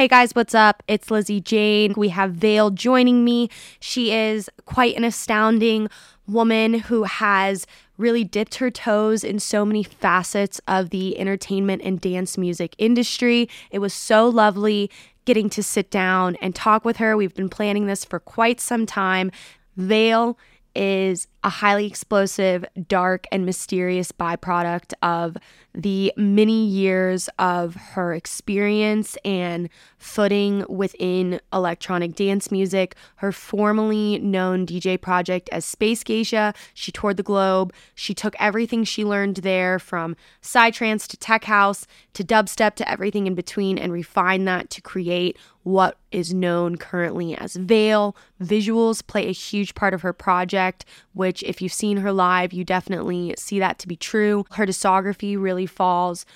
Hey 0.00 0.08
guys, 0.08 0.34
what's 0.34 0.54
up? 0.54 0.82
It's 0.88 1.10
Lizzy 1.10 1.42
Jane. 1.42 1.92
We 1.94 2.08
have 2.08 2.32
Veil 2.32 2.70
joining 2.70 3.22
me. 3.22 3.50
She 3.80 4.12
is 4.14 4.48
quite 4.64 4.96
an 4.96 5.04
astounding 5.04 5.88
woman 6.26 6.72
who 6.72 7.02
has 7.02 7.66
really 7.98 8.24
dipped 8.24 8.54
her 8.54 8.70
toes 8.70 9.22
in 9.22 9.38
so 9.38 9.62
many 9.66 9.82
facets 9.82 10.58
of 10.66 10.88
the 10.88 11.18
entertainment 11.18 11.82
and 11.84 12.00
dance 12.00 12.38
music 12.38 12.74
industry. 12.78 13.46
It 13.70 13.80
was 13.80 13.92
so 13.92 14.26
lovely 14.26 14.90
getting 15.26 15.50
to 15.50 15.62
sit 15.62 15.90
down 15.90 16.36
and 16.36 16.54
talk 16.54 16.82
with 16.82 16.96
her. 16.96 17.14
We've 17.14 17.34
been 17.34 17.50
planning 17.50 17.84
this 17.84 18.02
for 18.02 18.18
quite 18.18 18.58
some 18.58 18.86
time. 18.86 19.30
Veil 19.76 20.38
is 20.74 21.26
a 21.42 21.48
highly 21.48 21.86
explosive, 21.86 22.64
dark, 22.88 23.26
and 23.32 23.46
mysterious 23.46 24.12
byproduct 24.12 24.92
of 25.02 25.36
the 25.74 26.12
many 26.16 26.66
years 26.66 27.28
of 27.38 27.76
her 27.76 28.12
experience 28.12 29.16
and 29.24 29.68
footing 29.98 30.64
within 30.68 31.40
electronic 31.52 32.14
dance 32.14 32.50
music. 32.50 32.96
Her 33.16 33.32
formerly 33.32 34.18
known 34.18 34.66
DJ 34.66 35.00
project 35.00 35.48
as 35.52 35.64
Space 35.64 36.02
Geisha, 36.02 36.52
she 36.74 36.92
toured 36.92 37.16
the 37.16 37.22
globe. 37.22 37.72
She 37.94 38.14
took 38.14 38.34
everything 38.38 38.84
she 38.84 39.04
learned 39.04 39.36
there 39.36 39.78
from 39.78 40.16
psytrance 40.42 41.06
to 41.08 41.16
tech 41.16 41.44
house 41.44 41.86
to 42.14 42.24
dubstep 42.24 42.74
to 42.76 42.90
everything 42.90 43.26
in 43.26 43.34
between 43.34 43.78
and 43.78 43.92
refined 43.92 44.46
that 44.48 44.70
to 44.70 44.82
create 44.82 45.38
what 45.62 45.98
is 46.10 46.32
known 46.32 46.76
currently 46.76 47.36
as 47.36 47.54
Veil. 47.54 48.16
Visuals 48.42 49.06
play 49.06 49.28
a 49.28 49.32
huge 49.32 49.74
part 49.74 49.94
of 49.94 50.02
her 50.02 50.12
project, 50.12 50.84
which, 51.12 51.29
if 51.42 51.62
you've 51.62 51.72
seen 51.72 51.98
her 51.98 52.12
live, 52.12 52.52
you 52.52 52.64
definitely 52.64 53.34
see 53.38 53.58
that 53.58 53.78
to 53.80 53.88
be 53.88 53.96
true. 53.96 54.44
Her 54.52 54.66
discography 54.66 55.40
really 55.40 55.66
falls 55.66 56.26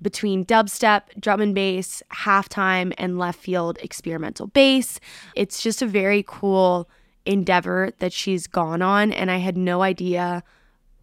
between 0.00 0.44
dubstep, 0.44 1.02
drum 1.18 1.40
and 1.40 1.54
bass, 1.54 2.02
halftime, 2.12 2.92
and 2.98 3.18
left 3.18 3.38
field 3.38 3.78
experimental 3.82 4.48
bass. 4.48 5.00
It's 5.34 5.62
just 5.62 5.82
a 5.82 5.86
very 5.86 6.24
cool 6.26 6.88
endeavor 7.26 7.90
that 7.98 8.12
she's 8.12 8.46
gone 8.46 8.82
on, 8.82 9.12
and 9.12 9.30
I 9.30 9.38
had 9.38 9.56
no 9.56 9.82
idea 9.82 10.42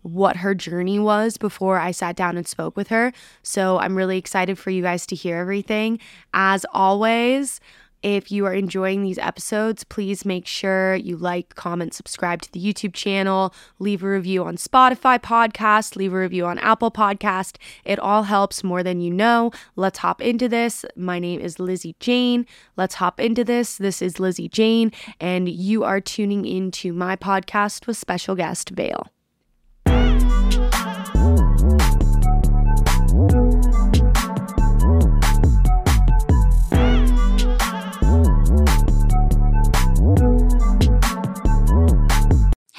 what 0.03 0.37
her 0.37 0.55
journey 0.55 0.99
was 0.99 1.37
before 1.37 1.77
I 1.77 1.91
sat 1.91 2.15
down 2.15 2.37
and 2.37 2.47
spoke 2.47 2.75
with 2.75 2.87
her. 2.87 3.13
So 3.43 3.77
I'm 3.79 3.95
really 3.95 4.17
excited 4.17 4.57
for 4.57 4.71
you 4.71 4.81
guys 4.81 5.05
to 5.07 5.15
hear 5.15 5.37
everything. 5.37 5.99
As 6.33 6.65
always, 6.73 7.59
if 8.03 8.31
you 8.31 8.45
are 8.45 8.53
enjoying 8.53 9.03
these 9.03 9.17
episodes, 9.17 9.83
please 9.83 10.25
make 10.25 10.47
sure 10.47 10.95
you 10.95 11.17
like, 11.17 11.55
comment, 11.55 11.93
subscribe 11.93 12.41
to 12.41 12.51
the 12.51 12.59
YouTube 12.59 12.93
channel, 12.93 13.53
leave 13.79 14.03
a 14.03 14.09
review 14.09 14.43
on 14.43 14.57
Spotify 14.57 15.19
podcast, 15.19 15.95
leave 15.95 16.13
a 16.13 16.17
review 16.17 16.45
on 16.45 16.57
Apple 16.59 16.91
podcast. 16.91 17.57
It 17.85 17.99
all 17.99 18.23
helps 18.23 18.63
more 18.63 18.83
than 18.83 19.01
you 19.01 19.13
know. 19.13 19.51
Let's 19.75 19.99
hop 19.99 20.21
into 20.21 20.49
this. 20.49 20.83
My 20.95 21.19
name 21.19 21.39
is 21.39 21.59
Lizzy 21.59 21.95
Jane. 21.99 22.45
Let's 22.75 22.95
hop 22.95 23.19
into 23.19 23.43
this. 23.43 23.77
This 23.77 24.01
is 24.01 24.19
Lizzy 24.19 24.49
Jane, 24.49 24.91
and 25.19 25.47
you 25.47 25.83
are 25.83 26.01
tuning 26.01 26.45
into 26.45 26.93
my 26.93 27.15
podcast 27.15 27.87
with 27.87 27.97
special 27.97 28.35
guest 28.35 28.69
Veil. 28.69 29.07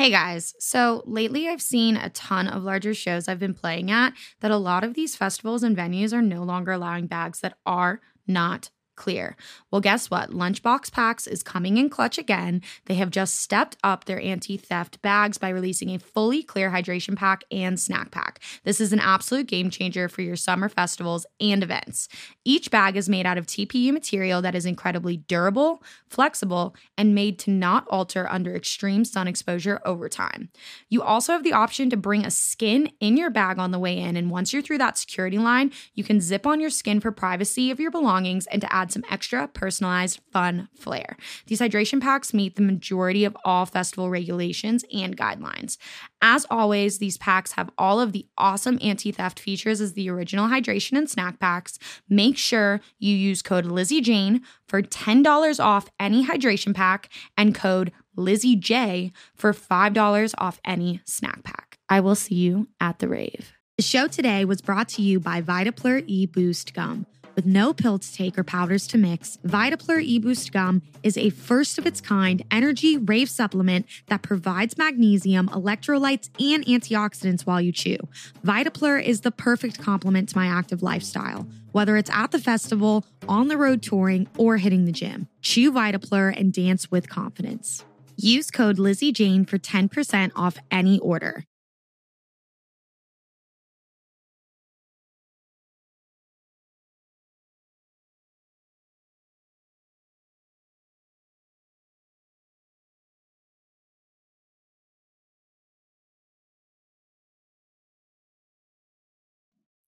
Hey 0.03 0.11
guys, 0.11 0.57
so 0.59 1.05
lately 1.07 1.47
I've 1.47 1.63
seen 1.63 1.97
a 1.97 2.11
ton 2.11 2.49
of 2.49 2.65
larger 2.65 2.93
shows 2.93 3.29
I've 3.29 3.39
been 3.39 3.55
playing 3.55 3.89
at 3.93 4.15
that 4.41 4.51
a 4.51 4.57
lot 4.57 4.83
of 4.83 4.95
these 4.95 5.15
festivals 5.15 5.63
and 5.63 5.77
venues 5.77 6.13
are 6.13 6.21
no 6.21 6.43
longer 6.43 6.73
allowing 6.73 7.07
bags 7.07 7.39
that 7.39 7.57
are 7.65 8.01
not 8.27 8.71
clear. 8.97 9.37
Well, 9.71 9.81
guess 9.81 10.11
what? 10.11 10.31
Lunchbox 10.31 10.93
Packs 10.93 11.27
is 11.27 11.43
coming 11.43 11.77
in 11.77 11.89
clutch 11.89 12.19
again. 12.19 12.63
They 12.87 12.95
have 12.95 13.11
just 13.11 13.37
stepped 13.37 13.77
up 13.83 14.05
their 14.05 14.21
anti 14.21 14.57
theft 14.57 15.01
bags 15.03 15.39
by 15.39 15.49
releasing 15.49 15.91
a 15.91 15.99
fully 15.99 16.43
clear 16.43 16.71
hydration 16.71 17.17
pack 17.17 17.45
and 17.51 17.79
snack 17.79 18.11
pack. 18.11 18.41
This 18.65 18.81
is 18.81 18.93
an 18.93 19.01
absolute 19.01 19.47
game 19.47 19.71
changer 19.71 20.09
for 20.09 20.23
your 20.23 20.37
summer 20.37 20.69
festivals 20.69 21.27
and 21.41 21.63
events. 21.63 22.09
Each 22.45 22.71
bag 22.71 22.97
is 22.97 23.09
made 23.09 23.27
out 23.27 23.39
of 23.39 23.47
TPU 23.47 23.93
material 23.93 24.43
that 24.43 24.55
is 24.55 24.67
incredibly 24.67 25.17
durable, 25.17 25.83
flexible, 26.09 26.75
and 26.99 27.15
made 27.15 27.39
to 27.41 27.51
not 27.51 27.87
alter 27.89 28.31
under 28.31 28.55
extreme 28.55 29.05
sun 29.05 29.29
exposure 29.29 29.81
over 29.85 30.09
time. 30.09 30.51
You 30.89 31.03
also 31.03 31.33
have 31.33 31.45
the 31.45 31.53
option 31.53 31.91
to 31.91 31.97
bring 31.97 32.25
a 32.25 32.31
skin 32.31 32.91
in 33.01 33.17
your 33.17 33.31
bag 33.31 33.59
on 33.59 33.71
the 33.71 33.79
way 33.79 33.99
in, 33.99 34.17
and 34.17 34.31
once 34.31 34.53
you're 34.53 34.63
through 34.63 34.79
that 34.79 34.99
security 34.99 35.39
line, 35.39 35.73
you 35.95 36.05
can 36.05 36.21
zip 36.21 36.47
on 36.47 36.61
your 36.61 36.71
skin 36.71 37.01
for 37.01 37.13
privacy 37.13 37.71
of 37.71 37.81
your 37.81 37.91
belongings 37.91 38.47
and 38.47 38.61
to 38.61 38.73
add 38.73 38.82
some 38.91 39.05
extra 39.11 39.47
personalized 39.49 40.21
fun 40.33 40.69
flair. 40.75 41.17
These 41.47 41.61
hydration 41.61 42.01
packs 42.01 42.35
meet 42.35 42.57
the 42.57 42.63
majority 42.63 43.25
of 43.25 43.37
all 43.45 43.67
festival 43.67 44.11
regulations 44.11 44.85
and 44.93 45.17
guidelines. 45.17 45.77
As 46.21 46.47
always, 46.51 46.99
these 46.99 47.19
packs 47.19 47.53
have 47.53 47.71
all 47.77 48.01
of 48.01 48.13
the 48.13 48.27
awesome 48.39 48.79
anti 48.81 49.13
theft 49.13 49.39
features 49.39 49.81
as 49.81 49.93
the 49.93 50.09
original 50.09 50.49
hydration 50.49 50.97
and 50.97 51.09
snack 51.09 51.39
packs. 51.39 51.79
Make 52.09 52.39
sure 52.39 52.81
you 52.99 53.15
use 53.15 53.43
code 53.43 53.67
Lizzy 53.67 54.01
Jane 54.01 54.43
for 54.67 54.83
$10 54.83 55.63
off 55.63 55.89
any 56.01 56.27
hydration 56.27 56.75
pack 56.75 57.09
and 57.37 57.55
code 57.55 57.93
Lizzy 58.17 58.57
J 58.57 59.13
for 59.35 59.53
$5 59.53 60.35
off 60.39 60.61
any 60.65 61.01
snack 61.05 61.43
pack. 61.45 61.79
I 61.89 62.01
will 62.01 62.15
see 62.15 62.37
you 62.37 62.69
at 62.81 62.99
the 62.99 63.09
rave. 63.09 63.53
The 63.77 63.83
show 63.83 64.07
today 64.07 64.45
was 64.45 64.61
brought 64.61 64.89
to 64.91 65.03
you 65.03 65.19
by 65.19 65.41
Vitaplur 65.43 66.05
E 66.07 66.27
Boost 66.27 66.75
Gum. 66.75 67.07
With 67.35 67.47
no 67.47 67.73
pill 67.73 67.99
to 67.99 68.13
take 68.13 68.39
or 68.39 68.45
powders 68.45 68.87
to 68.89 68.99
mix, 68.99 69.39
Vitaplur 69.47 70.07
eBoost 70.07 70.53
Gum 70.53 70.83
is 71.03 71.17
a 71.17 71.31
first 71.31 71.79
of 71.79 71.87
its 71.87 72.01
kind 72.01 72.43
energy 72.51 72.99
rave 72.99 73.31
supplement 73.31 73.87
that 74.09 74.23
provides 74.23 74.77
magnesium, 74.77 75.49
electrolytes, 75.49 76.29
and 76.39 76.65
antioxidants 76.67 77.43
while 77.43 77.61
you 77.61 77.73
chew. 77.73 77.97
Vitaplur 78.45 79.03
is 79.03 79.23
the 79.23 79.31
perfect 79.31 79.81
complement 79.81 80.29
to 80.29 80.37
my 80.37 80.47
active 80.47 80.83
lifestyle, 80.83 81.47
whether 81.73 81.97
it's 81.97 82.11
at 82.11 82.33
the 82.33 82.39
festival, 82.39 83.05
on 83.27 83.49
the 83.49 83.57
road 83.57 83.83
touring, 83.83 84.29
or 84.37 84.59
hitting 84.59 84.85
the 84.85 84.93
gym. 84.93 85.27
Chew 85.41 85.73
Vitaplur 85.73 86.39
and 86.39 86.53
dance 86.53 86.91
with 86.91 87.09
confidence. 87.09 87.85
Use 88.17 88.51
code 88.51 88.79
Lizzy 88.79 89.11
Jane 89.11 89.47
for 89.47 89.59
10% 89.59 90.33
off 90.37 90.59
any 90.71 90.99
order. 90.99 91.45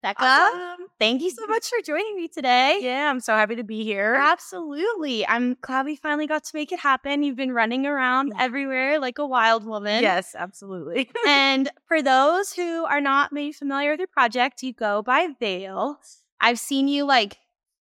Becca, 0.02 0.24
Awesome. 0.24 0.88
thank 0.98 1.22
you 1.22 1.30
so 1.30 1.46
much 1.48 1.68
for 1.68 1.82
joining 1.86 2.16
me 2.16 2.30
today. 2.30 2.80
Yeah, 2.82 3.10
I'm 3.10 3.20
so 3.20 3.34
happy 3.36 3.56
to 3.58 3.64
be 3.66 3.84
here. 3.84 4.16
Absolutely. 4.16 5.28
I'm 5.28 5.58
glad 5.62 5.86
we 5.86 5.98
finally 5.98 6.26
got 6.26 6.46
to 6.46 6.52
make 6.54 6.72
it 6.72 6.80
happen. 6.80 7.22
You've 7.22 7.36
been 7.36 7.52
running 7.52 7.86
around 7.86 8.32
everywhere 8.40 9.00
like 9.00 9.18
a 9.18 9.26
wild 9.26 9.66
woman. 9.66 10.02
Yes, 10.02 10.36
absolutely. 10.38 11.12
and 11.28 11.70
for 11.88 12.02
those 12.02 12.54
who 12.54 12.86
are 12.86 13.02
not 13.02 13.34
maybe 13.34 13.52
familiar 13.52 13.92
with 13.92 14.00
your 14.00 14.08
project, 14.08 14.64
you 14.64 14.72
go 14.72 15.02
by 15.02 15.28
Veil. 15.40 16.00
I've 16.40 16.60
seen 16.60 16.88
you 16.88 17.04
like 17.04 17.38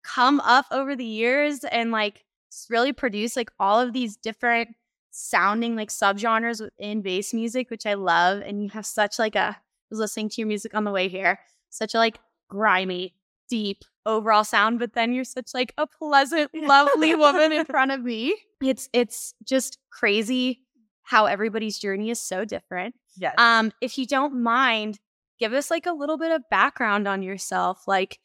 come 0.03 0.40
up 0.40 0.66
over 0.72 0.95
the 0.95 1.06
years 1.06 1.63
and 1.63 1.91
like 1.91 2.25
really 2.69 2.94
produce 2.94 3.35
like 3.35 3.51
all 3.59 3.79
of 3.79 3.94
these 3.94 4.17
different 4.17 4.69
sounding 5.11 5.75
like 5.75 5.90
subgenres 5.90 6.61
within 6.61 7.01
bass 7.03 7.31
music, 7.34 7.69
which 7.69 7.85
I 7.85 7.94
love. 7.94 8.41
And 8.41 8.63
you 8.63 8.69
have 8.69 8.88
such 8.88 9.19
like 9.19 9.35
a 9.35 9.40
I 9.50 9.56
was 9.91 10.00
listening 10.00 10.29
to 10.29 10.41
your 10.41 10.47
music 10.47 10.73
on 10.73 10.85
the 10.85 10.91
way 10.91 11.09
here, 11.09 11.38
such 11.71 11.95
a 11.95 11.97
like 11.97 12.19
grimy, 12.49 13.15
deep 13.49 13.83
overall 14.05 14.43
sound, 14.43 14.79
but 14.79 14.93
then 14.93 15.13
you're 15.13 15.23
such 15.23 15.53
like 15.53 15.73
a 15.77 15.87
pleasant, 15.87 16.51
lovely 16.55 17.16
woman 17.16 17.51
in 17.51 17.66
front 17.66 17.91
of 17.91 18.01
me. 18.01 18.35
It's 18.61 18.90
it's 18.93 19.34
just 19.43 19.79
crazy 19.91 20.61
how 21.03 21.25
everybody's 21.25 21.79
journey 21.79 22.09
is 22.09 22.22
so 22.22 22.46
different. 22.46 22.96
yes. 23.17 23.35
Um, 23.37 23.72
if 23.81 23.97
you 23.97 24.05
don't 24.05 24.41
mind, 24.41 24.99
give 25.40 25.53
us 25.53 25.72
like 25.72 25.85
a 25.85 25.91
little 25.93 26.17
bit 26.17 26.31
of 26.31 26.49
background 26.49 27.07
on 27.07 27.23
yourself, 27.23 27.84
like 27.87 28.19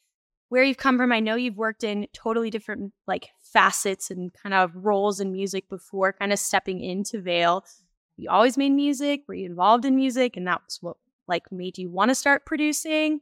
where 0.49 0.63
you've 0.63 0.77
come 0.77 0.99
from. 0.99 1.13
I 1.13 1.21
know 1.21 1.35
you've 1.35 1.57
worked 1.57 1.83
in 1.83 2.07
totally 2.13 2.51
different 2.51 2.93
like 3.07 3.31
facets 3.43 4.11
and 4.11 4.33
kind 4.35 4.55
of 4.55 4.71
roles 4.75 5.19
in 5.21 5.33
music 5.33 5.69
before 5.69 6.13
kind 6.13 6.33
of 6.33 6.39
stepping 6.39 6.81
into 6.81 7.21
Veil. 7.21 7.65
You 8.17 8.31
always 8.31 8.57
made 8.57 8.71
music, 8.71 9.23
were 9.27 9.35
you 9.35 9.47
involved 9.47 9.85
in 9.85 9.97
music? 9.97 10.37
And 10.37 10.47
that 10.47 10.63
was 10.65 10.79
what 10.81 10.97
like 11.27 11.51
made 11.51 11.79
you 11.79 11.91
want 11.91 12.11
to 12.11 12.15
start 12.15 12.47
producing? 12.47 13.21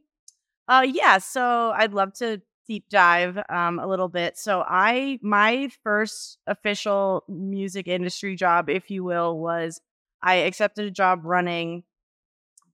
Uh 0.67 0.85
yeah, 0.87 1.17
so 1.17 1.71
I'd 1.75 1.93
love 1.93 2.13
to 2.15 2.41
deep 2.67 2.85
dive 2.89 3.37
um 3.49 3.79
a 3.79 3.87
little 3.87 4.09
bit. 4.09 4.37
So 4.37 4.63
I 4.67 5.19
my 5.21 5.69
first 5.83 6.39
official 6.47 7.23
music 7.27 7.87
industry 7.87 8.35
job, 8.35 8.69
if 8.69 8.89
you 8.89 9.03
will, 9.03 9.37
was 9.37 9.81
I 10.21 10.35
accepted 10.35 10.85
a 10.85 10.91
job 10.91 11.21
running 11.23 11.83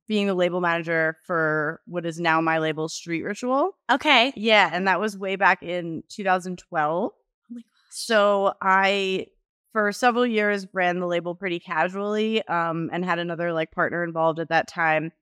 being 0.08 0.28
the 0.28 0.34
label 0.34 0.60
manager 0.60 1.18
for 1.26 1.82
what 1.86 2.06
is 2.06 2.20
now 2.20 2.42
my 2.42 2.60
label 2.60 2.90
Street 2.90 3.24
Ritual. 3.24 3.78
Okay. 3.90 4.34
Yeah, 4.36 4.70
and 4.74 4.88
that 4.88 5.00
was 5.00 5.18
way 5.18 5.36
back 5.38 5.64
in 5.64 6.04
2012. 6.10 7.12
Oh 7.14 7.62
So 7.90 8.54
I 8.62 9.28
for 9.72 9.92
several 9.94 10.26
years 10.26 10.68
ran 10.74 11.00
the 11.00 11.08
label 11.08 11.34
pretty 11.34 11.60
casually 11.60 12.46
um, 12.48 12.90
and 12.92 13.06
had 13.06 13.20
another 13.20 13.54
like 13.54 13.72
partner 13.72 14.04
involved 14.04 14.40
at 14.40 14.50
that 14.50 14.68
time 14.68 15.14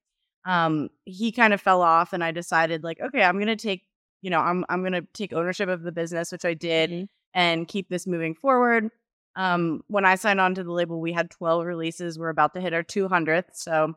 um, 0.46 0.90
he 1.06 1.32
kind 1.32 1.54
of 1.54 1.62
fell 1.62 1.82
off 1.82 2.14
and 2.14 2.24
i 2.24 2.32
decided 2.32 2.84
like 2.84 3.00
okay 3.02 3.24
i'm 3.24 3.38
gonna 3.40 3.56
take 3.56 3.84
you 4.22 4.30
know 4.30 4.40
i'm, 4.40 4.66
I'm 4.70 4.84
gonna 4.84 5.04
take 5.14 5.34
ownership 5.34 5.70
of 5.70 5.84
the 5.84 5.92
business 5.92 6.32
which 6.32 6.46
i 6.46 6.54
did 6.54 6.90
Mm-hmm. 6.90 7.04
and 7.34 7.68
keep 7.68 7.90
this 7.90 8.08
moving 8.08 8.36
forward 8.36 8.90
um, 9.36 9.82
when 9.88 10.06
i 10.06 10.16
signed 10.16 10.40
on 10.42 10.56
to 10.56 10.64
the 10.64 10.72
label 10.72 11.00
we 11.00 11.14
had 11.14 11.30
12 11.30 11.66
releases 11.66 12.18
we're 12.18 12.30
about 12.30 12.54
to 12.56 12.62
hit 12.62 12.74
our 12.74 12.84
200th 12.84 13.46
so 13.54 13.94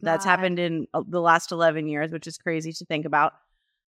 that's 0.00 0.24
God. 0.24 0.30
happened 0.30 0.58
in 0.58 0.86
uh, 0.94 1.02
the 1.08 1.20
last 1.20 1.52
11 1.52 1.88
years 1.88 2.12
which 2.12 2.26
is 2.26 2.38
crazy 2.38 2.72
to 2.72 2.84
think 2.84 3.04
about 3.06 3.32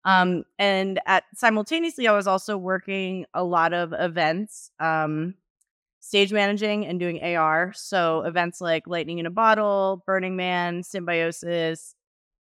um, 0.06 0.44
and 0.60 1.00
at 1.06 1.24
simultaneously 1.36 2.08
i 2.08 2.12
was 2.16 2.28
also 2.28 2.58
working 2.58 3.26
a 3.34 3.44
lot 3.44 3.74
of 3.74 3.94
events 3.94 4.72
um, 4.80 5.34
stage 6.08 6.32
managing 6.32 6.86
and 6.86 7.00
doing 7.00 7.22
ar 7.36 7.74
so 7.76 8.22
events 8.22 8.62
like 8.62 8.88
lightning 8.88 9.20
in 9.20 9.26
a 9.26 9.30
bottle 9.32 10.04
burning 10.06 10.36
man 10.36 10.82
symbiosis 10.84 11.94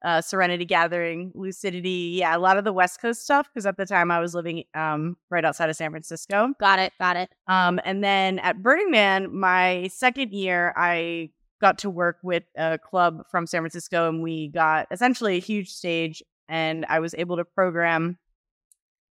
uh, 0.03 0.19
serenity 0.19 0.65
gathering 0.65 1.31
lucidity 1.33 2.15
yeah 2.19 2.35
a 2.35 2.39
lot 2.39 2.57
of 2.57 2.65
the 2.65 2.73
west 2.73 2.99
coast 3.01 3.21
stuff 3.23 3.47
because 3.53 3.65
at 3.65 3.77
the 3.77 3.85
time 3.85 4.11
i 4.11 4.19
was 4.19 4.35
living 4.35 4.63
um, 4.73 5.15
right 5.29 5.45
outside 5.45 5.69
of 5.69 5.75
san 5.77 5.91
francisco 5.91 6.49
Got 6.59 6.79
it. 6.79 6.91
Got 6.99 7.15
it. 7.15 7.29
um, 7.47 7.79
and 7.85 8.03
then 8.03 8.39
at 8.39 8.61
Burning 8.61 8.91
Man, 8.91 9.33
my 9.33 9.87
second 9.93 10.33
year, 10.33 10.73
I 10.75 11.29
got 11.61 11.77
to 11.79 11.89
work 11.89 12.17
with 12.21 12.43
a 12.57 12.77
club 12.77 13.23
from 13.31 13.47
San 13.47 13.61
Francisco, 13.61 14.09
and 14.09 14.21
we 14.21 14.49
got 14.49 14.87
essentially 14.91 15.37
a 15.37 15.39
huge 15.39 15.69
stage. 15.69 16.21
And 16.49 16.85
I 16.89 16.99
was 16.99 17.15
able 17.17 17.37
to 17.37 17.45
program 17.45 18.17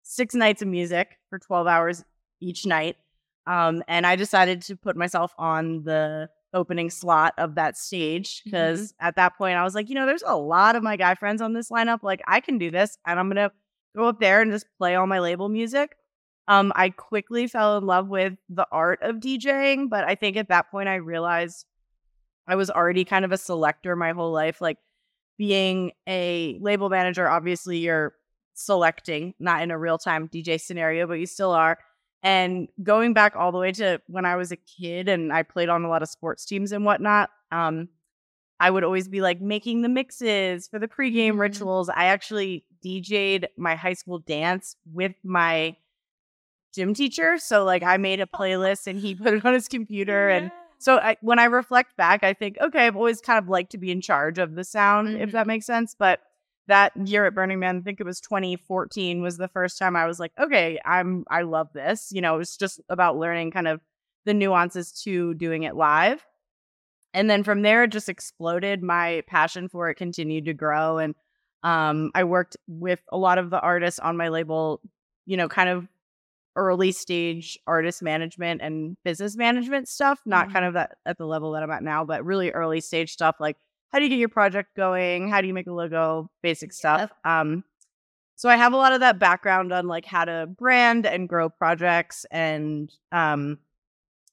six 0.02 0.34
nights 0.34 0.64
of 0.64 0.68
music 0.68 1.20
for 1.30 1.38
12 1.38 1.68
hours 1.68 2.04
each 2.42 2.66
night. 2.66 2.98
Um, 3.50 3.84
and 3.88 4.06
I 4.06 4.16
decided 4.16 4.62
to 4.64 4.76
put 4.76 4.96
myself 4.96 5.34
on 5.40 5.84
the 5.84 6.30
opening 6.54 6.92
slot 6.92 7.34
of 7.40 7.56
that 7.56 7.78
stage 7.78 8.44
because 8.46 8.94
at 9.00 9.16
that 9.16 9.38
point 9.40 9.58
I 9.58 9.64
was 9.64 9.74
like, 9.74 9.90
you 9.90 9.96
know, 9.96 10.06
there's 10.06 10.24
a 10.26 10.38
lot 10.38 10.76
of 10.76 10.84
my 10.84 10.96
guy 10.96 11.16
friends 11.16 11.42
on 11.42 11.54
this 11.54 11.70
lineup. 11.70 12.04
Like, 12.04 12.22
I 12.28 12.42
can 12.42 12.60
do 12.60 12.70
this, 12.70 13.00
and 13.08 13.20
I'm 13.20 13.28
gonna 13.28 13.52
go 13.96 14.06
up 14.06 14.20
there 14.20 14.42
and 14.42 14.52
just 14.52 14.68
play 14.78 14.94
all 14.94 15.08
my 15.08 15.20
label 15.20 15.50
music. 15.50 15.96
Um, 16.48 16.72
I 16.76 16.90
quickly 16.90 17.48
fell 17.48 17.80
in 17.80 17.88
love 17.88 18.08
with 18.08 18.34
the 18.50 18.68
art 18.72 19.00
of 19.02 19.16
DJing, 19.16 19.90
but 19.90 20.04
I 20.04 20.14
think 20.14 20.38
at 20.38 20.50
that 20.50 20.70
point 20.70 20.88
I 20.88 20.96
realized 20.96 21.66
I 22.48 22.56
was 22.56 22.70
already 22.70 23.04
kind 23.04 23.26
of 23.26 23.32
a 23.32 23.38
selector 23.38 23.96
my 23.96 24.12
whole 24.12 24.32
life. 24.32 24.62
Like 24.62 24.78
being 25.40 25.92
a 26.08 26.60
label 26.62 26.90
manager, 26.90 27.28
obviously 27.28 27.80
you're 27.80 28.14
selecting, 28.54 29.34
not 29.40 29.64
in 29.64 29.72
a 29.72 29.78
real 29.78 29.98
time 29.98 30.28
DJ 30.28 30.62
scenario, 30.62 31.08
but 31.08 31.14
you 31.14 31.26
still 31.26 31.52
are. 31.52 31.80
And 32.22 32.68
going 32.84 33.14
back 33.14 33.36
all 33.36 33.52
the 33.52 33.58
way 33.58 33.72
to 33.74 34.02
when 34.08 34.26
I 34.26 34.36
was 34.36 34.52
a 34.52 34.58
kid 34.58 35.08
and 35.08 35.32
I 35.32 35.44
played 35.44 35.70
on 35.70 35.84
a 35.86 35.90
lot 35.90 36.04
of 36.04 36.10
sports 36.10 36.46
teams 36.46 36.72
and 36.72 36.84
whatnot, 36.86 37.30
um, 37.52 37.88
I 38.60 38.70
would 38.70 38.84
always 38.84 39.08
be 39.08 39.22
like 39.22 39.40
making 39.40 39.84
the 39.84 39.90
mixes 39.90 40.68
for 40.68 40.80
the 40.80 40.88
pregame 40.88 41.36
Mhm. 41.36 41.40
rituals. 41.40 41.88
I 41.90 42.06
actually 42.06 42.66
DJ'd 42.84 43.48
my 43.58 43.76
high 43.76 43.94
school 43.94 44.20
dance 44.20 44.76
with 44.92 45.14
my 45.24 45.78
gym 46.74 46.94
teacher. 46.94 47.38
So 47.38 47.64
like 47.64 47.84
I 47.84 47.98
made 47.98 48.20
a 48.20 48.26
playlist 48.36 48.88
and 48.88 49.00
he 49.00 49.16
put 49.16 49.34
it 49.34 49.46
on 49.46 49.54
his 49.54 49.68
computer 49.68 50.30
and 50.30 50.52
so 50.82 50.96
I, 50.98 51.18
when 51.20 51.40
I 51.40 51.44
reflect 51.46 51.98
back, 51.98 52.24
I 52.24 52.32
think, 52.34 52.58
okay, 52.62 52.88
I've 52.88 52.96
always 52.96 53.20
kind 53.20 53.38
of 53.38 53.50
liked 53.50 53.72
to 53.74 53.78
be 53.78 53.92
in 53.92 54.00
charge 54.00 54.38
of 54.40 54.56
the 54.56 54.64
sound, 54.64 55.10
if 55.22 55.30
Mhm. 55.30 55.32
that 55.34 55.46
makes 55.46 55.66
sense. 55.66 55.94
But 55.94 56.22
that 56.70 56.94
year 57.06 57.26
at 57.26 57.36
Burning 57.36 57.60
Man, 57.60 57.78
I 57.78 57.82
think 57.82 58.00
it 58.00 58.06
was 58.06 58.20
2014, 58.22 59.22
was 59.22 59.38
the 59.38 59.48
first 59.50 59.78
time 59.78 59.96
I 59.96 60.06
was 60.06 60.20
like, 60.20 60.32
okay, 60.40 60.80
I'm 60.86 61.26
I 61.30 61.42
love 61.44 61.68
this. 61.74 62.10
You 62.12 62.22
know, 62.22 62.36
it 62.36 62.40
was 62.40 62.58
just 62.58 62.82
about 62.90 63.18
learning 63.18 63.52
kind 63.52 63.68
of 63.68 63.82
the 64.26 64.34
nuances 64.34 64.92
to 65.04 65.34
doing 65.36 65.64
it 65.64 65.76
live. 65.76 66.26
And 67.14 67.30
then 67.30 67.44
from 67.44 67.62
there, 67.64 67.84
it 67.84 67.92
just 67.92 68.10
exploded. 68.10 68.84
My 68.84 69.24
passion 69.28 69.68
for 69.70 69.90
it 69.90 69.96
continued 69.96 70.46
to 70.46 70.54
grow. 70.54 71.00
And 71.00 71.16
um, 71.64 72.12
I 72.16 72.24
worked 72.24 72.56
with 72.68 73.02
a 73.12 73.18
lot 73.18 73.38
of 73.38 73.50
the 73.50 73.60
artists 73.60 74.00
on 74.00 74.18
my 74.18 74.30
label, 74.30 74.82
you 75.26 75.38
know, 75.38 75.50
kind 75.50 75.70
of 75.70 75.88
early 76.56 76.92
stage 76.92 77.58
artist 77.68 78.02
management 78.02 78.62
and 78.62 78.98
business 79.04 79.36
management 79.36 79.88
stuff, 79.88 80.20
not 80.26 80.52
kind 80.52 80.66
of 80.66 80.74
that 80.74 80.98
at 81.06 81.18
the 81.18 81.26
level 81.26 81.52
that 81.54 81.64
I'm 81.64 81.72
at 81.72 81.84
now, 81.84 82.06
but 82.06 82.26
really 82.26 82.52
early 82.52 82.82
stage 82.82 83.12
stuff 83.12 83.38
like 83.40 83.58
how 83.92 84.00
do 84.00 84.06
you 84.06 84.10
get 84.10 84.20
your 84.20 84.30
project 84.30 84.76
going? 84.76 85.30
How 85.30 85.42
do 85.42 85.48
you 85.48 85.54
make 85.54 85.68
a 85.68 85.74
logo? 85.74 86.30
Basic 86.42 86.72
stuff. 86.74 87.12
Um, 87.24 87.64
so 88.40 88.48
I 88.48 88.56
have 88.56 88.72
a 88.72 88.78
lot 88.78 88.94
of 88.94 89.02
that 89.02 89.20
background 89.20 89.74
on 89.74 89.88
like 89.88 90.06
how 90.06 90.24
to 90.24 90.48
brand 90.48 91.06
and 91.06 91.28
grow 91.28 91.50
projects 91.50 92.26
and 92.32 92.90
um 93.12 93.58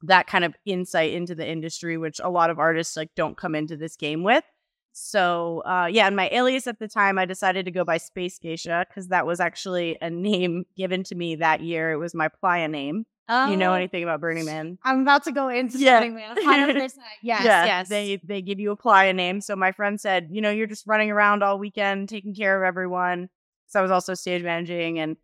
that 0.02 0.28
kind 0.28 0.44
of 0.44 0.54
insight 0.64 1.12
into 1.12 1.34
the 1.34 1.48
industry, 1.48 1.98
which 1.98 2.20
a 2.22 2.28
lot 2.28 2.50
of 2.50 2.60
artists 2.60 2.96
like 2.96 3.10
don't 3.16 3.36
come 3.36 3.56
into 3.56 3.76
this 3.76 3.96
game 3.96 4.22
with. 4.22 4.44
So 4.92 5.64
uh 5.66 5.88
yeah, 5.90 6.06
and 6.06 6.14
my 6.14 6.28
alias 6.30 6.68
at 6.68 6.78
the 6.78 6.86
time 6.86 7.18
I 7.18 7.24
decided 7.24 7.64
to 7.64 7.72
go 7.72 7.84
by 7.84 7.96
Space 7.96 8.38
Geisha 8.38 8.86
because 8.88 9.08
that 9.08 9.26
was 9.26 9.40
actually 9.40 9.98
a 10.00 10.08
name 10.08 10.66
given 10.76 11.02
to 11.04 11.16
me 11.16 11.34
that 11.36 11.60
year. 11.62 11.90
It 11.90 11.96
was 11.96 12.14
my 12.14 12.28
playa 12.28 12.68
name. 12.68 13.06
Oh, 13.28 13.50
You 13.50 13.56
know 13.56 13.72
anything 13.72 14.02
about 14.04 14.20
Burning 14.20 14.44
Man? 14.44 14.78
I'm 14.84 15.00
about 15.02 15.24
to 15.24 15.32
go 15.32 15.48
into 15.48 15.78
Yeah. 15.78 15.98
Burning 16.00 16.14
Man. 16.14 16.36
100%. 16.36 16.92
Yes, 17.22 17.44
yeah, 17.44 17.64
yes. 17.64 17.88
They 17.88 18.20
they 18.22 18.40
give 18.42 18.60
you 18.60 18.70
a 18.70 18.76
playa 18.76 19.12
name. 19.12 19.40
So 19.40 19.56
my 19.56 19.72
friend 19.72 20.00
said, 20.00 20.28
you 20.30 20.40
know, 20.40 20.50
you're 20.50 20.66
just 20.68 20.86
running 20.86 21.10
around 21.10 21.42
all 21.42 21.58
weekend 21.58 22.08
taking 22.08 22.34
care 22.34 22.62
of 22.62 22.66
everyone. 22.66 23.28
So 23.66 23.80
I 23.80 23.82
was 23.82 23.90
also 23.90 24.14
stage 24.14 24.42
managing 24.42 24.98
and 25.00 25.16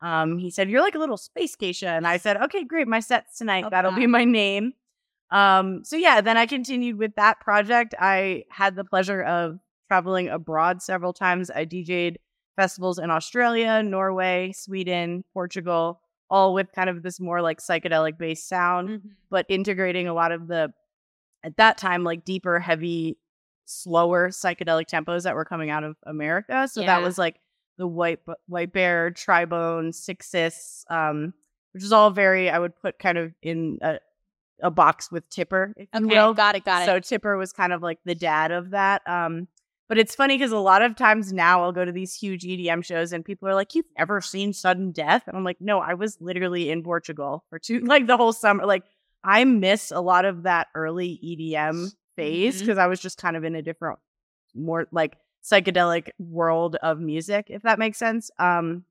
um 0.00 0.38
he 0.38 0.50
said, 0.50 0.70
You're 0.70 0.82
like 0.82 0.94
a 0.94 0.98
little 1.00 1.16
space 1.16 1.56
geisha. 1.56 1.88
And 1.88 2.06
I 2.06 2.18
said, 2.18 2.36
Okay, 2.36 2.64
great, 2.64 2.86
my 2.86 3.00
set's 3.00 3.38
tonight. 3.38 3.64
Love 3.64 3.72
That'll 3.72 3.92
be 3.92 4.06
my 4.06 4.24
name. 4.24 4.74
Um, 5.30 5.84
so 5.84 5.96
yeah, 5.96 6.20
then 6.20 6.36
I 6.36 6.46
continued 6.46 6.96
with 6.96 7.14
that 7.16 7.40
project. 7.40 7.94
I 7.98 8.44
had 8.50 8.76
the 8.76 8.84
pleasure 8.84 9.22
of 9.22 9.58
traveling 9.88 10.28
abroad 10.28 10.80
several 10.82 11.12
times. 11.12 11.50
I 11.50 11.64
DJ'd 11.66 12.18
festivals 12.56 12.98
in 12.98 13.10
Australia, 13.10 13.82
Norway, 13.82 14.52
Sweden, 14.54 15.24
Portugal, 15.34 16.00
all 16.30 16.52
with 16.54 16.70
kind 16.72 16.90
of 16.90 17.02
this 17.02 17.18
more 17.20 17.40
like 17.40 17.58
psychedelic 17.60 18.18
based 18.18 18.48
sound 18.48 18.88
Mhm. 18.88 19.00
but 19.30 19.46
integrating 19.48 20.06
a 20.08 20.12
lot 20.14 20.32
of 20.32 20.46
the 20.48 20.72
at 21.44 21.56
that 21.56 21.78
time 21.78 22.04
like 22.04 22.24
deeper 22.24 22.58
heavy 22.60 23.16
slower 23.64 24.28
psychedelic 24.30 24.86
tempos 24.86 25.24
that 25.24 25.34
were 25.34 25.44
coming 25.44 25.70
out 25.70 25.84
of 25.84 25.96
america 26.06 26.66
so 26.68 26.80
that 26.80 27.02
was 27.02 27.18
like 27.18 27.36
the 27.76 27.86
white 27.86 28.20
white 28.46 28.72
bear 28.72 29.10
tribone 29.10 29.90
Sixis 29.92 30.84
um 30.90 31.34
which 31.72 31.82
is 31.84 31.92
all 31.92 32.10
very 32.10 32.48
i 32.50 32.58
would 32.58 32.74
put 32.80 32.98
kind 32.98 33.18
of 33.18 33.32
in 33.42 33.78
a, 33.82 33.98
a 34.62 34.70
box 34.70 35.12
with 35.12 35.28
tipper 35.28 35.74
if 35.76 35.88
you 36.00 36.08
will 36.08 36.34
got 36.34 36.56
it, 36.56 36.64
got 36.64 36.82
it. 36.82 36.86
so 36.86 36.98
tipper 36.98 37.36
was 37.36 37.52
kind 37.52 37.72
of 37.72 37.82
like 37.82 37.98
the 38.04 38.14
dad 38.14 38.50
of 38.52 38.70
that 38.70 39.02
um 39.06 39.46
but 39.88 39.98
it's 39.98 40.14
funny 40.14 40.36
because 40.36 40.52
a 40.52 40.58
lot 40.58 40.82
of 40.82 40.96
times 40.96 41.32
now 41.32 41.62
I'll 41.62 41.72
go 41.72 41.84
to 41.84 41.92
these 41.92 42.14
huge 42.14 42.44
EDM 42.44 42.84
shows 42.84 43.12
and 43.12 43.24
people 43.24 43.48
are 43.48 43.54
like, 43.54 43.74
"You've 43.74 43.86
ever 43.96 44.20
seen 44.20 44.52
Svdden 44.52 44.92
Death?" 44.92 45.24
And 45.26 45.36
I'm 45.36 45.44
like, 45.44 45.60
"No, 45.60 45.80
I 45.80 45.94
was 45.94 46.18
literally 46.20 46.70
in 46.70 46.82
Portugal 46.82 47.44
for 47.48 47.58
two 47.58 47.80
like 47.84 48.06
the 48.06 48.16
whole 48.16 48.32
summer. 48.32 48.66
Like 48.66 48.84
I 49.24 49.44
miss 49.44 49.90
a 49.90 50.00
lot 50.00 50.24
of 50.24 50.42
that 50.44 50.68
early 50.74 51.18
EDM 51.24 51.92
phase 52.16 52.60
because 52.60 52.78
I 52.78 52.86
was 52.86 53.00
just 53.00 53.18
kind 53.18 53.36
of 53.36 53.44
in 53.44 53.54
a 53.54 53.62
different, 53.62 53.98
more 54.54 54.86
like 54.92 55.16
psychedelic 55.42 56.10
world 56.18 56.76
of 56.76 57.00
music, 57.00 57.46
if 57.48 57.62
that 57.62 57.78
makes 57.78 57.98
sense. 57.98 58.30
Um, 58.38 58.84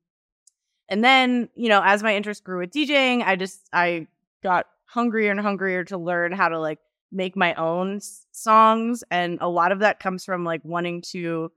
and 0.89 1.03
then 1.03 1.49
you 1.55 1.69
know, 1.69 1.81
as 1.83 2.01
my 2.01 2.15
interest 2.15 2.43
grew 2.43 2.59
with 2.59 2.71
DJing, 2.71 3.23
I 3.23 3.35
just 3.35 3.69
I 3.71 4.07
got 4.41 4.65
hungrier 4.85 5.31
and 5.31 5.39
hungrier 5.39 5.83
to 5.85 5.97
learn 5.97 6.31
how 6.31 6.49
to 6.49 6.59
like 6.59 6.79
make 7.11 7.35
my 7.35 7.53
own 7.55 7.99
songs 8.31 9.03
and 9.11 9.37
a 9.41 9.47
lot 9.49 9.71
of 9.71 9.79
that 9.79 9.99
comes 9.99 10.25
from 10.25 10.43
like 10.43 10.61
wanting 10.63 11.01
to 11.01 11.51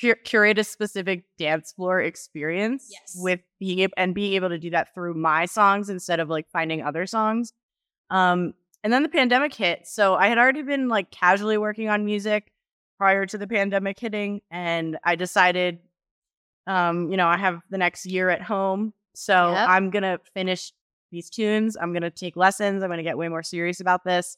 cur- 0.00 0.14
curate 0.24 0.58
a 0.58 0.64
specific 0.64 1.24
dance 1.38 1.72
floor 1.72 2.00
experience 2.00 2.88
Yes. 2.90 3.16
with 3.18 3.40
being 3.58 3.80
able 3.80 3.94
and 3.96 4.14
being 4.14 4.34
able 4.34 4.48
to 4.50 4.58
do 4.58 4.70
that 4.70 4.94
through 4.94 5.14
my 5.14 5.46
songs 5.46 5.88
instead 5.90 6.20
of 6.20 6.28
like 6.28 6.48
finding 6.50 6.82
other 6.82 7.06
songs 7.06 7.52
um 8.10 8.54
and 8.82 8.92
then 8.92 9.02
the 9.02 9.08
pandemic 9.08 9.54
hit 9.54 9.86
so 9.86 10.14
i 10.14 10.28
had 10.28 10.38
already 10.38 10.62
been 10.62 10.88
like 10.88 11.10
casually 11.10 11.56
working 11.58 11.88
on 11.88 12.04
music 12.04 12.52
prior 12.98 13.26
to 13.26 13.38
the 13.38 13.46
pandemic 13.46 13.98
hitting 13.98 14.40
and 14.50 14.98
i 15.04 15.14
decided 15.16 15.78
um 16.66 17.10
you 17.10 17.16
know 17.16 17.26
i 17.26 17.36
have 17.36 17.60
the 17.70 17.78
next 17.78 18.06
year 18.06 18.28
at 18.30 18.42
home 18.42 18.92
so 19.14 19.52
Yep. 19.52 19.68
i'm 19.68 19.90
gonna 19.90 20.18
finish 20.34 20.72
these 21.14 21.30
tunes 21.30 21.76
i'm 21.80 21.92
gonna 21.92 22.10
take 22.10 22.36
lessons 22.36 22.82
i'm 22.82 22.90
gonna 22.90 23.02
get 23.02 23.16
way 23.16 23.28
more 23.28 23.42
serious 23.42 23.80
about 23.80 24.04
this. 24.04 24.36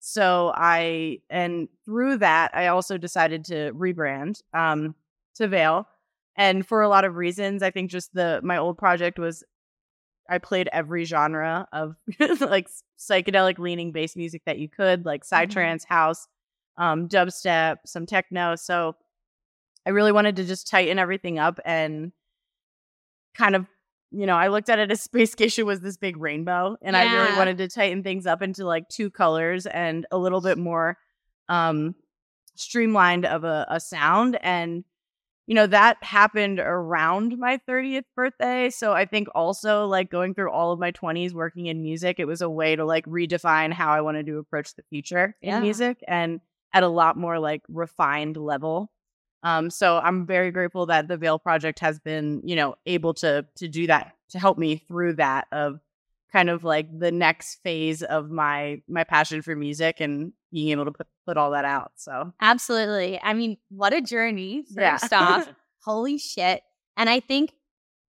So 0.00 0.52
i 0.54 1.18
and 1.28 1.68
through 1.84 2.18
that 2.18 2.52
i 2.54 2.68
also 2.68 2.96
decided 2.98 3.44
to 3.46 3.72
rebrand 3.72 4.40
um 4.54 4.94
to 5.34 5.48
veil 5.48 5.88
and 6.36 6.66
for 6.66 6.82
a 6.82 6.88
lot 6.88 7.04
of 7.04 7.16
reasons 7.16 7.62
i 7.62 7.70
think 7.70 7.90
just 7.90 8.14
the 8.14 8.40
my 8.44 8.58
old 8.58 8.78
project 8.78 9.18
was 9.18 9.42
i 10.28 10.38
played 10.38 10.68
every 10.72 11.04
genre 11.04 11.66
of 11.72 11.96
like 12.40 12.68
psychedelic 12.98 13.58
leaning 13.58 13.90
bass 13.90 14.14
music 14.14 14.42
that 14.46 14.58
you 14.58 14.68
could 14.68 15.04
like 15.04 15.24
psytrance 15.24 15.84
house 15.84 16.28
um 16.76 17.08
dubstep 17.08 17.78
some 17.84 18.06
techno 18.06 18.54
so 18.54 18.94
i 19.84 19.90
really 19.90 20.12
wanted 20.12 20.36
to 20.36 20.44
just 20.44 20.68
tighten 20.68 20.98
everything 20.98 21.40
up 21.40 21.58
and 21.64 22.12
kind 23.34 23.56
of 23.56 23.66
you 24.10 24.26
know, 24.26 24.36
I 24.36 24.48
looked 24.48 24.68
at 24.68 24.78
it 24.78 24.90
as 24.90 25.02
Space 25.02 25.34
Geisha 25.34 25.64
was 25.64 25.80
this 25.80 25.96
big 25.96 26.16
rainbow, 26.16 26.76
and 26.82 26.96
I 26.96 27.12
really 27.12 27.36
wanted 27.36 27.58
to 27.58 27.68
tighten 27.68 28.02
things 28.02 28.26
up 28.26 28.42
into 28.42 28.64
like 28.64 28.88
two 28.88 29.10
colors 29.10 29.66
and 29.66 30.06
a 30.10 30.18
little 30.18 30.40
bit 30.40 30.58
more 30.58 30.96
um 31.48 31.94
streamlined 32.54 33.24
of 33.24 33.44
a, 33.44 33.66
a 33.68 33.80
sound. 33.80 34.38
And 34.42 34.84
you 35.46 35.54
know, 35.54 35.66
that 35.66 35.96
happened 36.04 36.60
around 36.60 37.38
my 37.38 37.58
30th 37.66 38.04
birthday. 38.14 38.68
So 38.68 38.92
I 38.92 39.06
think 39.06 39.28
also 39.34 39.86
like 39.86 40.10
going 40.10 40.34
through 40.34 40.50
all 40.50 40.72
of 40.72 40.78
my 40.78 40.90
20s 40.92 41.32
working 41.32 41.66
in 41.66 41.80
music, 41.80 42.16
it 42.18 42.26
was 42.26 42.42
a 42.42 42.50
way 42.50 42.76
to 42.76 42.84
like 42.84 43.06
redefine 43.06 43.72
how 43.72 43.90
I 43.90 44.02
wanted 44.02 44.26
to 44.26 44.36
approach 44.38 44.74
the 44.74 44.82
future 44.90 45.34
Yeah. 45.40 45.56
in 45.56 45.62
music 45.62 46.04
and 46.06 46.40
at 46.74 46.82
a 46.82 46.88
lot 46.88 47.16
more 47.16 47.38
like 47.38 47.62
refined 47.68 48.36
level. 48.36 48.92
Um, 49.42 49.70
so 49.70 49.98
I'm 49.98 50.26
very 50.26 50.50
grateful 50.50 50.86
that 50.86 51.08
the 51.08 51.16
Veil 51.16 51.38
Project 51.38 51.78
has 51.80 51.98
been, 52.00 52.40
you 52.44 52.56
know, 52.56 52.74
able 52.86 53.14
to 53.14 53.46
to 53.56 53.68
do 53.68 53.86
that 53.86 54.14
to 54.30 54.38
help 54.38 54.58
me 54.58 54.76
through 54.88 55.14
that 55.14 55.46
of 55.52 55.80
kind 56.32 56.50
of 56.50 56.62
like 56.64 56.86
the 56.98 57.10
next 57.12 57.60
phase 57.62 58.02
of 58.02 58.30
my 58.30 58.82
my 58.88 59.04
passion 59.04 59.40
for 59.42 59.54
music 59.56 60.00
and 60.00 60.32
being 60.52 60.68
able 60.70 60.84
to 60.84 60.92
put 60.92 61.06
put 61.26 61.36
all 61.36 61.52
that 61.52 61.64
out. 61.64 61.92
So 61.96 62.32
Absolutely. 62.40 63.20
I 63.22 63.34
mean, 63.34 63.58
what 63.68 63.92
a 63.92 64.00
journey, 64.00 64.64
Yeah. 64.70 64.96
first 64.98 65.12
off. 65.12 65.48
Holy 65.84 66.18
shit. 66.18 66.62
And 66.96 67.08
I 67.08 67.20
think 67.20 67.50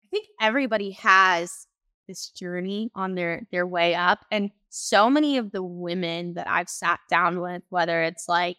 I 0.05 0.09
think 0.11 0.27
everybody 0.41 0.93
has 0.93 1.67
this 2.09 2.31
journey 2.31 2.91
on 2.95 3.15
their 3.15 3.47
their 3.53 3.67
way 3.67 3.95
up. 3.95 4.25
And 4.31 4.51
so 4.71 5.11
many 5.11 5.37
of 5.37 5.53
the 5.53 5.63
women 5.63 6.35
that 6.35 6.49
I've 6.49 6.69
sat 6.71 7.01
down 7.11 7.41
with, 7.41 7.63
whether 7.71 8.03
it's 8.03 8.29
like, 8.29 8.57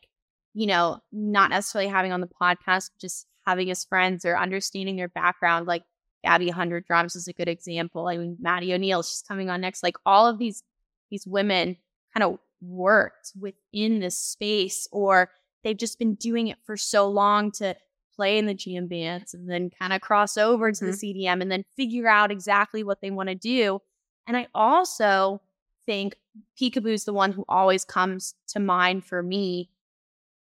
you 0.60 0.68
know, 0.68 1.00
not 1.14 1.52
necessarily 1.52 1.90
having 1.90 2.12
on 2.12 2.20
the 2.20 2.28
podcast, 2.28 2.90
just 3.00 3.26
having 3.48 3.72
as 3.72 3.86
friends 3.86 4.26
or 4.26 4.38
understanding 4.38 4.98
their 4.98 5.08
background, 5.08 5.68
like 5.68 5.84
Gabby 6.22 6.50
Hundred 6.50 6.86
Drums 6.86 7.16
is 7.16 7.30
a 7.30 7.34
good 7.34 7.48
example. 7.48 8.10
I 8.10 8.18
mean, 8.18 8.36
Maddy 8.42 8.74
O'Neal, 8.74 9.02
she's 9.02 9.24
coming 9.26 9.50
on 9.50 9.62
next. 9.62 9.84
Like 9.84 9.96
all 10.06 10.28
of 10.28 10.38
these 10.38 10.62
these 11.10 11.26
women 11.26 11.78
kind 12.14 12.26
of 12.26 12.40
worked 12.62 13.32
within 13.40 14.02
this 14.02 14.18
space 14.18 14.86
or 14.92 15.32
they've 15.64 15.78
just 15.78 15.98
been 15.98 16.16
doing 16.16 16.50
it 16.50 16.58
for 16.66 16.76
so 16.76 17.08
long 17.08 17.52
to 17.52 17.74
play 18.14 18.38
in 18.38 18.46
the 18.46 18.54
jam 18.54 18.88
bands 18.88 19.34
and 19.34 19.50
then 19.50 19.70
kind 19.70 19.94
of 19.94 20.02
cross 20.02 20.36
over 20.36 20.74
to 20.74 20.86
the 20.86 20.92
mm-hmm. 20.92 21.20
EDM 21.22 21.42
and 21.42 21.50
then 21.50 21.64
figure 21.78 22.10
out 22.10 22.32
exactly 22.32 22.84
what 22.84 23.00
they 23.00 23.12
want 23.12 23.30
to 23.30 23.36
do. 23.36 23.80
And 24.28 24.36
I 24.36 24.48
also 24.54 25.42
think 25.86 26.16
Peekaboo's 26.60 27.06
the 27.06 27.14
one 27.14 27.32
who 27.32 27.46
always 27.48 27.86
comes 27.86 28.36
to 28.50 28.60
mind 28.60 29.06
for 29.06 29.24
me. 29.24 29.70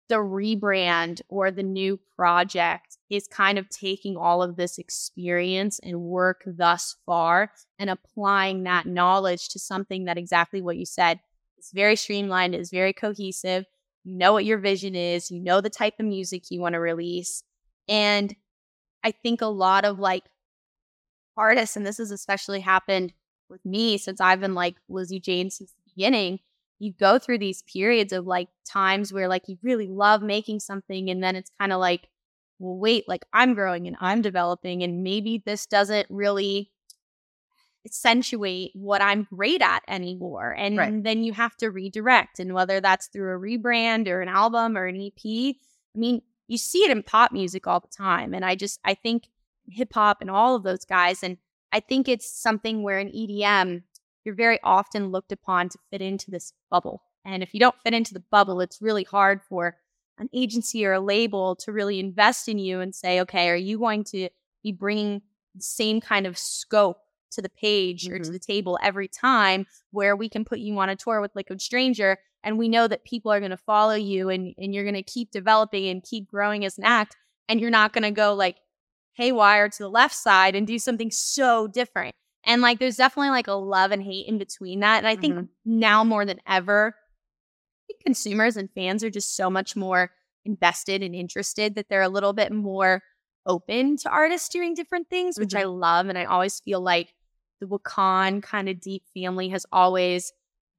The 0.10 0.16
rebrand 0.16 1.22
or 1.30 1.52
the 1.52 1.64
new 1.64 2.00
project 2.16 2.98
is 3.10 3.28
kind 3.28 3.58
of 3.58 3.70
taking 3.70 4.18
all 4.18 4.42
of 4.42 4.56
this 4.56 4.78
experience 4.78 5.80
and 5.80 6.02
work 6.02 6.42
thus 6.46 6.96
far 7.06 7.52
and 7.78 7.90
applying 7.90 8.64
that 8.64 8.88
knowledge 8.88 9.50
to 9.50 9.60
something 9.60 10.06
that 10.06 10.18
exactly 10.18 10.62
what 10.62 10.78
you 10.78 10.86
said 10.86 11.20
it's 11.60 11.72
very 11.72 11.98
streamlined, 11.98 12.56
it's 12.56 12.72
very 12.72 12.94
cohesive. 12.94 13.66
You 14.06 14.16
know 14.16 14.32
what 14.32 14.46
your 14.46 14.58
vision 14.58 14.96
is, 14.96 15.30
you 15.30 15.42
know 15.42 15.60
the 15.62 15.70
type 15.70 15.96
of 16.00 16.06
music 16.06 16.50
you 16.50 16.62
want 16.62 16.74
to 16.74 16.80
release. 16.80 17.44
And 17.90 18.34
I 19.04 19.12
think 19.12 19.42
a 19.42 19.48
lot 19.48 19.86
of 19.86 20.00
like 20.00 20.24
artists, 21.38 21.76
and 21.76 21.86
this 21.86 21.98
has 21.98 22.12
especially 22.12 22.62
happened 22.62 23.14
with 23.50 23.64
me 23.66 23.98
since 23.98 24.22
I've 24.22 24.40
been 24.40 24.56
like 24.56 24.76
Lizzy 24.88 25.20
Jane 25.20 25.50
since 25.52 25.72
the 25.72 25.92
beginning, 25.96 26.40
you 26.80 26.94
go 26.94 27.20
through 27.20 27.40
these 27.40 27.62
periods 27.64 28.14
of 28.14 28.26
like 28.26 28.48
times 28.66 29.12
where 29.14 29.28
like 29.28 29.48
you 29.48 29.58
really 29.62 29.88
love 29.88 30.22
making 30.22 30.60
something, 30.62 31.10
and 31.10 31.22
then 31.24 31.36
it's 31.36 31.52
kind 31.60 31.72
of 31.74 31.80
like, 31.80 32.08
well, 32.58 32.78
wait, 32.78 33.08
like 33.08 33.26
I'm 33.34 33.54
growing 33.54 33.88
and 33.88 33.98
I'm 34.00 34.22
developing, 34.22 34.82
and 34.84 35.04
maybe 35.04 35.44
this 35.46 35.66
doesn't 35.66 36.08
really 36.10 36.72
accentuate 37.86 38.72
what 38.74 39.02
I'm 39.02 39.24
great 39.24 39.62
at 39.62 39.84
anymore. 39.88 40.54
And 40.58 40.78
Right. 40.78 41.04
then 41.04 41.24
you 41.24 41.34
have 41.34 41.56
to 41.58 41.70
redirect. 41.72 42.40
And 42.40 42.54
whether 42.54 42.82
that's 42.82 43.08
through 43.08 43.34
a 43.36 43.40
rebrand 43.40 44.08
or 44.08 44.22
an 44.22 44.28
album 44.28 44.78
or 44.78 44.86
an 44.86 45.00
EP, 45.02 45.56
I 45.96 45.98
mean, 45.98 46.22
you 46.48 46.58
see 46.58 46.80
it 46.80 46.92
in 46.92 47.04
pop 47.04 47.32
music 47.32 47.68
all 47.68 47.80
the 47.80 47.88
time. 47.88 48.34
And 48.34 48.44
I 48.44 48.56
just, 48.56 48.80
I 48.84 48.96
think 48.96 49.30
hip 49.70 49.94
hop 49.94 50.18
and 50.22 50.30
all 50.30 50.56
of 50.56 50.64
those 50.64 50.84
guys. 50.84 51.24
And 51.24 51.38
I 51.72 51.80
think 51.80 52.08
it's 52.08 52.30
something 52.30 52.84
where 52.84 53.00
in 53.00 53.10
EDM, 53.10 53.84
you're 54.26 54.36
very 54.36 54.60
often 54.64 55.10
looked 55.12 55.32
upon 55.32 55.70
to 55.70 55.78
fit 55.92 56.02
into 56.02 56.32
this 56.32 56.54
bubble. 56.70 57.04
And 57.26 57.44
if 57.44 57.54
you 57.54 57.60
don't 57.60 57.76
fit 57.84 57.94
into 57.94 58.14
the 58.14 58.24
bubble, 58.32 58.62
it's 58.62 58.82
really 58.82 59.04
hard 59.04 59.42
for 59.44 59.78
an 60.18 60.30
agency 60.34 60.86
or 60.86 60.94
a 60.94 61.00
label 61.00 61.56
to 61.58 61.72
really 61.72 62.00
invest 62.00 62.48
in 62.50 62.60
you 62.60 62.82
and 62.82 62.94
say, 62.94 63.22
okay, 63.22 63.50
are 63.50 63.56
you 63.56 63.80
going 63.80 64.04
to 64.06 64.30
be 64.64 64.72
bringing 64.72 65.22
the 65.56 65.62
same 65.62 66.02
kind 66.02 66.28
of 66.28 66.38
scope 66.38 66.98
to 67.32 67.42
the 67.42 67.50
page 67.50 68.10
or 68.10 68.18
to 68.20 68.30
Mhm. 68.30 68.34
the 68.34 68.40
table 68.40 68.78
every 68.82 69.08
time 69.08 69.66
where 69.92 70.16
we 70.16 70.28
can 70.28 70.44
put 70.44 70.60
you 70.60 70.78
on 70.80 70.90
a 70.90 70.96
tour 70.96 71.22
with 71.22 71.36
Liquid 71.36 71.62
Stranger 71.62 72.18
and 72.44 72.58
we 72.58 72.68
know 72.68 72.88
that 72.88 73.04
people 73.04 73.32
are 73.32 73.40
going 73.40 73.52
to 73.52 73.58
follow 73.58 73.94
you 73.96 74.30
and, 74.30 74.54
and 74.58 74.74
you're 74.74 74.84
going 74.84 74.96
to 74.96 75.04
keep 75.04 75.32
developing 75.32 75.88
and 75.88 76.04
keep 76.04 76.28
growing 76.28 76.66
as 76.66 76.78
an 76.78 76.84
act 76.86 77.16
and 77.48 77.60
you're 77.62 77.70
not 77.70 77.94
going 77.94 78.04
to 78.04 78.12
go 78.12 78.34
like 78.34 78.58
haywire 79.14 79.70
to 79.70 79.84
the 79.84 79.90
left 79.90 80.16
side 80.16 80.56
and 80.56 80.66
do 80.66 80.80
something 80.80 81.12
so 81.12 81.68
different. 81.68 82.16
And 82.46 82.62
like 82.62 82.80
there's 82.80 82.96
definitely 82.98 83.30
like 83.32 83.48
a 83.48 83.54
love 83.54 83.92
and 83.92 84.02
hate 84.02 84.28
in 84.28 84.38
between 84.38 84.80
that. 84.80 85.00
And 85.00 85.08
I 85.08 85.16
think 85.16 85.36
Mhm. 85.36 85.50
now 85.66 86.04
more 86.04 86.26
than 86.26 86.40
ever, 86.48 86.96
consumers 88.04 88.58
and 88.58 88.70
fans 88.72 89.04
are 89.04 89.10
just 89.10 89.36
so 89.36 89.50
much 89.50 89.76
more 89.76 90.12
invested 90.46 91.04
and 91.04 91.14
interested 91.14 91.76
that 91.76 91.90
they're 91.90 92.02
a 92.02 92.10
little 92.10 92.34
bit 92.34 92.52
more 92.52 93.04
open 93.46 93.98
to 93.98 94.10
artists 94.10 94.50
doing 94.50 94.74
different 94.74 95.10
things, 95.10 95.38
which 95.40 95.56
I 95.56 95.64
love. 95.64 96.08
And 96.08 96.18
I 96.18 96.26
always 96.26 96.60
feel 96.60 96.82
like 96.82 97.14
the 97.60 97.68
Wakaan 97.68 98.42
kind 98.42 98.70
of 98.70 98.80
deep 98.80 99.04
family 99.14 99.50
has 99.50 99.66
always 99.72 100.32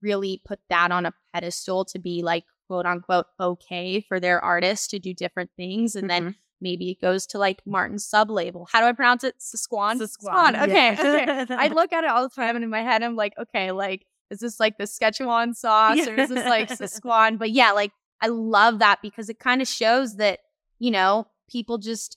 really 0.02 0.40
put 0.46 0.60
that 0.70 0.90
on 0.92 1.04
a 1.04 1.12
pedestal 1.34 1.84
to 1.86 1.98
be 1.98 2.22
like 2.22 2.44
quote 2.68 2.86
unquote 2.86 3.26
okay 3.38 4.00
for 4.00 4.18
their 4.18 4.42
artists 4.42 4.86
to 4.88 4.98
do 4.98 5.12
different 5.12 5.50
things. 5.56 5.94
And 5.94 6.08
then 6.08 6.24
Mhm. 6.24 6.34
Maybe 6.60 6.90
it 6.90 7.00
goes 7.00 7.26
to 7.28 7.38
like 7.38 7.60
Martin's 7.66 8.04
sub 8.04 8.30
label. 8.30 8.66
How 8.70 8.80
do 8.80 8.86
I 8.86 8.92
pronounce 8.92 9.24
it? 9.24 9.36
Sasquan? 9.40 10.00
Sasquan, 10.00 10.62
Okay. 10.62 10.94
yeah. 10.94 11.42
okay. 11.44 11.54
I 11.54 11.68
look 11.74 11.92
at 11.92 12.04
it 12.04 12.10
all 12.10 12.28
the 12.28 12.34
time 12.34 12.56
and 12.56 12.64
in 12.64 12.70
my 12.70 12.82
head 12.82 13.02
I'm 13.02 13.16
like, 13.16 13.34
okay, 13.38 13.70
like 13.72 14.06
is 14.30 14.38
this 14.40 14.60
like 14.60 14.78
the 14.78 14.84
Szechuan 14.84 15.56
sauce 15.56 16.06
or 16.06 16.14
is 16.14 16.28
this 16.28 16.46
like 16.46 16.68
Sasquan? 16.68 17.38
But 17.38 17.50
yeah, 17.50 17.72
like 17.72 17.92
I 18.20 18.28
love 18.28 18.78
that 18.80 19.00
because 19.02 19.28
it 19.28 19.38
kind 19.38 19.60
of 19.62 19.66
shows 19.68 20.16
that, 20.16 20.40
you 20.78 20.90
know, 20.90 21.26
people 21.50 21.78
just 21.78 22.16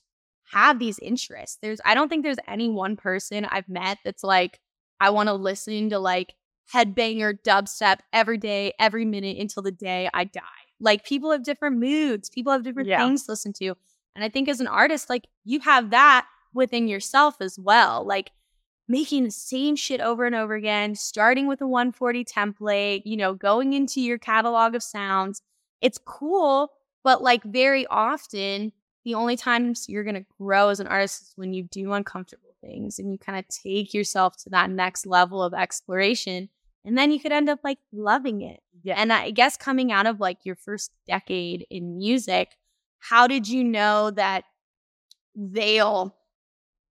have 0.52 0.78
these 0.78 0.98
interests. 1.00 1.58
There's 1.60 1.80
I 1.84 1.94
don't 1.94 2.08
think 2.08 2.22
there's 2.22 2.36
any 2.46 2.68
one 2.68 2.96
person 2.96 3.44
I've 3.46 3.68
met 3.68 3.98
that's 4.04 4.22
like, 4.22 4.60
I 5.00 5.10
want 5.10 5.28
to 5.28 5.34
listen 5.34 5.90
to 5.90 5.98
like 5.98 6.34
headbanger 6.72 7.34
dubstep 7.46 7.98
every 8.12 8.38
day, 8.38 8.72
every 8.78 9.04
minute 9.04 9.38
until 9.38 9.62
the 9.62 9.72
day 9.72 10.08
I 10.14 10.24
die. 10.24 10.40
Like 10.80 11.04
people 11.04 11.30
have 11.32 11.42
different 11.44 11.78
moods, 11.78 12.28
people 12.30 12.52
have 12.52 12.62
different 12.62 12.88
Yeah. 12.88 12.98
things 13.04 13.24
to 13.24 13.32
listen 13.32 13.52
to. 13.54 13.74
And 14.14 14.24
I 14.24 14.28
think 14.28 14.48
as 14.48 14.60
an 14.60 14.66
artist, 14.66 15.10
like 15.10 15.26
you 15.44 15.60
have 15.60 15.90
that 15.90 16.26
within 16.52 16.88
yourself 16.88 17.36
as 17.40 17.58
well. 17.58 18.06
Like 18.06 18.30
making 18.88 19.24
the 19.24 19.30
same 19.30 19.76
shit 19.76 20.00
over 20.00 20.24
and 20.24 20.34
over 20.34 20.54
again, 20.54 20.94
starting 20.94 21.46
with 21.46 21.60
a 21.60 21.66
140 21.66 22.24
template, 22.24 23.02
you 23.04 23.16
know, 23.16 23.34
going 23.34 23.72
into 23.72 24.00
your 24.00 24.18
catalog 24.18 24.74
of 24.74 24.82
sounds. 24.82 25.42
It's 25.80 25.98
cool, 25.98 26.70
but 27.02 27.22
like 27.22 27.42
very 27.44 27.86
often, 27.86 28.72
the 29.04 29.14
only 29.14 29.36
times 29.36 29.86
you're 29.88 30.04
going 30.04 30.14
to 30.14 30.26
grow 30.38 30.70
as 30.70 30.80
an 30.80 30.86
artist 30.86 31.22
is 31.22 31.32
when 31.36 31.52
you 31.52 31.64
do 31.64 31.92
uncomfortable 31.92 32.54
things 32.62 32.98
and 32.98 33.12
you 33.12 33.18
kind 33.18 33.38
of 33.38 33.46
take 33.48 33.92
yourself 33.92 34.36
to 34.38 34.50
that 34.50 34.70
next 34.70 35.06
level 35.06 35.42
of 35.42 35.52
exploration. 35.52 36.48
And 36.86 36.96
then 36.96 37.10
you 37.10 37.20
could 37.20 37.32
end 37.32 37.48
up 37.48 37.60
like 37.64 37.78
loving 37.92 38.42
it. 38.42 38.60
Yeah. 38.82 38.94
And 38.96 39.12
I 39.12 39.30
guess 39.30 39.56
coming 39.56 39.92
out 39.92 40.06
of 40.06 40.20
like 40.20 40.38
your 40.44 40.56
first 40.56 40.90
decade 41.06 41.66
in 41.70 41.96
music, 41.96 42.56
how 43.08 43.26
did 43.26 43.46
you 43.46 43.62
know 43.62 44.10
that 44.10 44.44
Veil 45.36 46.16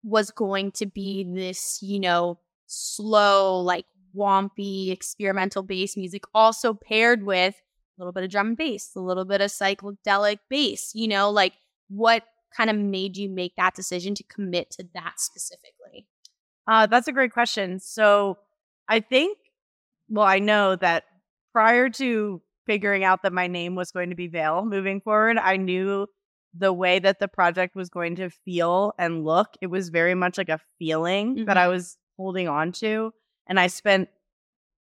was 0.02 0.30
going 0.30 0.70
to 0.72 0.86
be 0.86 1.24
this, 1.24 1.78
you 1.80 1.98
know, 1.98 2.38
slow, 2.66 3.60
like 3.60 3.86
wompy 4.14 4.90
experimental 4.90 5.62
bass 5.62 5.96
music, 5.96 6.24
also 6.34 6.74
paired 6.74 7.22
with 7.22 7.54
a 7.54 8.02
little 8.02 8.12
bit 8.12 8.24
of 8.24 8.30
drum 8.30 8.48
and 8.48 8.56
bass, 8.56 8.90
a 8.94 9.00
little 9.00 9.24
bit 9.24 9.40
of 9.40 9.50
psychedelic 9.50 10.40
bass, 10.50 10.92
you 10.94 11.08
know, 11.08 11.30
like 11.30 11.54
what 11.88 12.24
kind 12.54 12.68
of 12.68 12.76
made 12.76 13.16
you 13.16 13.30
make 13.30 13.54
that 13.56 13.74
decision 13.74 14.14
to 14.14 14.22
commit 14.24 14.70
to 14.72 14.86
that 14.94 15.14
specifically? 15.16 16.06
Uh, 16.66 16.86
that's 16.86 17.08
a 17.08 17.12
great 17.12 17.32
question. 17.32 17.80
So 17.80 18.36
I 18.88 19.00
think, 19.00 19.38
well, 20.08 20.26
I 20.26 20.38
know 20.38 20.76
that 20.76 21.04
prior 21.52 21.88
to 21.88 22.42
figuring 22.66 23.04
out 23.04 23.22
that 23.22 23.32
my 23.32 23.46
name 23.46 23.74
was 23.74 23.90
going 23.90 24.10
to 24.10 24.16
be 24.16 24.28
Veil 24.28 24.64
moving 24.64 25.00
forward, 25.00 25.38
I 25.38 25.56
knew 25.56 26.06
the 26.56 26.72
way 26.72 26.98
that 26.98 27.18
the 27.18 27.28
project 27.28 27.74
was 27.74 27.88
going 27.88 28.16
to 28.16 28.30
feel 28.30 28.92
and 28.98 29.24
look. 29.24 29.48
It 29.60 29.66
was 29.66 29.88
very 29.88 30.14
much 30.14 30.38
like 30.38 30.48
a 30.48 30.60
feeling 30.78 31.46
that 31.46 31.56
mm-hmm. 31.56 31.58
I 31.58 31.68
was 31.68 31.96
holding 32.16 32.48
on 32.48 32.72
to. 32.72 33.12
And 33.46 33.58
I 33.58 33.66
spent 33.66 34.08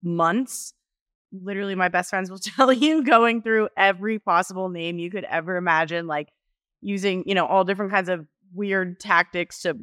months, 0.04 0.74
literally, 1.32 1.76
my 1.76 1.88
best 1.88 2.10
friends 2.10 2.32
will 2.32 2.40
tell 2.40 2.74
you, 2.74 3.04
going 3.04 3.42
through 3.42 3.70
every 3.78 4.20
possible 4.20 4.70
name 4.70 4.98
you 4.98 5.12
could 5.12 5.26
ever 5.26 5.56
imagine, 5.56 6.08
like 6.08 6.30
using, 6.82 7.24
you 7.28 7.36
know, 7.36 7.46
all 7.46 7.64
different 7.64 7.92
kinds 7.92 8.10
of 8.10 8.26
weird 8.54 9.00
tactics 9.00 9.62
to 9.62 9.78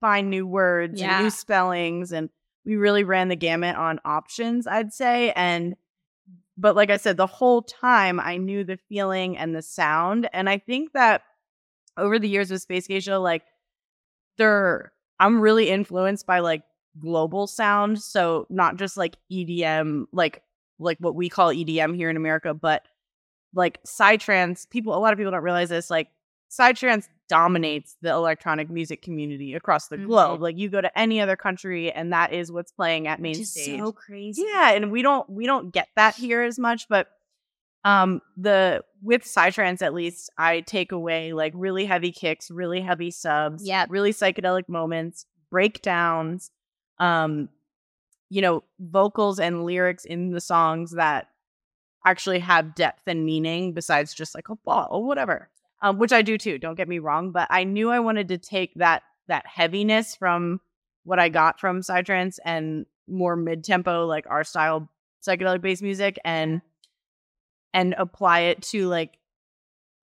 find 0.00 0.28
new 0.28 0.46
words 0.46 1.00
Yeah. 1.00 1.16
and 1.16 1.24
new 1.24 1.30
spellings 1.30 2.12
and 2.12 2.28
we 2.64 2.76
really 2.76 3.04
ran 3.04 3.28
the 3.28 3.36
gamut 3.36 3.76
on 3.76 4.00
options, 4.04 4.66
I'd 4.66 4.92
say. 4.92 5.32
And 5.32 5.74
but 6.56 6.76
like 6.76 6.90
I 6.90 6.96
said, 6.96 7.16
the 7.16 7.26
whole 7.26 7.62
time 7.62 8.20
I 8.20 8.36
knew 8.36 8.64
the 8.64 8.78
feeling 8.88 9.36
and 9.36 9.54
the 9.54 9.62
sound. 9.62 10.28
And 10.32 10.48
I 10.48 10.58
think 10.58 10.92
that 10.92 11.22
over 11.96 12.18
the 12.18 12.28
years 12.28 12.50
with 12.50 12.62
Space 12.62 12.86
Geisha, 12.86 13.18
like 13.18 13.42
they're 14.38 14.92
I'm 15.20 15.40
really 15.40 15.70
influenced 15.70 16.26
by 16.26 16.40
like 16.40 16.62
global 16.98 17.46
sound. 17.46 18.02
So 18.02 18.46
not 18.50 18.76
just 18.76 18.96
like 18.96 19.16
EDM, 19.30 20.06
like 20.12 20.42
like 20.78 20.98
what 20.98 21.14
we 21.14 21.28
call 21.28 21.48
EDM 21.48 21.94
here 21.94 22.10
in 22.10 22.16
America, 22.16 22.54
but 22.54 22.82
like 23.54 23.82
psytrance. 23.84 24.68
People, 24.68 24.94
a 24.96 24.98
lot 24.98 25.12
of 25.12 25.18
people 25.18 25.32
don't 25.32 25.42
realize 25.42 25.68
this. 25.68 25.90
Like 25.90 26.08
psytrance 26.52 27.08
dominates 27.28 27.96
the 28.02 28.10
electronic 28.10 28.68
music 28.68 29.00
community 29.00 29.54
across 29.54 29.88
the 29.88 29.96
Mhm. 29.96 30.06
globe. 30.06 30.42
Like 30.42 30.58
you 30.58 30.68
go 30.68 30.82
to 30.82 30.98
any 30.98 31.18
other 31.20 31.34
country, 31.36 31.90
and 31.90 32.12
that 32.12 32.32
is 32.34 32.52
what's 32.52 32.70
playing 32.72 33.06
at 33.06 33.20
main 33.20 33.38
Which 33.38 33.46
stage. 33.46 33.80
so 33.80 33.92
crazy. 33.92 34.42
Yeah, 34.46 34.72
and 34.72 34.92
we 34.92 35.00
don't 35.02 35.28
we 35.30 35.46
don't 35.46 35.70
get 35.72 35.88
that 35.96 36.14
here 36.14 36.42
as 36.42 36.58
much, 36.58 36.88
but 36.90 37.08
um 37.84 38.20
the 38.36 38.84
with 39.02 39.22
psytrance 39.24 39.82
at 39.82 39.94
least 39.94 40.30
I 40.38 40.60
take 40.60 40.92
away 40.92 41.32
like 41.32 41.52
really 41.56 41.86
heavy 41.86 42.12
kicks, 42.12 42.50
really 42.50 42.80
heavy 42.80 43.10
subs, 43.10 43.66
Yep. 43.66 43.88
really 43.90 44.12
psychedelic 44.12 44.68
moments, 44.68 45.26
breakdowns, 45.50 46.50
um 46.98 47.48
you 48.28 48.40
know, 48.42 48.62
vocals 48.78 49.38
and 49.38 49.64
lyrics 49.64 50.04
in 50.06 50.30
the 50.30 50.40
songs 50.40 50.92
that 50.92 51.28
actually 52.06 52.38
have 52.40 52.74
depth 52.74 53.02
and 53.06 53.24
meaning 53.26 53.72
besides 53.74 54.14
just 54.14 54.34
like 54.34 54.48
a 54.48 54.54
ball 54.56 54.88
or 54.90 55.04
whatever. 55.04 55.50
Um 55.82 55.98
which 55.98 56.12
I 56.12 56.22
do 56.22 56.38
too, 56.38 56.58
don't 56.58 56.76
get 56.76 56.88
me 56.88 56.98
wrong, 56.98 57.32
but 57.32 57.48
I 57.50 57.64
knew 57.64 57.90
I 57.90 58.00
wanted 58.00 58.28
to 58.28 58.38
take 58.38 58.72
that 58.76 59.02
that 59.28 59.46
heaviness 59.46 60.16
from 60.16 60.60
what 61.04 61.18
I 61.18 61.28
got 61.28 61.60
from 61.60 61.80
psytrance 61.80 62.38
and 62.44 62.86
more 63.08 63.36
mid 63.36 63.64
tempo, 63.64 64.06
like 64.06 64.26
our 64.30 64.44
style 64.44 64.88
psychedelic 65.26 65.60
based 65.60 65.82
music, 65.82 66.18
and 66.24 66.62
and 67.74 67.94
apply 67.98 68.40
it 68.40 68.62
to 68.62 68.86
like 68.86 69.18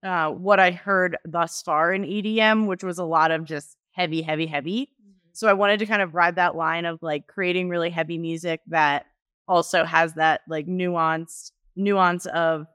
uh, 0.04 0.30
what 0.30 0.60
I 0.60 0.72
heard 0.72 1.18
thus 1.26 1.62
far 1.62 1.94
in 1.94 2.04
EDM, 2.04 2.68
which 2.68 2.84
was 2.84 3.00
a 3.00 3.04
lot 3.04 3.32
of 3.32 3.44
just 3.46 3.76
heavy, 3.92 4.22
heavy, 4.22 4.46
heavy. 4.46 4.90
So 5.34 5.48
I 5.48 5.54
wanted 5.54 5.80
to 5.80 5.86
kind 5.86 6.02
of 6.02 6.16
ride 6.16 6.36
that 6.36 6.56
line 6.56 6.86
of 6.86 7.00
like 7.02 7.28
creating 7.28 7.70
really 7.70 7.90
heavy 7.90 8.18
music 8.18 8.62
that 8.68 9.06
also 9.48 9.84
has 9.84 10.14
that 10.16 10.42
like 10.48 10.68
nuance, 10.68 11.52
nuance 11.76 12.26
of 12.28 12.66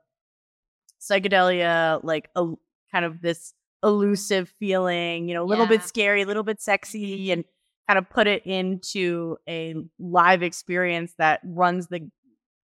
psychedelia, 1.01 2.01
like 2.03 2.29
a 2.37 2.53
kind 2.95 3.05
of 3.05 3.21
this 3.21 3.55
elusive 3.83 4.49
feeling, 4.61 5.29
you 5.29 5.35
know, 5.35 5.43
a 5.43 5.51
little 5.51 5.67
bit 5.67 5.83
scary, 5.83 6.23
a 6.23 6.27
little 6.27 6.45
bit 6.45 6.63
sexy, 6.63 7.33
and 7.33 7.45
kind 7.89 7.99
of 7.99 8.09
put 8.09 8.29
it 8.29 8.47
into 8.47 9.37
a 9.49 9.75
live 9.99 10.45
experience 10.45 11.13
that 11.19 11.41
runs 11.45 11.89
the, 11.89 11.99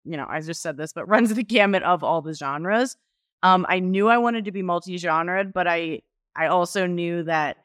you 0.04 0.18
know, 0.18 0.26
I 0.28 0.42
just 0.42 0.62
said 0.62 0.76
this, 0.76 0.94
but 0.94 1.08
runs 1.08 1.34
the 1.34 1.44
gamut 1.44 1.84
of 1.84 2.04
all 2.04 2.22
the 2.22 2.34
genres. 2.34 2.98
Um, 3.44 3.66
I 3.70 3.80
knew 3.80 4.10
I 4.10 4.18
wanted 4.18 4.46
to 4.46 4.52
be 4.52 4.64
multi-genre, 4.64 5.46
but 5.46 5.68
I 5.68 6.02
I 6.36 6.48
also 6.48 6.88
knew 6.88 7.24
that. 7.24 7.58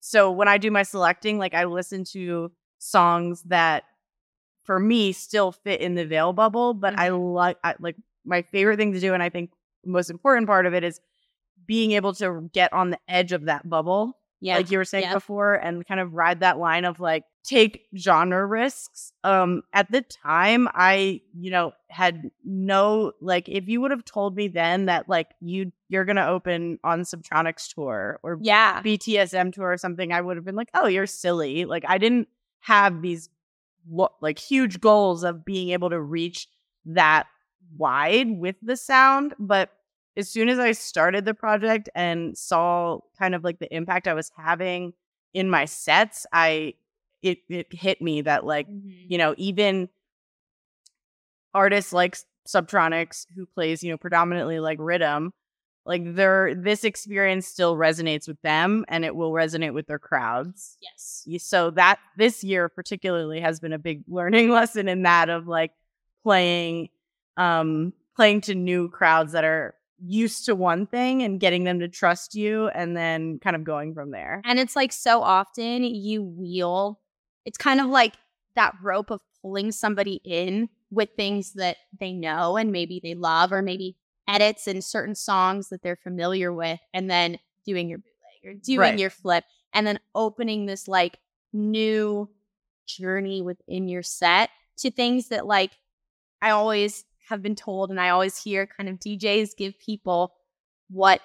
So 0.00 0.30
when 0.30 0.48
I 0.48 0.58
do 0.58 0.70
my 0.70 0.82
selecting, 0.82 1.38
like 1.38 1.54
I 1.54 1.64
listen 1.64 2.04
to 2.12 2.52
songs 2.78 3.42
that, 3.44 3.84
for 4.64 4.78
me, 4.78 5.12
still 5.12 5.52
fit 5.52 5.80
in 5.80 5.94
the 5.94 6.04
veil 6.04 6.32
bubble. 6.32 6.74
But 6.74 6.98
I 6.98 7.08
like 7.08 7.56
I, 7.64 7.74
like 7.80 7.96
my 8.24 8.42
favorite 8.42 8.76
thing 8.76 8.92
to 8.92 9.00
do, 9.00 9.14
and 9.14 9.22
I 9.22 9.30
think 9.30 9.50
the 9.82 9.90
most 9.90 10.10
important 10.10 10.46
part 10.46 10.66
of 10.66 10.74
it 10.74 10.84
is 10.84 11.00
being 11.66 11.92
able 11.92 12.12
to 12.14 12.48
get 12.52 12.72
on 12.72 12.90
the 12.90 12.98
edge 13.08 13.32
of 13.32 13.44
that 13.46 13.68
bubble 13.68 14.16
Yeah. 14.40 14.56
like 14.56 14.70
you 14.70 14.78
were 14.78 14.84
saying 14.84 15.04
Yep. 15.04 15.14
before, 15.14 15.54
and 15.54 15.86
kind 15.86 16.00
of 16.00 16.14
ride 16.14 16.40
that 16.40 16.58
line 16.58 16.84
of 16.84 16.98
like 17.00 17.24
take 17.42 17.86
genre 17.96 18.44
risks. 18.46 19.12
Um, 19.24 19.62
at 19.72 19.90
the 19.90 20.02
time, 20.02 20.68
I 20.74 21.20
you 21.38 21.50
know 21.50 21.72
had 21.88 22.30
no 22.44 23.12
like 23.20 23.48
if 23.48 23.68
you 23.68 23.80
would 23.80 23.90
have 23.90 24.04
told 24.04 24.36
me 24.36 24.48
then 24.48 24.86
that 24.86 25.08
like 25.08 25.28
you 25.40 25.72
you're 25.88 26.04
gonna 26.04 26.26
open 26.26 26.78
on 26.84 27.00
Subtronics 27.02 27.74
tour 27.74 28.20
or 28.22 28.38
yeah. 28.42 28.80
BTSM 28.82 29.52
tour 29.52 29.72
or 29.72 29.76
something, 29.78 30.12
I 30.12 30.20
would 30.20 30.36
have 30.36 30.44
been 30.44 30.56
like, 30.56 30.70
oh, 30.74 30.86
you're 30.86 31.06
silly. 31.06 31.64
Like 31.64 31.84
I 31.88 31.98
didn't 31.98 32.28
have 32.60 33.00
these 33.02 33.28
lo- 33.90 34.14
like 34.20 34.38
huge 34.38 34.80
goals 34.80 35.24
of 35.24 35.44
being 35.44 35.70
able 35.70 35.88
to 35.90 36.00
reach 36.00 36.46
that 36.86 37.26
wide 37.76 38.30
with 38.38 38.56
the 38.62 38.76
sound, 38.76 39.34
but 39.38 39.70
as 40.20 40.28
soon 40.28 40.48
as 40.48 40.58
I 40.58 40.72
started 40.72 41.24
the 41.24 41.34
project 41.34 41.88
and 41.94 42.36
saw 42.38 43.00
kind 43.18 43.34
of 43.34 43.42
like 43.42 43.58
the 43.58 43.74
impact 43.74 44.06
I 44.06 44.14
was 44.14 44.30
having 44.36 44.92
in 45.34 45.50
my 45.50 45.64
sets, 45.64 46.26
I 46.32 46.74
it 47.22 47.38
it 47.48 47.72
hit 47.72 48.00
me 48.00 48.22
that 48.22 48.44
like, 48.44 48.66
you 48.70 49.18
know, 49.18 49.34
even 49.36 49.88
artists 51.52 51.92
like 51.92 52.16
Subtronics 52.46 53.26
who 53.34 53.46
plays, 53.46 53.82
you 53.82 53.90
know, 53.90 53.96
predominantly 53.96 54.60
like 54.60 54.78
rhythm, 54.80 55.32
like 55.84 56.14
their 56.14 56.54
this 56.54 56.84
experience 56.84 57.46
still 57.46 57.76
resonates 57.76 58.28
with 58.28 58.40
them 58.42 58.84
and 58.88 59.04
it 59.04 59.14
will 59.14 59.32
resonate 59.32 59.74
with 59.74 59.86
their 59.86 59.98
crowds. 59.98 60.76
Yes. 60.80 61.26
So 61.42 61.70
that 61.72 61.98
this 62.16 62.44
year 62.44 62.68
particularly 62.68 63.40
has 63.40 63.60
been 63.60 63.72
a 63.72 63.78
big 63.78 64.04
learning 64.08 64.50
lesson 64.50 64.88
in 64.88 65.02
that 65.02 65.28
of 65.28 65.48
like 65.48 65.72
playing 66.22 66.90
um 67.36 67.92
playing 68.16 68.42
to 68.42 68.54
new 68.54 68.88
crowds 68.90 69.32
that 69.32 69.44
are 69.44 69.74
used 70.04 70.46
to 70.46 70.54
one 70.54 70.86
thing 70.86 71.22
and 71.22 71.40
getting 71.40 71.64
them 71.64 71.80
to 71.80 71.88
trust 71.88 72.34
you 72.34 72.68
and 72.68 72.96
then 72.96 73.38
kind 73.38 73.56
of 73.56 73.64
going 73.64 73.94
from 73.94 74.10
there. 74.10 74.40
And 74.44 74.58
it's 74.58 74.76
like 74.76 74.92
so 74.92 75.22
often 75.22 75.84
you 75.84 76.22
wheel, 76.22 77.00
it's 77.44 77.58
kind 77.58 77.80
of 77.80 77.86
like 77.86 78.14
that 78.56 78.74
rope 78.82 79.10
of 79.10 79.20
pulling 79.42 79.72
somebody 79.72 80.20
in 80.24 80.68
with 80.90 81.10
things 81.16 81.52
that 81.54 81.76
they 81.98 82.12
know 82.12 82.56
and 82.56 82.72
maybe 82.72 83.00
they 83.02 83.14
love, 83.14 83.52
or 83.52 83.62
maybe 83.62 83.96
edits 84.28 84.66
and 84.66 84.82
certain 84.84 85.14
songs 85.14 85.68
that 85.68 85.82
they're 85.82 85.96
familiar 85.96 86.52
with, 86.52 86.80
and 86.92 87.10
then 87.10 87.38
doing 87.64 87.88
your 87.88 87.98
bootleg 87.98 88.56
or 88.56 88.58
doing 88.60 88.78
Right. 88.78 88.98
your 88.98 89.10
flip, 89.10 89.44
and 89.72 89.86
then 89.86 90.00
opening 90.14 90.66
this 90.66 90.88
like 90.88 91.18
new 91.52 92.28
journey 92.86 93.40
within 93.42 93.88
your 93.88 94.02
set 94.02 94.50
to 94.78 94.90
things 94.90 95.28
that 95.28 95.46
like 95.46 95.72
I 96.42 96.50
always 96.50 97.04
have 97.30 97.42
been 97.42 97.56
told 97.56 97.90
and 97.90 97.98
I 98.00 98.10
always 98.10 98.36
hear 98.42 98.66
kind 98.66 98.88
of 98.88 98.96
DJs 99.00 99.56
give 99.56 99.78
people 99.78 100.34
what 100.90 101.20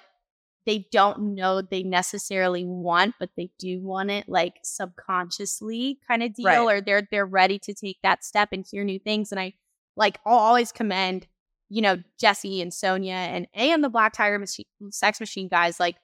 they 0.64 0.86
don't 0.90 1.34
know 1.36 1.62
they 1.62 1.82
necessarily 1.84 2.64
want, 2.64 3.14
but 3.20 3.30
they 3.36 3.50
do 3.58 3.80
want 3.80 4.10
it 4.10 4.28
like 4.28 4.54
subconsciously 4.64 5.98
kind 6.08 6.22
of 6.22 6.34
deal, 6.34 6.46
Right. 6.46 6.58
or 6.58 6.80
they're 6.80 7.06
they're 7.10 7.26
ready 7.26 7.58
to 7.60 7.74
take 7.74 7.98
that 8.02 8.24
step 8.24 8.48
and 8.52 8.66
hear 8.68 8.82
new 8.82 8.98
things. 8.98 9.30
And 9.30 9.40
I 9.40 9.52
like 9.96 10.18
I'll 10.26 10.38
always 10.38 10.72
commend, 10.72 11.26
you 11.68 11.82
know, 11.82 11.98
Jesse 12.18 12.60
and 12.60 12.74
Sonia 12.74 13.14
and 13.14 13.46
and 13.54 13.84
the 13.84 13.88
Black 13.88 14.12
Tiger 14.12 14.38
Machine 14.38 14.64
Sex 14.90 15.20
Machine 15.20 15.48
guys. 15.48 15.78
Like 15.78 15.96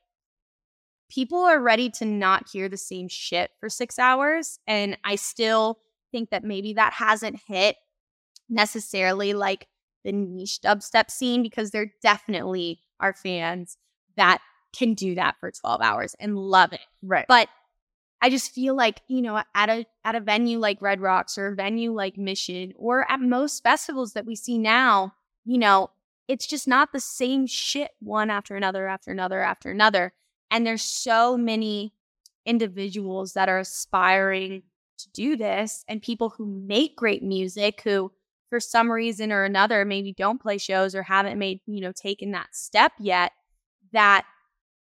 people 1.11 1.41
are 1.41 1.61
ready 1.61 1.91
to 1.91 2.05
not 2.05 2.49
hear 2.53 2.69
the 2.69 2.77
same 2.77 3.09
shit 3.09 3.51
for 3.61 3.69
six 3.69 3.99
hours. 3.99 4.59
And 4.67 4.97
I 5.05 5.17
still 5.17 5.79
think 6.13 6.31
that 6.31 6.45
maybe 6.45 6.75
that 6.75 6.93
hasn't 6.93 7.41
hit 7.49 7.77
necessarily 8.49 9.33
like 9.35 9.67
the 10.05 10.13
niche 10.13 10.61
dubstep 10.61 11.11
scene 11.11 11.43
because 11.43 11.71
there 11.71 11.93
definitely 12.03 12.81
are 13.01 13.13
fans 13.13 13.77
that 14.17 14.39
can 14.73 14.95
do 14.95 15.15
that 15.15 15.37
for 15.39 15.51
12 15.51 15.81
hours 15.81 16.17
and 16.19 16.37
love 16.37 16.73
it. 16.73 16.81
Right. 17.03 17.27
But 17.29 17.49
I 18.21 18.31
just 18.31 18.53
feel 18.55 18.77
like, 18.77 19.01
you 19.09 19.21
know, 19.21 19.43
at 19.55 19.69
a 19.69 19.85
at 20.05 20.15
a 20.15 20.21
venue 20.21 20.59
like 20.59 20.81
Red 20.81 21.01
Rocks 21.01 21.37
or 21.37 21.49
a 21.49 21.55
venue 21.55 21.93
like 21.93 22.17
Mission 22.17 22.73
or 22.77 23.11
at 23.11 23.21
most 23.21 23.63
festivals 23.63 24.13
that 24.13 24.27
we 24.27 24.37
see 24.37 24.59
now, 24.59 25.15
you 25.45 25.59
know, 25.59 25.91
it's 26.29 26.47
just 26.47 26.69
not 26.69 26.93
the 26.93 27.01
same 27.01 27.47
shit 27.47 27.91
one 27.99 28.31
after 28.31 28.55
another 28.55 28.87
after 28.87 29.11
another 29.11 29.41
after 29.41 29.71
another. 29.71 30.13
And 30.51 30.65
there's 30.65 30.83
so 30.83 31.37
many 31.37 31.93
individuals 32.47 33.33
that 33.33 33.49
are 33.49 33.59
aspiring 33.59 34.63
to 34.99 35.11
do 35.11 35.37
this 35.37 35.85
and 35.89 36.01
people 36.01 36.31
who 36.31 36.47
make 36.47 36.97
great 36.97 37.23
music 37.23 37.83
who 37.83 38.13
for 38.53 38.61
some 38.61 38.93
reason 38.93 39.33
or 39.33 39.45
another 39.45 39.83
maybe 39.83 40.13
don't 40.13 40.39
play 40.39 40.59
shows 40.59 40.95
or 40.95 41.03
haven't 41.03 41.39
made, 41.39 41.61
you 41.65 41.81
know, 41.81 41.91
taken 41.91 42.33
that 42.33 42.55
step 42.55 42.93
yet 43.01 43.33
that 43.95 44.27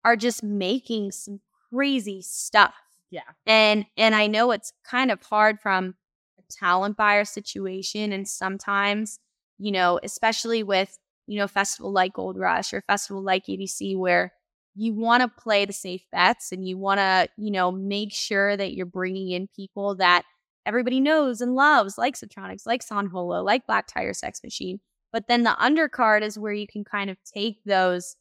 are 0.03 0.17
just 0.17 0.43
making 0.43 1.10
some 1.13 1.39
crazy 1.69 2.21
stuff. 2.21 2.73
Yeah. 3.12 3.21
And 3.45 3.86
and 3.95 4.13
I 4.13 4.27
know 4.27 4.51
it's 4.51 4.73
kind 4.84 5.10
of 5.10 5.23
hard 5.23 5.62
from 5.62 5.95
a 6.38 6.41
talent 6.51 6.97
buyer 6.97 7.23
situation 7.23 8.12
and 8.12 8.27
sometimes, 8.27 9.19
you 9.57 9.71
know, 9.71 10.01
especially 10.03 10.63
with, 10.63 10.99
you 11.25 11.39
know, 11.39 11.47
festival 11.47 11.93
like 11.93 12.12
Gold 12.12 12.38
Rush 12.38 12.73
or 12.73 12.81
festival 12.81 13.23
like 13.23 13.45
EDC 13.45 13.97
where 13.97 14.34
you 14.75 14.93
want 14.93 15.21
to 15.21 15.41
play 15.41 15.63
the 15.63 15.71
safe 15.71 16.03
bets 16.12 16.51
and 16.51 16.67
you 16.67 16.77
want 16.77 16.97
to, 16.97 17.29
you 17.38 17.51
know, 17.51 17.71
make 17.71 18.12
sure 18.12 18.57
that 18.57 18.73
you're 18.73 18.86
bringing 18.86 19.31
in 19.31 19.47
people 19.55 19.95
that 19.95 20.23
everybody 20.65 21.00
knows 21.00 21.41
and 21.41 21.56
loves, 21.56 21.97
like 21.97 22.15
Subtronics, 22.15 22.65
like 22.65 22.84
San 22.84 23.08
Holo, 23.08 23.43
like 23.43 23.65
Black 23.67 23.88
Tiger 23.88 24.13
Sex 24.13 24.41
Machine. 24.43 24.80
But 25.12 25.28
then 25.28 25.43
the 25.43 25.58
undercard 25.60 26.21
is 26.21 26.39
where 26.39 26.54
you 26.54 26.67
can 26.67 26.84
kind 26.84 27.10
of 27.10 27.17
take 27.24 27.63
those 27.65 28.15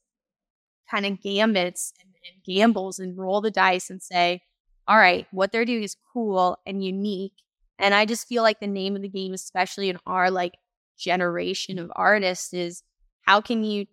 kind 0.90 1.07
of 1.07 1.22
gambits 1.22 1.92
and, 2.00 2.11
and 2.26 2.42
gambles 2.44 2.98
and 2.98 3.16
roll 3.16 3.40
the 3.40 3.50
dice 3.50 3.90
and 3.90 4.03
say, 4.03 4.42
all 4.88 4.96
right, 4.96 5.26
what 5.31 5.53
they're 5.53 5.64
doing 5.64 5.85
is 5.85 5.96
cool 6.12 6.59
and 6.66 6.85
unique. 6.85 7.35
And 7.79 7.94
I 7.94 8.05
just 8.05 8.26
feel 8.26 8.42
like 8.42 8.61
the 8.61 8.66
name 8.66 8.96
of 8.96 9.03
the 9.03 9.09
game, 9.09 9.33
especially 9.33 9.88
in 9.88 9.98
our 10.07 10.31
like 10.31 10.55
generation 10.98 11.79
of 11.79 11.92
artists, 11.94 12.53
is 12.53 12.83
how 13.22 13.40
can 13.40 13.62
you 13.62 13.87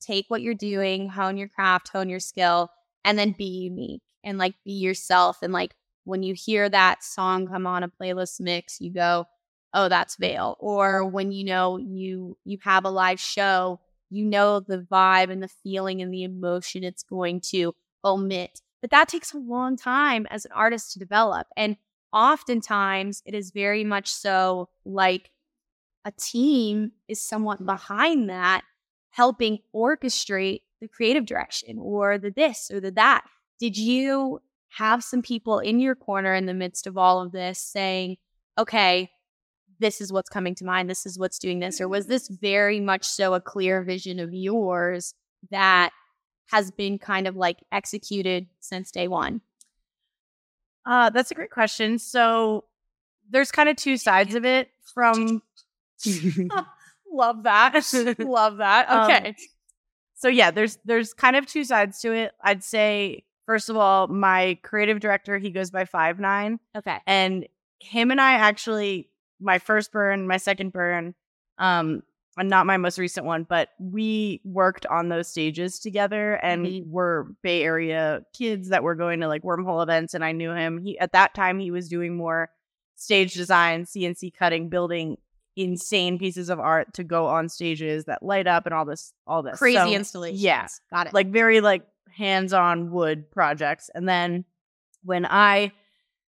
take 0.00 0.26
what 0.28 0.42
you're 0.42 0.54
doing, 0.54 1.08
hone 1.08 1.36
your 1.36 1.48
craft, 1.48 1.88
hone 1.88 2.08
your 2.08 2.20
skill, 2.20 2.70
and 3.04 3.18
then 3.18 3.32
be 3.32 3.44
unique 3.44 4.02
and 4.24 4.38
like 4.38 4.54
be 4.64 4.72
yourself. 4.72 5.38
And 5.42 5.52
like 5.52 5.74
when 6.04 6.22
you 6.22 6.34
hear 6.34 6.68
that 6.68 7.04
song 7.04 7.46
come 7.46 7.66
on 7.66 7.82
a 7.82 7.88
playlist 7.88 8.40
mix, 8.40 8.80
you 8.80 8.92
go, 8.92 9.26
oh, 9.74 9.88
that's 9.88 10.16
Veil. 10.16 10.56
Or 10.58 11.04
when 11.04 11.32
you 11.32 11.44
know 11.44 11.76
you 11.76 12.36
you 12.44 12.58
have 12.62 12.84
a 12.84 12.90
live 12.90 13.20
show, 13.20 13.80
you 14.10 14.24
know 14.24 14.60
the 14.60 14.78
vibe 14.78 15.30
and 15.30 15.42
the 15.42 15.48
feeling 15.48 16.02
and 16.02 16.12
the 16.12 16.24
emotion 16.24 16.84
it's 16.84 17.02
going 17.02 17.40
to 17.52 17.74
omit. 18.04 18.60
But 18.80 18.90
that 18.90 19.08
takes 19.08 19.32
a 19.32 19.38
long 19.38 19.76
time 19.76 20.26
as 20.30 20.44
an 20.44 20.52
artist 20.52 20.92
to 20.92 20.98
develop. 20.98 21.46
And 21.56 21.76
oftentimes 22.12 23.22
it 23.24 23.34
is 23.34 23.50
very 23.50 23.84
much 23.84 24.08
so 24.08 24.68
like 24.84 25.30
a 26.04 26.12
team 26.12 26.92
is 27.08 27.20
somewhat 27.20 27.64
behind 27.64 28.30
that, 28.30 28.62
helping 29.10 29.58
orchestrate 29.74 30.62
the 30.80 30.88
creative 30.88 31.26
direction 31.26 31.78
or 31.78 32.16
the 32.18 32.30
this 32.30 32.70
or 32.72 32.80
the 32.80 32.90
that. 32.92 33.24
Did 33.58 33.76
you 33.76 34.40
have 34.70 35.02
some 35.02 35.22
people 35.22 35.58
in 35.58 35.80
your 35.80 35.94
corner 35.94 36.34
in 36.34 36.46
the 36.46 36.54
midst 36.54 36.86
of 36.86 36.96
all 36.96 37.20
of 37.20 37.32
this 37.32 37.58
saying, 37.58 38.16
okay, 38.58 39.10
this 39.80 40.00
is 40.00 40.12
what's 40.12 40.28
coming 40.28 40.54
to 40.54 40.64
mind, 40.64 40.88
this 40.88 41.06
is 41.06 41.18
what's 41.18 41.38
doing 41.38 41.58
this? 41.58 41.80
Or 41.80 41.88
was 41.88 42.06
this 42.06 42.28
very 42.28 42.80
much 42.80 43.04
so 43.04 43.34
a 43.34 43.40
clear 43.40 43.82
vision 43.82 44.20
of 44.20 44.32
yours 44.32 45.14
that 45.50 45.90
has 46.50 46.70
been 46.70 46.98
kind 46.98 47.26
of 47.26 47.36
like 47.36 47.58
executed 47.72 48.46
since 48.60 48.90
day 48.90 49.08
one? 49.08 49.40
Uh, 50.86 51.10
that's 51.10 51.30
a 51.30 51.34
great 51.34 51.50
question. 51.50 51.98
So 51.98 52.64
there's 53.28 53.50
kind 53.50 53.68
of 53.68 53.76
two 53.76 53.96
sides 53.96 54.34
of 54.34 54.44
it 54.44 54.70
from 54.94 55.42
love 57.12 57.42
that. 57.44 58.16
love 58.18 58.58
that. 58.58 58.88
Um, 58.90 59.04
okay. 59.04 59.28
Um, 59.30 59.34
so 60.16 60.28
yeah, 60.28 60.50
there's 60.50 60.78
there's 60.84 61.14
kind 61.14 61.36
of 61.36 61.46
two 61.46 61.64
sides 61.64 62.00
to 62.00 62.12
it. 62.12 62.32
I'd 62.42 62.62
say 62.62 63.24
first 63.50 63.68
of 63.68 63.76
all, 63.76 64.06
my 64.06 64.56
creative 64.62 65.00
director, 65.00 65.36
he 65.36 65.50
goes 65.50 65.72
by 65.72 65.84
five 65.84 66.20
nine. 66.20 66.60
Okay. 66.76 66.98
And 67.04 67.48
him 67.80 68.12
and 68.12 68.20
I 68.20 68.34
actually 68.34 69.10
my 69.40 69.58
first 69.58 69.90
burn, 69.90 70.28
my 70.28 70.36
second 70.36 70.72
burn, 70.72 71.16
um, 71.58 72.04
and 72.36 72.48
not 72.48 72.64
my 72.64 72.76
most 72.76 72.96
recent 72.96 73.26
one, 73.26 73.42
but 73.42 73.70
we 73.80 74.40
worked 74.44 74.86
on 74.86 75.08
those 75.08 75.26
stages 75.26 75.80
together 75.80 76.34
and 76.34 76.64
mm-hmm. 76.64 76.92
we're 76.92 77.24
Bay 77.42 77.64
Area 77.64 78.24
kids 78.38 78.68
that 78.68 78.84
were 78.84 78.94
going 78.94 79.18
to 79.18 79.26
like 79.26 79.42
wormhole 79.42 79.82
events 79.82 80.14
and 80.14 80.24
I 80.24 80.30
knew 80.30 80.52
him. 80.52 80.78
He 80.78 80.96
at 81.00 81.10
that 81.10 81.34
time 81.34 81.58
he 81.58 81.72
was 81.72 81.88
doing 81.88 82.16
more 82.16 82.50
stage 82.94 83.34
design, 83.34 83.84
CNC 83.84 84.32
cutting, 84.32 84.68
building 84.68 85.16
insane 85.56 86.20
pieces 86.20 86.50
of 86.50 86.60
art 86.60 86.94
to 86.94 87.02
go 87.02 87.26
on 87.26 87.48
stages 87.48 88.04
that 88.04 88.22
light 88.22 88.46
up 88.46 88.64
and 88.66 88.74
all 88.76 88.84
this 88.84 89.12
all 89.26 89.42
this. 89.42 89.58
Crazy 89.58 89.76
so, 89.76 89.90
installations. 89.90 90.40
Yeah. 90.40 90.68
Got 90.92 91.08
it. 91.08 91.14
Like 91.14 91.32
very 91.32 91.60
like 91.60 91.82
hands-on 92.16 92.90
wood 92.90 93.30
projects. 93.30 93.90
And 93.94 94.08
then 94.08 94.44
when 95.02 95.26
I 95.26 95.72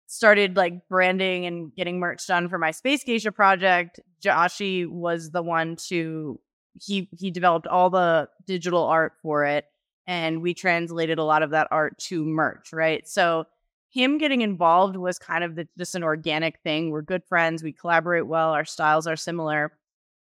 started 0.07 0.57
like 0.57 0.89
branding 0.89 1.47
and 1.47 1.75
getting 1.75 2.01
merch 2.01 2.27
done 2.27 2.49
for 2.49 2.59
my 2.59 2.73
Space 2.73 3.05
Geisha 3.05 3.33
project, 3.33 4.01
Joshi 4.23 4.89
was 4.89 5.31
the 5.31 5.43
one 5.43 5.77
to 5.89 6.41
he 6.81 7.09
he 7.17 7.31
developed 7.31 7.67
all 7.67 7.91
the 7.91 8.29
digital 8.47 8.85
art 8.85 9.13
for 9.23 9.45
it 9.45 9.65
and 10.07 10.43
we 10.43 10.55
translated 10.55 11.19
a 11.19 11.25
lot 11.25 11.43
of 11.43 11.51
that 11.51 11.69
art 11.71 11.99
to 11.99 12.25
merch, 12.25 12.73
right? 12.73 13.07
So 13.09 13.45
him 13.91 14.19
getting 14.19 14.41
involved 14.41 14.97
was 14.97 15.19
kind 15.19 15.45
of 15.45 15.57
the, 15.57 15.69
just 15.79 15.95
an 15.95 16.03
organic 16.03 16.59
thing. 16.61 16.91
We're 16.91 17.03
good 17.03 17.25
friends, 17.25 17.63
we 17.63 17.73
collaborate 17.73 18.27
well, 18.27 18.51
our 18.51 18.65
styles 18.65 19.07
are 19.07 19.17
similar, 19.17 19.73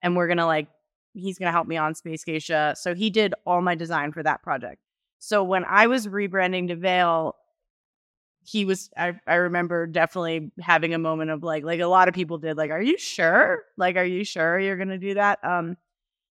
and 0.02 0.16
we're 0.16 0.28
gonna 0.28 0.46
like 0.46 0.68
he's 1.14 1.38
gonna 1.38 1.52
help 1.52 1.66
me 1.66 1.76
on 1.76 1.94
Space 1.94 2.24
Geisha. 2.24 2.74
So 2.78 2.94
he 2.94 3.10
did 3.10 3.34
all 3.46 3.62
my 3.62 3.74
design 3.74 4.12
for 4.12 4.22
that 4.22 4.42
project. 4.42 4.82
So 5.18 5.42
when 5.44 5.64
I 5.64 5.86
was 5.86 6.06
rebranding 6.06 6.68
to 6.68 6.76
Veil, 6.76 7.36
he 8.44 8.64
was 8.64 8.90
I, 8.96 9.14
I 9.26 9.34
remember 9.34 9.86
definitely 9.86 10.50
having 10.60 10.94
a 10.94 10.98
moment 10.98 11.30
of 11.30 11.42
like 11.42 11.64
like 11.64 11.80
a 11.80 11.86
lot 11.86 12.08
of 12.08 12.14
people 12.14 12.38
did 12.38 12.56
like 12.56 12.70
are 12.70 12.82
you 12.82 12.96
sure? 12.96 13.62
Like 13.76 13.96
are 13.96 14.04
you 14.04 14.24
sure 14.24 14.58
you're 14.58 14.76
gonna 14.76 14.98
do 14.98 15.14
that? 15.14 15.38
Um 15.44 15.76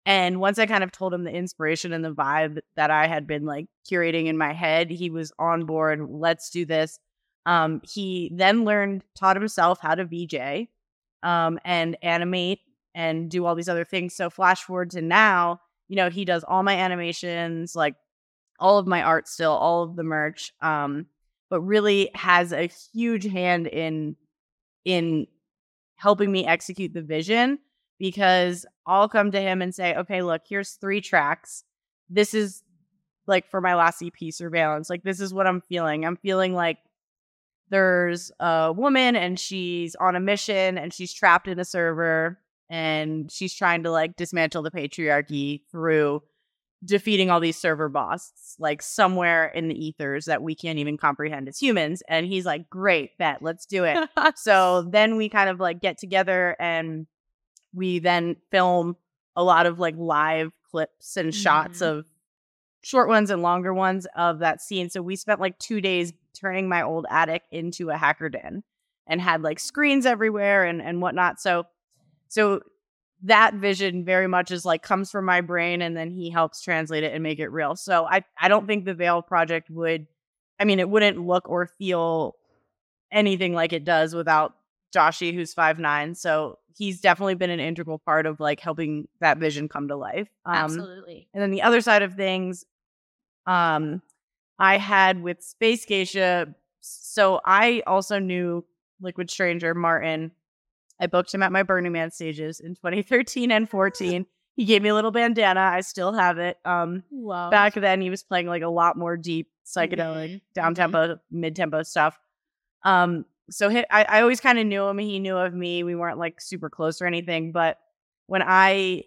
and 0.06 0.40
once 0.40 0.58
i 0.60 0.66
kind 0.66 0.84
of 0.84 0.92
told 0.92 1.14
him 1.14 1.24
the 1.24 1.32
inspiration 1.32 1.94
and 1.94 2.04
the 2.04 2.14
vibe 2.14 2.60
that 2.76 2.90
i 2.92 3.08
had 3.08 3.28
been 3.28 3.46
like 3.46 3.68
curating 3.90 4.26
in 4.28 4.38
my 4.38 4.52
head 4.54 4.90
he 4.90 5.12
was 5.12 5.32
on 5.40 5.66
board 5.66 6.02
let's 6.10 6.50
do 6.50 6.66
this. 6.66 7.00
Um 7.46 7.82
he 7.84 8.32
then 8.34 8.66
learned 8.66 9.04
taught 9.16 9.36
himself 9.38 9.80
how 9.82 9.96
to 9.96 10.06
vj 10.06 10.68
um 11.24 11.60
and 11.66 11.98
animate 12.02 12.60
and 12.96 13.30
do 13.32 13.46
all 13.46 13.56
these 13.56 13.70
other 13.70 13.86
things. 13.86 14.14
So 14.16 14.30
flash 14.30 14.64
forward 14.64 14.92
to 14.92 15.02
now 15.02 15.62
you 15.88 15.96
know 15.96 16.10
he 16.10 16.26
does 16.26 16.44
all 16.44 16.64
my 16.64 16.76
animations 16.76 17.76
like 17.76 17.96
all 18.62 18.78
of 18.78 18.88
my 18.88 19.02
art 19.02 19.28
still 19.28 19.52
all 19.52 19.84
of 19.84 19.98
the 19.98 20.04
merch 20.04 20.54
um 20.62 21.06
but 21.50 21.62
really 21.62 22.10
has 22.16 22.54
a 22.54 22.70
huge 22.94 23.26
hand 23.26 23.68
in 23.68 24.16
in 24.86 25.28
helping 25.98 26.32
me 26.32 26.48
execute 26.48 26.94
the 26.94 27.02
vision 27.02 27.60
because 28.00 28.66
I'll 28.88 29.08
come 29.08 29.32
to 29.32 29.40
him 29.40 29.62
and 29.62 29.76
say, 29.76 29.94
okay, 29.94 30.24
look, 30.24 30.42
here's 30.50 30.72
three 30.72 31.02
tracks. 31.02 31.64
This 32.10 32.34
is 32.34 32.64
like 33.28 33.48
for 33.52 33.62
my 33.62 33.76
last 33.76 34.02
EP 34.02 34.34
surveillance. 34.34 34.90
Like 34.90 35.04
this 35.04 35.20
is 35.20 35.32
what 35.32 35.46
I'm 35.46 35.62
feeling. 35.62 36.04
I'm 36.04 36.18
feeling 36.18 36.56
like 36.56 36.80
there's 37.70 38.32
a 38.40 38.74
woman 38.74 39.16
and 39.16 39.40
she's 39.40 39.94
on 39.96 40.16
a 40.16 40.20
mission 40.20 40.80
and 40.80 40.92
she's 40.92 41.14
trapped 41.14 41.48
in 41.48 41.60
a 41.60 41.66
server 41.66 42.40
and 42.70 43.32
she's 43.32 43.54
trying 43.54 43.84
to 43.84 43.92
like 43.92 44.16
dismantle 44.16 44.64
the 44.64 44.72
patriarchy 44.72 45.62
through 45.72 46.24
defeating 46.84 47.30
all 47.30 47.40
these 47.40 47.58
server 47.58 47.90
bosses 47.90 48.56
like 48.58 48.82
somewhere 48.82 49.48
in 49.48 49.68
the 49.68 49.86
ethers 49.86 50.26
that 50.26 50.42
we 50.42 50.56
can't 50.56 50.80
even 50.80 50.98
comprehend 50.98 51.48
as 51.48 51.60
humans 51.60 52.02
and 52.08 52.26
he's 52.26 52.46
like 52.46 52.70
great 52.70 53.18
bet 53.18 53.42
let's 53.42 53.66
do 53.66 53.84
it. 53.84 54.10
So 54.36 54.84
then 54.90 55.18
we 55.18 55.30
kind 55.30 55.50
of 55.50 55.60
like 55.60 55.82
get 55.82 55.98
together 55.98 56.56
and 56.60 57.06
we 57.74 58.00
then 58.00 58.38
film 58.50 58.96
a 59.36 59.44
lot 59.44 59.66
of 59.66 59.80
like 59.80 59.96
live 59.98 60.52
clips 60.70 61.18
and 61.18 61.30
mm-hmm. 61.30 61.42
shots 61.42 61.82
of 61.82 62.06
short 62.82 63.08
ones 63.08 63.30
and 63.30 63.42
longer 63.42 63.74
ones 63.74 64.08
of 64.16 64.40
that 64.40 64.62
scene. 64.62 64.90
So 64.90 65.02
we 65.02 65.16
spent 65.16 65.40
like 65.40 65.58
two 65.60 65.82
days 65.82 66.14
turning 66.34 66.68
my 66.68 66.82
old 66.82 67.06
attic 67.10 67.44
into 67.52 67.90
a 67.90 67.98
hacker 67.98 68.30
den 68.30 68.64
and 69.08 69.22
had 69.22 69.42
like 69.42 69.60
screens 69.60 70.06
everywhere 70.06 70.66
and 70.66 70.82
and 70.82 71.02
whatnot. 71.02 71.40
So 71.40 71.66
so 72.28 72.62
that 73.24 73.54
vision 73.56 74.04
very 74.04 74.28
much 74.28 74.52
is 74.52 74.66
like 74.66 74.82
comes 74.82 75.12
from 75.12 75.26
my 75.26 75.42
brain 75.42 75.82
and 75.82 75.96
then 75.96 76.10
he 76.10 76.30
helps 76.30 76.62
translate 76.62 77.04
it 77.04 77.14
and 77.14 77.22
make 77.24 77.40
it 77.40 77.50
real. 77.50 77.76
So 77.76 78.06
I 78.06 78.24
I 78.40 78.48
don't 78.48 78.68
think 78.68 78.86
the 78.86 78.94
Veil 78.94 79.22
project 79.22 79.70
would 79.70 80.08
I 80.60 80.66
mean 80.66 80.80
it 80.80 80.90
wouldn't 80.90 81.20
look 81.20 81.50
or 81.50 81.68
feel 81.78 82.36
anything 83.12 83.54
like 83.54 83.74
it 83.74 83.84
does 83.84 84.16
without 84.16 84.56
Joshi 84.96 85.34
who's 85.34 85.54
five 85.54 85.80
nine. 85.80 86.16
So 86.16 86.58
he's 86.78 87.02
definitely 87.02 87.36
been 87.36 87.50
an 87.50 87.60
integral 87.60 88.00
part 88.00 88.26
of 88.26 88.40
like 88.40 88.60
helping 88.60 89.08
that 89.20 89.38
vision 89.38 89.70
come 89.70 89.88
to 89.90 89.96
life. 89.96 90.30
Um, 90.46 90.56
Absolutely. 90.56 91.28
And 91.34 91.42
then 91.42 91.52
the 91.52 91.62
other 91.62 91.82
side 91.82 92.02
of 92.02 92.16
things, 92.16 92.66
um, 93.46 94.02
I 94.58 94.78
had 94.78 95.22
with 95.22 95.44
Space 95.44 95.86
Geisha. 95.86 96.54
So 96.82 97.42
I 97.46 97.84
also 97.86 98.20
knew 98.20 98.66
Liquid 99.02 99.30
Stranger 99.30 99.74
Martin 99.74 100.32
I 101.02 101.08
booked 101.08 101.34
him 101.34 101.42
at 101.42 101.52
my 101.52 101.64
Burning 101.64 101.92
Man 101.92 102.12
stages 102.12 102.60
in 102.60 102.76
2013 102.76 103.52
and 103.52 103.70
14. 103.70 104.26
He 104.56 104.66
gave 104.66 104.84
me 104.84 104.90
a 104.90 104.94
little 104.94 105.12
bandana. 105.12 105.62
I 105.62 105.82
still 105.82 106.14
have 106.14 106.38
it. 106.38 106.58
Um, 106.64 107.04
wow. 107.10 107.50
Back 107.50 107.74
then, 107.74 108.00
he 108.02 108.10
was 108.10 108.22
playing 108.22 108.48
like 108.48 108.62
a 108.62 108.70
lot 108.70 108.98
more 108.98 109.18
deep 109.18 109.50
psychedelic, 109.66 110.30
mm-hmm. 110.30 110.38
down 110.54 110.76
tempo, 110.76 111.08
mm-hmm. 111.08 111.40
mid 111.40 111.56
tempo 111.56 111.84
stuff. 111.84 112.20
Um, 112.84 113.26
so 113.50 113.70
he, 113.70 113.80
I, 113.90 114.04
I 114.04 114.22
always 114.22 114.40
kind 114.40 114.60
of 114.60 114.68
knew 114.68 114.86
him. 114.86 114.98
He 114.98 115.20
knew 115.20 115.38
of 115.38 115.54
me. 115.54 115.84
We 115.84 115.96
weren't 115.96 116.18
like 116.18 116.40
super 116.40 116.70
close 116.70 117.02
or 117.02 117.06
anything. 117.06 117.52
But 117.52 117.80
when 118.28 118.44
I 118.46 119.06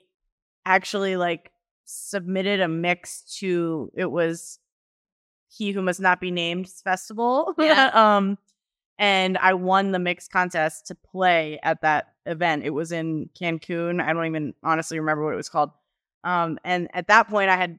actually 0.67 1.17
like 1.17 1.53
submitted 1.85 2.61
a 2.61 2.69
mix 2.69 3.23
to 3.39 3.93
it 3.95 4.11
was 4.11 4.59
he 5.49 5.73
who 5.73 5.83
must 5.83 6.01
not 6.01 6.21
be 6.21 6.31
named 6.31 6.69
festival. 6.69 7.55
Yeah. 7.59 7.91
um, 8.17 8.39
and 8.99 9.37
I 9.39 9.55
won 9.55 9.93
the 9.93 9.99
mix 9.99 10.29
contest 10.29 10.87
to 10.87 10.95
play 10.95 11.59
at 11.63 11.83
that 11.83 12.15
event. 12.27 12.65
It 12.65 12.71
was 12.71 12.93
in 12.93 13.29
Cancun. 13.39 14.01
I 14.03 14.13
don't 14.13 14.27
even 14.27 14.55
honestly 14.63 14.99
remember 14.99 15.25
what 15.25 15.35
it 15.35 15.37
was 15.39 15.49
called. 15.49 15.71
Um, 16.23 16.59
and 16.65 16.89
at 16.95 17.09
that 17.09 17.29
point, 17.29 17.51
I 17.51 17.57
had 17.57 17.79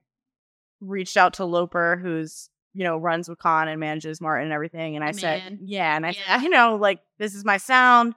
reached 0.81 1.17
out 1.17 1.35
to 1.35 1.45
Loper, 1.45 1.97
who's 2.01 2.49
you 2.73 2.83
know 2.83 2.97
runs 2.97 3.29
Wakaan 3.29 3.67
and 3.67 3.79
manages 3.79 4.19
Martin 4.19 4.45
and 4.45 4.53
everything. 4.53 4.95
And 4.95 5.03
I 5.03 5.07
Man. 5.07 5.13
said, 5.13 5.59
yeah, 5.61 5.95
and 5.95 6.05
I 6.05 6.09
yeah. 6.09 6.37
said, 6.39 6.45
I 6.45 6.47
know, 6.47 6.75
like 6.75 6.99
this 7.17 7.33
is 7.33 7.45
my 7.45 7.57
sound. 7.57 8.13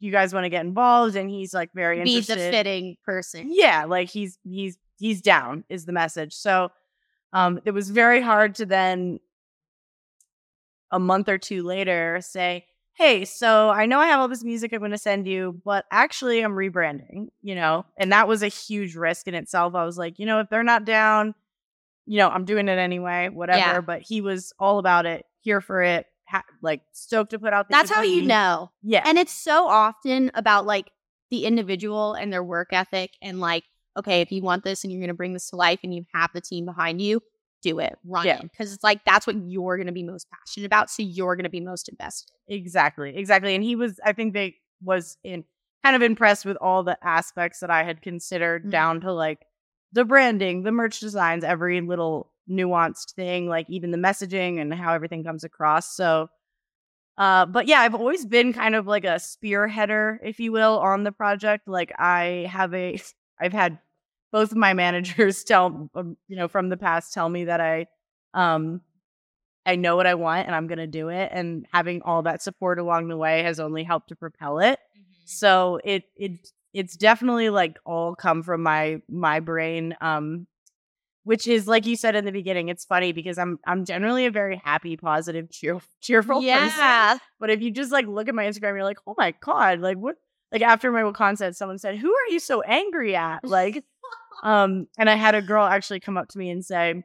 You 0.00 0.12
guys 0.12 0.32
want 0.32 0.44
to 0.44 0.50
get 0.50 0.64
involved? 0.64 1.16
And 1.16 1.28
he's 1.28 1.52
like 1.52 1.70
very 1.74 2.02
be 2.02 2.16
interested. 2.16 2.36
Be 2.36 2.40
the 2.40 2.50
fitting 2.50 2.96
person. 3.04 3.48
Yeah, 3.52 3.84
like 3.84 4.08
he's 4.08 4.38
he's 4.44 4.78
he's 4.98 5.20
down 5.20 5.64
is 5.68 5.84
the 5.84 5.92
message. 5.92 6.34
So 6.34 6.70
um, 7.32 7.60
it 7.64 7.72
was 7.72 7.90
very 7.90 8.22
hard 8.22 8.54
to 8.56 8.66
then 8.66 9.20
a 10.90 10.98
month 10.98 11.28
or 11.28 11.38
two 11.38 11.62
later 11.62 12.20
say, 12.22 12.66
Hey, 12.94 13.24
so 13.24 13.70
I 13.70 13.86
know 13.86 14.00
I 14.00 14.08
have 14.08 14.18
all 14.18 14.26
this 14.26 14.42
music 14.42 14.72
I'm 14.72 14.80
going 14.80 14.90
to 14.90 14.98
send 14.98 15.28
you, 15.28 15.60
but 15.64 15.84
actually 15.92 16.40
I'm 16.40 16.54
rebranding, 16.54 17.28
you 17.42 17.54
know? 17.54 17.86
And 17.96 18.10
that 18.10 18.26
was 18.26 18.42
a 18.42 18.48
huge 18.48 18.96
risk 18.96 19.28
in 19.28 19.34
itself. 19.34 19.76
I 19.76 19.84
was 19.84 19.96
like, 19.96 20.18
you 20.18 20.26
know, 20.26 20.40
if 20.40 20.48
they're 20.50 20.64
not 20.64 20.84
down, 20.84 21.34
you 22.06 22.18
know, 22.18 22.28
I'm 22.28 22.44
doing 22.44 22.68
it 22.68 22.78
anyway, 22.78 23.28
whatever. 23.28 23.58
Yeah. 23.58 23.80
But 23.82 24.02
he 24.02 24.20
was 24.20 24.52
all 24.58 24.80
about 24.80 25.06
it, 25.06 25.26
here 25.42 25.60
for 25.60 25.80
it, 25.82 26.06
ha- 26.26 26.42
like 26.60 26.82
stoked 26.92 27.30
to 27.30 27.38
put 27.38 27.52
out 27.52 27.68
the 27.68 27.72
That's 27.72 27.90
how 27.90 28.02
you 28.02 28.22
know. 28.22 28.70
Yeah. 28.82 29.02
And 29.04 29.16
it's 29.16 29.32
so 29.32 29.68
often 29.68 30.32
about 30.34 30.66
like 30.66 30.90
the 31.30 31.44
individual 31.44 32.14
and 32.14 32.32
their 32.32 32.42
work 32.42 32.68
ethic 32.72 33.12
and 33.22 33.38
like, 33.38 33.64
okay, 33.96 34.22
if 34.22 34.32
you 34.32 34.42
want 34.42 34.64
this 34.64 34.82
and 34.82 34.92
you're 34.92 35.00
going 35.00 35.08
to 35.08 35.14
bring 35.14 35.34
this 35.34 35.50
to 35.50 35.56
life 35.56 35.80
and 35.82 35.94
you 35.94 36.04
have 36.14 36.30
the 36.32 36.40
team 36.40 36.64
behind 36.64 37.00
you, 37.00 37.20
do 37.62 37.78
it, 37.78 37.98
run 38.04 38.26
Yeah. 38.26 38.40
Because 38.42 38.72
it's 38.72 38.84
like 38.84 39.04
that's 39.04 39.26
what 39.26 39.36
you're 39.46 39.76
going 39.76 39.86
to 39.86 39.92
be 39.92 40.02
most 40.02 40.26
passionate 40.30 40.66
about. 40.66 40.90
So 40.90 41.02
you're 41.02 41.36
going 41.36 41.44
to 41.44 41.50
be 41.50 41.60
most 41.60 41.88
invested. 41.88 42.34
Exactly, 42.48 43.16
exactly. 43.16 43.54
And 43.54 43.64
he 43.64 43.76
was, 43.76 43.98
I 44.04 44.12
think 44.12 44.32
they 44.34 44.56
was 44.82 45.16
in 45.24 45.44
kind 45.84 45.96
of 45.96 46.02
impressed 46.02 46.44
with 46.44 46.56
all 46.60 46.82
the 46.82 46.98
aspects 47.06 47.60
that 47.60 47.70
I 47.70 47.82
had 47.84 48.02
considered 48.02 48.64
Mhm. 48.66 48.70
down 48.70 49.00
to 49.02 49.12
like 49.12 49.40
the 49.92 50.04
branding, 50.04 50.62
the 50.62 50.72
merch 50.72 51.00
designs, 51.00 51.44
every 51.44 51.80
little 51.80 52.32
nuanced 52.50 53.12
thing, 53.14 53.48
like 53.48 53.68
even 53.68 53.90
the 53.90 53.98
messaging 53.98 54.60
and 54.60 54.72
how 54.72 54.92
everything 54.94 55.24
comes 55.24 55.44
across. 55.44 55.94
So 55.94 56.28
uh 57.16 57.46
but 57.46 57.66
yeah, 57.66 57.80
I've 57.80 57.94
always 57.94 58.24
been 58.24 58.52
kind 58.52 58.74
of 58.74 58.86
like 58.86 59.04
a 59.04 59.18
spearheader, 59.18 60.18
if 60.22 60.38
you 60.38 60.52
will, 60.52 60.78
on 60.78 61.04
the 61.04 61.12
project. 61.12 61.66
Like 61.66 61.92
I 61.98 62.48
have 62.50 62.72
a 62.74 63.00
I've 63.40 63.52
had 63.52 63.78
both 64.32 64.52
of 64.52 64.56
my 64.56 64.74
managers 64.74 65.44
tell 65.44 65.90
um, 65.94 66.16
you 66.28 66.36
know 66.36 66.48
from 66.48 66.68
the 66.68 66.76
past 66.76 67.12
tell 67.12 67.28
me 67.28 67.44
that 67.44 67.60
I 67.60 67.86
um 68.34 68.80
I 69.66 69.76
know 69.76 69.96
what 69.96 70.06
I 70.06 70.14
want 70.14 70.46
and 70.46 70.56
I'm 70.56 70.66
going 70.66 70.78
to 70.78 70.86
do 70.86 71.10
it 71.10 71.28
and 71.30 71.66
having 71.70 72.00
all 72.00 72.22
that 72.22 72.42
support 72.42 72.78
along 72.78 73.08
the 73.08 73.18
way 73.18 73.42
has 73.42 73.60
only 73.60 73.84
helped 73.84 74.08
to 74.08 74.16
propel 74.16 74.60
it. 74.60 74.78
So 75.26 75.78
it 75.84 76.04
it 76.16 76.32
it's 76.72 76.96
definitely 76.96 77.50
like 77.50 77.78
all 77.84 78.14
come 78.14 78.42
from 78.42 78.62
my 78.62 79.02
my 79.10 79.40
brain 79.40 79.94
um 80.00 80.46
which 81.24 81.46
is 81.46 81.66
like 81.66 81.84
you 81.84 81.96
said 81.96 82.16
in 82.16 82.24
the 82.24 82.32
beginning 82.32 82.68
it's 82.68 82.86
funny 82.86 83.12
because 83.12 83.36
I'm 83.36 83.58
I'm 83.66 83.84
generally 83.84 84.24
a 84.24 84.30
very 84.30 84.60
happy 84.64 84.96
positive 84.96 85.50
cheer, 85.50 85.78
cheerful 86.00 86.36
person. 86.36 86.46
Yeah. 86.46 87.18
But 87.38 87.50
if 87.50 87.60
you 87.60 87.70
just 87.70 87.92
like 87.92 88.06
look 88.06 88.28
at 88.28 88.34
my 88.34 88.46
Instagram 88.46 88.74
you're 88.74 88.84
like, 88.84 89.00
"Oh 89.06 89.14
my 89.18 89.34
god, 89.42 89.80
like 89.80 89.98
what 89.98 90.16
like 90.50 90.62
after 90.62 90.90
my 90.90 91.10
concert 91.12 91.56
someone 91.56 91.78
said, 91.78 91.98
"Who 91.98 92.08
are 92.08 92.32
you 92.32 92.40
so 92.40 92.62
angry 92.62 93.14
at?" 93.14 93.44
Like 93.44 93.84
um 94.42 94.86
and 94.98 95.10
I 95.10 95.14
had 95.16 95.34
a 95.34 95.42
girl 95.42 95.64
actually 95.64 96.00
come 96.00 96.16
up 96.16 96.28
to 96.28 96.38
me 96.38 96.50
and 96.50 96.64
say 96.64 97.04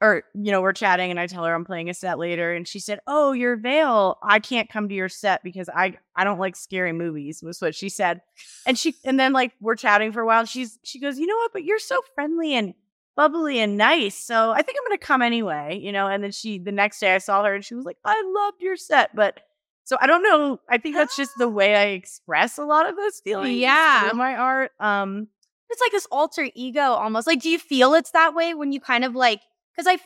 or 0.00 0.22
you 0.34 0.50
know 0.50 0.62
we're 0.62 0.72
chatting 0.72 1.10
and 1.10 1.20
I 1.20 1.26
tell 1.26 1.44
her 1.44 1.54
I'm 1.54 1.64
playing 1.64 1.90
a 1.90 1.94
set 1.94 2.18
later 2.18 2.52
and 2.52 2.66
she 2.66 2.78
said, 2.78 3.00
"Oh, 3.06 3.32
your 3.32 3.56
veil, 3.56 4.18
I 4.22 4.38
can't 4.38 4.70
come 4.70 4.88
to 4.88 4.94
your 4.94 5.08
set 5.08 5.42
because 5.44 5.68
I 5.68 5.98
I 6.16 6.24
don't 6.24 6.38
like 6.38 6.56
scary 6.56 6.92
movies." 6.92 7.42
Was 7.42 7.60
what 7.60 7.74
she 7.74 7.88
said. 7.88 8.22
And 8.66 8.78
she 8.78 8.94
and 9.04 9.20
then 9.20 9.32
like 9.32 9.52
we're 9.60 9.76
chatting 9.76 10.12
for 10.12 10.20
a 10.20 10.26
while. 10.26 10.44
She's 10.46 10.78
she 10.84 10.98
goes, 11.00 11.18
"You 11.18 11.26
know 11.26 11.36
what? 11.36 11.52
But 11.52 11.64
you're 11.64 11.78
so 11.78 12.00
friendly 12.14 12.54
and 12.54 12.74
bubbly 13.16 13.58
and 13.58 13.76
nice. 13.76 14.14
So 14.16 14.52
I 14.52 14.62
think 14.62 14.78
I'm 14.78 14.88
going 14.88 14.98
to 14.98 15.04
come 15.06 15.22
anyway, 15.22 15.78
you 15.82 15.92
know." 15.92 16.06
And 16.06 16.24
then 16.24 16.32
she 16.32 16.58
the 16.58 16.72
next 16.72 17.00
day 17.00 17.14
I 17.14 17.18
saw 17.18 17.44
her 17.44 17.54
and 17.54 17.64
she 17.64 17.74
was 17.74 17.84
like, 17.84 17.98
"I 18.04 18.22
loved 18.34 18.62
your 18.62 18.76
set." 18.76 19.14
But 19.14 19.40
so 19.84 19.98
I 20.00 20.06
don't 20.06 20.22
know. 20.22 20.60
I 20.70 20.78
think 20.78 20.96
that's 20.96 21.16
just 21.16 21.32
the 21.36 21.48
way 21.48 21.76
I 21.76 21.84
express 21.88 22.56
a 22.56 22.64
lot 22.64 22.88
of 22.88 22.96
those 22.96 23.20
feelings. 23.20 23.58
Yeah. 23.58 24.08
through 24.08 24.18
my 24.18 24.34
art. 24.34 24.70
Um, 24.80 25.28
It's 25.70 25.80
like 25.80 25.92
this 25.92 26.06
alter 26.10 26.48
ego 26.54 26.80
almost. 26.80 27.26
Like, 27.26 27.40
do 27.40 27.48
you 27.48 27.58
feel 27.58 27.94
it's 27.94 28.10
that 28.10 28.34
way 28.34 28.54
when 28.54 28.72
you 28.72 28.80
kind 28.80 29.04
of 29.04 29.14
like, 29.14 29.40
because 29.74 29.86
I, 29.86 29.98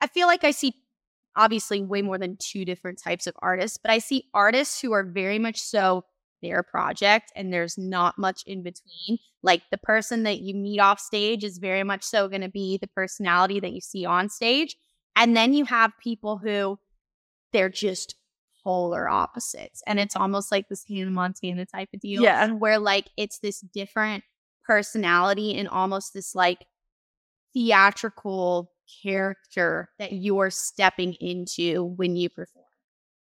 I 0.00 0.06
feel 0.08 0.26
like 0.26 0.44
I 0.44 0.50
see 0.50 0.74
obviously 1.34 1.82
way 1.82 2.02
more 2.02 2.18
than 2.18 2.36
two 2.38 2.64
different 2.64 3.00
types 3.02 3.26
of 3.26 3.34
artists, 3.40 3.78
but 3.82 3.90
I 3.90 3.98
see 3.98 4.24
artists 4.34 4.80
who 4.80 4.92
are 4.92 5.04
very 5.04 5.38
much 5.38 5.58
so 5.58 6.04
their 6.42 6.62
project 6.62 7.32
and 7.34 7.52
there's 7.52 7.78
not 7.78 8.18
much 8.18 8.42
in 8.46 8.62
between. 8.62 9.18
Like 9.42 9.62
the 9.70 9.78
person 9.78 10.24
that 10.24 10.40
you 10.40 10.54
meet 10.54 10.80
off 10.80 11.00
stage 11.00 11.44
is 11.44 11.58
very 11.58 11.82
much 11.82 12.02
so 12.04 12.28
going 12.28 12.42
to 12.42 12.48
be 12.48 12.78
the 12.78 12.88
personality 12.88 13.60
that 13.60 13.72
you 13.72 13.80
see 13.80 14.04
on 14.04 14.28
stage. 14.28 14.76
And 15.14 15.36
then 15.36 15.54
you 15.54 15.64
have 15.64 15.92
people 16.02 16.38
who 16.38 16.78
they're 17.52 17.70
just 17.70 18.16
polar 18.62 19.08
opposites. 19.08 19.82
And 19.86 19.98
it's 19.98 20.16
almost 20.16 20.52
like 20.52 20.68
this 20.68 20.84
Hannah 20.88 21.10
Montana 21.10 21.64
type 21.64 21.88
of 21.94 22.00
deal. 22.00 22.22
Yeah. 22.22 22.50
Where 22.50 22.78
like 22.78 23.08
it's 23.16 23.38
this 23.38 23.60
different 23.60 24.24
personality 24.66 25.56
and 25.56 25.68
almost 25.68 26.14
this 26.14 26.34
like 26.34 26.66
theatrical 27.54 28.70
character 29.02 29.90
that 29.98 30.12
you're 30.12 30.50
stepping 30.50 31.14
into 31.14 31.84
when 31.84 32.16
you 32.16 32.28
perform. 32.28 32.64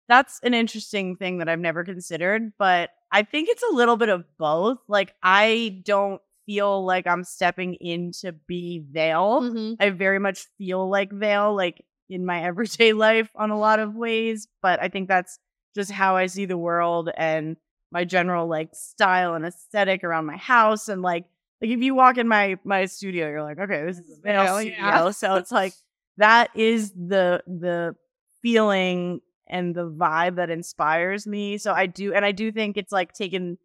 That's 0.09 0.39
an 0.43 0.55
interesting 0.55 1.17
thing 1.17 1.39
that 1.39 1.49
I've 1.49 1.61
never 1.61 1.85
considered, 1.85 2.53
but 2.59 2.91
I 3.11 3.23
think 3.23 3.49
it's 3.49 3.63
a 3.63 3.75
little 3.75 3.97
bit 3.97 4.09
of 4.09 4.25
both. 4.39 4.79
Like 4.89 5.15
I 5.23 5.81
don't 5.85 6.21
feel 6.47 6.85
like 6.85 7.07
I'm 7.07 7.25
stepping 7.25 7.75
in 7.75 8.13
to 8.21 8.33
be 8.33 8.85
Veil. 8.91 9.41
Mm-hmm. 9.43 9.75
I 9.81 9.91
very 9.91 10.19
much 10.19 10.47
feel 10.59 10.89
like 10.89 11.11
Veil, 11.13 11.55
like 11.55 11.85
in 12.09 12.27
my 12.27 12.43
everyday 12.45 12.93
life 12.93 13.31
on 13.35 13.51
a 13.51 13.59
lot 13.59 13.79
of 13.79 13.95
ways, 13.95 14.49
but 14.61 14.83
I 14.83 14.89
think 14.89 15.09
that's 15.09 15.39
just 15.75 15.91
how 15.91 16.17
I 16.17 16.27
see 16.27 16.45
the 16.45 16.59
world 16.59 17.11
and 17.17 17.57
my 17.91 18.05
general 18.05 18.47
like 18.47 18.71
style 18.75 19.35
and 19.35 19.47
aesthetic 19.47 20.05
around 20.05 20.27
my 20.27 20.37
house 20.37 20.89
and 20.89 21.01
like 21.01 21.25
like 21.61 21.71
if 21.71 21.81
you 21.81 21.95
walk 21.95 22.19
in 22.19 22.29
my 22.29 22.57
my 22.65 22.87
studio, 22.87 23.29
you're 23.29 23.43
like, 23.43 23.59
okay, 23.59 23.85
this 23.85 23.99
is 23.99 24.19
a 24.19 24.21
Veil 24.23 24.45
Veil, 24.45 24.59
studio. 24.59 24.77
yeah. 24.79 25.11
So 25.11 25.35
it's 25.37 25.53
like 25.53 25.73
that 26.17 26.51
is 26.55 26.93
the 26.93 27.43
the 27.47 27.95
feeling 28.43 29.21
and 29.49 29.75
the 29.75 29.91
vibe 29.91 30.37
that 30.37 30.51
inspires 30.51 31.27
me. 31.27 31.59
So 31.59 31.73
I 31.73 31.87
do 31.87 32.13
and 32.13 32.25
I 32.25 32.33
do 32.33 32.53
think 32.53 32.77
it's 32.77 32.93
like 32.93 33.13
taking 33.13 33.59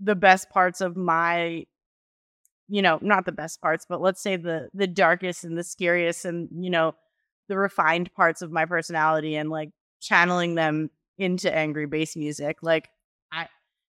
the 0.00 0.14
best 0.14 0.50
parts 0.50 0.80
of 0.80 0.96
my 0.96 1.64
you 2.70 2.82
know, 2.82 2.98
not 3.00 3.24
the 3.24 3.32
best 3.32 3.62
parts, 3.62 3.86
but 3.88 4.00
let's 4.00 4.20
say 4.20 4.36
the 4.36 4.68
the 4.74 4.86
darkest 4.86 5.44
and 5.44 5.56
the 5.56 5.64
scariest 5.64 6.24
and 6.24 6.48
you 6.52 6.70
know, 6.70 6.94
the 7.48 7.56
refined 7.56 8.12
parts 8.14 8.42
of 8.42 8.50
my 8.52 8.66
personality 8.66 9.36
and 9.36 9.48
like 9.50 9.70
channeling 10.00 10.54
them 10.54 10.90
into 11.16 11.54
angry 11.54 11.86
bass 11.86 12.14
music. 12.16 12.58
Like 12.62 12.88
I 13.32 13.48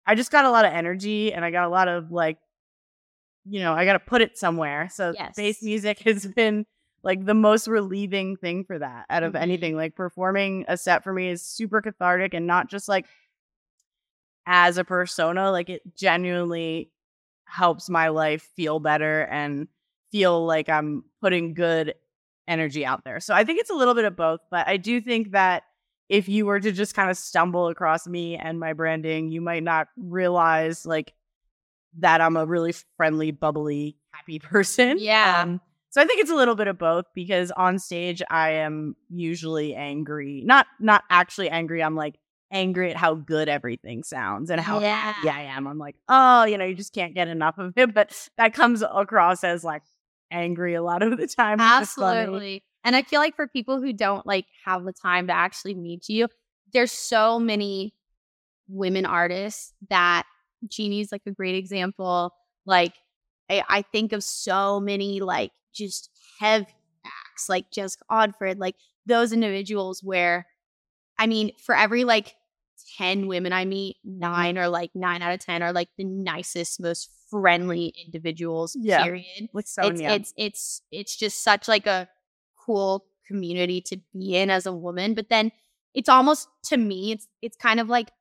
I 0.06 0.16
just 0.16 0.32
got 0.32 0.46
a 0.46 0.52
lot 0.52 0.66
of 0.66 0.74
energy 0.74 1.34
and 1.34 1.46
I 1.46 1.52
got 1.52 1.66
a 1.66 1.70
lot 1.70 1.88
of 1.88 2.12
like 2.12 2.38
you 3.46 3.60
know, 3.60 3.74
I 3.74 3.86
got 3.86 3.94
to 3.94 4.00
put 4.00 4.22
it 4.22 4.38
somewhere. 4.38 4.90
So 4.92 5.14
Yes. 5.18 5.36
bass 5.36 5.62
music 5.64 6.00
has 6.06 6.26
been 6.28 6.66
like 7.04 7.26
the 7.26 7.34
most 7.36 7.68
relieving 7.68 8.36
thing 8.38 8.64
for 8.66 8.80
that 8.80 9.06
out 9.10 9.24
of 9.24 9.34
Mhm. 9.34 9.42
anything. 9.42 9.76
Like 9.76 9.96
performing 9.96 10.66
a 10.68 10.78
set 10.78 11.04
for 11.04 11.14
me 11.14 11.30
is 11.30 11.42
super 11.46 11.82
cathartic 11.82 12.34
and 12.34 12.48
not 12.48 12.70
just 12.70 12.88
like 12.88 13.06
as 14.48 14.78
a 14.78 14.84
persona, 14.84 15.52
like 15.52 15.70
it 15.70 15.82
genuinely 15.96 16.92
helps 17.46 17.90
my 17.90 18.10
life 18.10 18.44
feel 18.56 18.80
better 18.80 19.22
and 19.32 19.68
feel 20.12 20.46
like 20.46 20.70
I'm 20.70 21.04
putting 21.22 21.54
good 21.54 21.96
energy 22.48 22.86
out 22.86 23.04
there. 23.04 23.20
So 23.20 23.34
I 23.34 23.44
think 23.44 23.60
it's 23.60 23.70
a 23.72 23.76
little 23.76 23.94
bit 23.96 24.06
of 24.06 24.16
both, 24.16 24.40
but 24.52 24.68
I 24.68 24.78
do 24.78 25.02
think 25.02 25.32
that 25.32 25.64
if 26.10 26.30
you 26.30 26.46
were 26.46 26.60
to 26.60 26.72
just 26.72 26.94
kind 26.94 27.10
of 27.10 27.18
stumble 27.18 27.68
across 27.68 28.08
me 28.08 28.36
and 28.36 28.60
my 28.60 28.74
branding, 28.74 29.32
you 29.32 29.42
might 29.42 29.64
not 29.64 29.88
realize 29.98 30.86
like 30.86 31.14
that 32.00 32.22
I'm 32.22 32.36
a 32.38 32.46
really 32.46 32.74
friendly, 32.98 33.32
bubbly, 33.32 33.98
happy 34.12 34.40
person. 34.40 34.98
Yeah. 35.00 35.42
Um, 35.44 35.62
so 35.90 36.02
I 36.02 36.06
think 36.06 36.20
it's 36.22 36.32
a 36.32 36.36
little 36.36 36.56
bit 36.56 36.68
of 36.68 36.78
both 36.78 37.06
because 37.16 37.52
on 37.52 37.80
stage 37.80 38.22
I 38.30 38.52
am 38.52 38.96
usually 39.10 39.74
angry. 39.76 40.42
Not 40.46 40.68
not 40.80 41.04
actually 41.10 41.50
angry. 41.50 41.82
I'm 41.82 41.96
like 41.96 42.16
angry 42.52 42.92
at 42.92 42.98
how 42.98 43.16
good 43.16 43.48
everything 43.50 44.04
sounds 44.04 44.50
and 44.50 44.60
how 44.60 44.80
Yeah. 44.80 44.96
happy 45.14 45.30
I 45.30 45.44
am. 45.44 45.68
I'm 45.68 45.78
like, 45.80 45.96
oh, 46.10 46.44
you 46.44 46.58
know, 46.58 46.66
you 46.66 46.76
just 46.76 46.94
can't 46.94 47.16
get 47.16 47.28
enough 47.30 47.58
of 47.58 47.74
it. 47.78 47.94
But 47.94 48.28
that 48.38 48.54
comes 48.54 48.82
across 48.84 49.44
as 49.44 49.64
like 49.64 49.84
angry 50.32 50.74
a 50.74 50.84
lot 50.84 51.02
of 51.02 51.18
the 51.18 51.28
time. 51.28 51.60
which 51.60 51.82
is 51.88 51.94
funny. 51.94 52.20
Absolutely. 52.20 52.64
And 52.84 52.96
I 52.96 53.02
feel 53.02 53.20
like 53.22 53.36
for 53.36 53.48
people 53.48 53.82
who 53.82 53.94
don't 53.94 54.26
like 54.28 54.46
have 54.66 54.84
the 54.84 54.94
time 54.94 55.28
to 55.28 55.34
actually 55.34 55.76
meet 55.76 56.10
you, 56.10 56.28
there's 56.74 56.92
so 56.92 57.40
many 57.40 57.94
women 58.68 59.06
artists 59.06 59.74
that 59.90 60.24
Jeannie's 60.68 61.12
like 61.12 61.24
a 61.26 61.32
great 61.32 61.56
example. 61.56 62.34
Like 62.66 62.94
I, 63.50 63.64
I 63.68 63.82
think 63.82 64.14
of 64.14 64.24
so 64.24 64.80
many 64.80 65.20
like 65.20 65.52
just 65.74 66.10
heavy 66.40 66.68
acts, 67.06 67.50
like 67.50 67.72
Jessica 67.72 68.04
Audiffred, 68.12 68.58
like 68.58 68.76
those 69.06 69.34
individuals 69.34 70.02
where 70.04 70.48
I 71.18 71.28
mean, 71.28 71.52
for 71.64 71.76
every 71.76 72.04
like 72.04 72.36
10 72.98 73.28
women 73.28 73.54
I 73.54 73.66
meet, 73.66 73.98
nine 74.04 74.58
or 74.58 74.68
like 74.68 74.92
nine 74.96 75.22
out 75.22 75.34
of 75.34 75.40
10 75.40 75.64
are 75.64 75.72
like 75.74 75.90
the 75.98 76.04
nicest, 76.04 76.80
most 76.82 77.10
friendly 77.30 77.94
individuals, 78.06 78.76
Yeah. 78.80 79.04
period 79.04 79.50
Like 79.78 79.94
it's 79.94 80.02
it's 80.16 80.34
it's 80.38 80.82
it's 80.92 81.16
just 81.18 81.44
such 81.44 81.68
like 81.68 81.88
a 81.88 82.08
cool 82.66 83.06
community 83.28 83.82
to 83.82 83.98
be 84.14 84.36
in 84.36 84.50
as 84.52 84.66
a 84.68 84.72
woman 84.74 85.14
but 85.16 85.30
then 85.30 85.52
it's 85.96 86.10
almost 86.10 86.48
to 86.64 86.78
me 86.78 87.12
it's 87.12 87.28
it's 87.42 87.58
kind 87.58 87.80
of 87.80 87.90
like 87.90 88.12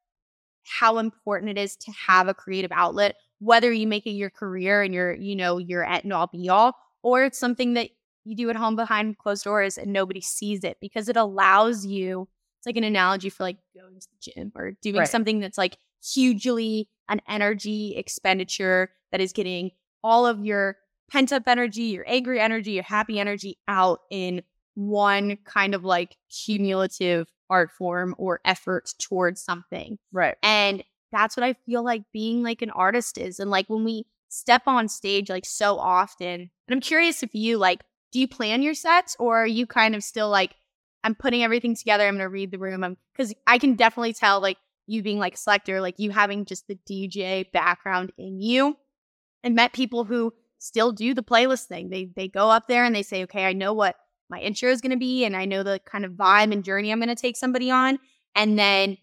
how 0.67 0.99
important 0.99 1.51
it 1.51 1.61
is 1.61 1.77
to 1.77 1.93
have 1.93 2.29
a 2.29 2.35
creative 2.35 2.73
outlet 2.73 3.17
whether 3.39 3.73
you 3.73 3.87
make 3.87 4.07
it 4.07 4.11
your 4.11 4.31
career 4.31 4.83
and 4.83 4.95
your 4.95 5.15
you 5.15 5.37
know 5.37 5.59
your 5.59 5.85
end 5.85 6.13
all 6.13 6.27
be 6.27 6.49
all 6.49 6.75
or 7.03 7.25
it's 7.25 7.39
something 7.39 7.75
that 7.75 7.91
you 8.25 8.35
do 8.35 8.49
at 8.49 8.57
home 8.57 8.75
behind 8.77 9.19
closed 9.19 9.45
doors 9.45 9.77
and 9.77 9.93
nobody 9.93 10.21
sees 10.21 10.65
it 10.65 10.79
because 10.81 11.09
it 11.09 11.17
allows 11.17 11.85
you 11.85 12.27
it's 12.59 12.67
like 12.67 12.77
an 12.77 12.85
analogy 12.85 13.29
for 13.29 13.43
like 13.43 13.59
going 13.75 14.01
to 14.01 14.09
the 14.09 14.33
gym 14.33 14.53
or 14.55 14.73
doing 14.81 14.97
Right. 14.97 15.09
something 15.09 15.41
that's 15.41 15.59
like 15.59 15.77
hugely 16.03 16.89
an 17.09 17.21
energy 17.29 17.95
expenditure 17.97 18.91
that 19.13 19.21
is 19.21 19.33
getting 19.33 19.71
all 20.03 20.27
of 20.27 20.45
your 20.45 20.77
pent 21.11 21.33
up 21.33 21.43
energy, 21.47 21.83
your 21.83 22.05
angry 22.09 22.41
energy, 22.41 22.73
your 22.73 22.83
happy 22.83 23.21
energy 23.21 23.59
out 23.69 24.01
in 24.11 24.43
one 24.75 25.37
kind 25.45 25.75
of 25.75 25.85
like 25.85 26.17
cumulative 26.31 27.29
art 27.55 27.71
form 27.71 28.17
or 28.19 28.41
effort 28.45 28.93
towards 28.99 29.41
something. 29.41 29.97
Right. 30.13 30.37
And 30.43 30.83
that's 31.13 31.37
what 31.37 31.45
I 31.45 31.53
feel 31.65 31.85
like 31.85 32.03
being 32.13 32.43
like 32.43 32.63
an 32.63 32.71
artist 32.71 33.17
is. 33.17 33.39
And 33.39 33.49
like 33.49 33.67
when 33.69 33.85
we 33.85 34.07
step 34.29 34.63
on 34.67 34.89
stage 34.89 35.31
like 35.31 35.47
so 35.47 35.79
often, 35.79 36.41
and 36.41 36.51
I'm 36.69 36.81
curious 36.81 37.23
if 37.23 37.33
you 37.33 37.57
like, 37.57 37.85
do 38.11 38.19
you 38.19 38.27
plan 38.27 38.61
your 38.61 38.75
sets 38.75 39.15
or 39.21 39.39
are 39.39 39.47
you 39.47 39.69
kind 39.69 39.95
of 39.95 40.03
still 40.03 40.29
like, 40.29 40.57
I'm 41.05 41.15
putting 41.15 41.45
everything 41.45 41.77
together, 41.77 42.09
I'm 42.09 42.15
gonna 42.15 42.29
read 42.29 42.51
the 42.51 42.59
room. 42.59 42.83
Um, 42.83 42.85
I'm 42.85 42.97
because 43.17 43.33
I 43.47 43.59
can 43.59 43.77
definitely 43.77 44.15
tell 44.15 44.41
like 44.41 44.57
you 44.89 45.03
being 45.03 45.21
like 45.21 45.37
selector, 45.37 45.81
like 45.81 45.99
you 45.99 46.11
having 46.11 46.45
just 46.45 46.67
the 46.67 46.79
DJ 46.91 47.51
background 47.53 48.11
in 48.19 48.41
you 48.41 48.77
and 49.45 49.55
met 49.55 49.73
people 49.73 50.05
who 50.05 50.33
still 50.59 50.91
do 50.91 51.15
the 51.15 51.23
playlist 51.23 51.67
thing. 51.67 51.91
They 51.91 52.11
they 52.17 52.27
go 52.27 52.51
up 52.51 52.67
there 52.67 52.85
and 52.85 52.95
they 52.95 53.05
say, 53.05 53.23
okay, 53.25 53.45
I 53.45 53.53
know 53.53 53.73
what 53.73 53.95
my 54.29 54.41
intro 54.41 54.71
is 54.71 54.81
gonna 54.81 54.97
be, 54.97 55.25
and 55.25 55.37
I 55.37 55.45
know 55.45 55.63
the 55.63 55.81
kind 55.85 56.05
of 56.05 56.13
vibe 56.13 56.53
and 56.53 56.65
journey 56.65 56.91
I'm 56.91 57.01
gonna 57.01 57.15
take 57.15 57.37
somebody 57.37 57.71
on. 57.71 57.99
And 58.35 58.59
then 58.59 58.99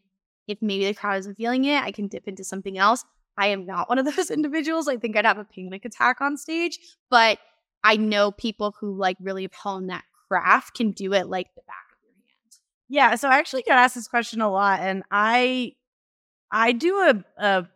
if 0.48 0.60
maybe 0.62 0.86
the 0.86 0.94
crowd 0.94 1.20
isn't 1.20 1.36
feeling 1.36 1.66
it, 1.66 1.84
I 1.84 1.92
can 1.92 2.08
dip 2.08 2.28
into 2.28 2.44
something 2.44 2.78
else. 2.78 3.06
I 3.38 3.48
am 3.48 3.66
not 3.66 3.90
one 3.90 3.98
of 3.98 4.06
those 4.16 4.32
individuals. 4.32 4.88
I 4.88 4.98
think 4.98 5.16
I'd 5.16 5.26
have 5.26 5.38
a 5.38 5.46
panic 5.46 5.86
attack 5.86 6.22
on 6.22 6.38
stage, 6.38 6.80
but 7.10 7.40
I 7.84 7.98
know 7.98 8.32
people 8.32 8.76
who 8.80 8.96
like 8.96 9.18
really 9.20 9.50
honed 9.54 9.90
that 9.90 10.04
craft 10.28 10.76
can 10.76 10.92
do 10.92 11.14
it 11.14 11.28
like 11.28 11.48
the 11.56 11.62
back 11.62 11.86
of 11.92 11.98
your 12.04 12.14
hand. 12.14 12.56
Yeah, 12.90 13.16
so 13.16 13.30
I 13.30 13.38
actually 13.38 13.64
get 13.64 13.78
asked 13.78 13.96
this 13.96 14.08
question 14.08 14.42
a 14.42 14.52
lot, 14.52 14.80
and 14.82 15.04
I 15.10 15.74
I 16.52 16.74
do 16.74 16.98
a, 16.98 17.24
a 17.38 17.68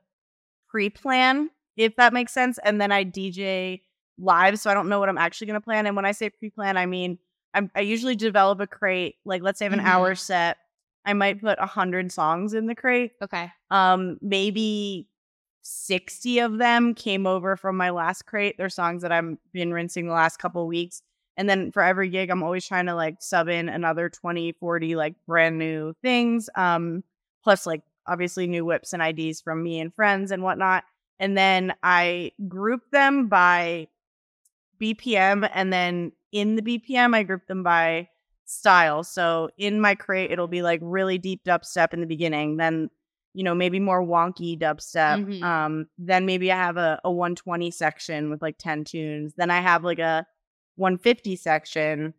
pre-plan 0.70 1.50
if 1.78 1.96
that 1.98 2.14
makes 2.14 2.34
sense, 2.34 2.58
and 2.64 2.80
then 2.80 2.92
I 2.92 3.04
DJ 3.04 3.82
live, 4.18 4.60
so 4.60 4.70
I 4.70 4.74
don't 4.74 4.88
know 4.88 5.00
what 5.00 5.10
I'm 5.10 5.18
actually 5.18 5.48
going 5.48 5.60
to 5.60 5.64
plan. 5.64 5.86
And 5.86 5.96
when 5.96 6.06
I 6.06 6.12
say 6.12 6.30
pre-plan, 6.30 6.78
I 6.78 6.86
mean 6.86 7.20
I'm, 7.56 7.72
I 7.76 7.80
usually 7.82 8.16
develop 8.16 8.60
a 8.60 8.68
crate. 8.68 9.16
Like, 9.26 9.42
let's 9.42 9.58
say 9.60 9.66
I 9.66 9.70
have 9.70 9.80
an 9.80 9.84
Mhm. 9.84 9.88
hour 9.88 10.14
set, 10.16 10.58
I 11.06 11.14
might 11.14 11.42
put 11.42 11.58
a 11.60 11.66
hundred 11.66 12.12
songs 12.12 12.54
in 12.54 12.66
the 12.68 12.76
crate. 12.76 13.14
Okay. 13.24 13.52
Um, 13.72 14.18
maybe 14.22 15.08
60 15.64 16.40
of 16.40 16.58
them 16.60 16.94
came 16.94 17.26
over 17.26 17.56
from 17.58 17.78
my 17.78 17.90
last 17.90 18.28
crate. 18.28 18.56
They're 18.58 18.70
songs 18.70 19.02
that 19.02 19.12
I've 19.12 19.38
been 19.52 19.74
rinsing 19.74 20.06
the 20.06 20.14
last 20.14 20.38
couple 20.38 20.68
weeks. 20.68 21.02
And 21.38 21.50
then 21.50 21.72
for 21.72 21.82
every 21.82 22.10
gig, 22.10 22.30
I'm 22.30 22.44
always 22.44 22.66
trying 22.68 22.86
to 22.86 22.96
like 22.96 23.16
sub 23.20 23.48
in 23.50 23.68
another 23.70 24.10
20, 24.10 24.52
40 24.54 24.96
like 24.96 25.16
brand 25.28 25.58
new 25.58 25.94
things. 26.02 26.50
Um, 26.56 27.04
plus 27.44 27.66
like 27.66 27.82
obviously 28.08 28.48
new 28.48 28.64
whips 28.66 28.94
and 28.94 29.02
IDs 29.02 29.42
from 29.42 29.64
me 29.64 29.80
and 29.80 29.94
friends 29.94 30.32
and 30.32 30.44
whatnot. 30.44 30.84
And 31.20 31.38
then 31.38 31.74
I 31.84 32.32
group 32.48 32.82
them 32.92 33.28
by 33.28 33.88
BPM 34.82 35.50
and 35.54 35.72
then 35.72 36.12
in 36.32 36.56
the 36.56 36.62
BPM 36.62 37.14
I 37.14 37.24
group 37.24 37.48
them 37.48 37.64
by 37.64 38.10
style. 38.46 39.04
So 39.04 39.50
in 39.58 39.80
my 39.80 39.96
crate 39.96 40.32
it'll 40.32 40.48
be 40.48 40.62
like 40.62 40.80
really 40.84 41.18
deep 41.18 41.44
dubstep 41.44 41.94
in 41.94 42.02
the 42.02 42.08
beginning, 42.08 42.58
then 42.58 42.90
you 43.34 43.44
know, 43.44 43.54
maybe 43.54 43.82
more 43.82 44.02
wonky 44.02 44.58
dubstep. 44.58 45.26
Mhm. 45.26 45.44
Um, 45.44 45.88
then 45.98 46.26
maybe 46.26 46.54
I 46.54 46.56
have 46.56 46.78
a, 46.78 47.02
a 47.04 47.12
120 47.12 47.70
section 47.70 48.30
with 48.30 48.42
like 48.42 48.58
10 48.58 48.86
tunes. 48.86 49.34
Then 49.36 49.52
I 49.52 49.60
have 49.60 49.84
like 49.84 50.00
a 50.00 50.26
150 50.78 51.36
section, 51.36 52.14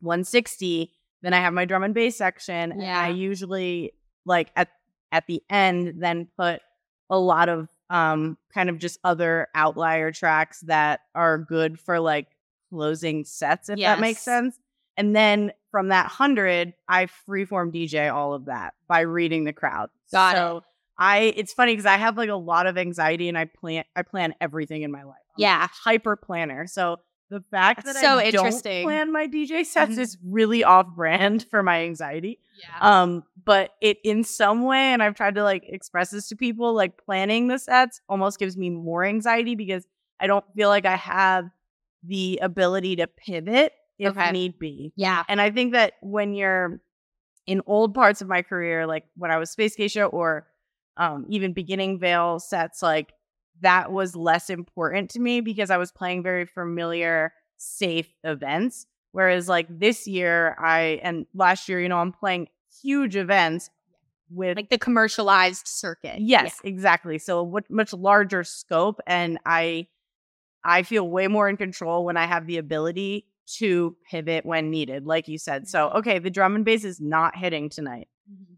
160. 0.00 0.92
Then 1.22 1.32
I 1.34 1.40
have 1.40 1.52
my 1.52 1.64
drum 1.64 1.82
and 1.84 1.94
bass 1.94 2.16
section. 2.16 2.72
And 2.72 2.82
Yeah. 2.82 3.00
I 3.00 3.08
usually 3.08 3.92
like 4.24 4.50
at 4.56 4.68
at 5.10 5.26
the 5.26 5.42
end 5.48 5.94
then 6.02 6.28
put 6.36 6.60
a 7.08 7.18
lot 7.18 7.48
of 7.48 7.68
um 7.88 8.36
kind 8.52 8.68
of 8.68 8.78
just 8.78 8.98
other 9.04 9.48
outlier 9.54 10.12
tracks 10.12 10.60
that 10.66 11.00
are 11.14 11.38
good 11.38 11.80
for 11.80 11.98
like 11.98 12.26
closing 12.70 13.24
sets, 13.24 13.68
if 13.68 13.78
that 13.80 14.00
makes 14.00 14.22
sense. 14.22 14.58
And 14.96 15.14
then 15.14 15.52
from 15.70 15.88
that 15.88 16.06
hundred, 16.06 16.74
I 16.88 17.06
freeform 17.28 17.72
DJ 17.72 18.12
all 18.12 18.34
of 18.34 18.46
that 18.46 18.74
by 18.88 19.00
reading 19.00 19.44
the 19.44 19.52
crowd. 19.52 19.90
Got 20.10 20.36
so 20.36 20.56
it. 20.58 20.62
I 20.98 21.18
it's 21.36 21.52
funny 21.52 21.72
because 21.72 21.86
I 21.86 21.96
have 21.96 22.16
like 22.16 22.30
a 22.30 22.34
lot 22.34 22.66
of 22.66 22.76
anxiety 22.76 23.28
and 23.28 23.38
I 23.38 23.44
plan 23.44 23.84
I 23.94 24.02
plan 24.02 24.34
everything 24.40 24.82
in 24.82 24.90
my 24.90 25.04
life. 25.04 25.16
I'm 25.36 25.42
Yeah. 25.42 25.68
hyper 25.70 26.16
planner. 26.16 26.66
So 26.66 26.96
the 27.30 27.44
fact 27.50 27.84
That's 27.84 27.98
that 27.98 28.00
so 28.04 28.18
I 28.18 28.24
interesting. 28.24 28.82
don't 28.82 28.90
plan 28.90 29.12
my 29.12 29.26
DJ 29.28 29.64
sets 29.64 29.92
Mhm. 29.92 29.98
is 29.98 30.18
really 30.26 30.64
off 30.64 30.88
brand 30.96 31.46
for 31.50 31.62
my 31.62 31.82
anxiety. 31.82 32.40
Yeah. 32.58 33.02
Um, 33.02 33.22
but 33.44 33.74
it 33.80 33.98
in 34.02 34.24
some 34.24 34.62
way, 34.64 34.92
and 34.92 35.00
I've 35.02 35.14
tried 35.14 35.36
to 35.36 35.44
like 35.44 35.62
express 35.68 36.10
this 36.10 36.26
to 36.30 36.36
people, 36.36 36.72
like 36.74 36.96
planning 36.96 37.46
the 37.46 37.58
sets 37.60 38.00
almost 38.08 38.38
gives 38.40 38.56
me 38.56 38.70
more 38.70 39.04
anxiety 39.04 39.54
because 39.54 39.86
I 40.18 40.26
don't 40.26 40.44
feel 40.56 40.70
like 40.70 40.86
I 40.86 40.96
have 40.96 41.50
the 42.08 42.38
ability 42.42 42.96
to 42.96 43.06
pivot 43.06 43.72
if 43.98 44.16
Okay. 44.16 44.32
need 44.32 44.58
be. 44.58 44.92
yeah. 44.96 45.24
And 45.28 45.40
I 45.40 45.50
think 45.50 45.72
that 45.74 45.94
when 46.00 46.34
you're 46.34 46.80
in 47.46 47.62
old 47.66 47.94
parts 47.94 48.20
of 48.20 48.28
my 48.28 48.42
career, 48.42 48.86
like 48.86 49.04
when 49.16 49.30
I 49.30 49.36
was 49.38 49.54
spacegeishA 49.54 50.12
or 50.12 50.46
um, 50.96 51.26
even 51.28 51.52
beginning 51.52 51.98
Veil 52.00 52.38
sets, 52.40 52.82
like 52.82 53.12
that 53.60 53.90
was 53.92 54.14
less 54.16 54.50
important 54.50 55.10
to 55.10 55.20
me 55.20 55.40
because 55.40 55.70
I 55.70 55.76
was 55.76 55.92
playing 55.92 56.22
very 56.22 56.46
familiar, 56.46 57.32
safe 57.56 58.08
events. 58.24 58.86
Whereas 59.12 59.48
like 59.48 59.66
this 59.70 60.06
year, 60.06 60.54
I 60.60 61.00
and 61.02 61.26
last 61.34 61.68
year, 61.68 61.80
you 61.80 61.88
know, 61.88 61.98
I'm 61.98 62.12
playing 62.12 62.48
huge 62.82 63.16
events 63.16 63.70
with 64.30 64.56
Like 64.56 64.68
the 64.70 64.78
commercialized 64.78 65.66
circuit. 65.66 66.20
Yes, 66.20 66.60
exactly. 66.62 67.18
So 67.18 67.40
a 67.40 67.44
w- 67.46 67.64
much 67.70 67.92
larger 67.94 68.44
scope, 68.44 69.00
and 69.06 69.38
I, 69.46 69.86
I 70.68 70.82
feel 70.82 71.08
way 71.08 71.28
more 71.28 71.48
in 71.48 71.56
control 71.56 72.04
when 72.04 72.18
I 72.18 72.26
have 72.26 72.46
the 72.46 72.58
ability 72.58 73.26
to 73.56 73.96
pivot 74.10 74.44
when 74.44 74.70
needed, 74.70 75.06
like 75.06 75.26
you 75.26 75.38
said. 75.38 75.66
So 75.66 75.88
okay, 75.90 76.18
the 76.18 76.28
drum 76.28 76.54
and 76.54 76.64
bass 76.64 76.84
is 76.84 77.00
not 77.00 77.34
hitting 77.34 77.70
tonight. 77.70 78.08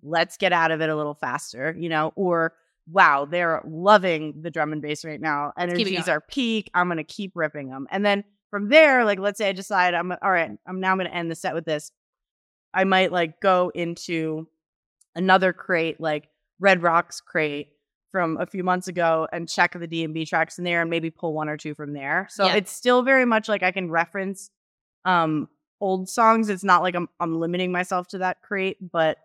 Let's 0.03 0.37
get 0.37 0.53
out 0.53 0.73
of 0.73 0.81
it 0.81 0.90
a 0.90 0.96
little 0.96 1.14
faster, 1.14 1.75
you 1.79 1.88
know. 1.88 2.12
Or 2.16 2.55
wow, 2.90 3.29
they're 3.31 3.62
loving 3.64 4.42
the 4.42 4.51
drum 4.51 4.73
and 4.73 4.83
bass 4.83 5.05
right 5.05 5.20
now. 5.20 5.53
Energies 5.57 6.09
are 6.09 6.20
peak. 6.20 6.68
I'm 6.75 6.88
gonna 6.88 7.05
keep 7.05 7.33
ripping 7.37 7.70
them, 7.70 7.87
and 7.92 8.05
then 8.05 8.25
from 8.51 8.68
there, 8.68 9.05
like 9.05 9.20
let's 9.20 9.38
say 9.38 9.49
I 9.49 9.53
decide 9.53 9.94
I'm 9.94 10.11
all 10.11 10.31
right. 10.33 10.51
I'm 10.66 10.81
now 10.81 10.96
gonna 10.96 11.11
end 11.11 11.31
the 11.31 11.37
set 11.37 11.55
with 11.55 11.64
this. 11.64 11.92
I 12.75 12.83
might 12.83 13.12
like 13.12 13.40
go 13.40 13.70
into 13.73 14.49
another 15.14 15.53
crate, 15.53 16.01
like 16.01 16.29
Red 16.59 16.83
Rocks 16.83 17.20
crate 17.20 17.68
from 18.11 18.37
a 18.40 18.46
few 18.46 18.64
months 18.64 18.88
ago, 18.88 19.29
and 19.33 19.49
check 19.49 19.73
the 19.79 19.87
D 19.87 20.05
and 20.05 20.12
B 20.14 20.25
tracks 20.27 20.59
in 20.59 20.64
there, 20.64 20.81
and 20.81 20.90
maybe 20.90 21.11
pull 21.11 21.33
one 21.33 21.49
or 21.49 21.57
two 21.57 21.75
from 21.75 21.92
there. 21.92 22.27
So 22.31 22.46
Yeah. 22.46 22.57
it's 22.57 22.73
still 22.73 23.03
very 23.03 23.25
much 23.25 23.49
like 23.49 23.62
I 23.62 23.70
can 23.73 23.90
reference 23.90 24.51
um 25.05 25.49
old 25.81 26.09
songs. 26.09 26.49
It's 26.49 26.64
not 26.64 26.83
like 26.83 26.94
I'm 26.94 27.09
I'm 27.20 27.38
limiting 27.40 27.73
myself 27.73 28.09
to 28.09 28.18
that 28.18 28.42
crate, 28.42 28.77
but 28.92 29.18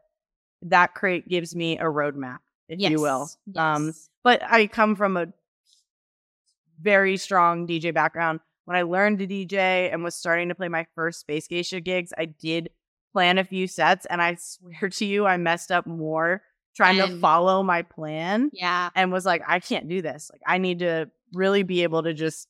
that 0.61 0.93
crate 0.95 1.27
gives 1.27 1.55
me 1.55 1.77
a 1.77 1.83
roadmap, 1.83 2.39
if 2.69 2.79
you 2.79 2.99
will. 3.01 3.29
Yes. 3.45 3.57
Um, 3.57 3.93
but 4.23 4.41
I 4.43 4.67
come 4.67 4.95
from 4.95 5.17
a 5.17 5.27
very 6.81 7.17
strong 7.17 7.67
DJ 7.67 7.93
background. 7.93 8.39
When 8.65 8.75
I 8.75 8.81
learned 8.81 9.19
to 9.19 9.27
DJ 9.27 9.91
and 9.93 10.03
was 10.03 10.15
starting 10.15 10.49
to 10.49 10.55
play 10.55 10.69
my 10.69 10.87
first 10.95 11.25
spacegeishA 11.27 11.83
gigs, 11.83 12.13
I 12.17 12.25
did 12.25 12.69
plan 13.13 13.37
a 13.37 13.43
few 13.43 13.67
sets, 13.67 14.05
and 14.07 14.21
I 14.21 14.35
swear 14.39 14.89
to 14.89 15.05
you, 15.05 15.25
I 15.25 15.37
messed 15.37 15.71
up 15.71 15.85
more 15.85 16.41
trying 16.75 16.97
to 16.97 17.19
follow 17.19 17.63
my 17.63 17.81
plan 17.81 18.49
yeah. 18.53 18.89
and 18.95 19.11
was 19.11 19.25
like, 19.25 19.41
I 19.47 19.59
can't 19.59 19.87
do 19.87 20.01
this. 20.01 20.29
Like, 20.31 20.41
I 20.45 20.57
need 20.57 20.79
to 20.79 21.09
really 21.33 21.63
be 21.63 21.83
able 21.83 22.03
to 22.03 22.13
just 22.13 22.47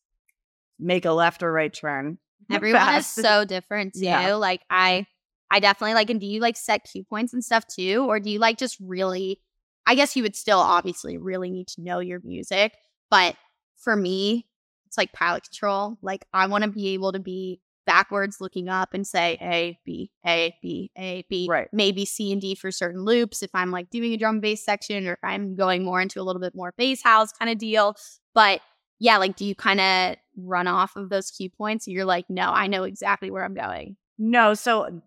make 0.80 1.06
a 1.06 1.12
left 1.12 1.44
or 1.44 1.52
right 1.52 1.74
turn. 1.74 2.18
Everyone 2.52 2.82
fast. 2.82 3.18
is 3.18 3.24
so 3.24 3.46
different 3.46 3.94
too. 3.94 4.02
Yeah. 4.02 4.36
Like 4.36 4.62
I 4.70 5.08
I 5.50 5.60
definitely 5.60 5.96
like 5.96 6.10
and 6.10 6.20
do 6.20 6.26
you 6.26 6.40
like 6.40 6.58
set 6.58 6.84
cue 6.84 7.04
points 7.04 7.34
and 7.34 7.44
stuff 7.44 7.66
too? 7.68 8.06
Or 8.08 8.20
do 8.20 8.30
you 8.30 8.40
like 8.40 8.58
just 8.58 8.78
really 8.80 9.42
I 9.88 9.96
guess 9.96 10.16
you 10.16 10.24
would 10.24 10.36
still 10.36 10.60
obviously 10.60 11.18
really 11.18 11.50
need 11.50 11.68
to 11.70 11.82
know 11.82 12.00
your 12.00 12.20
music. 12.24 12.74
But 13.10 13.36
for 13.78 13.96
me, 13.96 14.48
it's 14.88 14.98
like 14.98 15.14
pilot 15.14 15.44
control. 15.44 15.98
Like 16.02 16.26
I 16.34 16.48
want 16.48 16.64
to 16.64 16.70
be 16.70 16.90
able 16.90 17.12
to 17.14 17.20
be 17.20 17.62
backwards 17.86 18.42
looking 18.42 18.70
up 18.70 18.94
and 18.94 19.06
say 19.06 19.38
A, 19.42 19.80
B, 19.86 20.12
A, 20.26 20.56
B, 20.62 20.92
A, 20.98 21.26
B. 21.30 21.48
Right. 21.50 21.68
Maybe 21.72 22.06
C 22.06 22.32
and 22.32 22.42
D 22.42 22.56
for 22.56 22.72
certain 22.72 23.04
loops 23.04 23.44
if 23.44 23.52
I'm 23.54 23.72
like 23.72 23.90
doing 23.90 24.14
a 24.14 24.18
drum 24.18 24.40
bass 24.40 24.64
section 24.64 25.08
or 25.08 25.14
if 25.14 25.24
I'm 25.24 25.56
going 25.56 25.84
more 25.84 26.02
into 26.02 26.20
a 26.20 26.24
little 26.24 26.42
bit 26.42 26.56
more 26.56 26.74
bass 26.78 27.02
house 27.04 27.32
kind 27.32 27.52
of 27.52 27.58
deal. 27.58 27.96
But 28.34 28.62
yeah, 29.00 29.18
like 29.18 29.36
do 29.36 29.46
you 29.46 29.56
kind 29.56 29.80
of 29.80 30.16
run 30.38 30.68
off 30.68 30.96
of 30.96 31.10
those 31.10 31.32
cue 31.32 31.50
points? 31.50 31.88
You're 31.88 32.06
like, 32.06 32.26
no, 32.30 32.52
I 32.52 32.68
know 32.68 32.84
exactly 32.84 33.32
where 33.32 33.44
I'm 33.44 33.54
going. 33.54 33.98
No, 34.18 34.54
so 34.54 35.02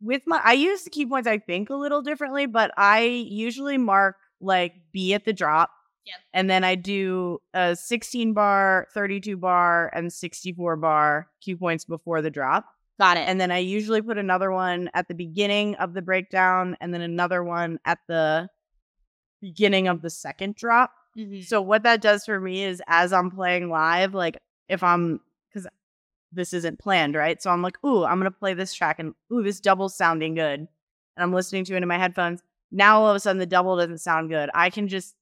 with 0.00 0.22
my 0.26 0.40
I 0.44 0.52
use 0.54 0.82
the 0.82 0.90
cue 0.90 1.08
points 1.08 1.28
I 1.28 1.38
think 1.38 1.70
a 1.70 1.74
little 1.74 2.02
differently, 2.02 2.46
but 2.46 2.72
I 2.76 3.02
usually 3.02 3.78
mark 3.78 4.16
like 4.40 4.74
B 4.92 5.14
at 5.14 5.24
the 5.24 5.32
drop. 5.32 5.70
Yep. 6.06 6.16
And 6.34 6.48
then 6.50 6.64
I 6.64 6.76
do 6.76 7.40
a 7.52 7.74
16 7.74 8.32
bar, 8.32 8.86
32 8.94 9.36
bar, 9.36 9.90
and 9.94 10.12
64 10.12 10.76
bar 10.76 11.28
cue 11.42 11.56
points 11.56 11.84
before 11.84 12.22
the 12.22 12.30
drop. 12.30 12.66
Got 12.98 13.16
it. 13.16 13.28
And 13.28 13.40
then 13.40 13.50
I 13.50 13.58
usually 13.58 14.00
put 14.00 14.16
another 14.16 14.50
one 14.50 14.88
at 14.94 15.08
the 15.08 15.14
beginning 15.14 15.74
of 15.76 15.92
the 15.94 16.02
breakdown 16.02 16.76
and 16.80 16.94
then 16.94 17.02
another 17.02 17.44
one 17.44 17.78
at 17.84 17.98
the 18.08 18.48
beginning 19.42 19.88
of 19.88 20.00
the 20.00 20.10
second 20.10 20.54
drop. 20.54 20.92
Mhm. 21.16 21.44
So 21.44 21.60
what 21.60 21.82
that 21.82 22.00
does 22.00 22.24
for 22.24 22.40
me 22.40 22.62
is 22.62 22.80
as 22.86 23.12
I'm 23.12 23.30
playing 23.30 23.68
live, 23.68 24.14
like 24.14 24.38
if 24.68 24.82
I'm 24.82 25.20
because 25.48 25.66
this 26.32 26.52
isn't 26.52 26.78
planned, 26.78 27.16
right? 27.16 27.42
So 27.42 27.50
I'm 27.50 27.62
like, 27.62 27.82
ooh, 27.84 28.04
I'm 28.04 28.18
gonna 28.18 28.30
play 28.30 28.54
this 28.54 28.72
track 28.72 28.98
and 28.98 29.14
ooh, 29.32 29.42
this 29.42 29.60
double's 29.60 29.96
sounding 29.96 30.34
good. 30.34 30.60
And 30.60 30.68
I'm 31.18 31.32
listening 31.32 31.64
to 31.64 31.74
it 31.74 31.82
in 31.82 31.88
my 31.88 31.98
headphones. 31.98 32.42
Now 32.70 33.00
all 33.00 33.10
of 33.10 33.16
a 33.16 33.20
sudden 33.20 33.38
the 33.38 33.46
double 33.46 33.76
doesn't 33.76 33.98
sound 33.98 34.30
good. 34.30 34.50
I 34.54 34.70
can 34.70 34.88
just 34.88 35.15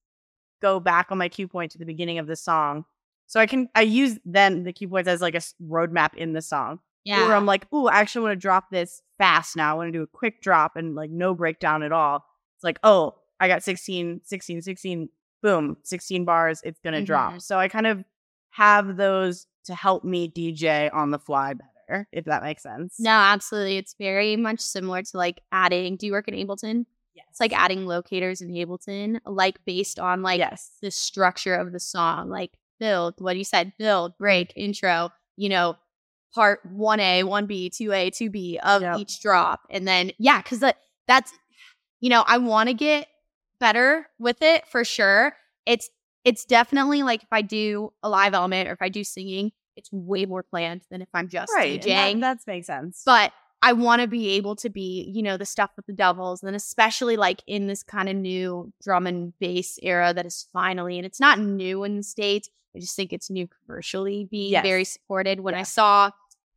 go 0.65 0.81
back 0.81 1.07
on 1.13 1.19
my 1.19 1.29
cue 1.29 1.49
point 1.49 1.73
to 1.73 1.79
the 1.79 1.85
beginning 1.85 2.19
of 2.19 2.27
the 2.27 2.37
song. 2.37 2.85
So 3.27 3.41
I 3.41 3.47
can 3.47 3.69
I 3.75 3.83
use 3.83 4.19
then 4.25 4.65
the 4.65 4.73
cue 4.73 4.89
points 4.89 5.09
as 5.09 5.21
like 5.21 5.35
a 5.35 5.43
roadmap 5.63 6.15
in 6.17 6.33
the 6.33 6.43
song. 6.43 6.79
yeah. 7.05 7.27
Where 7.27 7.37
I'm 7.37 7.47
like, 7.47 7.67
ooh, 7.73 7.87
I 7.87 7.97
actually 8.01 8.23
want 8.25 8.33
to 8.33 8.41
drop 8.49 8.65
this 8.71 9.03
fast 9.19 9.57
now. 9.57 9.71
I 9.73 9.75
want 9.75 9.89
to 9.93 9.99
do 9.99 10.03
a 10.03 10.07
quick 10.21 10.41
drop 10.43 10.77
and 10.77 10.95
like 10.95 11.11
no 11.11 11.35
breakdown 11.35 11.83
at 11.83 11.93
all. 11.93 12.25
It's 12.57 12.65
like, 12.65 12.79
oh, 12.83 13.15
I 13.41 13.49
got 13.49 13.63
16, 13.63 14.21
16, 14.25 14.63
16, 14.63 15.09
boom, 15.43 15.77
16 15.85 16.25
bars. 16.25 16.61
It's 16.65 16.81
going 16.81 16.95
to 16.95 17.03
Mhm. 17.03 17.07
drop. 17.07 17.41
So 17.41 17.59
I 17.59 17.69
kind 17.69 17.87
of 17.87 18.05
have 18.51 18.97
those 18.97 19.47
to 19.65 19.75
help 19.75 20.05
me 20.05 20.29
DJ 20.29 20.89
on 20.93 21.11
the 21.11 21.19
fly 21.19 21.55
better, 21.55 22.09
if 22.13 22.25
that 22.27 22.43
makes 22.43 22.63
sense. 22.63 22.97
no, 22.99 23.11
absolutely. 23.11 23.77
It's 23.77 23.95
very 23.99 24.37
much 24.37 24.61
similar 24.61 25.03
to 25.03 25.17
like 25.17 25.41
adding. 25.53 25.97
Do 25.97 26.07
you 26.07 26.13
work 26.13 26.29
in 26.29 26.35
Ableton? 26.35 26.87
Yes. 27.15 27.27
It's 27.31 27.41
like 27.41 27.53
adding 27.53 27.87
locators 27.87 28.41
in 28.41 28.51
Ableton, 28.51 29.21
like 29.25 29.65
based 29.65 29.99
on 29.99 30.23
like 30.23 30.39
yes. 30.39 30.71
the 30.83 30.91
structure 30.91 31.55
of 31.55 31.73
the 31.73 31.81
song, 31.81 32.29
like 32.29 32.53
build, 32.81 33.15
what 33.19 33.37
you 33.37 33.45
said, 33.45 33.73
build, 33.79 34.17
break, 34.19 34.51
mm-hmm. 34.51 34.61
intro, 34.61 35.11
you 35.37 35.49
know, 35.49 35.77
part 36.35 36.61
1A, 36.77 37.23
1B, 37.23 37.71
2A, 37.71 38.09
2B 38.11 38.57
of 38.59 38.83
Yep. 38.83 38.99
each 38.99 39.21
drop. 39.21 39.61
And 39.71 39.87
then, 39.87 40.11
yeah, 40.19 40.43
because 40.43 40.59
that, 40.61 40.79
that's, 41.07 41.33
you 42.01 42.11
know, 42.11 42.25
I 42.27 42.39
want 42.39 42.69
to 42.69 42.75
get 42.75 43.07
better 43.61 44.09
with 44.19 44.43
it 44.43 44.67
for 44.67 44.85
sure. 44.85 45.35
It's, 45.65 45.89
it's 46.25 46.45
definitely 46.45 47.03
like 47.03 47.23
if 47.23 47.29
I 47.33 47.43
do 47.43 47.93
a 48.03 48.09
live 48.09 48.35
element 48.35 48.69
or 48.69 48.73
if 48.73 48.83
I 48.83 48.89
do 48.89 49.05
singing, 49.05 49.53
it's 49.77 49.91
way 49.93 50.27
more 50.27 50.43
planned 50.43 50.83
than 50.91 51.03
if 51.03 51.09
I'm 51.15 51.29
just 51.29 51.53
Right. 51.55 51.81
DJing. 51.81 52.21
That, 52.21 52.39
that 52.39 52.47
makes 52.47 52.67
sense. 52.67 53.03
But 53.05 53.33
I 53.65 53.73
want 53.73 54.03
to 54.03 54.09
be 54.09 54.31
able 54.37 54.57
to 54.57 54.69
be, 54.69 55.11
you 55.15 55.23
know, 55.23 55.37
the 55.37 55.47
stuff 55.47 55.71
with 55.77 55.87
the 55.87 55.93
doubles, 55.93 56.43
and 56.43 56.47
then 56.49 56.55
especially 56.55 57.17
like 57.17 57.43
in 57.47 57.67
this 57.67 57.83
kind 57.83 58.09
of 58.09 58.17
new 58.17 58.73
drum 58.83 59.07
and 59.07 59.33
bass 59.39 59.79
era 59.83 60.13
that 60.15 60.27
is 60.27 60.47
finally, 60.53 60.99
and 60.99 61.07
it's 61.07 61.19
not 61.21 61.39
new 61.39 61.83
in 61.85 61.97
the 61.97 62.03
states. 62.03 62.51
I 62.77 62.81
just 62.81 62.95
think 62.97 63.13
it's 63.13 63.31
new 63.31 63.49
commercially 63.49 64.29
being 64.31 64.53
Yes. 64.53 64.65
very 64.65 64.85
supported. 64.85 65.41
When 65.41 65.55
I 65.55 65.63
saw, 65.63 66.11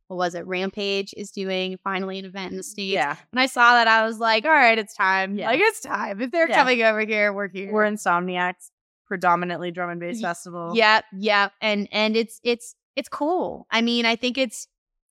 what 0.08 0.16
was 0.16 0.34
it, 0.34 0.46
Rampage 0.46 1.14
is 1.16 1.30
doing 1.30 1.78
finally 1.84 2.18
an 2.18 2.24
event 2.24 2.50
in 2.50 2.56
the 2.56 2.62
states. 2.62 2.92
yeah. 2.92 3.16
When 3.30 3.42
I 3.42 3.46
saw 3.46 3.72
that, 3.74 3.88
I 3.88 4.04
was 4.04 4.18
like, 4.18 4.44
all 4.44 4.50
right, 4.50 4.78
it's 4.78 4.94
time. 4.94 5.38
Yeah. 5.38 5.46
Like 5.46 5.60
it's 5.60 5.80
time. 5.80 6.20
If 6.20 6.30
they're 6.30 6.48
Yeah. 6.48 6.56
coming 6.56 6.82
over 6.82 7.00
here, 7.00 7.32
we're 7.32 7.48
here. 7.48 7.72
We're 7.72 7.84
Insomniacs, 7.84 8.70
predominantly 9.06 9.70
drum 9.70 9.90
and 9.90 10.00
bass 10.00 10.20
festival. 10.20 10.72
Yeah, 10.74 11.00
yeah, 11.16 11.48
and 11.62 11.88
and 11.92 12.16
it's 12.16 12.40
it's 12.42 12.74
it's 12.96 13.08
cool. 13.08 13.66
I 13.70 13.80
mean, 13.80 14.04
I 14.04 14.16
think 14.16 14.36
it's 14.38 14.68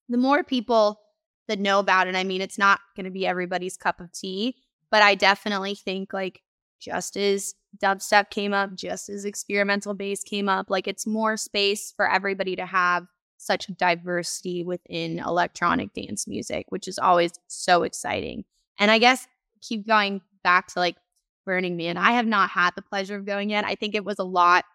the 0.09 0.17
more 0.17 0.43
people 0.43 0.99
that 1.47 1.59
know 1.59 1.79
about 1.79 2.07
it. 2.07 2.15
I 2.15 2.23
mean, 2.23 2.41
it's 2.41 2.57
not 2.57 2.79
going 2.95 3.05
to 3.05 3.11
be 3.11 3.25
everybody's 3.25 3.77
cup 3.77 3.99
of 3.99 4.11
tea, 4.11 4.55
but 4.91 5.01
I 5.01 5.15
definitely 5.15 5.75
think 5.75 6.13
like 6.13 6.41
just 6.79 7.17
as 7.17 7.55
dubstep 7.77 8.29
came 8.29 8.53
up, 8.53 8.75
just 8.75 9.09
as 9.09 9.25
experimental 9.25 9.93
bass 9.93 10.23
came 10.23 10.49
up, 10.49 10.69
like 10.69 10.87
it's 10.87 11.07
more 11.07 11.37
space 11.37 11.93
for 11.95 12.09
everybody 12.09 12.55
to 12.55 12.65
have 12.65 13.07
such 13.37 13.67
diversity 13.77 14.63
within 14.63 15.19
electronic 15.19 15.93
dance 15.93 16.27
music, 16.27 16.65
which 16.69 16.87
is 16.87 16.99
always 16.99 17.31
so 17.47 17.83
exciting. 17.83 18.43
And 18.79 18.91
I 18.91 18.99
guess 18.99 19.27
keep 19.61 19.87
going 19.87 20.21
back 20.43 20.67
to 20.67 20.79
like 20.79 20.97
Burning 21.45 21.77
Man. 21.77 21.97
I 21.97 22.11
have 22.11 22.27
not 22.27 22.49
had 22.49 22.71
the 22.75 22.81
pleasure 22.81 23.15
of 23.15 23.25
going 23.25 23.49
yet. 23.49 23.65
I 23.65 23.75
think 23.75 23.95
it 23.95 24.03
was 24.03 24.19
a 24.19 24.23
lot 24.23 24.65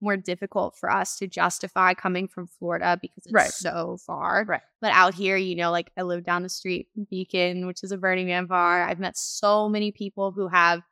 more 0.00 0.16
difficult 0.16 0.76
for 0.78 0.90
us 0.90 1.16
to 1.18 1.26
justify 1.26 1.94
coming 1.94 2.28
from 2.28 2.46
Florida 2.46 2.98
because 3.00 3.24
it's 3.26 3.32
Right. 3.32 3.50
so 3.50 3.98
far. 4.06 4.44
Right. 4.46 4.60
But 4.80 4.92
out 4.92 5.14
here, 5.14 5.36
you 5.36 5.56
know, 5.56 5.70
like 5.70 5.90
I 5.96 6.02
live 6.02 6.24
down 6.24 6.42
the 6.42 6.48
street 6.48 6.88
from 6.94 7.06
Beacon, 7.10 7.66
which 7.66 7.82
is 7.82 7.92
a 7.92 7.98
Burning 7.98 8.26
Man 8.26 8.46
bar. 8.46 8.82
I've 8.82 9.00
met 9.00 9.16
so 9.16 9.68
many 9.68 9.90
people 9.92 10.30
who 10.32 10.48
have 10.48 10.82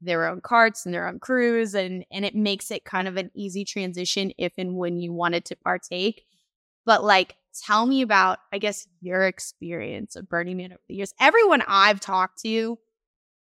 their 0.00 0.26
own 0.26 0.40
carts 0.40 0.84
and 0.84 0.92
their 0.94 1.06
own 1.06 1.20
crews 1.20 1.74
and 1.74 2.04
and 2.10 2.24
it 2.24 2.34
makes 2.34 2.70
it 2.72 2.84
kind 2.84 3.06
of 3.06 3.16
an 3.16 3.30
easy 3.34 3.64
transition 3.64 4.32
if 4.36 4.52
and 4.58 4.74
when 4.76 4.96
you 4.98 5.12
wanted 5.12 5.44
to 5.46 5.56
partake. 5.56 6.24
But 6.84 7.04
like 7.04 7.36
tell 7.64 7.86
me 7.86 8.02
about 8.02 8.38
I 8.52 8.58
guess 8.58 8.86
your 9.00 9.26
experience 9.26 10.16
of 10.16 10.28
Burning 10.28 10.56
Man 10.56 10.72
over 10.72 10.80
the 10.88 10.94
years. 10.96 11.14
Everyone 11.20 11.62
I've 11.68 12.00
talked 12.00 12.42
to 12.42 12.78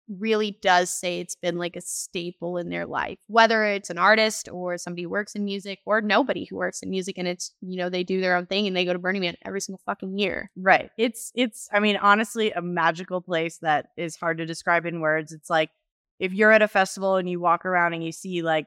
really 0.08 0.58
does 0.62 0.90
say 0.90 1.20
it's 1.20 1.34
been 1.34 1.58
like 1.58 1.76
a 1.76 1.80
staple 1.80 2.56
in 2.56 2.68
their 2.68 2.86
life, 2.86 3.18
whether 3.26 3.64
it's 3.64 3.90
an 3.90 3.98
artist 3.98 4.48
or 4.50 4.78
somebody 4.78 5.02
who 5.02 5.08
works 5.08 5.34
in 5.34 5.44
music 5.44 5.80
or 5.84 6.00
nobody 6.00 6.44
who 6.44 6.56
works 6.56 6.82
in 6.82 6.90
music 6.90 7.18
and 7.18 7.28
it's, 7.28 7.52
you 7.60 7.76
know, 7.76 7.88
they 7.88 8.04
do 8.04 8.20
their 8.20 8.36
own 8.36 8.46
thing 8.46 8.66
and 8.66 8.76
they 8.76 8.84
go 8.84 8.92
to 8.92 8.98
Burning 8.98 9.22
Man 9.22 9.36
every 9.44 9.60
single 9.60 9.80
fucking 9.84 10.18
year. 10.18 10.50
Right. 10.56 10.90
It's 10.96 11.32
it's 11.34 11.68
I 11.72 11.80
mean 11.80 11.96
honestly 11.96 12.52
a 12.52 12.62
magical 12.62 13.20
place 13.20 13.58
that 13.58 13.88
is 13.96 14.16
hard 14.16 14.38
to 14.38 14.46
describe 14.46 14.86
in 14.86 15.00
words. 15.00 15.32
It's 15.32 15.50
like 15.50 15.70
if 16.18 16.32
you're 16.32 16.52
at 16.52 16.62
a 16.62 16.68
festival 16.68 17.16
and 17.16 17.28
you 17.28 17.40
walk 17.40 17.66
around 17.66 17.94
and 17.94 18.04
you 18.04 18.12
see 18.12 18.42
like 18.42 18.66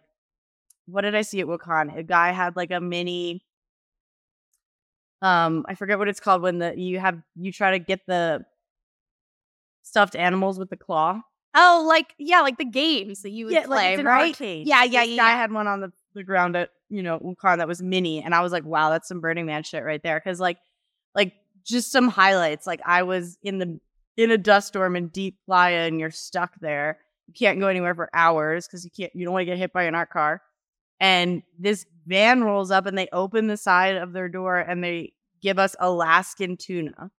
what 0.86 1.02
did 1.02 1.16
I 1.16 1.22
see 1.22 1.40
at 1.40 1.48
Wakaan? 1.48 1.98
A 1.98 2.04
guy 2.04 2.32
had 2.32 2.56
like 2.56 2.72
a 2.72 2.82
mini 2.82 3.44
um 5.22 5.66
I 5.68 5.76
forget 5.76 6.00
what 6.00 6.08
it's 6.08 6.20
called 6.20 6.42
when 6.42 6.60
the 6.60 6.74
you 6.78 7.00
have 7.00 7.22
you 7.36 7.52
try 7.52 7.72
to 7.72 7.80
get 7.80 8.02
the 8.08 8.46
stuffed 9.84 10.16
animals 10.16 10.60
with 10.60 10.70
the 10.70 10.78
claw. 10.78 11.22
Oh, 11.54 11.86
like, 11.88 12.14
yeah, 12.18 12.42
like 12.42 12.58
the 12.58 12.66
games 12.66 13.24
that 13.24 13.32
you 13.32 13.48
would 13.48 13.64
play, 13.66 13.96
it's 13.96 14.04
right? 14.04 14.30
arcade. 14.30 14.68
Yeah, 14.68 14.84
yeah, 14.84 15.04
yeah. 15.04 15.16
yeah. 15.16 15.36
had 15.36 15.52
one 15.52 15.68
on 15.68 15.82
the, 15.82 15.92
the 16.14 16.24
ground 16.24 16.56
at 16.56 16.70
you 16.90 17.04
know 17.04 17.20
Wakaan 17.20 17.58
that 17.58 17.68
was 17.68 17.82
mini, 17.82 18.22
and 18.22 18.34
I 18.34 18.42
was 18.42 18.52
like, 18.52 18.66
wow, 18.66 18.90
that's 18.90 19.08
some 19.08 19.22
Burning 19.22 19.46
Man 19.46 19.64
shit 19.64 19.84
right 19.84 20.02
there. 20.02 20.20
Because 20.20 20.40
like, 20.40 20.58
like 21.16 21.34
just 21.64 21.92
some 21.92 22.08
highlights. 22.08 22.66
Like 22.66 22.82
I 22.86 23.04
was 23.04 23.38
in 23.44 23.60
the 23.60 23.80
in 24.18 24.32
a 24.32 24.38
dust 24.38 24.70
storm 24.70 24.96
in 24.96 25.08
deep 25.08 25.38
playa, 25.46 25.88
and 25.88 26.00
you're 26.00 26.12
stuck 26.12 26.54
there. 26.60 27.00
You 27.28 27.34
can't 27.34 27.60
go 27.60 27.68
anywhere 27.68 27.96
for 27.96 28.10
hours 28.14 28.68
because 28.68 28.86
you 28.86 28.92
can't. 28.92 29.14
You 29.16 29.26
don't 29.26 29.34
want 29.34 29.42
to 29.42 29.52
get 29.52 29.58
hit 29.58 29.74
by 29.74 29.84
an 29.84 29.96
art 29.96 30.10
car. 30.10 30.42
And 31.00 31.44
this 31.58 31.86
van 32.06 32.44
rolls 32.44 32.72
up, 32.72 32.86
and 32.86 32.98
they 32.98 33.08
open 33.12 33.48
the 33.48 33.58
side 33.58 33.96
of 33.96 34.14
their 34.14 34.30
door, 34.30 34.58
and 34.58 34.84
they 34.84 35.14
give 35.42 35.60
us 35.60 35.76
Alaskan 35.80 36.58
tuna, 36.58 37.12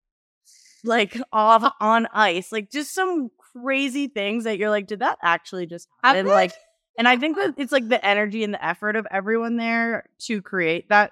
like 0.84 1.20
off 1.34 1.74
on 1.80 2.08
ice, 2.14 2.52
like 2.52 2.72
just 2.72 2.94
some 2.94 3.32
crazy 3.54 4.08
things 4.08 4.44
that 4.46 4.58
you're 4.58 4.70
like, 4.70 4.88
did 4.88 5.00
that 5.00 5.18
actually 5.22 5.66
just 5.66 5.88
happen? 6.04 6.26
Like, 6.34 6.54
and 6.98 7.08
I 7.08 7.18
think 7.18 7.38
that 7.38 7.56
it's 7.58 7.72
like 7.72 7.88
the 7.88 8.04
energy 8.06 8.44
and 8.44 8.54
the 8.54 8.64
effort 8.66 8.96
of 8.96 9.08
everyone 9.12 9.58
there 9.58 10.06
to 10.22 10.42
create 10.42 10.90
that 10.90 11.12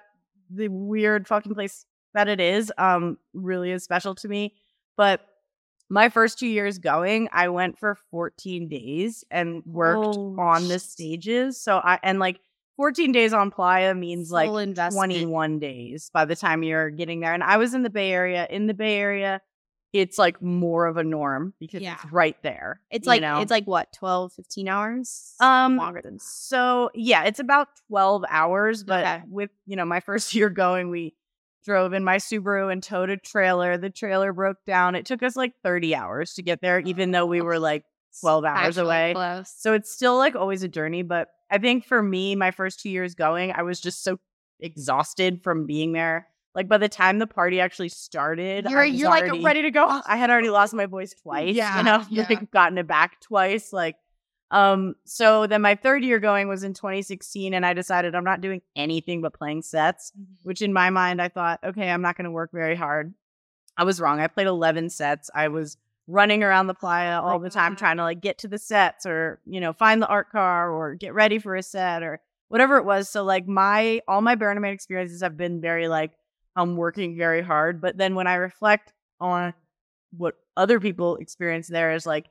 the 0.50 0.68
weird 0.68 1.28
fucking 1.28 1.54
place 1.54 1.84
that 2.12 2.28
it 2.28 2.40
is 2.40 2.72
um 2.76 3.18
really 3.34 3.70
is 3.70 3.84
special 3.84 4.14
to 4.16 4.28
me. 4.28 4.54
But 4.96 5.20
my 5.88 6.08
first 6.08 6.38
two 6.38 6.46
years 6.46 6.78
going, 6.78 7.28
I 7.32 7.48
went 7.48 7.78
for 7.78 7.96
14 8.10 8.68
days 8.68 9.24
and 9.30 9.62
worked 9.66 10.16
Oh, 10.16 10.36
on 10.38 10.68
the 10.68 10.78
stages. 10.78 11.60
So 11.60 11.78
I 11.78 11.98
and 12.02 12.18
like 12.18 12.40
14 12.76 13.12
days 13.12 13.32
on 13.32 13.50
Playa 13.50 13.94
means 13.94 14.30
like 14.30 14.48
investment. 14.50 15.12
21 15.12 15.58
days 15.58 16.10
by 16.12 16.24
the 16.24 16.36
time 16.36 16.62
you're 16.62 16.90
getting 16.90 17.20
there. 17.20 17.34
And 17.34 17.42
I 17.42 17.56
was 17.56 17.74
in 17.74 17.82
the 17.82 17.90
Bay 17.90 18.10
Area. 18.12 18.46
In 18.48 18.66
the 18.66 18.74
Bay 18.74 18.98
Area, 18.98 19.40
it's 19.92 20.18
like 20.18 20.40
more 20.40 20.86
of 20.86 20.96
a 20.96 21.04
norm 21.04 21.54
because 21.58 21.82
Yeah. 21.82 21.94
it's 21.94 22.12
right 22.12 22.36
there. 22.42 22.80
It's 22.90 23.06
like, 23.06 23.20
know? 23.20 23.40
it's 23.40 23.50
like 23.50 23.66
what, 23.66 23.92
12, 23.92 24.32
15 24.32 24.68
hours? 24.68 25.34
Um, 25.40 25.76
longer 25.76 26.00
than 26.02 26.18
So 26.18 26.90
yeah, 26.94 27.24
it's 27.24 27.40
about 27.40 27.68
12 27.88 28.24
hours, 28.28 28.84
but 28.84 29.04
Okay. 29.04 29.22
with, 29.28 29.50
you 29.66 29.76
know, 29.76 29.84
my 29.84 30.00
first 30.00 30.34
year 30.34 30.48
going, 30.48 30.90
we 30.90 31.14
drove 31.64 31.92
in 31.92 32.04
my 32.04 32.16
Subaru 32.16 32.72
and 32.72 32.82
towed 32.82 33.10
a 33.10 33.16
trailer. 33.16 33.76
The 33.76 33.90
trailer 33.90 34.32
broke 34.32 34.64
down. 34.66 34.94
It 34.94 35.06
took 35.06 35.22
us 35.22 35.36
like 35.36 35.52
30 35.62 35.94
hours 35.94 36.34
to 36.34 36.42
get 36.42 36.60
there, 36.62 36.78
even 36.80 37.10
though 37.10 37.26
we 37.26 37.42
were 37.42 37.58
like 37.58 37.84
12 38.20 38.44
hours 38.44 38.78
away. 38.78 39.12
Close. 39.14 39.52
So 39.58 39.74
it's 39.74 39.92
still 39.92 40.16
like 40.16 40.34
always 40.36 40.62
a 40.62 40.68
journey, 40.68 41.02
but 41.02 41.28
I 41.50 41.58
think 41.58 41.84
for 41.84 42.02
me, 42.02 42.34
my 42.36 42.50
first 42.50 42.80
two 42.80 42.88
years 42.90 43.14
going, 43.14 43.52
I 43.52 43.62
was 43.62 43.80
just 43.80 44.02
so 44.04 44.18
exhausted 44.60 45.42
from 45.42 45.66
being 45.66 45.92
there. 45.92 46.28
Like 46.54 46.68
by 46.68 46.78
the 46.78 46.88
time 46.88 47.18
the 47.18 47.26
party 47.26 47.60
actually 47.60 47.90
started, 47.90 48.66
You're, 48.68 48.84
you're 48.84 49.08
like 49.08 49.30
ready 49.42 49.62
to 49.62 49.70
go. 49.70 49.86
I 50.06 50.16
had 50.16 50.30
already 50.30 50.50
lost 50.50 50.74
my 50.74 50.86
voice 50.86 51.14
twice. 51.14 51.54
Yeah, 51.54 51.78
You 51.78 51.84
know, 51.84 52.04
yeah. 52.10 52.26
like 52.28 52.50
gotten 52.50 52.78
it 52.78 52.86
back 52.86 53.20
twice. 53.20 53.72
Like, 53.72 53.96
um, 54.50 54.96
so 55.04 55.46
then 55.46 55.62
my 55.62 55.76
third 55.76 56.02
year 56.02 56.18
going 56.18 56.48
was 56.48 56.64
in 56.64 56.74
2016, 56.74 57.54
and 57.54 57.64
I 57.64 57.72
decided 57.72 58.14
I'm 58.16 58.24
not 58.24 58.40
doing 58.40 58.62
anything 58.74 59.22
but 59.22 59.32
playing 59.32 59.62
sets, 59.62 60.12
which 60.42 60.60
in 60.60 60.72
my 60.72 60.90
mind 60.90 61.22
I 61.22 61.28
thought, 61.28 61.60
okay, 61.62 61.88
I'm 61.88 62.02
not 62.02 62.16
gonna 62.16 62.32
work 62.32 62.50
very 62.52 62.74
hard. 62.74 63.14
I 63.76 63.84
was 63.84 64.00
wrong. 64.00 64.20
I 64.20 64.26
played 64.26 64.48
11 64.48 64.90
sets. 64.90 65.30
I 65.34 65.48
was 65.48 65.76
running 66.08 66.42
around 66.42 66.66
the 66.66 66.74
playa 66.80 67.20
all 67.20 67.38
the 67.38 67.48
time 67.48 67.76
trying 67.76 67.98
to 67.98 68.02
like 68.02 68.20
get 68.20 68.38
to 68.38 68.48
the 68.48 68.58
sets 68.58 69.06
or, 69.06 69.40
you 69.46 69.60
know, 69.60 69.72
find 69.72 70.02
the 70.02 70.08
art 70.08 70.30
car 70.30 70.70
or 70.72 70.94
get 70.94 71.14
ready 71.14 71.38
for 71.38 71.54
a 71.54 71.62
set 71.62 72.02
or 72.02 72.20
whatever 72.48 72.76
it 72.76 72.84
was. 72.84 73.08
So 73.08 73.22
like 73.22 73.46
my 73.46 74.00
all 74.08 74.20
my 74.20 74.34
Burning 74.34 74.62
Man 74.62 74.72
experiences 74.72 75.22
have 75.22 75.36
been 75.36 75.60
very 75.60 75.86
like 75.86 76.10
I'm 76.60 76.76
working 76.76 77.16
very 77.16 77.42
hard. 77.42 77.80
But 77.80 77.96
then 77.96 78.14
when 78.14 78.26
I 78.26 78.34
reflect 78.34 78.92
on 79.20 79.54
what 80.16 80.34
other 80.56 80.80
people 80.80 81.16
experience 81.16 81.68
there 81.68 81.92
is 81.92 82.04
like 82.06 82.26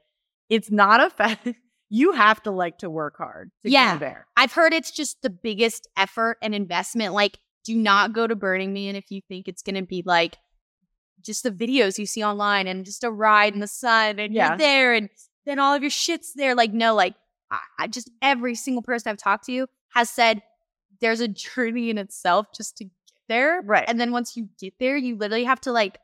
it's 0.50 0.70
not 0.72 1.02
a 1.02 1.10
fact 1.10 1.48
you 1.90 2.12
have 2.12 2.42
to 2.44 2.52
like 2.52 2.80
to 2.80 2.90
work 2.90 3.18
hard 3.18 3.52
to 3.64 3.70
Yeah. 3.72 3.98
there. 3.98 4.28
I've 4.38 4.54
heard 4.54 4.74
it's 4.74 4.92
just 4.92 5.22
the 5.22 5.30
biggest 5.30 5.88
effort 5.98 6.38
and 6.42 6.54
investment. 6.54 7.14
Like, 7.14 7.38
do 7.66 7.76
not 7.76 8.14
go 8.14 8.28
to 8.28 8.36
Burning 8.36 8.74
Man 8.74 8.96
if 8.96 9.10
you 9.12 9.22
think 9.28 9.48
it's 9.48 9.62
going 9.64 9.76
to 9.76 9.82
be 9.82 10.04
like 10.06 10.38
just 11.22 11.44
the 11.44 11.52
videos 11.52 11.98
you 11.98 12.06
see 12.06 12.24
online 12.24 12.68
and 12.68 12.86
just 12.86 13.04
a 13.04 13.12
ride 13.12 13.54
in 13.54 13.60
the 13.60 13.68
sun 13.68 14.20
and 14.20 14.34
Yeah. 14.34 14.50
you're 14.50 14.58
there 14.58 14.94
and 14.94 15.10
then 15.46 15.60
all 15.60 15.74
of 15.74 15.82
your 15.82 15.90
shit's 15.90 16.34
there. 16.34 16.56
Like, 16.56 16.74
no, 16.74 16.94
like, 16.96 17.16
I, 17.52 17.60
I 17.80 17.88
just 17.88 18.10
every 18.22 18.56
single 18.56 18.84
person 18.84 19.10
I've 19.10 19.18
talked 19.18 19.46
to 19.48 19.66
has 19.94 20.10
said 20.10 20.42
there's 21.02 21.20
a 21.22 21.28
journey 21.28 21.90
in 21.90 21.98
itself 21.98 22.48
just 22.56 22.78
to 22.78 22.86
there. 23.30 23.62
Right. 23.64 23.86
And 23.88 23.98
then 24.00 24.12
once 24.12 24.36
you 24.36 24.50
get 24.60 24.74
there, 24.80 24.98
you 24.98 25.16
literally 25.16 25.46
have 25.46 25.62
to 25.62 25.72
like 25.72 26.00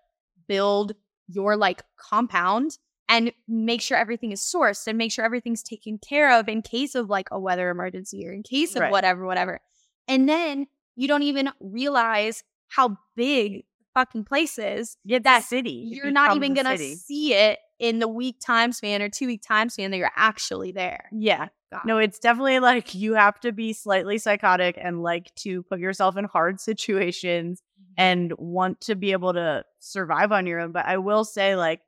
build 0.47 0.93
your 1.28 1.57
like 1.57 1.82
compound 1.97 2.78
and 3.09 3.32
make 3.47 3.82
sure 3.82 3.97
everything 3.97 4.32
is 4.32 4.39
sourced 4.41 4.88
and 4.88 4.97
make 4.97 5.11
sure 5.11 5.26
everything's 5.26 5.61
taken 5.61 5.97
care 5.97 6.39
of 6.39 6.47
in 6.47 6.61
case 6.61 6.95
of 6.95 7.09
like 7.09 7.28
a 7.32 7.39
weather 7.39 7.69
emergency 7.69 8.26
or 8.28 8.32
in 8.32 8.41
case 8.43 8.76
of 8.76 8.82
Right. 8.82 8.91
whatever, 8.91 9.26
whatever. 9.26 9.59
And 10.07 10.30
then 10.30 10.67
you 10.95 11.07
don't 11.07 11.23
even 11.23 11.49
realize 11.59 12.43
how 12.67 12.97
big 13.15 13.63
the 13.80 13.86
fucking 13.93 14.23
place 14.23 14.57
is. 14.57 14.97
Yeah, 15.03 15.19
that 15.19 15.43
city. 15.43 15.84
You're 15.91 16.11
not 16.11 16.36
even 16.36 16.53
gonna 16.53 16.78
city. 16.78 16.95
see 16.95 17.34
it 17.34 17.59
in 17.80 17.99
the 17.99 18.07
week 18.07 18.38
time 18.43 18.71
span 18.71 19.01
or 19.01 19.09
two 19.09 19.28
week 19.28 19.41
time 19.45 19.69
span 19.69 19.91
that 19.91 19.97
you're 19.97 20.11
actually 20.15 20.71
there. 20.71 21.09
Yeah. 21.11 21.49
God. 21.76 21.86
No, 21.86 21.97
it's 21.97 22.19
definitely 22.19 22.59
like 22.59 22.93
you 22.95 23.13
have 23.13 23.39
to 23.41 23.51
be 23.51 23.73
slightly 23.73 24.17
psychotic 24.17 24.78
and 24.82 25.01
like 25.03 25.34
to 25.36 25.63
put 25.63 25.80
yourself 25.80 26.17
in 26.17 26.26
hard 26.26 26.59
situations 26.61 27.61
mm-hmm. 27.80 27.93
and 27.97 28.34
want 28.38 28.82
to 28.82 28.95
be 28.95 29.11
able 29.11 29.34
to 29.34 29.63
survive 29.80 30.32
on 30.32 30.47
your 30.47 30.59
own. 30.59 30.71
But 30.71 30.86
I 30.86 30.97
will 30.97 31.23
say, 31.26 31.55
like, 31.55 31.82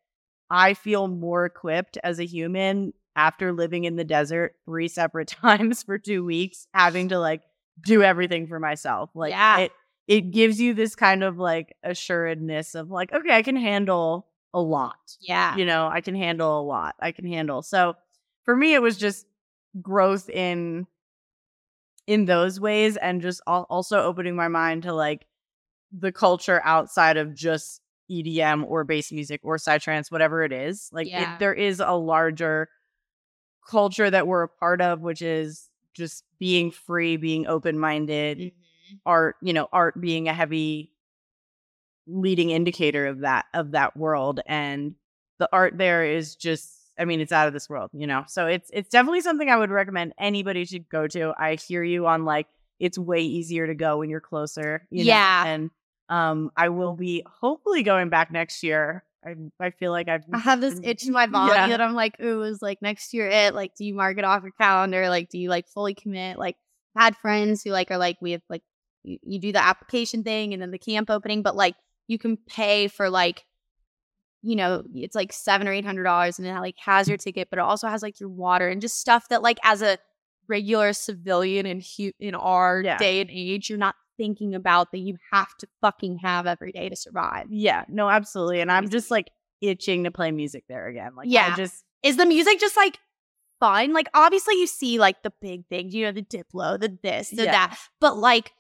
I 0.50 0.74
feel 0.74 1.08
more 1.08 1.46
equipped 1.46 1.98
as 2.04 2.20
a 2.20 2.26
human 2.26 2.94
after 3.16 3.52
living 3.52 3.84
in 3.84 3.96
the 3.96 4.04
desert 4.04 4.56
three 4.66 4.88
separate 4.88 5.28
times 5.44 5.84
for 5.84 5.98
two 5.98 6.24
weeks, 6.24 6.68
having 6.74 7.10
to 7.10 7.20
like 7.20 7.42
do 7.86 8.04
everything 8.04 8.48
for 8.48 8.60
myself. 8.60 9.10
Like, 9.14 9.32
Yeah. 9.32 9.58
it 9.60 9.72
it 10.08 10.32
gives 10.32 10.62
you 10.62 10.74
this 10.74 10.96
kind 10.96 11.22
of 11.22 11.38
like 11.38 11.76
assuredness 11.84 12.76
of 12.76 12.90
like, 12.90 13.12
okay, 13.12 13.36
I 13.36 13.42
can 13.42 13.58
handle 13.58 14.28
a 14.54 14.62
lot 14.62 15.18
Yeah. 15.20 15.56
you 15.58 15.66
know 15.66 15.88
i 15.88 16.00
can 16.02 16.16
handle 16.16 16.60
a 16.60 16.64
lot 16.64 16.96
i 17.00 17.12
can 17.12 17.28
handle 17.28 17.62
so 17.62 17.96
for 18.44 18.56
me 18.56 18.74
it 18.74 18.82
was 18.82 18.98
just 18.98 19.26
growth 19.82 20.30
in 20.30 20.88
in 22.08 22.26
those 22.26 22.60
ways 22.60 22.98
and 22.98 23.22
just 23.22 23.42
al- 23.48 23.68
also 23.70 24.02
opening 24.02 24.36
my 24.36 24.48
mind 24.48 24.84
to 24.84 24.94
like 24.94 25.26
the 25.98 26.12
culture 26.12 26.62
outside 26.64 27.18
of 27.18 27.34
just 27.34 27.82
edm 28.10 28.64
or 28.68 28.84
bass 28.84 29.12
music 29.12 29.42
or 29.44 29.58
psytrance 29.58 30.12
whatever 30.12 30.44
it 30.44 30.54
is 30.54 30.90
like 30.94 31.08
Yeah. 31.08 31.34
it, 31.36 31.40
there 31.40 31.54
is 31.54 31.80
a 31.82 31.92
larger 31.94 32.70
culture 33.70 34.10
that 34.10 34.28
we're 34.28 34.44
a 34.44 34.48
part 34.48 34.82
of 34.82 35.02
which 35.02 35.22
is 35.22 35.70
just 35.94 36.24
being 36.40 36.72
free 36.72 37.18
being 37.18 37.48
open-minded 37.48 38.38
Mhm. 38.40 38.52
art 39.06 39.36
you 39.42 39.52
know 39.54 39.68
art 39.74 40.00
being 40.00 40.30
a 40.30 40.34
heavy 40.34 40.94
leading 42.08 42.52
indicator 42.52 43.06
of 43.08 43.20
that 43.20 43.46
of 43.54 43.72
that 43.72 43.98
world 43.98 44.40
and 44.48 44.96
the 45.40 45.50
art 45.52 45.78
there 45.78 46.06
is 46.06 46.36
just 46.36 46.77
i 47.00 47.06
mean 47.06 47.20
it's 47.20 47.32
out 47.32 47.48
of 47.48 47.54
this 47.54 47.70
world 47.70 47.90
you 47.94 48.08
know 48.08 48.24
so 48.28 48.48
it's 48.48 48.70
it's 48.74 48.90
definitely 48.90 49.22
something 49.22 49.50
i 49.50 49.58
would 49.58 49.70
recommend 49.72 50.14
anybody 50.20 50.66
should 50.66 50.88
go 50.90 51.08
to 51.08 51.34
i 51.38 51.56
hear 51.56 51.84
you 51.84 52.08
on 52.08 52.26
like 52.26 52.48
it's 52.80 52.98
way 52.98 53.22
easier 53.22 53.68
to 53.68 53.76
go 53.76 53.98
when 53.98 54.10
you're 54.10 54.20
closer 54.22 54.86
you 54.90 55.04
know? 55.04 55.08
Yeah. 55.10 55.46
and 55.46 55.70
um 56.10 56.52
i 56.56 56.70
will 56.70 56.96
be 56.96 57.24
hopefully 57.42 57.84
going 57.84 58.10
back 58.10 58.32
next 58.32 58.64
year 58.64 59.04
i 59.26 59.34
i 59.60 59.70
feel 59.72 59.92
like 59.92 60.08
i've 60.08 60.24
I 60.32 60.38
have 60.38 60.62
this 60.62 60.80
itch 60.84 61.06
in 61.06 61.14
my 61.14 61.26
body 61.40 61.54
Yeah. 61.54 61.68
that 61.70 61.82
I'm 61.82 61.96
like, 61.96 62.20
ooh, 62.22 62.44
is 62.44 62.62
like 62.62 62.82
next 62.82 63.14
year 63.14 63.28
it? 63.28 63.56
Like, 63.56 63.76
do 63.76 63.84
you 63.86 63.94
mark 63.94 64.18
it 64.18 64.24
off 64.24 64.44
your 64.44 64.52
calendar? 64.52 65.10
Like, 65.10 65.30
do 65.30 65.38
you 65.40 65.50
like 65.50 65.68
fully 65.68 65.94
commit? 65.96 66.38
Like, 66.38 66.56
had 66.96 67.16
friends 67.18 67.64
who 67.64 67.72
like 67.72 67.90
are 67.92 67.98
like, 67.98 68.18
we 68.22 68.32
have 68.32 68.42
like, 68.50 68.62
you, 69.04 69.18
you 69.24 69.40
do 69.40 69.52
the 69.52 69.64
application 69.64 70.24
thing 70.24 70.54
and 70.54 70.62
then 70.62 70.72
the 70.72 70.78
camp 70.78 71.10
opening, 71.10 71.42
but 71.42 71.56
like 71.56 71.76
you 72.08 72.18
can 72.20 72.38
pay 72.38 72.88
for 72.88 73.10
like, 73.10 73.46
you 74.48 74.56
know, 74.56 74.84
it's 74.96 75.16
like 75.16 75.34
seven 75.34 75.68
or 75.68 75.74
eight 75.74 75.84
hundred 75.86 76.04
dollars, 76.04 76.40
and 76.40 76.48
it 76.48 76.54
like 76.60 76.76
has 76.86 77.08
your 77.08 77.18
ticket, 77.18 77.50
but 77.50 77.60
it 77.60 77.64
also 77.64 77.88
has 77.88 78.02
like 78.02 78.20
your 78.20 78.30
water 78.30 78.68
and 78.70 78.82
just 78.82 79.00
stuff 79.00 79.28
that 79.30 79.42
like 79.42 79.58
as 79.64 79.82
a 79.82 79.98
regular 80.48 80.94
civilian 80.94 81.66
in 81.66 81.82
hu- 81.82 82.14
in 82.20 82.34
our 82.36 82.82
Yeah. 82.84 82.98
day 82.98 83.20
and 83.22 83.30
age, 83.32 83.70
you're 83.70 83.78
not 83.78 83.96
thinking 84.18 84.56
about 84.56 84.92
that 84.92 85.00
you 85.00 85.18
have 85.32 85.56
to 85.58 85.68
fucking 85.82 86.20
have 86.24 86.48
every 86.48 86.72
day 86.72 86.90
to 86.90 86.96
survive. 86.96 87.46
yeah 87.52 87.84
no 87.88 88.10
absolutely 88.10 88.62
and 88.62 88.72
i'm 88.72 88.90
just 88.90 89.12
like 89.12 89.30
itching 89.62 90.06
to 90.06 90.10
play 90.12 90.32
music 90.32 90.64
there 90.68 90.88
again 90.88 91.12
like 91.16 91.28
Yeah. 91.30 91.50
i 91.54 91.56
just 91.56 91.84
is 92.02 92.18
the 92.18 92.26
music 92.26 92.60
just 92.60 92.76
like 92.76 92.98
fun? 93.60 93.92
Like 93.94 94.08
obviously 94.16 94.56
you 94.56 94.66
see 94.68 94.98
like 95.00 95.22
the 95.24 95.32
big 95.42 95.68
things, 95.68 95.94
you 95.94 96.06
know, 96.06 96.12
the 96.12 96.22
Diplo, 96.24 96.80
the 96.80 96.96
this, 97.04 97.30
the 97.32 97.44
Yeah. 97.46 97.52
that. 97.52 97.80
But 98.00 98.18
like 98.18 98.54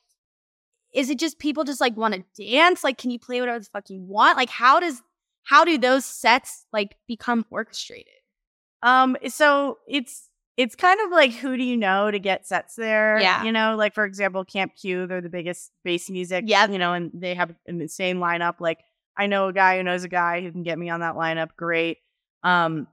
is 0.93 1.09
it 1.09 1.19
just 1.19 1.37
people 1.39 1.63
just 1.63 1.81
like 1.81 1.95
want 1.97 2.13
to 2.15 2.23
dance? 2.49 2.83
Like 2.83 2.97
can 2.97 3.11
you 3.11 3.19
play 3.19 3.39
whatever 3.39 3.59
the 3.59 3.65
fuck 3.65 3.89
you 3.89 4.01
want? 4.01 4.37
Like 4.37 4.49
how 4.49 4.79
does 4.79 5.01
how 5.47 5.63
do 5.63 5.77
those 5.77 6.03
sets 6.03 6.65
like 6.73 6.97
become 7.07 7.45
orchestrated? 7.49 8.11
Um, 8.83 9.15
so 9.29 9.77
it's 9.87 10.29
it's 10.57 10.75
kind 10.75 10.99
of 11.05 11.11
like 11.11 11.31
who 11.31 11.55
do 11.55 11.63
you 11.63 11.77
know 11.77 12.11
to 12.11 12.19
get 12.19 12.45
sets 12.45 12.75
there? 12.75 13.17
Yeah. 13.19 13.43
You 13.45 13.53
know, 13.53 13.75
like 13.77 13.93
for 13.93 14.03
example, 14.03 14.43
Camp 14.43 14.73
Q, 14.75 15.07
they're 15.07 15.21
the 15.21 15.29
biggest 15.29 15.71
bass 15.85 16.09
music. 16.09 16.43
Yeah. 16.47 16.67
You 16.69 16.77
know, 16.77 16.91
and 16.91 17.11
they 17.13 17.33
have 17.33 17.51
an 17.65 17.79
insane 17.79 18.17
lineup. 18.17 18.55
Like 18.59 18.79
I 19.15 19.27
know 19.27 19.47
a 19.47 19.53
guy 19.53 19.77
who 19.77 19.83
knows 19.83 20.03
a 20.03 20.09
guy 20.09 20.41
who 20.41 20.51
can 20.51 20.63
get 20.63 20.77
me 20.77 20.89
on 20.89 20.99
that 20.99 21.15
lineup. 21.15 21.49
Great. 21.55 21.99
Um, 22.43 22.87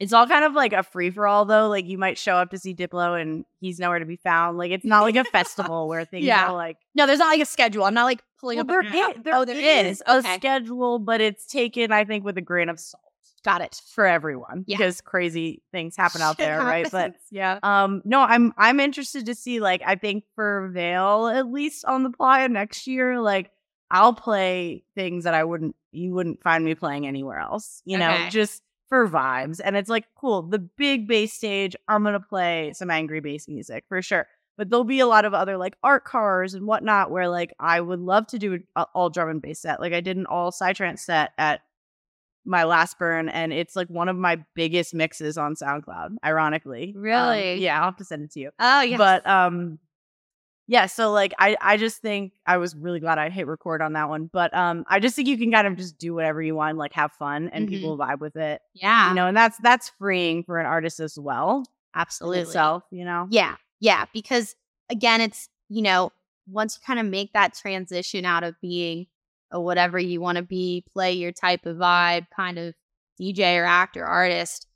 it's 0.00 0.12
all 0.14 0.26
kind 0.26 0.44
of 0.44 0.54
like 0.54 0.72
a 0.72 0.82
free 0.82 1.10
for 1.10 1.26
all 1.26 1.44
though. 1.44 1.68
Like 1.68 1.86
you 1.86 1.98
might 1.98 2.18
show 2.18 2.34
up 2.36 2.50
to 2.50 2.58
see 2.58 2.74
Diplo 2.74 3.20
and 3.20 3.44
he's 3.60 3.78
nowhere 3.78 3.98
to 4.00 4.06
be 4.06 4.16
found. 4.16 4.58
Like 4.58 4.70
it's 4.72 4.84
not 4.84 5.02
like 5.02 5.14
a 5.16 5.24
festival 5.24 5.86
where 5.88 6.04
things 6.06 6.24
Yeah. 6.24 6.46
are 6.48 6.54
like 6.54 6.78
No, 6.94 7.06
there's 7.06 7.18
not 7.18 7.28
like 7.28 7.40
a 7.42 7.46
schedule. 7.46 7.84
I'm 7.84 7.94
not 7.94 8.04
like 8.04 8.22
pulling 8.40 8.56
well, 8.56 8.62
up 8.62 8.68
there 8.68 8.80
is, 9.10 9.16
there 9.22 9.34
oh, 9.34 9.44
there 9.44 9.56
is 9.86 9.98
is. 9.98 10.02
a 10.06 10.16
Okay. 10.16 10.34
schedule, 10.36 10.98
but 10.98 11.20
it's 11.20 11.46
taken, 11.46 11.92
I 11.92 12.04
think, 12.04 12.24
with 12.24 12.38
a 12.38 12.40
grain 12.42 12.68
of 12.70 12.80
salt 12.80 13.02
Got 13.44 13.60
it. 13.60 13.80
for 13.94 14.06
everyone 14.06 14.64
Yeah. 14.66 14.76
because 14.78 15.00
crazy 15.02 15.62
things 15.72 15.96
happen 15.96 16.20
out 16.22 16.36
Shit 16.36 16.46
there, 16.46 16.60
right? 16.60 16.90
But 16.90 17.14
yeah. 17.30 17.58
um 17.62 18.00
no, 18.04 18.20
I'm 18.22 18.52
I'm 18.56 18.80
interested 18.80 19.26
to 19.26 19.34
see 19.34 19.60
like 19.60 19.82
I 19.86 19.96
think 19.96 20.24
for 20.34 20.70
Veil 20.74 21.26
at 21.28 21.46
least 21.50 21.84
on 21.84 22.02
the 22.04 22.10
playa 22.10 22.48
next 22.48 22.86
year, 22.86 23.20
like 23.20 23.50
I'll 23.90 24.12
play 24.14 24.84
things 24.94 25.24
that 25.24 25.34
I 25.34 25.44
wouldn't 25.44 25.74
you 25.92 26.12
wouldn't 26.14 26.42
find 26.42 26.64
me 26.64 26.74
playing 26.74 27.06
anywhere 27.06 27.38
else, 27.38 27.82
you 27.84 27.98
know, 27.98 28.28
just 28.30 28.62
for 28.90 29.08
vibes. 29.08 29.58
And 29.64 29.74
it's 29.76 29.88
like 29.88 30.04
cool, 30.14 30.42
the 30.42 30.58
big 30.58 31.08
bass 31.08 31.32
stage, 31.32 31.74
I'm 31.88 32.04
gonna 32.04 32.20
play 32.20 32.72
some 32.74 32.90
angry 32.90 33.20
bass 33.20 33.48
music 33.48 33.84
for 33.88 34.02
sure. 34.02 34.26
But 34.58 34.68
there'll 34.68 34.84
be 34.84 35.00
a 35.00 35.06
lot 35.06 35.24
of 35.24 35.32
other 35.32 35.56
like 35.56 35.76
art 35.82 36.04
cars 36.04 36.52
and 36.52 36.66
whatnot 36.66 37.10
where 37.10 37.28
like 37.28 37.54
I 37.58 37.80
would 37.80 38.00
love 38.00 38.26
to 38.26 38.38
do 38.38 38.52
an 38.54 38.64
all 38.94 39.08
drum 39.08 39.30
and 39.30 39.40
bass 39.40 39.60
set. 39.60 39.80
Like 39.80 39.94
I 39.94 40.02
did 40.02 40.18
an 40.18 40.26
all 40.26 40.50
psytrance 40.52 40.98
set 40.98 41.30
at 41.38 41.62
my 42.44 42.64
last 42.64 42.98
burn 42.98 43.28
and 43.30 43.52
it's 43.52 43.76
like 43.76 43.88
one 43.88 44.08
of 44.08 44.16
my 44.16 44.42
biggest 44.54 44.92
mixes 44.94 45.38
on 45.38 45.54
SoundCloud, 45.54 46.16
ironically. 46.24 46.92
Um, 46.96 47.00
Really? 47.02 47.54
yeah, 47.62 47.78
I'll 47.78 47.84
have 47.86 47.96
to 47.98 48.04
send 48.04 48.24
it 48.24 48.32
to 48.32 48.40
you. 48.40 48.50
Oh 48.58 48.82
yeah. 48.82 48.96
But 48.98 49.26
um 49.26 49.78
yeah, 50.70 50.86
so 50.86 51.10
like 51.10 51.34
I 51.38 51.56
I 51.60 51.76
just 51.76 52.00
think 52.00 52.32
I 52.46 52.56
was 52.58 52.76
really 52.76 53.00
glad 53.00 53.18
I 53.18 53.28
hit 53.28 53.48
record 53.48 53.82
on 53.82 53.94
that 53.94 54.08
one. 54.08 54.30
But 54.32 54.54
um 54.54 54.84
I 54.88 55.00
just 55.00 55.16
think 55.16 55.26
you 55.26 55.36
can 55.36 55.50
kind 55.50 55.66
of 55.66 55.76
just 55.76 55.98
do 55.98 56.14
whatever 56.14 56.40
you 56.40 56.54
want, 56.54 56.78
like 56.78 56.92
have 56.92 57.10
fun 57.12 57.50
and 57.52 57.66
Mhm. 57.66 57.70
people 57.70 57.98
vibe 57.98 58.20
with 58.20 58.36
it. 58.36 58.62
yeah. 58.72 59.08
You 59.08 59.14
know, 59.16 59.26
and 59.26 59.36
that's 59.36 59.58
that's 59.58 59.90
freeing 59.98 60.44
for 60.44 60.58
an 60.60 60.66
artist 60.66 61.00
as 61.00 61.18
well. 61.18 61.64
absolutely. 61.94 62.42
Itself, 62.42 62.84
you 62.92 63.04
know? 63.04 63.26
Yeah. 63.30 63.56
Yeah. 63.80 64.04
Because 64.14 64.54
again, 64.90 65.20
it's, 65.20 65.48
you 65.68 65.82
know, 65.82 66.12
once 66.46 66.78
you 66.78 66.86
kind 66.86 67.00
of 67.00 67.06
make 67.06 67.32
that 67.32 67.54
transition 67.54 68.24
out 68.24 68.44
of 68.44 68.54
being 68.60 69.06
a 69.50 69.60
whatever 69.60 69.98
you 69.98 70.20
want 70.20 70.36
to 70.36 70.42
be, 70.44 70.84
play 70.92 71.12
your 71.14 71.32
type 71.32 71.66
of 71.66 71.78
vibe, 71.78 72.26
kind 72.34 72.58
of 72.60 72.74
DJ 73.20 73.56
or 73.60 73.64
actor, 73.64 74.04
artist, 74.04 74.68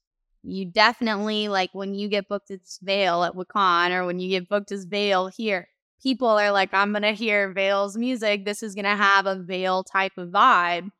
you 0.43 0.65
definitely 0.67 1.47
like 1.49 1.71
when 1.73 1.95
you 1.95 2.09
get 2.09 2.29
booked 2.29 2.51
as 2.51 2.79
Veil 2.83 3.23
at 3.23 3.35
Wakaan 3.35 3.91
or 3.93 4.05
when 4.07 4.19
you 4.19 4.29
get 4.29 4.49
booked 4.49 4.73
as 4.73 4.85
Veil 4.85 5.29
here, 5.29 5.69
people 6.03 6.29
are 6.29 6.51
like, 6.53 6.73
I'm 6.73 6.93
going 6.93 7.03
to 7.03 7.13
hear 7.13 7.53
Veil's 7.53 7.97
music. 7.97 8.45
This 8.45 8.63
is 8.63 8.75
going 8.75 8.85
to 8.85 8.97
have 8.97 9.27
a 9.27 9.37
Veil 9.37 9.85
type 9.85 10.17
of 10.19 10.29
vibe. 10.31 10.91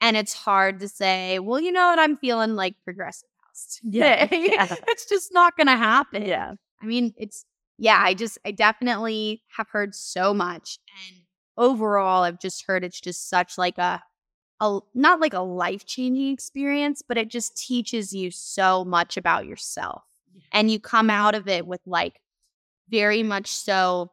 And 0.00 0.16
it's 0.16 0.34
hard 0.34 0.80
to 0.80 0.88
say, 0.88 1.38
well, 1.38 1.60
you 1.60 1.72
know 1.72 1.88
what? 1.88 1.98
I'm 1.98 2.16
feeling 2.18 2.54
like 2.56 2.74
progressive 2.84 3.28
house. 3.46 3.80
Yeah. 3.82 4.26
today." 4.26 4.48
Yeah. 4.52 4.74
it's 4.88 5.08
just 5.08 5.32
not 5.32 5.56
going 5.56 5.68
to 5.68 5.76
happen. 5.76 6.24
Yeah. 6.26 6.54
I 6.82 6.86
mean, 6.86 7.14
it's 7.16 7.44
yeah, 7.78 8.00
I 8.02 8.14
just 8.14 8.38
I 8.44 8.50
definitely 8.52 9.42
have 9.56 9.68
heard 9.70 9.94
so 9.94 10.32
much 10.34 10.78
and 11.08 11.16
overall 11.56 12.22
I've 12.22 12.38
just 12.40 12.64
heard 12.66 12.84
it's 12.84 13.00
just 13.00 13.28
such 13.28 13.58
like 13.58 13.78
a 13.78 14.02
a 14.60 14.78
not 14.94 15.20
like 15.20 15.34
a 15.34 15.40
life-changing 15.40 16.32
experience, 16.32 17.02
but 17.06 17.18
it 17.18 17.28
just 17.28 17.56
teaches 17.56 18.12
you 18.12 18.30
so 18.30 18.84
much 18.84 19.16
about 19.16 19.46
yourself. 19.46 20.04
And 20.52 20.70
you 20.70 20.78
come 20.78 21.10
out 21.10 21.34
of 21.34 21.48
it 21.48 21.66
with 21.66 21.80
like 21.86 22.20
very 22.90 23.22
much 23.22 23.48
so 23.48 24.10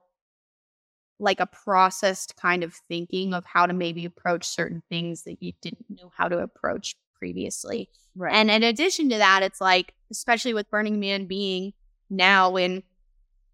like 1.21 1.39
a 1.39 1.45
processed 1.45 2.35
kind 2.35 2.63
of 2.63 2.73
thinking 2.73 3.33
of 3.33 3.45
how 3.45 3.65
to 3.65 3.73
maybe 3.73 4.05
approach 4.05 4.45
certain 4.45 4.81
things 4.89 5.23
that 5.23 5.41
you 5.41 5.53
didn't 5.61 5.85
know 5.89 6.11
how 6.15 6.27
to 6.27 6.39
approach 6.39 6.95
previously. 7.17 7.89
Right. 8.15 8.33
And 8.33 8.49
in 8.49 8.63
addition 8.63 9.09
to 9.09 9.17
that, 9.19 9.43
it's 9.43 9.61
like, 9.61 9.93
especially 10.09 10.53
with 10.53 10.69
Burning 10.69 10.99
Man 10.99 11.27
being 11.27 11.73
now 12.09 12.57
in 12.57 12.81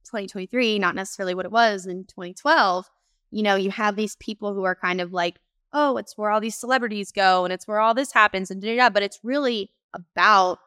2023, 0.05 0.79
not 0.79 0.95
necessarily 0.95 1.35
what 1.35 1.45
it 1.45 1.51
was 1.51 1.85
in 1.85 2.05
2012, 2.05 2.89
you 3.31 3.43
know, 3.43 3.55
you 3.55 3.69
have 3.71 3.95
these 3.95 4.15
people 4.15 4.53
who 4.53 4.63
are 4.63 4.75
kind 4.75 5.01
of 5.01 5.11
like, 5.11 5.35
oh, 5.73 5.97
it's 5.97 6.17
where 6.17 6.31
all 6.31 6.39
these 6.39 6.55
celebrities 6.55 7.11
go 7.11 7.43
and 7.43 7.53
it's 7.53 7.67
where 7.67 7.79
all 7.79 7.93
this 7.93 8.13
happens 8.13 8.49
and 8.49 8.61
da, 8.61 8.75
da, 8.75 8.83
da. 8.83 8.89
but 8.89 9.03
it's 9.03 9.19
really 9.21 9.69
about 9.93 10.59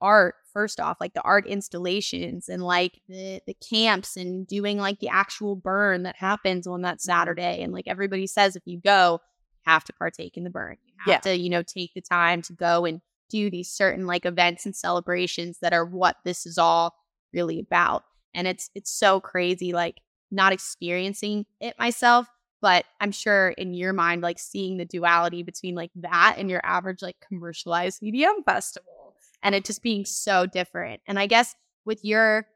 art 0.00 0.36
first 0.54 0.80
off 0.80 0.96
like 1.00 1.12
the 1.12 1.20
art 1.22 1.46
installations 1.46 2.48
and 2.48 2.62
like 2.62 3.00
the 3.08 3.40
the 3.46 3.54
camps 3.54 4.16
and 4.16 4.46
doing 4.46 4.78
like 4.78 4.98
the 5.00 5.08
actual 5.08 5.54
burn 5.56 6.04
that 6.04 6.16
happens 6.16 6.66
on 6.66 6.80
that 6.82 7.00
Saturday 7.02 7.60
and 7.62 7.72
like 7.72 7.86
everybody 7.86 8.26
says 8.26 8.56
if 8.56 8.62
you 8.64 8.80
go 8.80 9.20
you 9.66 9.70
have 9.72 9.84
to 9.84 9.92
partake 9.92 10.36
in 10.38 10.44
the 10.44 10.50
burn 10.50 10.76
you 10.86 10.92
have 11.04 11.12
Yeah. 11.26 11.32
to 11.32 11.36
you 11.36 11.50
know 11.50 11.62
take 11.62 11.92
the 11.94 12.00
time 12.00 12.40
to 12.42 12.52
go 12.54 12.84
and 12.86 13.00
do 13.30 13.50
these 13.50 13.70
certain 13.70 14.06
like 14.06 14.24
events 14.24 14.64
and 14.64 14.74
celebrations 14.76 15.58
that 15.60 15.72
are 15.74 15.84
what 15.84 16.16
this 16.24 16.46
is 16.46 16.56
all 16.56 16.94
really 17.32 17.58
about 17.58 18.04
and 18.34 18.46
it's 18.46 18.70
it's 18.74 18.90
so 18.92 19.18
crazy 19.20 19.72
like 19.72 19.96
not 20.30 20.52
experiencing 20.52 21.46
it 21.60 21.74
myself 21.78 22.26
but 22.60 22.84
i'm 23.00 23.10
sure 23.12 23.48
in 23.50 23.74
your 23.74 23.92
mind 23.92 24.22
like 24.22 24.38
seeing 24.38 24.76
the 24.76 24.84
duality 24.84 25.42
between 25.42 25.74
like 25.74 25.90
that 25.96 26.36
and 26.38 26.48
your 26.50 26.60
average 26.64 27.02
like 27.02 27.16
commercialized 27.26 28.00
EDM 28.04 28.44
festival 28.44 29.03
and 29.44 29.54
it 29.54 29.64
just 29.64 29.82
being 29.82 30.04
so 30.04 30.46
different 30.46 31.00
and 31.06 31.18
i 31.18 31.26
guess 31.26 31.54
with 31.84 32.04
your 32.04 32.46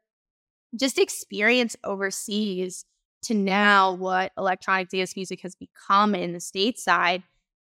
just 0.77 0.99
experience 0.99 1.75
overseas 1.83 2.85
to 3.21 3.33
now 3.33 3.93
what 3.93 4.31
electronic 4.37 4.89
dance 4.89 5.15
music 5.15 5.41
has 5.41 5.55
become 5.55 6.13
in 6.15 6.33
the 6.33 6.39
stateside 6.39 7.23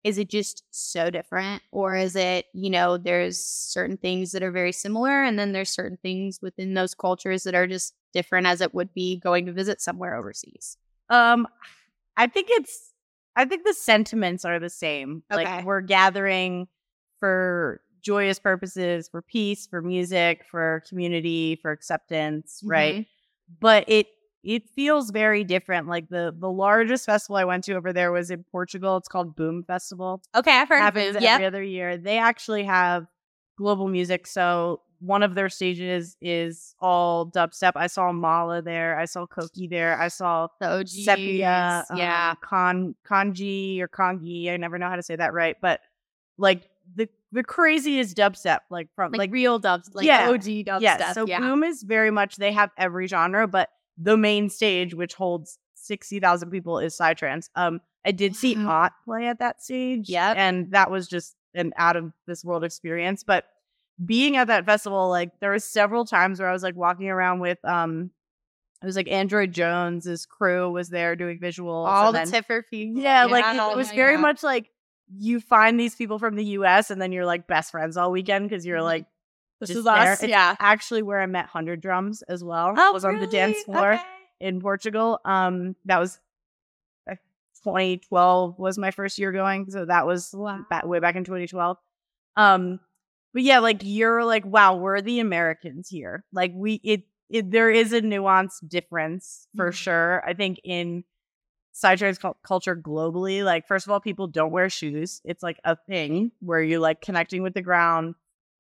is 0.05 0.16
it 0.16 0.29
just 0.29 0.62
so 0.71 1.11
different 1.11 1.62
or 1.73 1.97
is 1.97 2.16
it 2.16 2.47
you 2.55 2.71
know 2.71 2.97
there's 2.97 3.39
certain 3.45 3.97
things 3.97 4.33
that 4.33 4.43
are 4.43 4.53
very 4.53 4.73
similar 4.73 5.23
and 5.23 5.39
then 5.39 5.53
there's 5.53 5.71
certain 5.71 5.99
things 6.03 6.39
within 6.41 6.75
those 6.75 6.95
cultures 6.95 7.43
that 7.43 7.55
are 7.55 7.66
just 7.66 7.95
different 8.14 8.47
as 8.47 8.61
it 8.61 8.73
would 8.73 8.93
be 8.95 9.19
going 9.19 9.45
to 9.45 9.53
visit 9.53 9.81
somewhere 9.81 10.14
overseas 10.16 10.79
Um, 11.11 11.47
I 12.16 12.27
think 12.27 12.49
it's. 12.51 12.93
I 13.37 13.45
think 13.45 13.64
the 13.64 13.73
sentiments 13.75 14.45
are 14.45 14.59
the 14.59 14.69
same. 14.69 15.23
Okay. 15.33 15.45
Like 15.45 15.64
we're 15.64 15.81
gathering 15.81 16.66
for 17.21 17.81
joyous 18.03 18.38
purposes, 18.38 19.09
for 19.09 19.22
peace, 19.22 19.66
for 19.66 19.82
music, 19.82 20.44
for 20.51 20.82
community, 20.88 21.57
for 21.61 21.70
acceptance, 21.70 22.61
right? 22.64 22.94
Mhm. 22.96 23.07
But 23.61 23.84
it 23.88 24.07
it 24.44 24.68
feels 24.70 25.11
very 25.11 25.42
different. 25.44 25.88
Like 25.88 26.09
the 26.09 26.34
the 26.38 26.51
largest 26.51 27.07
festival 27.07 27.36
I 27.36 27.44
went 27.44 27.64
to 27.64 27.74
over 27.74 27.92
there 27.92 28.12
was 28.12 28.30
in 28.30 28.44
Portugal. 28.53 28.96
It's 28.96 29.09
called 29.09 29.34
Boom 29.36 29.64
Festival. 29.64 30.22
okay 30.34 30.53
i've 30.61 30.68
heard 30.68 30.76
of 30.78 30.82
happens 30.82 31.16
it 31.16 31.22
every 31.22 31.44
other 31.46 31.62
year. 31.62 31.96
They 31.99 32.18
actually 32.18 32.64
have 32.64 33.07
global 33.57 33.88
music. 33.88 34.26
So 34.26 34.82
one 35.01 35.22
of 35.22 35.34
their 35.34 35.49
stages 35.49 36.16
is 36.20 36.74
all 36.80 37.30
dubstep. 37.30 37.72
I 37.76 37.86
saw 37.88 38.11
Mala 38.12 38.62
there. 38.62 38.99
I 38.99 39.05
saw 39.05 39.26
Coki 39.26 39.68
there. 39.68 40.01
I 40.01 40.09
saw 40.09 40.49
the 40.61 40.68
OGs, 40.68 41.05
Sepia, 41.05 41.84
um, 41.90 41.96
yeah 41.96 42.34
Kon 42.40 42.94
Kanji 43.05 43.80
or 43.80 43.88
Kongi. 43.88 44.51
I 44.51 44.57
never 44.57 44.78
know 44.78 44.88
how 44.88 44.96
to 44.96 45.03
say 45.03 45.16
that 45.16 45.32
right, 45.32 45.57
but 45.61 45.80
like 46.36 46.68
the 46.94 47.09
the 47.33 47.43
craziest 47.43 48.16
dubstep, 48.16 48.61
like 48.70 48.89
from 48.95 49.12
like, 49.12 49.18
like, 49.18 49.33
real 49.33 49.59
dubs 49.59 49.91
like 49.95 50.07
Yeah. 50.07 50.31
og 50.31 50.41
dubstep 50.41 50.81
yes. 50.81 51.14
So 51.14 51.26
yeah 51.26 51.41
Boom 51.41 51.62
is 51.62 51.83
very 51.83 52.11
much 52.11 52.37
they 52.37 52.53
have 52.53 52.70
every 52.79 53.07
genre, 53.07 53.47
but 53.47 53.70
the 53.97 54.16
main 54.16 54.49
stage, 54.49 54.95
which 54.95 55.14
holds 55.14 55.59
sixty 55.74 56.20
thousand 56.20 56.51
people, 56.51 56.79
is 56.79 56.97
Psytrance. 56.97 57.51
Um, 57.55 57.81
I 58.07 58.12
did 58.12 58.37
see. 58.37 58.57
Ott 58.57 58.93
play 59.05 59.26
at 59.26 59.41
that 59.41 59.62
stage, 59.62 60.09
yeah, 60.09 60.33
and 60.37 60.70
that 60.72 60.91
was 60.91 61.09
just 61.09 61.35
an 61.55 61.72
out 61.76 61.97
of 61.97 62.12
this 62.26 62.45
world 62.45 62.64
experience. 62.64 63.24
But 63.24 63.45
being 64.05 64.37
at 64.37 64.47
that 64.47 64.64
festival, 64.64 65.09
like 65.09 65.31
there 65.41 65.51
was 65.51 65.64
several 65.64 66.05
times 66.05 66.39
where 66.41 66.49
I 66.49 66.53
was 66.53 66.62
like 66.62 66.76
walking 66.76 67.11
around 67.11 67.41
with 67.41 67.59
um, 67.64 68.11
it 68.81 68.87
was 68.87 68.95
like 68.97 69.09
Android 69.11 69.53
Jones's 69.53 70.24
crew 70.24 70.70
was 70.70 70.89
there 70.89 71.16
doing 71.16 71.41
visuals, 71.41 71.89
all 71.89 72.12
the 72.12 72.18
then- 72.18 72.29
Tipper 72.31 72.62
people 72.70 73.03
yeah, 73.03 73.24
like 73.24 73.45
it, 73.45 73.59
it 73.59 73.76
was 73.76 73.91
yeah, 73.91 73.97
very 73.97 74.14
yeah. 74.14 74.20
much 74.20 74.43
like 74.43 74.70
you 75.17 75.41
find 75.41 75.79
these 75.81 75.95
people 75.95 76.19
from 76.19 76.37
the 76.37 76.45
U.S. 76.45 76.91
and 76.91 77.01
then 77.01 77.13
you're 77.13 77.27
like 77.27 77.47
best 77.47 77.71
friends 77.71 77.97
all 77.97 78.11
weekend 78.11 78.49
because 78.49 78.67
you're 78.67 78.79
Mhm. 78.81 78.85
like 78.85 79.07
this 79.61 79.71
is 79.71 79.85
there. 79.85 80.13
us 80.13 80.23
It's 80.23 80.31
yeah 80.31 80.55
actually 80.61 81.03
where 81.03 81.21
I 81.21 81.27
met 81.27 81.47
Hundred 81.47 81.81
Drums 81.81 82.23
as 82.23 82.45
well. 82.45 82.75
oh 82.77 82.93
was 82.93 83.05
on 83.05 83.19
the 83.19 83.27
dance 83.27 83.63
floor 83.63 83.95
Okay. 83.95 84.03
in 84.41 84.61
Portugal. 84.61 85.21
Um, 85.25 85.75
that 85.87 85.99
was 85.99 86.21
uh, 87.11 87.15
2012 87.65 88.59
was 88.59 88.79
my 88.79 88.91
first 88.91 89.19
year 89.19 89.33
going, 89.33 89.71
so 89.71 89.85
that 89.85 90.07
was 90.07 90.31
Wow. 90.33 90.61
back, 90.71 90.85
way 90.85 91.01
back 91.01 91.17
in 91.17 91.25
2012. 91.25 91.77
Um, 92.37 92.81
but 93.35 93.43
yeah, 93.43 93.59
like 93.59 93.81
you're 93.83 94.25
like, 94.25 94.45
wow, 94.47 94.77
we're 94.77 95.01
the 95.01 95.21
Americans 95.21 95.89
here. 95.89 96.25
Like 96.33 96.53
we, 96.55 96.75
it, 96.85 97.03
it 97.29 97.51
there 97.51 97.71
is 97.71 97.93
a 97.93 98.01
nuance 98.01 98.61
difference 98.61 99.49
for 99.57 99.71
Mhm. 99.71 99.75
sure. 99.75 100.25
I 100.27 100.35
think 100.35 100.61
in 100.65 101.05
psytrance 101.81 102.18
cul- 102.18 102.37
culture 102.43 102.74
globally, 102.74 103.45
like 103.45 103.66
first 103.68 103.87
of 103.87 103.91
all, 103.93 104.01
people 104.01 104.26
don't 104.26 104.51
wear 104.51 104.68
shoes. 104.68 105.20
It's 105.24 105.43
like 105.43 105.61
a 105.64 105.76
thing 105.76 106.33
where 106.41 106.61
you're 106.62 106.81
like 106.81 107.01
connecting 107.01 107.43
with 107.43 107.55
the 107.55 107.62
ground 107.62 108.14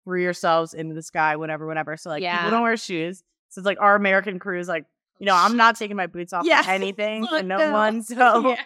through 0.04 0.22
yourselves 0.22 0.72
into 0.74 0.94
the 0.94 1.02
sky, 1.02 1.36
whatever, 1.36 1.66
whatever. 1.66 1.96
So 1.96 2.10
like 2.10 2.22
Yeah. 2.22 2.36
people 2.38 2.50
don't 2.52 2.62
wear 2.62 2.76
shoes. 2.76 3.22
So 3.48 3.60
it's 3.60 3.66
like 3.66 3.80
our 3.80 3.94
American 3.96 4.38
crew 4.38 4.58
is 4.60 4.68
like, 4.68 4.84
you 5.18 5.26
know, 5.26 5.34
I'm 5.34 5.56
not 5.56 5.76
taking 5.76 5.96
my 5.96 6.06
boots 6.06 6.32
off 6.32 6.46
Yeah. 6.46 6.62
for 6.62 6.70
anything 6.82 7.26
and 7.30 7.48
no 7.48 7.72
one. 7.72 8.02
So 8.04 8.50
Yeah. 8.50 8.62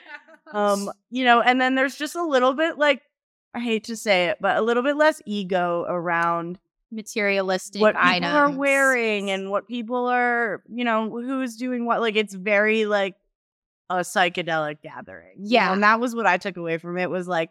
um, 0.52 0.90
you 1.10 1.24
know, 1.24 1.40
and 1.40 1.60
then 1.60 1.74
there's 1.74 1.96
just 1.96 2.14
a 2.14 2.22
little 2.24 2.52
bit 2.54 2.76
like 2.78 3.00
I 3.54 3.60
hate 3.60 3.84
to 3.84 3.96
say 3.96 4.26
it, 4.26 4.38
but 4.40 4.56
a 4.56 4.62
little 4.62 4.82
bit 4.82 4.96
less 4.96 5.20
ego 5.26 5.84
around 5.88 6.58
materialistic 6.90 7.80
what 7.80 7.94
people 7.94 8.08
items 8.08 8.32
are 8.34 8.50
wearing 8.50 9.30
and 9.30 9.50
what 9.50 9.66
people 9.66 10.06
are, 10.06 10.62
you 10.68 10.84
know, 10.84 11.10
who's 11.10 11.56
doing 11.56 11.84
what. 11.86 12.00
Like 12.00 12.16
it's 12.16 12.34
very 12.34 12.84
like 12.86 13.14
a 13.98 14.02
psychedelic 14.02 14.82
gathering. 14.82 15.34
you 15.36 15.42
know, 15.42 15.48
Yeah. 15.50 15.72
and 15.72 15.82
that 15.82 16.00
was 16.00 16.14
what 16.14 16.26
I 16.26 16.36
took 16.36 16.56
away 16.56 16.78
from 16.78 16.98
it. 16.98 17.10
Was 17.10 17.28
like 17.28 17.50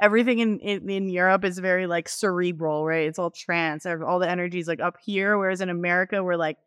everything 0.00 0.38
in 0.38 0.58
in, 0.60 0.88
in 0.88 1.08
Europe 1.08 1.44
is 1.44 1.58
very 1.58 1.86
like 1.86 2.08
cerebral, 2.08 2.84
right? 2.84 3.08
It's 3.08 3.18
all 3.18 3.30
trance. 3.30 3.86
All 3.86 4.18
the 4.18 4.28
energy 4.28 4.58
is 4.58 4.68
like 4.68 4.80
up 4.80 4.96
here, 5.04 5.36
whereas 5.38 5.60
in 5.60 5.68
America 5.70 6.22
we're 6.22 6.36
like 6.36 6.58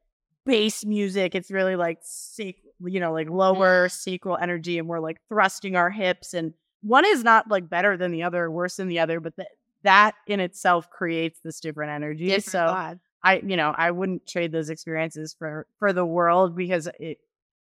bass 0.46 0.86
music. 0.86 1.36
It's 1.36 1.52
really 1.52 1.76
like 1.76 2.00
you 2.38 3.00
know, 3.00 3.14
like 3.14 3.30
lower 3.30 3.88
mm. 3.88 3.92
sacral 3.92 4.38
energy, 4.38 4.80
and 4.80 4.88
we're 4.88 5.00
like 5.00 5.18
thrusting 5.30 5.76
our 5.76 5.90
hips. 5.90 6.34
And 6.34 6.54
one 6.82 7.06
is 7.06 7.24
not 7.24 7.50
like 7.50 7.70
better 7.70 7.96
than 7.98 8.12
the 8.12 8.24
other, 8.24 8.50
worse 8.50 8.78
than 8.78 8.88
the 8.88 9.00
other, 9.00 9.20
but 9.20 9.36
that 9.38 9.48
that 9.84 10.16
in 10.28 10.40
itself 10.40 10.90
creates 10.90 11.40
this 11.44 11.60
different 11.60 11.92
energy. 11.92 12.28
Different 12.28 12.46
so 12.46 12.60
vibe. 12.60 13.00
I, 13.24 13.42
you 13.46 13.56
know, 13.56 13.74
I 13.76 13.92
wouldn't 13.92 14.26
trade 14.28 14.52
those 14.52 14.70
experiences 14.70 15.36
for 15.38 15.68
for 15.78 15.94
the 15.94 16.06
world 16.06 16.56
because 16.56 16.90
it 17.00 17.20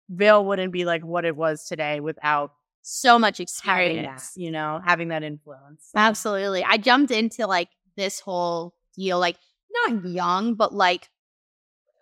Veil 0.09 0.45
wouldn't 0.45 0.73
be 0.73 0.85
like 0.85 1.03
what 1.03 1.25
it 1.25 1.37
was 1.37 1.65
today 1.65 2.01
without 2.01 2.53
so 2.83 3.19
much 3.19 3.41
experience 3.41 4.33
that, 4.35 4.41
you 4.41 4.51
know, 4.51 4.81
having 4.85 5.09
that 5.09 5.23
influence. 5.23 5.91
Absolutely. 5.95 6.63
I 6.65 6.77
jumped 6.77 7.11
into 7.11 7.47
like 7.47 7.69
this 7.97 8.21
whole 8.21 8.75
deal, 8.95 9.19
like 9.19 9.37
not 9.89 10.05
young, 10.05 10.55
but 10.55 10.75
like 10.75 11.09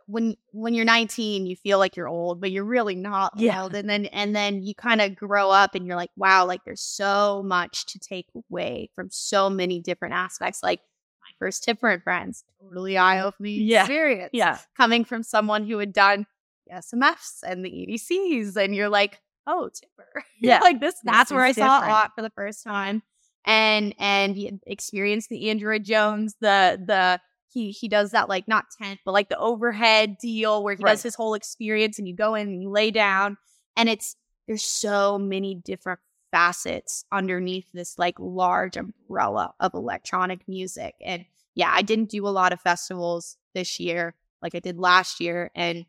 when 0.07 0.36
when 0.50 0.74
you're 0.74 0.84
19, 0.84 1.46
you 1.46 1.57
feel 1.57 1.78
like 1.78 1.96
you're 1.96 2.09
old, 2.09 2.40
but 2.40 2.50
you're 2.50 2.64
really 2.64 2.96
not 2.96 3.32
Yeah. 3.36 3.62
old. 3.62 3.74
And 3.74 3.88
then 3.88 4.07
and 4.07 4.34
then 4.34 4.62
you 4.62 4.74
kind 4.74 5.00
of 5.00 5.14
grow 5.14 5.50
up 5.50 5.74
and 5.74 5.86
you're 5.86 5.96
like, 5.96 6.11
wow, 6.16 6.44
like 6.46 6.64
there's 6.64 6.82
so 6.82 7.42
much 7.44 7.86
to 7.86 7.98
take 7.98 8.26
away 8.34 8.90
from 8.94 9.09
so 9.11 9.48
many 9.48 9.80
different 9.80 10.14
aspects. 10.14 10.62
Like 10.62 10.80
my 11.22 11.30
first 11.38 11.66
and 11.68 12.03
Friends, 12.03 12.44
totally 12.61 12.94
mm, 12.94 13.00
eye-opening 13.00 13.61
Yeah. 13.62 13.82
experience. 13.82 14.30
Yeah. 14.32 14.59
Coming 14.76 15.05
from 15.05 15.22
someone 15.22 15.64
who 15.64 15.78
had 15.78 15.92
done 15.92 16.26
SMFs 16.72 17.38
and 17.46 17.64
the 17.64 17.70
EDCs, 17.70 18.56
and 18.56 18.74
you're 18.74 18.88
like, 18.88 19.20
oh, 19.46 19.68
Tipper. 19.72 20.24
Yeah. 20.40 20.58
like 20.60 20.80
this, 20.80 20.94
that's 21.04 21.30
This 21.30 21.36
where 21.36 21.44
I 21.44 21.50
is 21.50 21.56
saw 21.56 21.78
different. 21.80 21.92
Ott 21.94 22.10
for 22.16 22.22
the 22.22 22.30
first 22.30 22.64
time 22.64 23.02
and 23.44 23.94
and 23.98 24.36
he 24.36 24.52
experienced 24.66 25.28
the 25.28 25.50
Android 25.50 25.84
Jones, 25.84 26.34
the 26.40 26.80
the 26.84 27.20
he 27.48 27.70
he 27.70 27.88
does 27.88 28.10
that 28.12 28.28
like 28.28 28.46
not 28.48 28.64
tent, 28.80 29.00
but 29.04 29.12
like 29.12 29.28
the 29.28 29.38
overhead 29.38 30.16
deal 30.20 30.62
where 30.62 30.74
he 30.74 30.82
Right. 30.82 30.92
does 30.92 31.02
his 31.02 31.14
whole 31.14 31.34
experience 31.34 31.98
and 31.98 32.06
you 32.08 32.14
go 32.16 32.34
in 32.34 32.48
and 32.48 32.62
you 32.62 32.70
lay 32.70 32.90
down 32.90 33.36
and 33.76 33.88
it's 33.88 34.16
there's 34.46 34.64
so 34.64 35.18
many 35.18 35.54
different 35.54 36.00
facets 36.30 37.04
underneath 37.12 37.66
this 37.72 37.98
like 37.98 38.14
large 38.18 38.76
umbrella 38.76 39.52
of 39.60 39.74
electronic 39.74 40.40
music. 40.48 40.94
And 41.04 41.24
yeah, 41.54 41.70
I 41.72 41.82
didn't 41.82 42.10
do 42.10 42.26
a 42.26 42.30
lot 42.30 42.52
of 42.52 42.60
festivals 42.60 43.36
this 43.54 43.78
year 43.78 44.14
like 44.40 44.54
I 44.54 44.58
did 44.60 44.78
last 44.78 45.20
year 45.20 45.50
and 45.54 45.84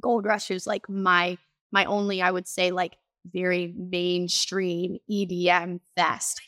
Gold 0.00 0.24
Rush 0.24 0.50
is 0.50 0.66
like 0.66 0.88
my 0.88 1.38
my 1.72 1.84
only 1.84 2.22
I 2.22 2.30
would 2.30 2.46
say 2.46 2.70
like 2.70 2.96
very 3.26 3.72
mainstream 3.76 4.98
EDM 5.10 5.80
fest. 5.96 6.40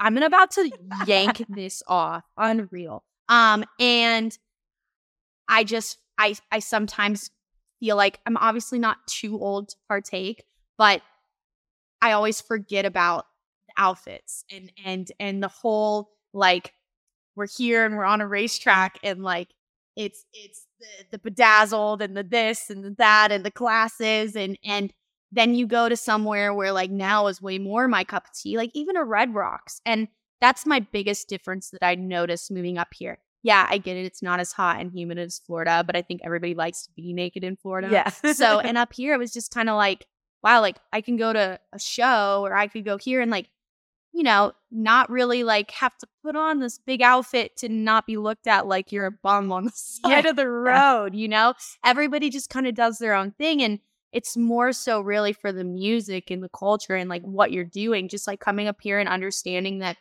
I'm 0.00 0.16
about 0.16 0.52
to 0.52 0.70
yank 1.06 1.44
this 1.48 1.82
off. 1.86 2.24
Unreal. 2.36 3.04
Um, 3.28 3.64
and 3.78 4.36
I 5.48 5.64
just 5.64 5.98
I 6.18 6.34
I 6.50 6.58
sometimes 6.60 7.30
feel 7.80 7.96
like 7.96 8.20
I'm 8.26 8.36
obviously 8.36 8.78
not 8.78 8.98
too 9.06 9.38
old 9.40 9.70
to 9.70 9.76
partake, 9.88 10.44
but 10.76 11.02
I 12.00 12.12
always 12.12 12.40
forget 12.40 12.84
about 12.84 13.26
the 13.68 13.82
outfits 13.82 14.44
and 14.50 14.72
and 14.84 15.10
and 15.18 15.42
the 15.42 15.48
whole 15.48 16.10
like 16.32 16.72
we're 17.36 17.46
here 17.46 17.84
and 17.84 17.96
we're 17.96 18.04
on 18.04 18.20
a 18.20 18.26
racetrack 18.26 18.98
and 19.02 19.22
like 19.22 19.48
it's 19.98 20.24
it's 20.32 20.66
the, 20.78 20.86
the 21.10 21.18
bedazzled 21.18 22.00
and 22.00 22.16
the 22.16 22.22
this 22.22 22.70
and 22.70 22.84
the 22.84 22.94
that 22.96 23.32
and 23.32 23.44
the 23.44 23.50
classes 23.50 24.36
and 24.36 24.56
and 24.64 24.92
then 25.32 25.54
you 25.54 25.66
go 25.66 25.88
to 25.88 25.96
somewhere 25.96 26.54
where 26.54 26.72
like 26.72 26.90
now 26.90 27.26
is 27.26 27.42
way 27.42 27.58
more 27.58 27.86
my 27.86 28.04
cup 28.04 28.26
of 28.26 28.32
tea, 28.32 28.56
like 28.56 28.70
even 28.72 28.96
a 28.96 29.04
Red 29.04 29.34
Rocks. 29.34 29.80
And 29.84 30.08
that's 30.40 30.64
my 30.64 30.80
biggest 30.80 31.28
difference 31.28 31.70
that 31.70 31.84
I 31.84 31.96
noticed 31.96 32.50
moving 32.50 32.78
up 32.78 32.88
here. 32.94 33.18
Yeah, 33.42 33.66
I 33.68 33.78
get 33.78 33.96
it. 33.96 34.06
It's 34.06 34.22
not 34.22 34.40
as 34.40 34.52
hot 34.52 34.80
and 34.80 34.90
humid 34.90 35.18
as 35.18 35.40
Florida, 35.46 35.84
but 35.86 35.96
I 35.96 36.02
think 36.02 36.22
everybody 36.24 36.54
likes 36.54 36.84
to 36.84 36.92
be 36.96 37.12
naked 37.12 37.44
in 37.44 37.56
Florida. 37.56 37.88
Yeah. 37.90 38.08
so, 38.32 38.60
and 38.60 38.78
up 38.78 38.92
here, 38.92 39.14
it 39.14 39.18
was 39.18 39.32
just 39.32 39.52
kind 39.52 39.68
of 39.68 39.76
like, 39.76 40.06
wow, 40.42 40.60
like 40.60 40.78
I 40.92 41.00
can 41.00 41.16
go 41.16 41.32
to 41.32 41.60
a 41.72 41.78
show 41.78 42.42
or 42.44 42.54
I 42.54 42.66
could 42.68 42.84
go 42.84 42.96
here 42.96 43.20
and 43.20 43.30
like, 43.30 43.48
you 44.12 44.22
know, 44.22 44.52
not 44.70 45.10
really 45.10 45.44
like 45.44 45.70
have 45.72 45.96
to 45.98 46.06
put 46.24 46.34
on 46.36 46.60
this 46.60 46.78
big 46.78 47.02
outfit 47.02 47.56
to 47.58 47.68
not 47.68 48.06
be 48.06 48.16
looked 48.16 48.46
at 48.46 48.66
like 48.66 48.90
you're 48.92 49.06
a 49.06 49.12
bum 49.12 49.52
on 49.52 49.64
the 49.64 49.70
side 49.74 50.24
Yeah. 50.24 50.30
of 50.30 50.36
the 50.36 50.48
road, 50.48 51.14
you 51.14 51.28
know? 51.28 51.54
Everybody 51.84 52.30
just 52.30 52.50
kind 52.50 52.66
of 52.66 52.74
does 52.74 52.98
their 52.98 53.14
own 53.14 53.32
thing. 53.32 53.62
And 53.62 53.78
it's 54.12 54.36
more 54.36 54.72
so 54.72 55.00
really 55.00 55.32
for 55.34 55.52
the 55.52 55.64
music 55.64 56.30
and 56.30 56.42
the 56.42 56.48
culture 56.48 56.94
and 56.94 57.10
like 57.10 57.22
what 57.22 57.52
you're 57.52 57.64
doing, 57.64 58.08
just 58.08 58.26
like 58.26 58.40
coming 58.40 58.66
up 58.66 58.78
here 58.80 58.98
and 58.98 59.08
understanding 59.08 59.80
that 59.80 59.96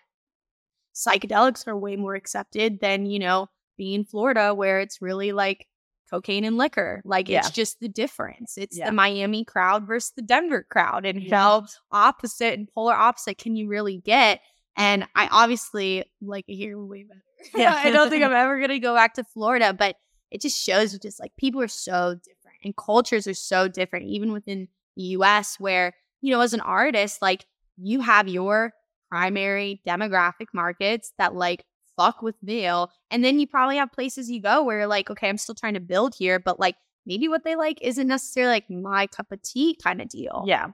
psychedelics 0.95 1.67
are 1.67 1.77
way 1.77 1.95
more 1.95 2.15
accepted 2.15 2.79
than, 2.79 3.05
you 3.05 3.19
know, 3.19 3.47
being 3.77 3.93
in 3.93 4.05
Florida 4.05 4.53
where 4.55 4.79
it's 4.79 5.01
really 5.01 5.31
like 5.31 5.67
cocaine 6.09 6.43
and 6.45 6.57
liquor. 6.57 7.01
Like 7.05 7.27
Yeah. 7.29 7.39
it's 7.39 7.51
just 7.51 7.79
the 7.79 7.89
difference. 7.89 8.57
It's 8.57 8.77
Yeah. 8.77 8.87
the 8.87 8.91
Miami 8.93 9.43
crowd 9.45 9.85
versus 9.87 10.13
the 10.15 10.21
Denver 10.21 10.65
crowd. 10.69 11.05
And 11.05 11.21
Yeah. 11.21 11.35
how 11.37 11.65
opposite 11.91 12.53
and 12.57 12.67
polar 12.73 12.93
opposite 12.93 13.37
can 13.37 13.55
you 13.55 13.67
really 13.67 13.97
get? 13.97 14.41
And 14.75 15.07
I 15.15 15.27
obviously 15.27 16.03
like 16.21 16.45
it 16.47 16.55
here 16.55 16.79
way 16.79 17.03
better. 17.03 17.23
Yeah. 17.55 17.73
I 17.75 17.91
don't 17.91 18.09
think 18.09 18.23
I'm 18.23 18.31
ever 18.33 18.59
gonna 18.59 18.79
go 18.79 18.95
back 18.95 19.13
to 19.15 19.23
Florida, 19.23 19.73
but 19.73 19.95
it 20.31 20.41
just 20.41 20.57
shows 20.61 20.97
just 20.99 21.19
like 21.19 21.31
people 21.37 21.61
are 21.61 21.67
so 21.67 22.15
different 22.15 22.57
and 22.63 22.75
cultures 22.75 23.27
are 23.27 23.33
so 23.33 23.67
different, 23.67 24.05
even 24.07 24.31
within 24.33 24.67
the 24.95 25.03
US, 25.17 25.59
where, 25.59 25.93
you 26.21 26.31
know, 26.31 26.41
as 26.41 26.53
an 26.53 26.61
artist, 26.61 27.21
like 27.21 27.45
you 27.77 28.01
have 28.01 28.27
your 28.27 28.73
primary 29.09 29.81
demographic 29.87 30.47
markets 30.53 31.13
that 31.17 31.33
like 31.35 31.63
fuck 31.97 32.21
with 32.21 32.35
Veil. 32.43 32.91
And 33.11 33.23
then 33.25 33.39
you 33.39 33.47
probably 33.47 33.77
have 33.77 33.91
places 33.91 34.29
you 34.29 34.41
go 34.41 34.63
where 34.63 34.77
you're 34.79 34.87
like, 34.87 35.09
okay, 35.09 35.27
I'm 35.27 35.37
still 35.37 35.55
trying 35.55 35.73
to 35.73 35.79
build 35.81 36.15
here, 36.15 36.39
but 36.39 36.59
like 36.59 36.75
maybe 37.05 37.27
what 37.27 37.43
they 37.43 37.55
like 37.55 37.79
isn't 37.81 38.07
necessarily 38.07 38.51
like 38.53 38.69
my 38.69 39.07
cup 39.07 39.31
of 39.31 39.41
tea 39.41 39.77
kind 39.83 40.01
of 40.01 40.07
deal. 40.09 40.43
Yeah. 40.47 40.67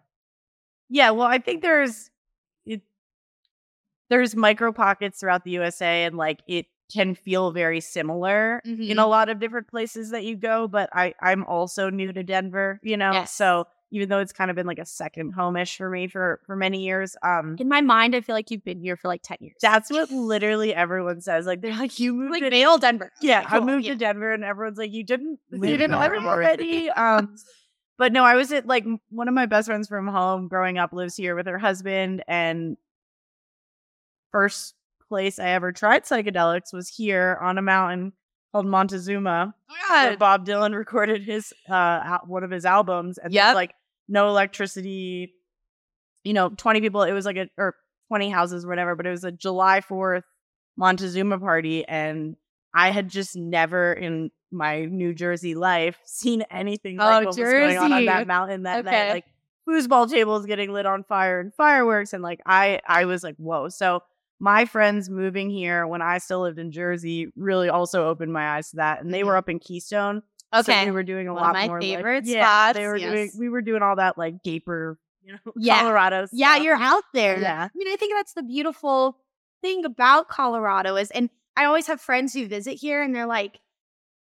Yeah. 0.89 1.11
Well, 1.11 1.27
I 1.27 1.39
think 1.39 1.61
there's 1.61 2.11
it, 2.65 2.81
there's 4.09 4.35
micro 4.35 4.71
pockets 4.71 5.19
throughout 5.19 5.43
the 5.43 5.51
USA, 5.51 6.03
and 6.05 6.17
like 6.17 6.41
it 6.47 6.67
can 6.93 7.15
feel 7.15 7.51
very 7.51 7.79
similar 7.79 8.61
in 8.65 8.77
Mhm. 8.77 9.01
a 9.01 9.05
lot 9.07 9.29
of 9.29 9.39
different 9.39 9.67
places 9.67 10.11
that 10.11 10.23
you 10.23 10.35
go. 10.35 10.67
But 10.67 10.89
I 10.93 11.13
I'm 11.21 11.43
also 11.45 11.89
new 11.89 12.11
to 12.13 12.23
Denver, 12.23 12.79
you 12.83 12.97
know, 12.97 13.13
Yes. 13.13 13.33
so 13.33 13.65
even 13.93 14.09
though 14.09 14.19
it's 14.19 14.33
kind 14.33 14.49
of 14.49 14.55
been 14.55 14.65
like 14.67 14.79
a 14.79 14.85
second 14.85 15.33
homeish 15.33 15.77
for 15.77 15.89
me 15.89 16.07
for 16.07 16.41
for 16.45 16.55
many 16.55 16.83
years, 16.83 17.15
um, 17.23 17.55
In 17.59 17.69
my 17.69 17.79
mind, 17.79 18.15
I 18.15 18.21
feel 18.21 18.35
like 18.35 18.51
you've 18.51 18.63
been 18.65 18.79
here 18.81 18.97
for 18.97 19.07
like 19.07 19.21
10 19.23 19.37
years. 19.39 19.55
that's 19.61 19.89
what 19.91 20.11
literally 20.11 20.73
everyone 20.75 21.21
says. 21.21 21.45
Like 21.45 21.61
they're 21.61 21.75
like, 21.77 21.99
you 21.99 22.13
moved 22.13 22.31
like 22.31 22.43
to 22.43 22.49
Vail, 22.49 22.77
Denver. 22.77 23.11
Yeah, 23.21 23.41
Okay, 23.45 23.55
I 23.55 23.59
moved 23.61 23.85
Yeah. 23.85 23.93
to 23.93 23.97
Denver, 23.99 24.33
and 24.33 24.43
everyone's 24.43 24.77
like, 24.77 24.91
"You 24.91 25.03
didn't, 25.03 25.39
you 25.51 25.59
Live 25.59 25.77
didn't 25.79 25.97
live 25.99 26.11
already." 26.25 26.87
already." 26.87 26.89
Um, 26.97 27.35
but 27.99 28.11
no, 28.11 28.23
I 28.25 28.33
was 28.35 28.51
at 28.51 28.65
like 28.65 28.85
one 29.09 29.27
of 29.27 29.33
my 29.35 29.45
best 29.45 29.67
friends 29.67 29.87
from 29.87 30.07
home 30.07 30.47
growing 30.47 30.77
up 30.79 30.91
lives 30.93 31.15
here 31.15 31.35
with 31.35 31.45
her 31.45 31.59
husband, 31.59 32.23
and 32.27 32.75
first 34.31 34.75
place 35.07 35.39
I 35.39 35.49
ever 35.49 35.71
tried 35.71 36.03
psychedelics 36.05 36.73
was 36.73 36.89
here 36.89 37.37
on 37.41 37.57
a 37.57 37.61
mountain 37.61 38.13
called 38.51 38.65
Montezuma, 38.65 39.53
Oh 39.69 40.03
where 40.03 40.17
Bob 40.17 40.45
Dylan 40.45 40.75
recorded 40.75 41.23
his 41.23 41.53
uh 41.69 42.17
one 42.25 42.43
of 42.43 42.51
his 42.51 42.65
albums, 42.65 43.17
and 43.17 43.33
Yep. 43.33 43.55
like 43.55 43.73
no 44.07 44.29
electricity. 44.29 45.33
You 46.23 46.33
know, 46.33 46.49
twenty 46.49 46.81
people. 46.81 47.03
It 47.03 47.13
was 47.13 47.25
like 47.25 47.37
a 47.37 47.49
or 47.57 47.75
twenty 48.07 48.29
houses, 48.29 48.65
or 48.65 48.69
whatever. 48.69 48.95
But 48.95 49.05
it 49.05 49.11
was 49.11 49.23
a 49.23 49.31
July 49.31 49.81
Fourth 49.81 50.23
Montezuma 50.77 51.39
party, 51.39 51.85
and 51.85 52.35
I 52.73 52.91
had 52.91 53.09
just 53.09 53.35
never 53.35 53.93
in 53.93 54.31
my 54.51 54.85
New 54.85 55.13
Jersey 55.13 55.55
life 55.55 55.97
seen 56.05 56.43
anything 56.49 56.97
like 56.97 57.23
Oh, 57.23 57.25
what 57.25 57.27
was 57.27 57.37
going 57.37 57.77
on 57.77 57.91
on 57.91 58.05
that 58.05 58.27
mountain 58.27 58.63
that 58.63 58.85
Okay. 58.85 58.91
night. 58.91 59.09
Like 59.13 59.25
foosball 59.67 60.09
tables 60.09 60.45
getting 60.45 60.71
lit 60.71 60.85
on 60.85 61.03
fire 61.03 61.39
and 61.39 61.53
fireworks, 61.53 62.13
and 62.13 62.23
like 62.23 62.39
I, 62.45 62.79
I 62.87 63.05
was 63.05 63.23
like, 63.23 63.35
whoa. 63.37 63.69
So 63.69 64.01
my 64.39 64.65
friends 64.65 65.09
moving 65.09 65.49
here 65.49 65.87
when 65.87 66.01
I 66.01 66.17
still 66.17 66.41
lived 66.41 66.59
in 66.59 66.71
Jersey 66.71 67.27
really 67.35 67.69
also 67.69 68.07
opened 68.07 68.33
my 68.33 68.57
eyes 68.57 68.71
to 68.71 68.77
that, 68.77 69.01
and 69.01 69.13
they 69.13 69.19
mm-hmm. 69.19 69.27
were 69.27 69.37
up 69.37 69.49
in 69.49 69.59
Keystone. 69.59 70.21
So 70.53 70.59
Okay. 70.59 70.85
we 70.85 70.91
were 70.91 71.03
doing 71.03 71.27
a 71.27 71.33
One 71.33 71.41
of 71.43 71.47
lot 71.47 71.53
my 71.53 71.67
more. 71.67 71.79
like- 71.81 71.89
favorite 71.89 72.25
yeah, 72.25 72.45
spots, 72.45 72.77
They 72.77 72.87
were 72.87 72.97
doing. 72.97 73.31
We 73.37 73.49
were 73.49 73.61
doing 73.61 73.81
all 73.81 73.95
that 73.97 74.17
like 74.17 74.43
gaper, 74.43 74.97
you 75.23 75.33
know, 75.33 75.39
Yeah. 75.57 75.79
Colorado. 75.79 76.27
Yeah, 76.31 76.57
you're 76.57 76.75
out 76.75 77.03
there. 77.13 77.39
Yeah. 77.39 77.63
I 77.73 77.77
mean, 77.77 77.87
I 77.91 77.95
think 77.95 78.13
that's 78.15 78.33
the 78.33 78.43
beautiful 78.43 79.17
thing 79.61 79.85
about 79.85 80.27
Colorado 80.29 80.95
is, 80.95 81.09
and 81.11 81.29
I 81.55 81.65
always 81.65 81.87
have 81.87 82.01
friends 82.01 82.33
who 82.33 82.47
visit 82.47 82.73
here 82.75 83.01
and 83.01 83.15
they're 83.15 83.25
like, 83.27 83.59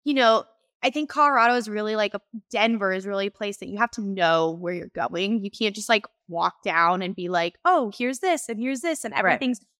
you 0.03 0.13
know, 0.13 0.45
I 0.83 0.89
think 0.91 1.09
Colorado 1.09 1.55
is 1.55 1.67
really 1.67 1.95
like 1.95 2.13
a 2.13 2.21
Denver 2.51 2.93
is 2.93 3.05
really 3.07 3.27
a 3.27 3.31
place 3.31 3.57
that 3.57 3.67
you 3.67 3.77
have 3.79 3.91
to 3.91 4.01
know 4.01 4.51
where 4.51 4.73
you're 4.73 4.91
going. 4.93 5.43
You 5.43 5.49
can't 5.51 5.75
just 5.75 5.89
like 5.89 6.05
walk 6.27 6.61
down 6.63 7.01
and 7.01 7.15
be 7.15 7.29
like, 7.29 7.55
oh, 7.65 7.91
here's 7.97 8.19
this 8.19 8.47
and 8.47 8.59
here's 8.59 8.81
this 8.81 9.03
and 9.03 9.13
Right. 9.13 9.23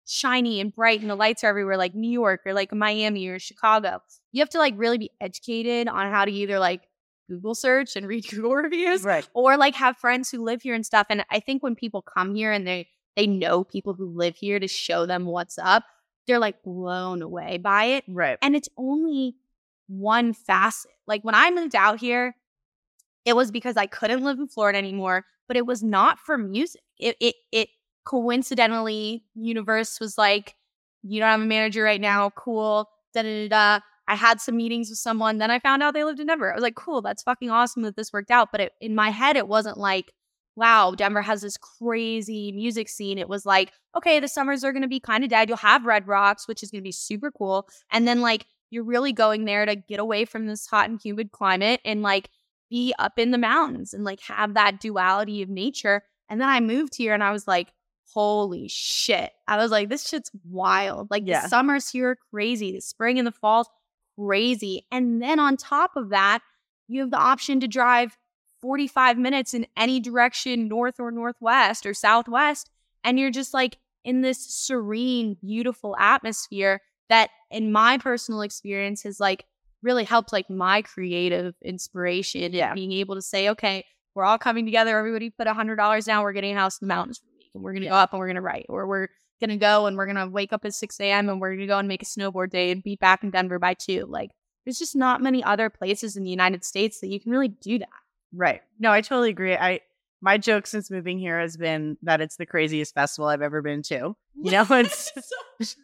Shiny 0.08 0.62
and 0.62 0.74
bright 0.74 1.02
and 1.02 1.10
the 1.10 1.16
lights 1.16 1.44
are 1.44 1.48
everywhere, 1.48 1.78
like 1.78 1.94
New 1.94 2.10
York 2.10 2.42
or 2.46 2.54
like 2.54 2.74
Miami 2.74 3.28
or 3.28 3.38
Chicago. 3.40 4.02
You 4.32 4.42
have 4.42 4.50
to 4.50 4.58
like 4.58 4.74
really 4.78 4.98
be 4.98 5.12
educated 5.22 5.88
on 5.88 6.10
how 6.12 6.26
to 6.26 6.32
either 6.32 6.60
like 6.60 6.82
Google 7.30 7.54
search 7.54 7.96
and 7.96 8.08
read 8.08 8.26
Google 8.30 8.56
reviews 8.56 9.04
right. 9.04 9.28
or 9.34 9.58
like 9.58 9.76
have 9.76 9.98
friends 9.98 10.32
who 10.32 10.44
live 10.44 10.62
here 10.62 10.74
and 10.74 10.86
stuff. 10.86 11.08
And 11.10 11.26
I 11.30 11.40
think 11.40 11.62
when 11.62 11.76
people 11.76 12.02
come 12.02 12.34
here 12.34 12.52
and 12.52 12.66
they 12.66 12.88
they 13.16 13.28
know 13.28 13.64
people 13.64 13.94
who 13.94 14.06
live 14.06 14.36
here 14.36 14.60
to 14.60 14.68
show 14.68 15.06
them 15.06 15.26
what's 15.26 15.58
up, 15.58 15.84
they're 16.26 16.40
like 16.40 16.64
blown 16.64 17.22
away 17.22 17.58
by 17.58 17.86
it. 17.86 18.04
Right. 18.08 18.38
And 18.42 18.56
it's 18.56 18.70
only 18.78 19.36
one 19.88 20.34
facet. 20.34 20.92
Like 21.08 21.24
when 21.24 21.36
I 21.36 21.50
moved 21.52 21.76
out 21.76 22.00
here, 22.00 22.36
it 23.26 23.36
was 23.36 23.52
because 23.52 23.76
I 23.76 23.88
couldn't 23.88 24.24
live 24.24 24.40
in 24.40 24.48
Florida 24.48 24.78
anymore, 24.78 25.26
but 25.48 25.58
it 25.58 25.66
was 25.66 25.84
not 25.84 26.20
for 26.20 26.38
music. 26.38 26.82
It 26.98 27.18
it 27.20 27.36
it 27.52 27.70
coincidentally, 28.08 29.26
universe 29.36 30.00
was 30.00 30.18
like, 30.18 30.56
you 31.04 31.20
don't 31.20 31.30
have 31.30 31.42
a 31.42 31.46
manager 31.46 31.84
right 31.84 32.00
now, 32.00 32.30
cool. 32.32 32.90
Da 33.14 33.22
da 33.22 33.48
da. 33.50 33.80
I 34.08 34.16
had 34.16 34.40
some 34.40 34.56
meetings 34.56 34.90
with 34.90 35.00
someone. 35.00 35.38
Then 35.38 35.52
I 35.52 35.60
found 35.60 35.84
out 35.84 35.94
they 35.94 36.06
lived 36.06 36.22
in 36.22 36.28
Denver. 36.28 36.50
I 36.50 36.56
was 36.56 36.64
like, 36.64 36.76
cool, 36.76 37.02
that's 37.02 37.24
fucking 37.24 37.50
awesome 37.50 37.84
that 37.84 37.98
this 37.98 38.14
worked 38.14 38.32
out. 38.32 38.50
But 38.54 38.62
it, 38.62 38.72
in 38.80 38.96
my 38.96 39.10
head, 39.10 39.36
it 39.36 39.50
wasn't 39.50 39.78
like, 39.78 40.14
wow, 40.56 40.94
Denver 40.96 41.22
has 41.22 41.42
this 41.42 41.58
crazy 41.58 42.54
music 42.54 42.88
scene. 42.88 43.18
It 43.18 43.28
was 43.28 43.46
like, 43.46 43.74
okay, 43.96 44.22
the 44.22 44.30
summers 44.30 44.64
are 44.64 44.72
going 44.72 44.84
to 44.84 44.88
be 44.88 45.02
kind 45.02 45.26
of 45.26 45.30
dead. 45.30 45.50
You'll 45.50 45.58
have 45.58 45.86
Red 45.86 46.08
Rocks, 46.08 46.48
which 46.48 46.64
is 46.64 46.72
going 46.72 46.82
to 46.82 46.88
be 46.88 46.94
super 46.94 47.30
cool. 47.30 47.68
And 47.92 48.08
then, 48.08 48.22
like, 48.22 48.46
you're 48.70 48.86
really 48.86 49.12
going 49.12 49.44
there 49.44 49.66
to 49.66 49.76
get 49.76 50.00
away 50.00 50.24
from 50.24 50.48
this 50.48 50.66
hot 50.66 50.90
and 50.90 51.02
humid 51.04 51.34
climate 51.34 51.82
and, 51.84 52.02
like, 52.02 52.30
be 52.70 52.94
up 52.98 53.20
in 53.20 53.32
the 53.32 53.38
mountains 53.38 53.94
and, 53.94 54.06
like, 54.06 54.22
have 54.22 54.54
that 54.54 54.80
duality 54.80 55.42
of 55.42 55.50
nature. 55.50 56.04
And 56.30 56.40
then 56.40 56.48
I 56.48 56.62
moved 56.62 56.96
here 56.96 57.14
and 57.14 57.24
I 57.24 57.32
was 57.32 57.48
like, 57.48 57.74
holy 58.14 58.68
shit. 58.68 59.32
I 59.48 59.58
was 59.58 59.72
like, 59.72 59.90
this 59.90 60.08
shit's 60.08 60.32
wild. 60.50 61.10
Like, 61.12 61.24
Yeah. 61.26 61.42
the 61.44 61.50
summers 61.50 61.90
here 61.90 62.12
are 62.12 62.18
crazy. 62.32 62.72
The 62.72 62.82
spring 62.82 63.18
and 63.20 63.28
the 63.28 63.32
fall's 63.32 63.70
crazy. 64.18 64.86
And 64.92 65.22
then 65.22 65.40
on 65.40 65.58
top 65.58 65.92
of 65.96 66.10
that, 66.10 66.40
you 66.88 67.02
have 67.02 67.12
the 67.12 67.18
option 67.18 67.60
to 67.60 67.68
drive 67.68 68.18
45 68.62 69.18
minutes 69.18 69.54
in 69.54 69.68
any 69.76 70.00
direction, 70.00 70.68
north 70.68 71.00
or 71.00 71.12
northwest 71.12 71.86
or 71.86 71.94
southwest. 71.94 72.70
And 73.04 73.20
you're 73.20 73.30
just 73.32 73.54
like 73.54 73.78
in 74.04 74.22
this 74.22 74.40
serene, 74.40 75.38
beautiful 75.42 75.96
atmosphere 76.00 76.82
that, 77.10 77.30
in 77.52 77.72
my 77.72 77.98
personal 77.98 78.42
experience, 78.42 79.04
has 79.04 79.20
like 79.20 79.46
really 79.84 80.04
helped 80.04 80.34
like 80.34 80.50
my 80.50 80.82
creative 80.82 81.56
inspiration. 81.62 82.52
Yeah. 82.54 82.68
And 82.68 82.76
being 82.76 82.92
able 82.94 83.16
to 83.16 83.22
say, 83.22 83.50
okay, 83.50 83.86
we're 84.16 84.24
all 84.26 84.38
coming 84.40 84.66
together. 84.66 84.98
Everybody 84.98 85.30
put 85.30 85.46
a 85.48 85.54
$100 85.54 86.06
down. 86.06 86.24
We're 86.24 86.34
getting 86.34 86.56
a 86.56 86.60
house 86.60 86.82
in 86.82 86.88
the 86.88 86.94
mountains 86.94 87.20
for 87.20 87.26
a 87.26 87.27
week. 87.27 87.27
And 87.54 87.64
we're 87.64 87.74
going 87.74 87.84
to 87.84 87.90
go 87.90 87.96
up 87.96 88.14
and 88.14 88.20
we're 88.20 88.28
going 88.28 88.36
to 88.36 88.42
write. 88.42 88.66
Or 88.70 88.88
we're 88.88 89.08
going 89.40 89.50
to 89.50 89.58
go 89.58 89.86
and 89.86 89.98
we're 89.98 90.06
going 90.06 90.18
to 90.18 90.28
wake 90.28 90.54
up 90.54 90.66
at 90.66 90.74
6 90.74 91.00
a.m. 91.00 91.30
and 91.30 91.40
we're 91.40 91.50
going 91.50 91.60
to 91.62 91.68
go 91.68 91.78
and 91.78 91.88
make 91.88 92.02
a 92.02 92.06
snowboard 92.06 92.50
day 92.50 92.72
and 92.72 92.84
be 92.84 92.96
back 92.96 93.24
in 93.24 93.32
Denver 93.32 93.60
by 93.60 93.74
2. 93.74 94.06
Like, 94.08 94.32
there's 94.66 94.80
just 94.80 94.96
not 94.96 95.22
many 95.22 95.44
other 95.44 95.70
places 95.70 96.18
in 96.18 96.24
the 96.24 96.30
United 96.30 96.64
States 96.64 97.00
that 97.00 97.08
you 97.08 97.20
can 97.20 97.32
really 97.32 97.48
do 97.48 97.80
that. 97.80 97.90
Right. 98.34 98.62
No, 98.80 98.92
I 98.92 99.02
totally 99.02 99.30
agree. 99.30 99.56
I 99.56 99.82
my 100.22 100.38
joke 100.38 100.66
since 100.66 100.90
moving 100.90 101.20
here 101.20 101.40
has 101.40 101.58
been 101.58 101.98
that 102.02 102.22
it's 102.22 102.38
the 102.38 102.46
craziest 102.46 102.94
festival 102.94 103.30
I've 103.30 103.42
ever 103.42 103.62
been 103.62 103.84
to. 103.84 104.16
You 104.36 104.52
know, 104.52 104.66
it's 104.72 105.12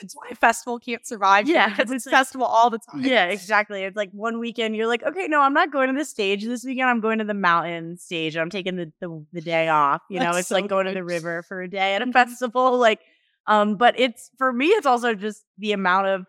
That's 0.00 0.14
why 0.16 0.22
a 0.30 0.34
festival 0.34 0.78
can't 0.78 1.06
survive. 1.06 1.46
Yeah, 1.48 1.68
because 1.68 1.90
it's 1.90 2.06
it's 2.06 2.06
like- 2.06 2.14
festival 2.14 2.46
all 2.46 2.70
the 2.70 2.78
time. 2.78 3.04
Yeah, 3.04 3.26
exactly. 3.26 3.82
It's 3.82 3.96
like 3.96 4.10
one 4.12 4.38
weekend 4.38 4.74
you're 4.74 4.86
like, 4.86 5.02
okay, 5.02 5.26
no, 5.28 5.40
I'm 5.40 5.52
not 5.52 5.70
going 5.70 5.92
to 5.92 5.98
the 5.98 6.04
stage 6.04 6.44
this 6.44 6.64
weekend. 6.64 6.88
I'm 6.88 7.00
going 7.00 7.18
to 7.18 7.24
the 7.24 7.34
mountain 7.34 7.98
stage. 7.98 8.36
I'm 8.36 8.48
taking 8.50 8.76
the 8.76 8.92
the, 9.00 9.24
the 9.32 9.40
day 9.42 9.68
off. 9.68 10.00
You 10.08 10.18
know, 10.20 10.26
That's 10.26 10.38
it's 10.38 10.48
so 10.48 10.54
like 10.56 10.68
going 10.68 10.86
to 10.86 10.92
the 10.94 11.04
river 11.04 11.42
for 11.42 11.62
a 11.62 11.68
day 11.68 11.94
at 11.94 12.00
a 12.02 12.10
festival. 12.10 12.78
Like, 12.78 13.00
um, 13.46 13.76
but 13.76 13.98
it's 14.00 14.30
for 14.38 14.52
me, 14.52 14.68
it's 14.68 14.86
also 14.86 15.14
just 15.14 15.44
the 15.58 15.72
amount 15.72 16.06
of 16.06 16.26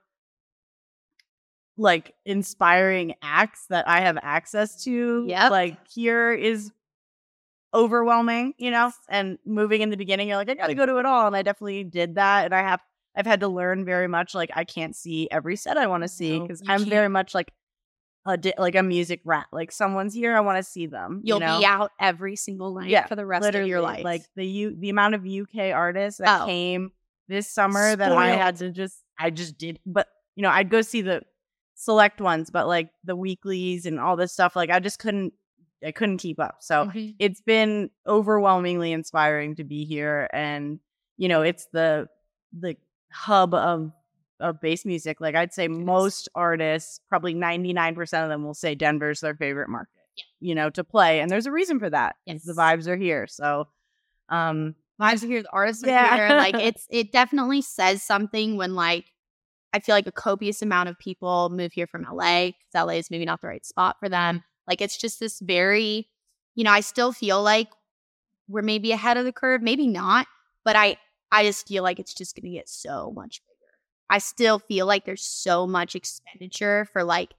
like 1.77 2.13
inspiring 2.25 3.15
acts 3.21 3.65
that 3.69 3.87
I 3.87 4.01
have 4.01 4.17
access 4.21 4.83
to. 4.83 5.25
Yeah, 5.27 5.49
Like 5.49 5.77
here 5.89 6.33
is 6.33 6.71
overwhelming, 7.73 8.53
you 8.57 8.69
know, 8.69 8.91
and 9.09 9.39
moving 9.45 9.81
in 9.81 9.89
the 9.89 9.97
beginning, 9.97 10.27
you're 10.27 10.37
like, 10.37 10.49
I 10.49 10.53
gotta 10.53 10.75
go 10.75 10.85
to 10.85 10.97
it 10.97 11.05
all. 11.05 11.25
And 11.27 11.35
I 11.35 11.41
definitely 11.41 11.83
did 11.83 12.15
that. 12.15 12.45
And 12.45 12.53
I 12.53 12.61
have 12.61 12.81
I've 13.15 13.25
had 13.25 13.41
to 13.41 13.47
learn 13.47 13.85
very 13.85 14.07
much 14.07 14.33
like 14.33 14.49
I 14.55 14.63
can't 14.63 14.95
see 14.95 15.27
every 15.29 15.55
set 15.55 15.77
I 15.77 15.87
want 15.87 16.03
to 16.03 16.07
see 16.07 16.39
because 16.39 16.61
you 16.61 16.67
I'm 16.69 16.79
can't. 16.79 16.89
very 16.89 17.09
much 17.09 17.33
like 17.35 17.51
a 18.25 18.37
di- 18.37 18.53
like 18.57 18.75
a 18.75 18.83
music 18.83 19.21
rat. 19.25 19.47
Like 19.51 19.71
someone's 19.71 20.13
here, 20.13 20.35
I 20.35 20.39
want 20.39 20.57
to 20.57 20.63
see 20.63 20.85
them. 20.87 21.21
You'll 21.23 21.39
you 21.39 21.45
know? 21.45 21.59
be 21.59 21.65
out 21.65 21.91
every 21.99 22.35
single 22.35 22.73
night 22.73 22.89
Yeah, 22.89 23.05
for 23.05 23.15
the 23.15 23.25
rest 23.25 23.53
of 23.53 23.67
your 23.67 23.81
life. 23.81 24.03
Like 24.03 24.23
the 24.35 24.45
U 24.45 24.75
the 24.79 24.89
amount 24.89 25.15
of 25.15 25.25
UK 25.27 25.73
artists 25.73 26.19
that 26.19 26.41
Oh. 26.41 26.45
came 26.45 26.91
this 27.27 27.49
summer 27.49 27.95
that 27.95 28.11
I 28.11 28.29
had 28.31 28.55
to 28.57 28.69
just 28.71 28.97
I 29.19 29.29
just 29.29 29.57
did 29.57 29.79
but 29.85 30.07
you 30.35 30.41
know, 30.41 30.49
I'd 30.49 30.69
go 30.69 30.81
see 30.81 31.01
the 31.01 31.21
select 31.75 32.19
ones, 32.21 32.49
but 32.49 32.67
like 32.67 32.89
the 33.03 33.15
weeklies 33.15 33.85
and 33.85 33.99
all 33.99 34.15
this 34.15 34.31
stuff, 34.31 34.55
like 34.55 34.69
I 34.71 34.79
just 34.79 34.99
couldn't 34.99 35.33
I 35.85 35.91
couldn't 35.91 36.17
keep 36.19 36.39
up. 36.39 36.57
So 36.61 36.85
Mhm. 36.85 37.15
it's 37.19 37.41
been 37.41 37.89
overwhelmingly 38.07 38.93
inspiring 38.93 39.55
to 39.57 39.63
be 39.65 39.83
here 39.85 40.29
and 40.31 40.79
you 41.17 41.27
know, 41.27 41.41
it's 41.41 41.67
the 41.73 42.07
the 42.57 42.77
hub 43.13 43.53
of 43.53 43.91
of 44.39 44.59
bass 44.59 44.83
music. 44.85 45.21
Like 45.21 45.35
I'd 45.35 45.53
say 45.53 45.67
most 45.67 46.27
artists, 46.35 46.99
probably 47.07 47.33
99% 47.33 48.23
of 48.23 48.29
them 48.29 48.43
will 48.43 48.53
say 48.55 48.75
Denver's 48.75 49.21
their 49.21 49.35
favorite 49.35 49.69
market. 49.69 49.91
Yeah. 50.17 50.23
You 50.41 50.55
know, 50.55 50.69
to 50.71 50.83
play. 50.83 51.21
And 51.21 51.29
there's 51.31 51.45
a 51.45 51.51
reason 51.51 51.79
for 51.79 51.89
that. 51.89 52.17
'cause 52.27 52.43
The 52.43 52.53
vibes 52.53 52.87
are 52.87 52.97
here. 52.97 53.25
So 53.27 53.67
um 54.29 54.75
vibes 54.99 55.23
are 55.23 55.27
here, 55.27 55.43
the 55.43 55.51
artists 55.51 55.83
are 55.83 55.87
here. 55.87 56.29
Like 56.29 56.55
it's 56.59 56.87
it 56.89 57.11
definitely 57.11 57.61
says 57.61 58.03
something 58.03 58.57
when 58.57 58.75
like 58.75 59.05
I 59.71 59.79
feel 59.79 59.95
like 59.95 60.07
a 60.07 60.11
copious 60.11 60.61
amount 60.61 60.89
of 60.89 60.99
people 60.99 61.49
move 61.49 61.71
here 61.71 61.87
from 61.87 62.03
LA 62.03 62.47
because 62.47 62.73
LA 62.75 62.93
is 62.95 63.09
maybe 63.09 63.25
not 63.25 63.41
the 63.41 63.47
right 63.47 63.65
spot 63.65 63.95
for 63.99 64.09
them. 64.09 64.43
Like 64.67 64.81
it's 64.81 64.97
just 64.97 65.19
this 65.19 65.39
very, 65.39 66.09
you 66.55 66.63
know, 66.63 66.71
I 66.71 66.81
still 66.81 67.11
feel 67.11 67.41
like 67.41 67.69
we're 68.47 68.61
maybe 68.61 68.91
ahead 68.91 69.17
of 69.17 69.25
the 69.25 69.31
curve, 69.31 69.61
maybe 69.61 69.87
not, 69.87 70.27
but 70.63 70.75
I 70.75 70.97
I 71.33 71.43
just 71.43 71.67
feel 71.67 71.83
like 71.83 71.99
it's 71.99 72.13
just 72.13 72.35
gonna 72.35 72.53
get 72.53 72.69
so 72.69 73.11
much 73.11 73.41
bigger. 73.47 73.73
I 74.09 74.19
still 74.19 74.59
feel 74.59 74.85
like 74.85 75.05
there's 75.05 75.23
so 75.23 75.65
much 75.65 75.95
expenditure 75.95 76.87
for 76.93 77.03
like 77.03 77.33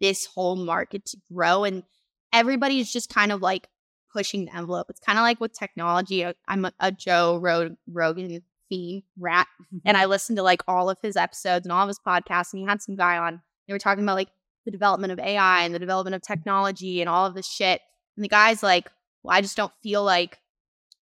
this 0.00 0.26
whole 0.26 0.56
market 0.56 1.06
to 1.06 1.16
grow 1.32 1.64
and 1.64 1.84
everybody's 2.32 2.92
just 2.92 3.08
kind 3.08 3.30
of 3.30 3.40
like 3.40 3.68
pushing 4.12 4.46
the 4.46 4.56
envelope. 4.56 4.88
It's 4.90 5.00
kind 5.00 5.18
of 5.18 5.22
like 5.22 5.40
with 5.40 5.52
technology. 5.52 6.26
I- 6.26 6.34
I'm 6.48 6.64
a, 6.64 6.72
a 6.80 6.90
Joe 6.90 7.38
Rog- 7.38 7.76
Rogan 7.86 8.42
fiend 8.68 9.04
rat, 9.18 9.46
mm-hmm. 9.62 9.78
and 9.84 9.96
I 9.96 10.06
listened 10.06 10.36
to 10.38 10.42
like 10.42 10.62
all 10.66 10.90
of 10.90 10.98
his 11.00 11.16
episodes 11.16 11.66
and 11.66 11.72
all 11.72 11.82
of 11.82 11.88
his 11.88 12.00
podcasts. 12.04 12.52
And 12.52 12.60
he 12.60 12.66
had 12.66 12.82
some 12.82 12.96
guy 12.96 13.16
on. 13.16 13.42
They 13.66 13.72
were 13.72 13.78
talking 13.78 14.02
about 14.02 14.16
like 14.16 14.30
the 14.64 14.70
development 14.70 15.12
of 15.12 15.18
AI 15.18 15.62
and 15.62 15.74
the 15.74 15.78
development 15.78 16.16
of 16.16 16.22
technology 16.22 17.00
and 17.00 17.08
all 17.08 17.26
of 17.26 17.34
this 17.34 17.46
shit. 17.46 17.80
And 18.16 18.24
the 18.24 18.28
guy's 18.28 18.62
like, 18.62 18.90
"Well, 19.22 19.36
I 19.36 19.40
just 19.40 19.56
don't 19.56 19.72
feel 19.82 20.02
like 20.02 20.40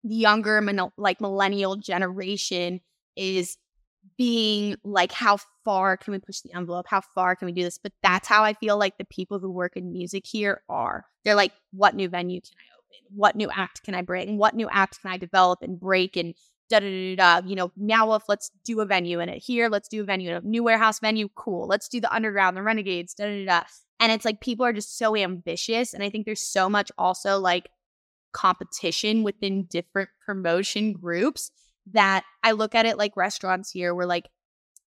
the 0.03 0.15
younger, 0.15 0.61
like 0.97 1.21
millennial 1.21 1.75
generation 1.75 2.81
is 3.15 3.57
being 4.17 4.75
like, 4.83 5.11
how 5.11 5.37
far 5.63 5.97
can 5.97 6.11
we 6.11 6.19
push 6.19 6.41
the 6.41 6.53
envelope? 6.53 6.85
How 6.87 7.01
far 7.01 7.35
can 7.35 7.45
we 7.45 7.51
do 7.51 7.63
this? 7.63 7.77
But 7.77 7.93
that's 8.01 8.27
how 8.27 8.43
I 8.43 8.53
feel 8.53 8.77
like 8.77 8.97
the 8.97 9.05
people 9.05 9.39
who 9.39 9.51
work 9.51 9.75
in 9.75 9.91
music 9.91 10.25
here 10.25 10.61
are. 10.69 11.05
They're 11.23 11.35
like, 11.35 11.53
what 11.71 11.95
new 11.95 12.09
venue 12.09 12.41
can 12.41 12.51
I 12.57 12.67
open? 12.77 13.17
What 13.17 13.35
new 13.35 13.49
act 13.49 13.83
can 13.83 13.95
I 13.95 14.01
bring? 14.01 14.37
What 14.37 14.55
new 14.55 14.69
act 14.69 15.01
can 15.01 15.11
I 15.11 15.17
develop 15.17 15.59
and 15.61 15.79
break 15.79 16.17
and 16.17 16.33
da 16.69 16.79
da 16.79 17.15
da 17.15 17.41
da? 17.41 17.47
You 17.47 17.55
know, 17.55 17.71
now 17.77 18.13
if 18.13 18.23
let's 18.27 18.51
do 18.63 18.81
a 18.81 18.85
venue 18.85 19.19
in 19.19 19.29
it 19.29 19.41
here, 19.43 19.69
let's 19.69 19.87
do 19.87 20.01
a 20.01 20.05
venue, 20.05 20.35
a 20.35 20.41
new 20.41 20.63
warehouse 20.63 20.99
venue, 20.99 21.29
cool. 21.35 21.67
Let's 21.67 21.87
do 21.87 22.01
the 22.01 22.13
underground, 22.13 22.57
the 22.57 22.63
renegades, 22.63 23.13
da 23.13 23.25
da. 23.25 23.45
da. 23.45 23.63
And 23.99 24.11
it's 24.11 24.25
like 24.25 24.41
people 24.41 24.65
are 24.65 24.73
just 24.73 24.97
so 24.97 25.15
ambitious. 25.15 25.93
And 25.93 26.03
I 26.03 26.09
think 26.09 26.25
there's 26.25 26.41
so 26.41 26.69
much 26.69 26.91
also 26.97 27.39
like 27.39 27.69
competition 28.31 29.23
within 29.23 29.63
different 29.63 30.09
promotion 30.25 30.93
groups 30.93 31.51
that 31.91 32.23
I 32.43 32.51
look 32.51 32.75
at 32.75 32.85
it 32.85 32.97
like 32.97 33.17
restaurants 33.17 33.71
here 33.71 33.95
where 33.95 34.05
like 34.05 34.27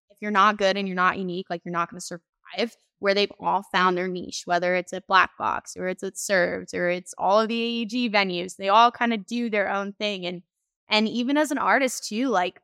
if 0.09 0.17
you're 0.21 0.31
not 0.31 0.57
good 0.57 0.77
and 0.77 0.87
you're 0.87 0.95
not 0.95 1.17
unique, 1.17 1.47
like 1.49 1.61
you're 1.65 1.73
not 1.73 1.89
going 1.89 1.99
to 1.99 2.05
survive. 2.05 2.75
Where 2.99 3.13
they've 3.13 3.31
all 3.37 3.63
found 3.63 3.97
their 3.97 4.07
niche, 4.07 4.43
whether 4.45 4.75
it's 4.75 4.93
at 4.93 5.07
Black 5.07 5.31
Box 5.37 5.75
or 5.75 5.89
it's 5.89 6.03
at 6.03 6.17
Served 6.17 6.73
or 6.73 6.89
it's 6.89 7.13
all 7.17 7.41
of 7.41 7.49
the 7.49 7.81
AEG 7.81 8.13
venues, 8.13 8.55
they 8.55 8.69
all 8.69 8.91
kind 8.91 9.13
of 9.13 9.25
do 9.25 9.49
their 9.49 9.69
own 9.69 9.91
thing. 9.91 10.25
And 10.25 10.41
and 10.87 11.09
even 11.09 11.35
as 11.35 11.51
an 11.51 11.57
artist 11.57 12.07
too, 12.07 12.29
like 12.29 12.61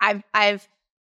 I've 0.00 0.24
I've 0.34 0.68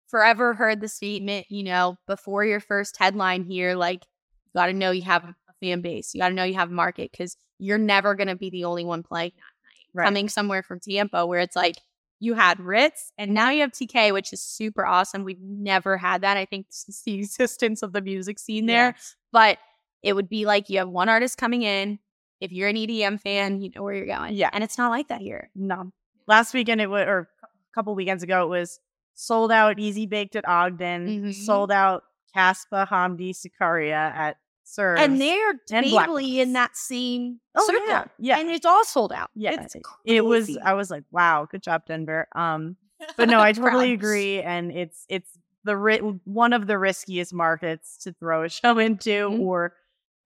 forever 0.08 0.54
heard 0.54 0.80
the 0.80 0.88
statement, 0.88 1.46
you 1.50 1.62
know, 1.62 1.96
before 2.08 2.44
your 2.44 2.58
first 2.58 2.96
headline 2.98 3.44
here, 3.44 3.76
like 3.76 4.04
you 4.46 4.58
got 4.58 4.66
to 4.66 4.72
know 4.72 4.90
you 4.90 5.02
have 5.02 5.24
a 5.24 5.36
fan 5.62 5.80
base, 5.80 6.14
you 6.14 6.20
got 6.20 6.28
to 6.30 6.34
know 6.34 6.44
you 6.44 6.54
have 6.54 6.70
a 6.70 6.74
market 6.74 7.10
because 7.12 7.36
you're 7.58 7.78
never 7.78 8.14
going 8.14 8.28
to 8.28 8.36
be 8.36 8.50
the 8.50 8.64
only 8.64 8.84
one 8.84 9.02
playing 9.02 9.32
that 9.36 9.40
night. 9.42 9.86
Right. 9.94 10.04
Coming 10.06 10.28
somewhere 10.28 10.62
from 10.62 10.80
Tampa 10.80 11.24
where 11.26 11.40
it's 11.40 11.56
like 11.56 11.76
you 12.20 12.34
had 12.34 12.60
Ritz 12.60 13.12
and 13.18 13.32
now 13.32 13.50
you 13.50 13.60
have 13.62 13.72
TK, 13.72 14.12
which 14.12 14.32
is 14.32 14.40
super 14.42 14.84
awesome. 14.86 15.24
We've 15.24 15.40
never 15.40 15.96
had 15.96 16.22
that. 16.22 16.36
I 16.36 16.44
think 16.44 16.66
since 16.70 17.02
the 17.02 17.14
existence 17.18 17.82
of 17.82 17.92
the 17.92 18.00
music 18.00 18.38
scene 18.38 18.66
there, 18.66 18.94
but 19.32 19.58
it 20.02 20.14
would 20.14 20.28
be 20.28 20.44
like 20.46 20.68
you 20.68 20.78
have 20.78 20.88
one 20.88 21.08
artist 21.08 21.38
coming 21.38 21.62
in. 21.62 21.98
If 22.40 22.50
you're 22.52 22.68
an 22.68 22.76
EDM 22.76 23.20
fan, 23.20 23.60
you 23.60 23.70
know 23.74 23.82
where 23.84 23.94
you're 23.94 24.06
going. 24.06 24.34
Yeah. 24.34 24.50
And 24.52 24.64
it's 24.64 24.76
not 24.78 24.90
like 24.90 25.08
that 25.08 25.20
here. 25.20 25.50
no. 25.54 25.92
Last 26.28 26.54
weekend 26.54 26.80
it 26.80 26.88
was 26.90 27.06
or 27.06 27.28
a 27.42 27.74
couple 27.74 27.94
weekends 27.96 28.22
ago 28.22 28.44
it 28.44 28.48
was 28.48 28.78
sold 29.14 29.50
out 29.52 29.76
Eazybaked 29.76 30.36
at 30.36 30.48
Ogden, 30.48 31.06
Mhm. 31.26 31.34
sold 31.34 31.70
out 31.72 32.04
Caspa 32.34 32.88
Hamdi 32.88 33.30
Sicaria 33.34 33.92
at 34.14 34.36
Serve. 34.72 34.98
And 34.98 35.20
they're 35.20 35.50
And 35.70 35.84
in 35.86 36.52
that 36.54 36.76
same 36.76 37.40
Oh, 37.54 37.66
circle. 37.66 37.86
yeah. 37.86 38.04
Yeah. 38.18 38.38
And 38.38 38.48
it's 38.50 38.64
all 38.64 38.84
sold 38.84 39.12
out. 39.12 39.28
Yeah. 39.34 39.66
It 40.06 40.24
was. 40.24 40.56
I 40.64 40.72
was 40.72 40.90
like, 40.90 41.04
wow, 41.10 41.46
good 41.50 41.62
job, 41.62 41.82
Denver. 41.86 42.26
Um 42.34 42.76
but 43.16 43.28
no, 43.28 43.40
I 43.40 43.52
totally 43.52 43.92
agree. 43.92 44.40
And 44.40 44.72
it's 44.72 45.04
it's 45.10 45.30
the 45.64 45.76
ri- 45.76 45.98
one 46.24 46.52
of 46.52 46.66
the 46.66 46.78
riskiest 46.78 47.34
markets 47.34 47.98
to 48.04 48.12
throw 48.12 48.44
a 48.44 48.48
show 48.48 48.78
into 48.86 49.28
Mhm. 49.28 49.40
or 49.40 49.74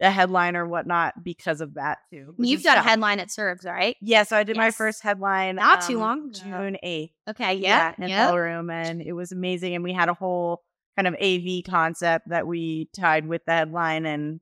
a 0.00 0.10
headline 0.10 0.54
or 0.56 0.66
whatnot 0.66 1.24
because 1.24 1.60
of 1.62 1.74
that 1.74 1.98
too. 2.12 2.34
You've 2.38 2.62
done 2.62 2.76
a 2.78 2.82
headline 2.82 3.18
at 3.18 3.30
Serves, 3.30 3.64
right? 3.64 3.96
Yeah, 4.02 4.24
so 4.24 4.36
I 4.36 4.42
did 4.44 4.56
my 4.56 4.70
first 4.70 5.02
headline 5.02 5.56
Not 5.56 5.80
too 5.80 5.94
um, 5.94 6.00
long 6.00 6.18
ago. 6.28 6.38
June 6.38 6.76
eighth. 6.82 7.14
Okay, 7.30 7.54
yeah. 7.54 7.94
in 7.98 8.08
Yeah. 8.08 8.26
Ballroom, 8.28 8.68
and 8.70 9.00
it 9.00 9.14
was 9.14 9.32
amazing. 9.32 9.74
And 9.74 9.82
we 9.82 9.94
had 9.94 10.10
a 10.10 10.14
whole 10.14 10.62
kind 10.96 11.06
of 11.06 11.14
AV 11.20 11.64
concept 11.64 12.28
that 12.28 12.46
we 12.46 12.88
tied 12.94 13.26
with 13.26 13.44
the 13.44 13.52
headline, 13.52 14.06
and 14.06 14.40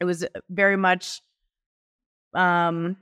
it 0.00 0.04
was 0.04 0.26
very 0.48 0.76
much 0.76 1.20
um 2.34 2.96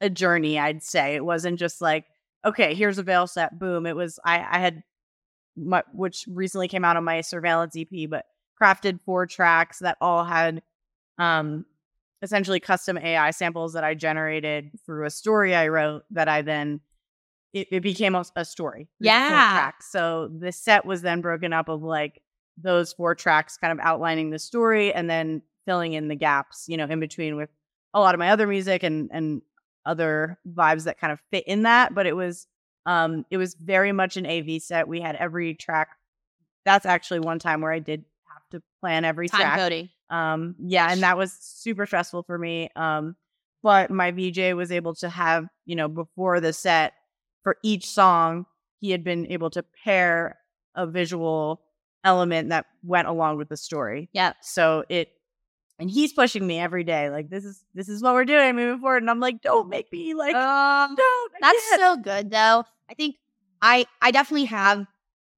a 0.00 0.10
journey. 0.10 0.58
I'd 0.58 0.82
say 0.82 1.14
it 1.14 1.24
wasn't 1.24 1.58
just 1.58 1.80
like 1.80 2.04
okay, 2.44 2.74
here's 2.74 2.98
a 2.98 3.02
Veil 3.02 3.26
set, 3.26 3.58
boom. 3.58 3.86
It 3.86 3.96
was 3.96 4.18
I 4.24 4.38
I 4.38 4.58
had 4.58 4.82
my, 5.56 5.82
which 5.92 6.24
recently 6.28 6.68
came 6.68 6.84
out 6.84 6.96
on 6.96 7.04
my 7.04 7.20
surveillance 7.22 7.76
EP, 7.76 8.08
but 8.08 8.26
crafted 8.60 9.00
four 9.04 9.26
tracks 9.26 9.80
that 9.80 9.96
all 10.00 10.24
had 10.24 10.62
um 11.18 11.64
essentially 12.22 12.60
custom 12.60 12.98
AI 12.98 13.30
samples 13.30 13.74
that 13.74 13.84
I 13.84 13.94
generated 13.94 14.70
through 14.84 15.06
a 15.06 15.10
story 15.10 15.54
I 15.54 15.68
wrote 15.68 16.04
that 16.10 16.28
I 16.28 16.42
then 16.42 16.80
it, 17.56 17.68
it 17.70 17.80
became 17.80 18.14
a, 18.14 18.24
a 18.36 18.44
story. 18.44 18.88
through 19.00 19.06
the 19.06 19.10
four 19.10 19.30
Yeah. 19.30 19.70
So 19.80 20.28
the 20.38 20.52
set 20.52 20.84
was 20.84 21.00
then 21.00 21.22
broken 21.22 21.52
up 21.54 21.68
of 21.70 21.82
like 21.82 22.22
those 22.58 22.92
four 22.92 23.14
tracks 23.14 23.56
kind 23.56 23.72
of 23.72 23.78
outlining 23.84 24.30
the 24.30 24.38
story 24.38 24.92
and 24.92 25.08
then 25.08 25.42
filling 25.64 25.94
in 25.94 26.08
the 26.08 26.14
gaps, 26.14 26.66
you 26.68 26.76
know, 26.76 26.84
in 26.84 27.00
between 27.00 27.36
with 27.36 27.48
a 27.94 28.00
lot 28.00 28.14
of 28.14 28.18
my 28.18 28.30
other 28.30 28.46
music 28.46 28.82
and 28.82 29.10
and 29.12 29.40
other 29.86 30.38
vibes 30.52 30.84
that 30.84 30.98
kind 31.00 31.12
of 31.12 31.20
fit 31.30 31.44
in 31.46 31.62
that. 31.62 31.94
But 31.94 32.06
it 32.06 32.14
was 32.14 32.46
um 32.84 33.24
it 33.30 33.38
was 33.38 33.54
very 33.54 33.92
much 33.92 34.18
an 34.18 34.26
AV 34.26 34.60
set. 34.60 34.86
We 34.86 35.00
had 35.00 35.16
every 35.16 35.54
track. 35.54 35.88
That's 36.66 36.84
actually 36.84 37.20
one 37.20 37.38
time 37.38 37.62
where 37.62 37.72
I 37.72 37.78
did 37.78 38.04
have 38.26 38.42
to 38.50 38.62
plan 38.80 39.06
every 39.06 39.28
Time 39.28 39.40
track. 39.40 39.58
coding. 39.58 39.88
Um, 40.10 40.56
yeah, 40.60 40.92
and 40.92 41.02
that 41.02 41.16
was 41.16 41.32
super 41.32 41.86
stressful 41.86 42.24
for 42.24 42.36
me. 42.38 42.68
Um, 42.76 43.16
but 43.62 43.90
my 43.90 44.10
VJ 44.12 44.52
was 44.54 44.70
able 44.70 44.94
to 44.96 45.08
have, 45.08 45.46
you 45.64 45.74
know, 45.74 45.88
before 45.88 46.40
the 46.40 46.52
set 46.52 46.92
for 47.46 47.58
each 47.62 47.88
song, 47.88 48.44
he 48.80 48.90
had 48.90 49.04
been 49.04 49.24
able 49.30 49.50
to 49.50 49.62
pair 49.62 50.36
a 50.74 50.84
visual 50.84 51.60
element 52.02 52.48
that 52.48 52.66
went 52.82 53.06
along 53.06 53.36
with 53.36 53.48
the 53.48 53.56
story. 53.56 54.08
Yeah. 54.12 54.32
So 54.42 54.82
it 54.88 55.10
and 55.78 55.88
he's 55.88 56.12
pushing 56.12 56.44
me 56.44 56.58
every 56.58 56.82
day, 56.82 57.08
like 57.08 57.30
this 57.30 57.44
is 57.44 57.62
this 57.72 57.88
is 57.88 58.02
what 58.02 58.14
we're 58.14 58.24
doing 58.24 58.56
moving 58.56 58.80
forward. 58.80 59.04
And 59.04 59.08
I'm 59.08 59.20
like, 59.20 59.42
don't 59.42 59.68
make 59.68 59.92
me 59.92 60.12
like 60.12 60.34
Um, 60.34 60.96
don't. 60.96 61.32
I 61.36 61.38
That's 61.40 61.68
can't." 61.70 61.80
so 61.82 61.96
good 61.98 62.32
though. 62.32 62.64
I 62.90 62.94
think 62.94 63.14
I 63.62 63.86
I 64.02 64.10
definitely 64.10 64.46
have 64.46 64.84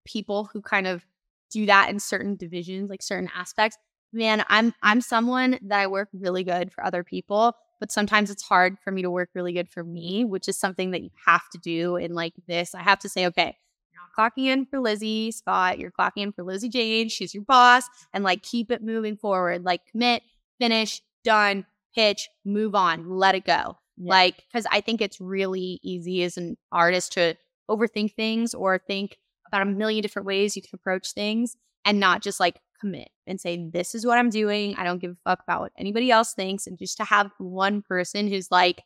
people 0.06 0.48
who 0.50 0.62
kind 0.62 0.86
of 0.86 1.04
do 1.50 1.66
that 1.66 1.90
in 1.90 2.00
certain 2.00 2.36
divisions, 2.36 2.88
like 2.88 3.02
certain 3.02 3.28
aspects. 3.36 3.76
Man, 4.14 4.46
I'm 4.48 4.72
I'm 4.82 5.02
someone 5.02 5.58
that 5.60 5.78
I 5.80 5.86
work 5.88 6.08
really 6.14 6.42
good 6.42 6.72
for 6.72 6.82
other 6.82 7.04
people, 7.04 7.54
but 7.80 7.92
sometimes 7.92 8.30
it's 8.30 8.42
hard 8.42 8.78
for 8.82 8.90
me 8.90 9.02
to 9.02 9.10
work 9.10 9.30
really 9.34 9.52
good 9.52 9.68
for 9.68 9.84
me, 9.84 10.24
which 10.24 10.48
is 10.48 10.58
something 10.58 10.90
that 10.90 11.02
you 11.02 11.10
have 11.26 11.48
to 11.50 11.58
do 11.58 11.96
in 11.96 12.14
like 12.14 12.34
this. 12.46 12.74
I 12.74 12.82
have 12.82 12.98
to 13.00 13.08
say, 13.08 13.26
okay, 13.26 13.56
you're 13.92 14.02
not 14.02 14.32
clocking 14.32 14.46
in 14.46 14.66
for 14.66 14.80
Lizzie 14.80 15.30
Scott, 15.30 15.78
you're 15.78 15.92
clocking 15.92 16.22
in 16.22 16.32
for 16.32 16.42
Lizzy 16.42 16.68
Jane, 16.68 17.08
she's 17.08 17.34
your 17.34 17.44
boss, 17.44 17.84
and 18.12 18.24
like 18.24 18.42
keep 18.42 18.70
it 18.70 18.82
moving 18.82 19.16
forward. 19.16 19.64
Like 19.64 19.82
commit, 19.90 20.22
finish, 20.58 21.02
done, 21.24 21.66
pitch, 21.94 22.28
move 22.44 22.74
on, 22.74 23.08
let 23.08 23.34
it 23.34 23.44
go. 23.44 23.78
Yeah. 23.96 24.10
Like, 24.10 24.44
because 24.52 24.66
I 24.70 24.80
think 24.80 25.00
it's 25.00 25.20
really 25.20 25.80
easy 25.82 26.22
as 26.22 26.36
an 26.36 26.56
artist 26.70 27.12
to 27.12 27.36
overthink 27.68 28.14
things 28.14 28.54
or 28.54 28.78
think 28.78 29.18
about 29.46 29.62
a 29.62 29.66
million 29.66 30.02
different 30.02 30.26
ways 30.26 30.56
you 30.56 30.62
can 30.62 30.70
approach 30.74 31.12
things 31.12 31.56
and 31.84 32.00
not 32.00 32.22
just 32.22 32.40
like 32.40 32.60
commit 32.80 33.08
and 33.26 33.40
say, 33.40 33.68
this 33.70 33.94
is 33.94 34.06
what 34.06 34.18
I'm 34.18 34.30
doing. 34.30 34.74
I 34.76 34.84
don't 34.84 35.00
give 35.00 35.12
a 35.12 35.30
fuck 35.30 35.40
about 35.42 35.60
what 35.60 35.72
anybody 35.78 36.10
else 36.10 36.34
thinks. 36.34 36.66
And 36.66 36.78
just 36.78 36.96
to 36.98 37.04
have 37.04 37.30
one 37.38 37.82
person 37.82 38.28
who's 38.28 38.50
like, 38.50 38.82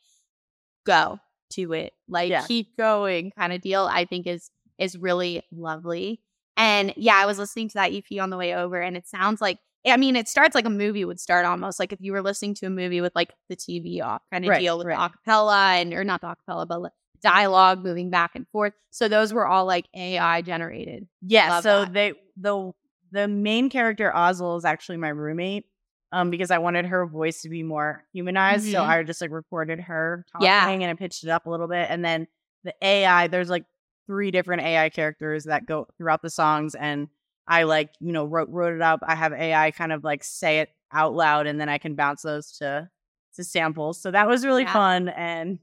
go 0.84 1.18
to 1.50 1.72
it, 1.72 1.92
like 2.08 2.30
yeah. 2.30 2.44
keep 2.46 2.76
going 2.76 3.30
kind 3.32 3.52
of 3.52 3.60
deal, 3.60 3.88
I 3.90 4.04
think 4.04 4.26
is 4.26 4.50
is 4.78 4.96
really 4.96 5.42
lovely. 5.52 6.20
And 6.56 6.92
yeah, 6.96 7.16
I 7.16 7.26
was 7.26 7.38
listening 7.38 7.68
to 7.68 7.74
that 7.74 7.92
EP 7.92 8.20
on 8.20 8.30
the 8.30 8.36
way 8.36 8.54
over, 8.54 8.80
and 8.80 8.96
it 8.96 9.06
sounds 9.06 9.40
like 9.40 9.58
I 9.86 9.96
mean, 9.96 10.16
it 10.16 10.28
starts 10.28 10.54
like 10.54 10.64
a 10.64 10.70
movie 10.70 11.04
would 11.04 11.18
start 11.18 11.44
almost 11.44 11.80
like 11.80 11.92
if 11.92 12.00
you 12.00 12.12
were 12.12 12.22
listening 12.22 12.54
to 12.56 12.66
a 12.66 12.70
movie 12.70 13.00
with 13.00 13.12
like 13.14 13.32
the 13.48 13.56
TV 13.56 14.02
off 14.02 14.22
kind 14.30 14.44
of 14.44 14.50
right, 14.50 14.60
deal 14.60 14.78
with 14.78 14.86
right. 14.86 14.98
acapella 14.98 15.80
and 15.80 15.92
or 15.92 16.04
not 16.04 16.20
the 16.20 16.28
acapella, 16.28 16.66
but 16.66 16.82
like 16.82 16.92
dialogue 17.22 17.82
moving 17.82 18.10
back 18.10 18.32
and 18.34 18.46
forth. 18.48 18.74
So 18.90 19.08
those 19.08 19.32
were 19.32 19.46
all 19.46 19.64
like 19.64 19.86
AI 19.94 20.42
generated. 20.42 21.08
Yeah. 21.20 21.50
Love 21.50 21.62
so 21.62 21.80
that. 21.80 21.92
they 21.92 22.12
the 22.36 22.72
the 23.12 23.28
main 23.28 23.70
character 23.70 24.12
Ozzel 24.14 24.58
is 24.58 24.64
actually 24.64 24.96
my 24.96 25.10
roommate. 25.10 25.66
Um, 26.14 26.28
because 26.28 26.50
I 26.50 26.58
wanted 26.58 26.84
her 26.84 27.06
voice 27.06 27.40
to 27.40 27.48
be 27.48 27.62
more 27.62 28.04
humanized. 28.12 28.64
Mm-hmm. 28.64 28.72
So 28.72 28.82
I 28.82 29.02
just 29.02 29.22
like 29.22 29.30
recorded 29.30 29.80
her 29.80 30.26
talking 30.30 30.44
yeah. 30.46 30.68
and 30.68 30.84
I 30.84 30.92
pitched 30.92 31.24
it 31.24 31.30
up 31.30 31.46
a 31.46 31.50
little 31.50 31.68
bit. 31.68 31.86
And 31.88 32.04
then 32.04 32.26
the 32.64 32.74
AI, 32.82 33.28
there's 33.28 33.48
like 33.48 33.64
three 34.06 34.30
different 34.30 34.60
AI 34.60 34.90
characters 34.90 35.44
that 35.44 35.64
go 35.64 35.86
throughout 35.96 36.20
the 36.20 36.28
songs 36.28 36.74
and 36.74 37.08
I 37.46 37.62
like, 37.62 37.90
you 37.98 38.12
know, 38.12 38.26
wrote 38.26 38.50
wrote 38.50 38.74
it 38.74 38.82
up. 38.82 39.00
I 39.06 39.14
have 39.14 39.32
AI 39.32 39.70
kind 39.70 39.90
of 39.90 40.04
like 40.04 40.22
say 40.22 40.60
it 40.60 40.68
out 40.92 41.14
loud 41.14 41.46
and 41.46 41.58
then 41.58 41.70
I 41.70 41.78
can 41.78 41.94
bounce 41.94 42.22
those 42.22 42.52
to 42.58 42.90
to 43.36 43.44
samples. 43.44 44.00
So 44.00 44.10
that 44.10 44.28
was 44.28 44.44
really 44.44 44.64
yeah. 44.64 44.72
fun 44.72 45.08
and 45.08 45.58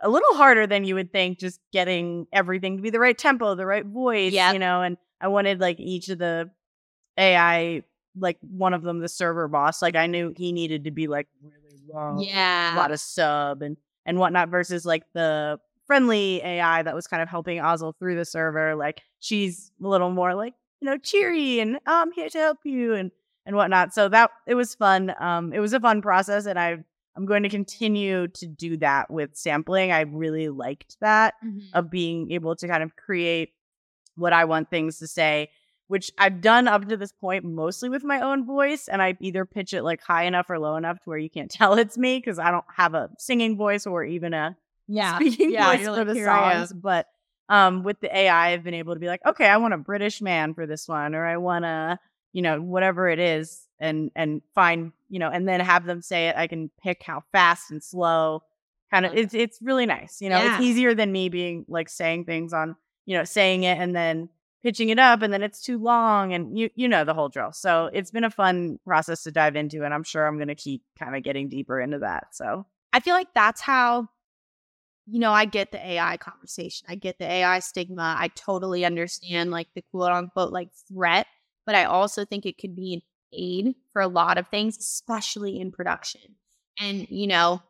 a 0.00 0.08
little 0.08 0.34
harder 0.34 0.66
than 0.66 0.84
you 0.84 0.94
would 0.94 1.12
think 1.12 1.38
just 1.38 1.60
getting 1.72 2.26
everything 2.32 2.76
to 2.76 2.82
be 2.82 2.90
the 2.90 3.00
right 3.00 3.16
tempo, 3.16 3.54
the 3.54 3.66
right 3.66 3.86
voice, 3.86 4.32
yeah. 4.32 4.52
you 4.52 4.58
know, 4.58 4.82
and 4.82 4.98
I 5.24 5.28
wanted 5.28 5.58
like 5.58 5.80
each 5.80 6.10
of 6.10 6.18
the 6.18 6.50
AI 7.16 7.82
like 8.16 8.36
one 8.42 8.74
of 8.74 8.82
them 8.82 9.00
the 9.00 9.08
server 9.08 9.48
boss, 9.48 9.80
like 9.80 9.96
I 9.96 10.06
knew 10.06 10.34
he 10.36 10.52
needed 10.52 10.84
to 10.84 10.90
be 10.90 11.06
like 11.06 11.28
really 11.42 11.80
long, 11.92 12.20
yeah, 12.20 12.74
a 12.74 12.76
lot 12.76 12.90
of 12.90 13.00
sub 13.00 13.62
and 13.62 13.78
and 14.04 14.18
whatnot 14.18 14.50
versus 14.50 14.84
like 14.84 15.02
the 15.14 15.58
friendly 15.86 16.42
AI 16.42 16.82
that 16.82 16.94
was 16.94 17.06
kind 17.06 17.22
of 17.22 17.28
helping 17.30 17.58
Ozzel 17.58 17.94
through 17.98 18.16
the 18.16 18.26
server. 18.26 18.74
Like 18.74 19.00
she's 19.20 19.72
a 19.82 19.88
little 19.88 20.10
more 20.10 20.34
like 20.34 20.52
you 20.82 20.90
know, 20.90 20.98
cheery 20.98 21.58
and 21.58 21.76
oh, 21.76 22.02
I'm 22.02 22.12
here 22.12 22.28
to 22.28 22.38
help 22.38 22.58
you 22.64 22.92
and 22.92 23.10
and 23.46 23.56
whatnot. 23.56 23.94
So 23.94 24.10
that 24.10 24.30
it 24.46 24.56
was 24.56 24.74
fun. 24.74 25.14
Um, 25.18 25.54
it 25.54 25.60
was 25.60 25.72
a 25.72 25.80
fun 25.80 26.02
process, 26.02 26.44
and 26.44 26.58
I 26.58 26.84
I'm 27.16 27.24
going 27.24 27.44
to 27.44 27.48
continue 27.48 28.28
to 28.28 28.46
do 28.46 28.76
that 28.76 29.10
with 29.10 29.36
sampling. 29.36 29.90
I 29.90 30.02
really 30.02 30.50
liked 30.50 30.98
that 31.00 31.34
mm-hmm. 31.42 31.66
of 31.72 31.90
being 31.90 32.30
able 32.32 32.54
to 32.56 32.68
kind 32.68 32.82
of 32.82 32.94
create 32.96 33.54
what 34.16 34.32
I 34.32 34.44
want 34.44 34.70
things 34.70 34.98
to 34.98 35.06
say, 35.06 35.50
which 35.88 36.10
I've 36.18 36.40
done 36.40 36.68
up 36.68 36.88
to 36.88 36.96
this 36.96 37.12
point 37.12 37.44
mostly 37.44 37.88
with 37.88 38.04
my 38.04 38.20
own 38.20 38.46
voice, 38.46 38.88
and 38.88 39.02
I 39.02 39.16
either 39.20 39.44
pitch 39.44 39.74
it 39.74 39.82
like 39.82 40.02
high 40.02 40.24
enough 40.24 40.50
or 40.50 40.58
low 40.58 40.76
enough 40.76 40.98
to 40.98 41.10
where 41.10 41.18
you 41.18 41.30
can't 41.30 41.50
tell 41.50 41.74
it's 41.74 41.98
me 41.98 42.18
because 42.18 42.38
I 42.38 42.50
don't 42.50 42.64
have 42.74 42.94
a 42.94 43.10
singing 43.18 43.56
voice 43.56 43.86
or 43.86 44.04
even 44.04 44.34
a 44.34 44.56
yeah 44.86 45.16
speaking 45.16 45.50
yeah, 45.50 45.74
voice 45.74 45.86
for 45.86 46.04
like, 46.04 46.08
the 46.08 46.24
songs, 46.24 46.72
but 46.72 47.06
um, 47.48 47.82
with 47.82 48.00
the 48.00 48.16
AI, 48.16 48.52
I've 48.52 48.64
been 48.64 48.74
able 48.74 48.94
to 48.94 49.00
be 49.00 49.06
like, 49.06 49.20
okay, 49.26 49.46
I 49.46 49.56
want 49.58 49.74
a 49.74 49.78
British 49.78 50.22
man 50.22 50.54
for 50.54 50.66
this 50.66 50.88
one, 50.88 51.14
or 51.14 51.26
I 51.26 51.36
want 51.36 51.64
a, 51.64 51.98
you 52.32 52.42
know, 52.42 52.60
whatever 52.60 53.08
it 53.08 53.18
is, 53.18 53.66
and 53.78 54.10
and 54.16 54.42
find, 54.54 54.92
you 55.08 55.18
know, 55.18 55.28
and 55.28 55.46
then 55.46 55.60
have 55.60 55.84
them 55.84 56.00
say 56.00 56.28
it. 56.28 56.36
I 56.36 56.46
can 56.46 56.70
pick 56.82 57.02
how 57.02 57.22
fast 57.32 57.70
and 57.70 57.82
slow. 57.82 58.42
Kind 58.90 59.06
of, 59.06 59.14
it's 59.14 59.34
it's 59.34 59.58
really 59.60 59.86
nice. 59.86 60.20
You 60.20 60.30
know, 60.30 60.38
yeah. 60.38 60.54
it's 60.54 60.64
easier 60.64 60.94
than 60.94 61.12
me 61.12 61.28
being 61.28 61.64
like 61.68 61.88
saying 61.88 62.24
things 62.24 62.52
on, 62.52 62.76
you 63.06 63.16
know, 63.16 63.24
saying 63.24 63.64
it 63.64 63.78
and 63.78 63.94
then 63.94 64.28
pitching 64.62 64.88
it 64.88 64.98
up, 64.98 65.22
and 65.22 65.32
then 65.32 65.42
it's 65.42 65.60
too 65.60 65.78
long, 65.78 66.32
and 66.32 66.58
you 66.58 66.70
you 66.74 66.88
know 66.88 67.04
the 67.04 67.14
whole 67.14 67.28
drill. 67.28 67.52
So 67.52 67.90
it's 67.92 68.10
been 68.10 68.24
a 68.24 68.30
fun 68.30 68.78
process 68.84 69.22
to 69.24 69.30
dive 69.30 69.56
into, 69.56 69.84
and 69.84 69.92
I'm 69.92 70.04
sure 70.04 70.26
I'm 70.26 70.36
going 70.36 70.48
to 70.48 70.54
keep 70.54 70.82
kind 70.98 71.16
of 71.16 71.22
getting 71.22 71.48
deeper 71.48 71.80
into 71.80 71.98
that. 72.00 72.34
So 72.34 72.66
I 72.92 73.00
feel 73.00 73.14
like 73.14 73.32
that's 73.34 73.60
how 73.60 74.08
you 75.06 75.18
know, 75.18 75.32
I 75.32 75.44
get 75.44 75.70
the 75.70 75.86
AI 75.86 76.16
conversation. 76.16 76.86
I 76.88 76.94
get 76.94 77.18
the 77.18 77.30
AI 77.30 77.58
stigma. 77.58 78.16
I 78.18 78.28
totally 78.28 78.84
understand 78.84 79.50
like 79.50 79.68
the 79.74 79.82
quote 79.90 80.12
unquote 80.12 80.52
like 80.52 80.70
threat, 80.88 81.26
but 81.66 81.74
I 81.74 81.84
also 81.84 82.24
think 82.24 82.46
it 82.46 82.58
could 82.58 82.74
be 82.74 82.94
an 82.94 83.02
aid 83.32 83.74
for 83.92 84.00
a 84.00 84.08
lot 84.08 84.38
of 84.38 84.48
things, 84.48 84.78
especially 84.78 85.60
in 85.60 85.72
production. 85.72 86.36
And, 86.80 87.06
you 87.10 87.26
know, 87.26 87.62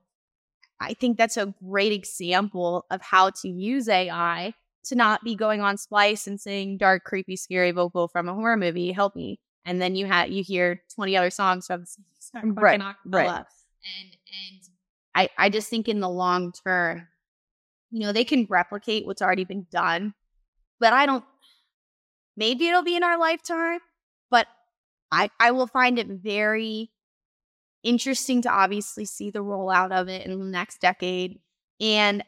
I 0.81 0.95
think 0.95 1.19
that's 1.19 1.37
a 1.37 1.55
great 1.65 1.93
example 1.93 2.87
of 2.91 3.03
how 3.03 3.31
to 3.31 3.49
use 3.49 3.89
AI 3.89 4.55
to 4.85 4.95
not 4.95 5.23
be 5.25 5.35
going 5.35 5.61
on 5.61 5.77
Splice 5.77 6.27
and 6.27 6.41
saying 6.41 6.79
dark, 6.79 7.05
creepy, 7.05 7.37
scary 7.37 7.71
vocal 7.71 8.09
from 8.09 8.29
a 8.29 8.35
horror 8.35 8.57
movie, 8.57 8.93
help 8.93 9.17
me. 9.17 9.39
And 9.65 9.81
then 9.81 9.97
you 9.97 10.07
have 10.07 10.31
you 10.31 10.43
hear 10.43 10.83
20 10.95 11.17
other 11.17 11.31
songs 11.31 11.67
from 11.67 11.83
the 11.83 11.87
same 12.19 12.55
right, 12.55 12.81
right. 13.07 13.27
And 13.27 14.11
and 14.13 14.61
I, 15.15 15.29
I 15.39 15.49
just 15.49 15.69
think 15.69 15.89
in 15.89 16.01
the 16.01 16.09
long 16.09 16.53
term, 16.53 17.07
you 17.91 18.01
know, 18.01 18.13
they 18.13 18.25
can 18.25 18.47
replicate 18.51 19.07
what's 19.07 19.23
already 19.23 19.45
been 19.45 19.67
done. 19.71 20.15
But 20.81 20.93
I 20.93 21.07
don't, 21.07 21.25
maybe 22.37 22.67
it'll 22.67 22.83
be 22.83 22.97
in 22.97 23.05
our 23.05 23.19
lifetime, 23.19 23.79
but 24.31 24.49
I, 25.13 25.31
I 25.39 25.53
will 25.53 25.69
find 25.69 25.99
it 25.99 26.09
very 26.09 26.91
interesting 27.85 28.43
to 28.43 28.51
obviously 28.51 29.05
see 29.05 29.31
the 29.31 29.45
rollout 29.45 29.93
of 29.93 30.09
it 30.09 30.27
in 30.27 30.39
the 30.39 30.45
next 30.45 30.81
decade. 30.81 31.39
And 31.81 32.25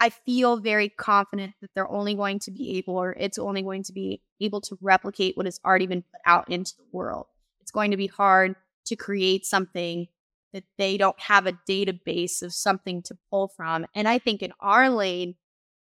I 0.00 0.10
feel 0.10 0.58
very 0.58 0.88
confident 0.88 1.54
that 1.60 1.70
they're 1.74 1.90
only 1.90 2.14
going 2.14 2.38
to 2.40 2.50
be 2.50 2.78
able, 2.78 2.96
or 2.96 3.12
it's 3.12 3.38
only 3.38 3.62
going 3.62 3.82
to 3.84 3.92
be 3.92 4.22
able 4.40 4.60
to 4.62 4.78
replicate 4.80 5.36
what 5.36 5.46
has 5.46 5.60
already 5.64 5.86
been 5.86 6.02
put 6.02 6.20
out 6.24 6.48
into 6.50 6.76
the 6.76 6.84
world. 6.92 7.26
It's 7.60 7.72
going 7.72 7.90
to 7.90 7.96
be 7.96 8.06
hard 8.06 8.54
to 8.86 8.96
create 8.96 9.44
something 9.44 10.06
that 10.52 10.64
they 10.78 10.96
don't 10.96 11.18
have 11.20 11.46
a 11.46 11.58
database 11.68 12.42
of 12.42 12.54
something 12.54 13.02
to 13.02 13.18
pull 13.30 13.48
from. 13.48 13.86
And 13.94 14.08
I 14.08 14.18
think 14.18 14.42
in 14.42 14.52
our 14.60 14.88
lane, 14.88 15.34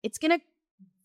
it's 0.04 0.18
going 0.18 0.38
to 0.38 0.44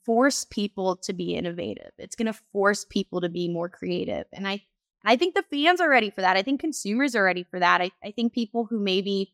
force 0.05 0.45
people 0.45 0.97
to 0.97 1.13
be 1.13 1.35
innovative. 1.35 1.93
It's 1.99 2.17
going 2.17 2.33
to 2.33 2.41
force 2.53 2.85
people 2.85 3.21
to 3.21 3.29
be 3.29 3.49
more 3.49 3.69
creative. 3.69 4.25
And 4.33 4.49
I 4.49 4.63
I 5.05 5.17
think 5.17 5.35
the 5.35 5.45
fans 5.51 5.81
are 5.81 5.89
ready 5.89 6.11
for 6.11 6.23
that. 6.23 6.37
I 6.37 6.43
think 6.43 6.61
consumers 6.61 7.15
are 7.15 7.23
ready 7.23 7.45
for 7.45 7.61
that. 7.61 7.81
I, 7.81 7.93
I 8.03 8.11
think 8.11 8.33
people 8.33 8.65
who 8.65 8.81
maybe 8.81 9.33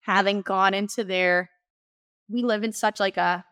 haven't 0.00 0.44
gone 0.44 0.74
into 0.74 1.04
their 1.04 1.50
we 2.28 2.42
live 2.42 2.64
in 2.64 2.72
such 2.72 3.00
like 3.00 3.16
a 3.16 3.44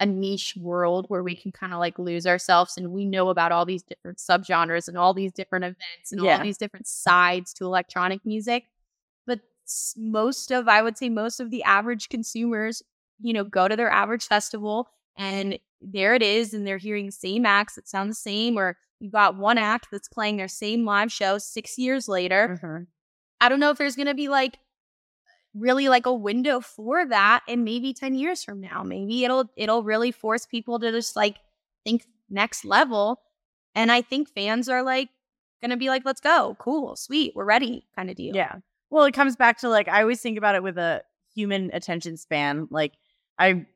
a 0.00 0.06
niche 0.06 0.54
world 0.56 1.04
where 1.08 1.22
we 1.22 1.36
can 1.36 1.52
kind 1.52 1.74
of 1.74 1.78
like 1.78 1.98
lose 1.98 2.26
ourselves 2.26 2.78
and 2.78 2.90
we 2.90 3.04
know 3.04 3.28
about 3.28 3.52
all 3.52 3.66
these 3.66 3.82
different 3.82 4.16
subgenres 4.16 4.88
and 4.88 4.96
all 4.96 5.12
these 5.12 5.30
different 5.30 5.62
events 5.64 6.10
and 6.10 6.22
yeah. 6.22 6.38
all 6.38 6.42
these 6.42 6.56
different 6.56 6.86
sides 6.86 7.52
to 7.52 7.66
electronic 7.66 8.24
music 8.24 8.64
But 9.26 9.40
most 9.96 10.50
of, 10.50 10.68
I 10.68 10.80
would 10.82 10.96
say, 10.96 11.10
most 11.10 11.38
of 11.38 11.50
the 11.50 11.62
average 11.64 12.08
consumers, 12.08 12.82
you 13.20 13.34
know, 13.34 13.44
go 13.44 13.68
to 13.68 13.76
their 13.76 13.90
average 13.90 14.24
festival 14.24 14.88
and 15.16 15.58
there 15.82 16.14
it 16.14 16.22
is, 16.22 16.54
and 16.54 16.66
they're 16.66 16.78
hearing 16.78 17.10
same 17.10 17.44
acts 17.44 17.74
that 17.74 17.88
sound 17.88 18.10
the 18.10 18.14
same, 18.14 18.58
or 18.58 18.78
you 19.00 19.10
got 19.10 19.36
one 19.36 19.58
act 19.58 19.88
that's 19.92 20.08
playing 20.08 20.38
their 20.38 20.48
same 20.48 20.84
live 20.84 21.12
show 21.12 21.38
six 21.38 21.78
years 21.78 22.08
later. 22.08 22.58
Mm-hmm. 22.62 22.84
I 23.40 23.48
don't 23.48 23.60
know 23.60 23.70
if 23.70 23.78
there's 23.78 23.96
going 23.96 24.06
to 24.06 24.14
be 24.14 24.28
like 24.28 24.58
really 25.54 25.88
like 25.88 26.06
a 26.06 26.14
window 26.14 26.60
for 26.60 27.06
that 27.06 27.42
and 27.48 27.64
maybe 27.64 27.92
10 27.92 28.14
years 28.14 28.44
from 28.44 28.60
now 28.60 28.82
maybe 28.84 29.24
it'll 29.24 29.50
it'll 29.56 29.82
really 29.82 30.12
force 30.12 30.46
people 30.46 30.78
to 30.78 30.92
just 30.92 31.16
like 31.16 31.38
think 31.84 32.04
next 32.28 32.64
level 32.64 33.20
and 33.74 33.90
i 33.90 34.00
think 34.00 34.28
fans 34.28 34.68
are 34.68 34.84
like 34.84 35.08
gonna 35.60 35.76
be 35.76 35.88
like 35.88 36.02
let's 36.04 36.20
go 36.20 36.56
cool 36.60 36.94
sweet 36.94 37.32
we're 37.34 37.44
ready 37.44 37.84
kind 37.96 38.10
of 38.10 38.16
deal 38.16 38.34
yeah 38.34 38.56
well, 38.90 39.04
it 39.04 39.14
comes 39.14 39.36
back 39.36 39.58
to 39.58 39.68
like 39.68 39.88
I 39.88 40.02
always 40.02 40.20
think 40.20 40.36
about 40.36 40.56
it 40.56 40.62
with 40.62 40.76
a 40.76 41.02
human 41.34 41.70
attention 41.72 42.16
span. 42.16 42.66
Like 42.70 42.92
I 43.38 43.66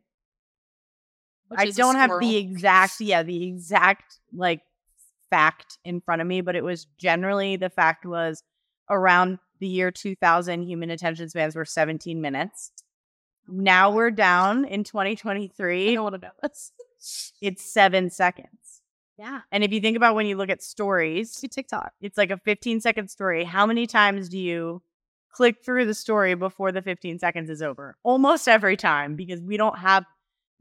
Which 1.49 1.61
I 1.61 1.71
don't 1.71 1.95
have 1.95 2.11
the 2.21 2.37
exact 2.37 3.01
yeah, 3.01 3.23
the 3.23 3.47
exact 3.47 4.19
like 4.33 4.61
fact 5.31 5.79
in 5.85 6.01
front 6.01 6.21
of 6.21 6.27
me, 6.27 6.41
but 6.41 6.57
it 6.57 6.65
was 6.65 6.87
generally 6.99 7.57
the 7.57 7.71
fact 7.71 8.05
was 8.05 8.43
around 8.91 9.39
the 9.61 9.67
year 9.67 9.91
2000 9.91 10.63
human 10.63 10.91
attention 10.91 11.29
spans 11.29 11.57
were 11.57 11.65
17 11.65 12.21
minutes. 12.21 12.73
Oh 13.49 13.53
now 13.53 13.91
we're 13.91 14.11
down 14.11 14.65
in 14.65 14.85
2023. 14.85 15.91
I 15.91 15.95
don't 15.95 16.03
want 16.03 16.15
to 16.15 16.21
know 16.21 16.33
this. 16.43 16.73
it's 17.41 17.65
seven 17.65 18.11
seconds. 18.11 18.83
Yeah. 19.19 19.41
And 19.53 19.63
if 19.63 19.73
you 19.73 19.81
think 19.81 19.97
about 19.97 20.15
when 20.15 20.27
you 20.27 20.37
look 20.37 20.51
at 20.51 20.63
stories, 20.63 21.33
To 21.37 21.49
TikTok. 21.49 21.93
it's 22.01 22.19
like 22.19 22.31
a 22.31 22.39
15 22.39 22.81
second 22.81 23.09
story. 23.09 23.45
How 23.45 23.67
many 23.67 23.87
times 23.87 24.29
do 24.29 24.39
you 24.39 24.83
click 25.31 25.65
through 25.65 25.87
the 25.87 25.95
story 25.95 26.35
before 26.35 26.73
the 26.73 26.83
15 26.83 27.19
seconds 27.19 27.51
is 27.51 27.63
over? 27.63 27.97
Almost 28.03 28.49
every 28.49 28.77
time 28.77 29.15
because 29.15 29.41
we 29.41 29.57
don't 29.57 29.79
have 29.79 30.05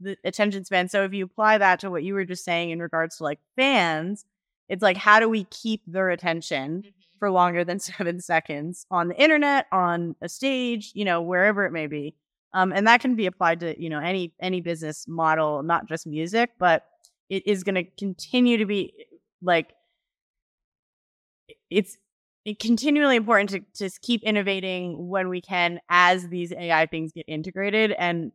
the 0.00 0.16
attention 0.24 0.64
span. 0.64 0.88
So 0.88 1.04
if 1.04 1.12
you 1.12 1.24
apply 1.24 1.58
that 1.58 1.80
to 1.80 1.90
what 1.90 2.04
you 2.04 2.14
were 2.14 2.24
just 2.24 2.44
saying 2.44 2.70
in 2.70 2.80
regards 2.80 3.16
to 3.16 3.24
like 3.24 3.40
fans, 3.56 4.24
it's 4.68 4.82
like 4.82 4.96
how 4.96 5.20
do 5.20 5.28
we 5.28 5.44
keep 5.44 5.82
their 5.86 6.10
attention 6.10 6.82
mm-hmm. 6.82 6.90
For 7.24 7.30
longer 7.30 7.64
than 7.64 7.78
seven 7.80 8.20
seconds 8.20 8.84
on 8.90 9.08
the 9.08 9.18
internet, 9.18 9.64
on 9.72 10.14
a 10.20 10.28
stage, 10.28 10.92
you 10.94 11.06
know, 11.06 11.22
wherever 11.22 11.64
it 11.64 11.72
may 11.72 11.86
be. 11.86 12.14
Um, 12.52 12.70
and 12.70 12.86
that 12.86 13.00
can 13.00 13.14
be 13.16 13.24
applied 13.24 13.60
to 13.60 13.82
you 13.82 13.88
know 13.88 13.98
any 13.98 14.34
any 14.42 14.60
business 14.60 15.08
model, 15.08 15.62
not 15.62 15.88
just 15.88 16.06
music, 16.06 16.50
but 16.58 16.84
it 17.30 17.46
is 17.46 17.64
going 17.64 17.76
to 17.76 17.84
continue 17.84 18.58
to 18.58 18.66
be 18.66 18.92
like 19.40 19.72
it's 21.70 21.96
it 22.44 22.58
continually 22.58 23.16
important 23.16 23.48
to 23.48 23.88
to 23.88 23.98
keep 24.02 24.22
innovating 24.22 25.08
when 25.08 25.30
we 25.30 25.40
can 25.40 25.80
as 25.88 26.28
these 26.28 26.52
AI 26.52 26.84
things 26.84 27.10
get 27.12 27.24
integrated. 27.26 27.92
And 27.92 28.32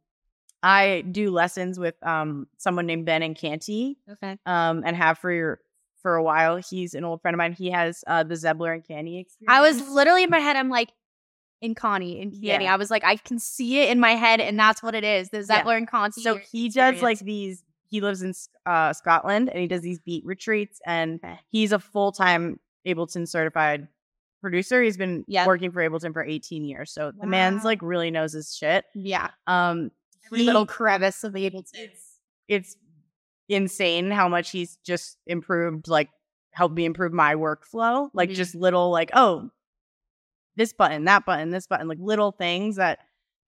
I 0.63 1.03
do 1.11 1.29
lessons 1.29 1.77
with 1.77 1.93
um 2.01 2.47
someone 2.57 2.87
named 2.87 3.05
Ben 3.05 3.21
Encanti, 3.21 3.97
Okay. 4.11 4.35
um, 4.47 4.81
and 4.83 4.95
have 4.97 5.19
for 5.19 5.31
your 5.31 5.59
for 6.01 6.15
a 6.15 6.23
while. 6.23 6.57
He's 6.57 6.93
an 6.93 7.03
old 7.03 7.21
friend 7.21 7.33
of 7.35 7.37
mine. 7.37 7.53
He 7.53 7.71
has 7.71 8.03
uh 8.07 8.23
the 8.23 8.35
Zebbler 8.35 8.75
Encanti 8.77 9.19
experience. 9.19 9.47
I 9.49 9.61
was 9.61 9.87
literally 9.89 10.23
in 10.23 10.29
my 10.29 10.39
head, 10.39 10.55
I'm 10.55 10.69
like, 10.69 10.91
in 11.61 11.75
Connie, 11.75 12.21
in 12.21 12.31
Canny. 12.31 12.65
Yeah. 12.65 12.73
I 12.73 12.77
was 12.77 12.89
like, 12.89 13.03
I 13.03 13.17
can 13.17 13.37
see 13.39 13.81
it 13.81 13.89
in 13.89 13.99
my 13.99 14.11
head, 14.11 14.39
and 14.39 14.57
that's 14.57 14.81
what 14.81 14.95
it 14.95 15.03
is. 15.03 15.29
The 15.29 15.39
Zebbler 15.39 15.85
Encanti. 15.85 16.21
so 16.21 16.37
he 16.51 16.69
does 16.69 17.01
like 17.01 17.19
these 17.19 17.63
he 17.91 18.01
lives 18.01 18.21
in 18.21 18.33
uh, 18.67 18.93
scotland 18.93 19.49
and 19.49 19.59
he 19.59 19.65
does 19.67 19.81
these 19.81 19.97
beat 19.99 20.23
retreats 20.23 20.79
and 20.85 21.19
Okay. 21.25 21.39
he's 21.49 21.71
a 21.71 21.79
full-time 21.79 22.59
ableton 22.87 23.27
certified 23.27 23.87
producer 24.41 24.81
he's 24.83 24.95
been 24.95 25.25
Yep. 25.27 25.47
working 25.47 25.71
for 25.71 25.81
ableton 25.81 26.13
for 26.13 26.23
18 26.23 26.63
years 26.65 26.91
so 26.91 27.11
the 27.19 27.25
man's 27.25 27.63
like 27.63 27.81
really 27.81 28.11
knows 28.11 28.33
his 28.33 28.55
shit 28.55 28.85
Yeah. 28.93 29.29
um 29.47 29.89
Every 30.27 30.39
he- 30.39 30.45
little 30.45 30.67
crevice 30.67 31.23
of 31.23 31.33
Ableton. 31.33 31.63
it's 31.73 32.19
it's 32.47 32.75
insane 33.49 34.11
how 34.11 34.29
much 34.29 34.51
he's 34.51 34.77
just 34.85 35.17
improved 35.27 35.87
like 35.87 36.09
helped 36.51 36.75
me 36.75 36.85
improve 36.85 37.11
my 37.11 37.35
workflow 37.35 38.09
like 38.13 38.29
Mhm. 38.29 38.35
just 38.35 38.55
little 38.55 38.89
like 38.91 39.09
oh 39.13 39.49
this 40.55 40.73
button 40.73 41.05
that 41.05 41.25
button 41.25 41.49
this 41.49 41.67
button 41.67 41.87
like 41.87 41.97
little 42.01 42.31
things 42.31 42.75
that 42.75 42.99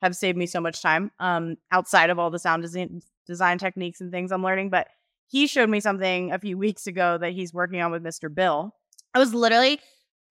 have 0.02 0.16
saved 0.16 0.38
me 0.38 0.46
so 0.46 0.60
much 0.62 0.82
time 0.82 1.12
um 1.20 1.56
outside 1.72 2.10
of 2.10 2.18
all 2.20 2.30
the 2.32 2.40
sound 2.40 2.62
design 2.64 3.02
design 3.28 3.58
techniques 3.58 4.02
and 4.02 4.12
things 4.12 4.32
i'm 4.32 4.44
learning 4.44 4.70
but 4.70 4.88
he 5.28 5.48
showed 5.48 5.70
me 5.70 5.80
something 5.80 6.32
a 6.32 6.40
few 6.40 6.58
weeks 6.66 6.88
ago 6.88 7.18
that 7.18 7.32
he's 7.34 7.54
working 7.54 7.82
on 7.82 7.92
with 7.92 8.04
mr 8.04 8.34
bill 8.34 8.74
I 9.14 9.20
was 9.20 9.34
literally 9.34 9.80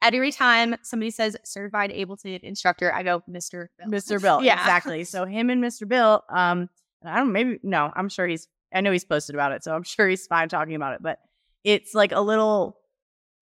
every 0.00 0.32
time 0.32 0.74
somebody 0.82 1.10
says 1.10 1.36
certified 1.44 1.90
Ableton 1.90 2.40
instructor, 2.40 2.90
I 2.94 3.02
go, 3.02 3.22
Mr. 3.30 3.66
Bill. 3.78 3.88
mr 3.88 4.20
bill 4.22 4.42
Yeah. 4.42 4.58
exactly 4.58 5.04
so 5.04 5.26
him 5.26 5.50
and 5.50 5.62
mr 5.62 5.86
bill 5.86 6.24
um 6.30 6.70
i 7.04 7.18
don't 7.18 7.30
maybe 7.32 7.60
no 7.62 7.92
i'm 7.94 8.08
sure 8.08 8.26
he's 8.26 8.48
i 8.72 8.80
know 8.80 8.92
he's 8.92 9.04
posted 9.04 9.34
about 9.34 9.52
it 9.52 9.62
so 9.64 9.74
i'm 9.74 9.82
sure 9.94 10.08
he's 10.08 10.26
fine 10.26 10.48
talking 10.48 10.74
about 10.74 10.94
it 10.94 11.02
but 11.02 11.18
it's 11.64 11.94
like 11.94 12.12
a 12.12 12.20
little 12.20 12.76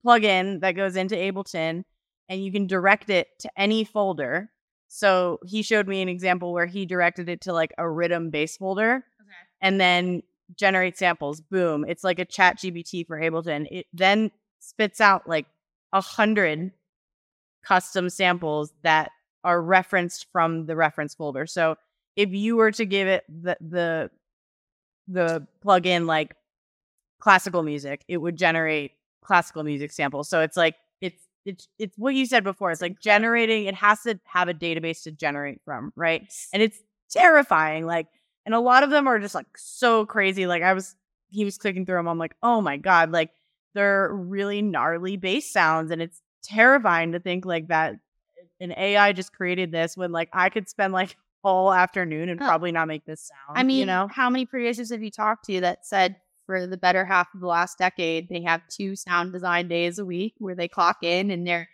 plugin 0.05 0.61
that 0.61 0.73
goes 0.73 0.97
into 0.97 1.15
ableton 1.15 1.83
and 2.29 2.45
you 2.45 2.53
can 2.53 2.67
direct 2.67 3.11
it 3.11 3.29
to 3.41 3.51
any 3.57 3.85
folder 3.85 4.51
so 4.89 5.39
he 5.47 5.63
showed 5.63 5.87
me 5.87 6.01
an 6.01 6.09
example 6.09 6.53
where 6.53 6.67
he 6.67 6.87
directed 6.87 7.29
it 7.29 7.43
to 7.43 7.53
like 7.53 7.73
a 7.79 7.89
rhythm 7.89 8.31
bass 8.31 8.57
folder 8.57 9.05
Okay. 9.21 9.31
and 9.61 9.81
then 9.81 10.23
generate 10.59 10.97
samples 10.97 11.41
boom 11.41 11.85
it's 11.87 12.05
like 12.05 12.19
a 12.19 12.25
chat 12.25 12.59
GPT 12.59 13.07
for 13.07 13.21
ableton 13.21 13.67
it 13.71 13.87
then 13.93 14.31
spits 14.61 15.01
out 15.01 15.29
like 15.29 15.47
a 15.93 16.01
hundred 16.01 16.71
custom 17.65 18.09
samples 18.09 18.73
that 18.83 19.11
are 19.45 19.61
referenced 19.61 20.27
from 20.33 20.67
the 20.67 20.75
reference 20.77 21.15
folder. 21.15 21.47
So 21.47 21.77
if 22.17 22.31
you 22.31 22.57
were 22.57 22.73
to 22.73 22.85
give 22.85 23.07
it 23.09 23.25
the 23.29 23.57
the 23.61 24.11
the 25.09 25.47
plug 25.61 25.87
in 25.87 26.07
like 26.07 26.35
classical 27.21 27.63
music, 27.63 28.05
it 28.09 28.19
would 28.19 28.37
generate 28.37 28.93
classical 29.23 29.65
music 29.65 29.93
samples. 29.93 30.29
So 30.29 30.41
it's 30.41 30.57
like 30.57 30.77
it's 31.01 31.27
it's 31.45 31.69
it's 31.79 31.97
what 31.97 32.15
you 32.15 32.27
said 32.27 32.45
before. 32.45 32.71
It's 32.71 32.83
like 32.83 33.01
generating. 33.01 33.67
It 33.67 33.75
has 33.75 34.03
to 34.03 34.21
have 34.25 34.49
a 34.49 34.55
database 34.55 35.03
to 35.05 35.11
generate 35.11 35.61
from, 35.65 35.93
right? 35.97 36.31
And 36.53 36.63
it's 36.63 36.79
terrifying. 37.11 37.87
Like, 37.87 38.07
and 38.47 38.55
a 38.55 38.61
lot 38.61 38.83
of 38.83 38.91
them 38.91 39.07
are 39.07 39.19
just 39.19 39.35
like 39.35 39.47
so 39.57 40.07
crazy. 40.07 40.47
Like 40.47 40.63
I 40.63 40.75
was, 40.75 40.95
he 41.31 41.45
was 41.45 41.59
clicking 41.59 41.87
through 41.87 41.97
them. 41.97 42.09
I'm 42.09 42.19
like, 42.19 42.37
oh 42.43 42.61
my 42.61 42.77
god, 42.77 43.11
like 43.13 43.31
they're 43.75 44.13
really 44.13 44.63
gnarly 44.63 45.17
bass 45.17 45.51
sounds, 45.51 45.91
and 45.91 46.01
it's 46.03 46.23
terrifying 46.43 47.13
to 47.13 47.21
think 47.21 47.45
like 47.45 47.69
that 47.69 47.97
an 48.61 48.73
AI 48.77 49.13
just 49.13 49.33
created 49.33 49.71
this 49.71 49.97
when 49.97 50.13
like 50.13 50.29
I 50.33 50.49
could 50.49 50.69
spend 50.69 50.93
like 50.93 51.17
all 51.45 51.73
afternoon 51.73 52.29
and 52.29 52.41
Huh. 52.41 52.47
probably 52.49 52.73
not 52.73 52.89
make 52.89 53.05
this 53.05 53.23
sound. 53.29 53.59
I 53.59 53.63
mean, 53.63 53.79
you 53.79 53.87
know, 53.87 54.09
how 54.11 54.29
many 54.31 54.45
producers 54.47 54.91
have 54.91 55.03
you 55.03 55.11
talked 55.11 55.45
to 55.47 55.61
that 55.61 55.87
said 55.87 56.17
for 56.47 56.67
the 56.67 56.77
better 56.77 57.05
half 57.05 57.29
of 57.35 57.41
the 57.41 57.47
last 57.47 57.79
decade, 57.79 58.29
they 58.29 58.43
have 58.43 58.63
two 58.69 58.97
sound 58.97 59.33
design 59.33 59.69
days 59.69 59.99
a 59.99 60.05
week 60.05 60.35
where 60.39 60.55
they 60.55 60.69
clock 60.69 60.99
in 61.03 61.31
and 61.31 61.47
they're 61.47 61.69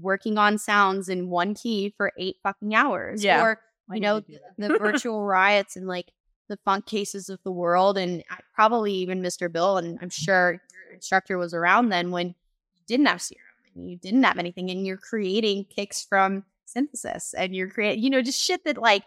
working 0.00 0.38
on 0.38 0.58
sounds 0.58 1.08
in 1.08 1.28
one 1.30 1.54
key 1.54 1.94
for 1.96 2.10
eight 2.18 2.36
fucking 2.42 2.74
hours? 2.74 3.22
Yeah. 3.22 3.42
Or, 3.42 3.60
I 3.90 3.94
you 3.96 4.00
know, 4.00 4.20
the, 4.20 4.40
the 4.58 4.68
virtual 4.78 5.24
riots 5.24 5.76
and 5.76 5.86
like 5.86 6.10
the 6.48 6.58
funk 6.64 6.86
cases 6.86 7.28
of 7.28 7.38
the 7.44 7.52
world. 7.52 7.96
And 7.98 8.24
I- 8.30 8.38
probably 8.54 8.92
even 8.94 9.22
Mr. 9.22 9.50
Bill, 9.52 9.76
and 9.78 9.98
I'm 10.02 10.10
sure 10.10 10.52
your 10.52 10.94
instructor 10.94 11.38
was 11.38 11.54
around 11.54 11.90
then 11.90 12.10
when 12.10 12.28
you 12.28 12.82
didn't 12.88 13.06
have 13.06 13.22
serum 13.22 13.42
and 13.76 13.88
you 13.88 13.96
didn't 13.96 14.22
have 14.24 14.38
anything 14.38 14.70
and 14.70 14.86
you're 14.86 14.96
creating 14.96 15.64
kicks 15.66 16.04
from 16.04 16.44
synthesis 16.66 17.34
and 17.36 17.54
you're 17.54 17.68
creating, 17.68 18.02
you 18.02 18.10
know, 18.10 18.22
just 18.22 18.40
shit 18.40 18.64
that 18.64 18.78
like 18.78 19.02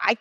I 0.00 0.16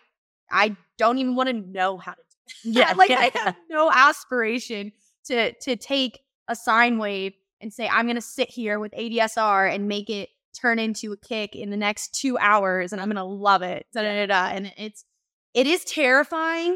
I 0.52 0.76
don't 0.98 1.18
even 1.18 1.36
want 1.36 1.50
to 1.50 1.54
know 1.54 1.98
how 1.98 2.12
to 2.14 2.18
do. 2.18 2.24
Yeah, 2.64 2.94
like 2.94 3.12
yeah, 3.12 3.20
I 3.20 3.32
have 3.38 3.56
no 3.70 3.92
aspiration 3.92 4.92
to 5.26 5.54
to 5.54 5.76
take 5.76 6.20
a 6.48 6.56
sine 6.56 6.98
wave 6.98 7.34
and 7.62 7.72
say 7.72 7.88
I'm 7.88 8.08
gonna 8.08 8.22
sit 8.22 8.50
here 8.50 8.80
with 8.80 8.92
ADSR 8.94 9.74
and 9.74 9.88
make 9.88 10.10
it 10.10 10.30
turn 10.60 10.80
into 10.80 11.12
a 11.12 11.18
kick 11.18 11.56
in 11.56 11.70
the 11.70 11.78
next 11.78 12.16
two 12.16 12.40
hours 12.40 12.92
and 12.92 13.00
I'm 13.00 13.08
gonna 13.08 13.24
love 13.24 13.62
it. 13.62 13.86
Da, 13.94 14.02
da, 14.02 14.26
da, 14.26 14.26
da. 14.26 14.56
And 14.56 14.74
it's 14.78 15.06
it 15.54 15.68
is 15.68 15.84
terrifying, 15.84 16.76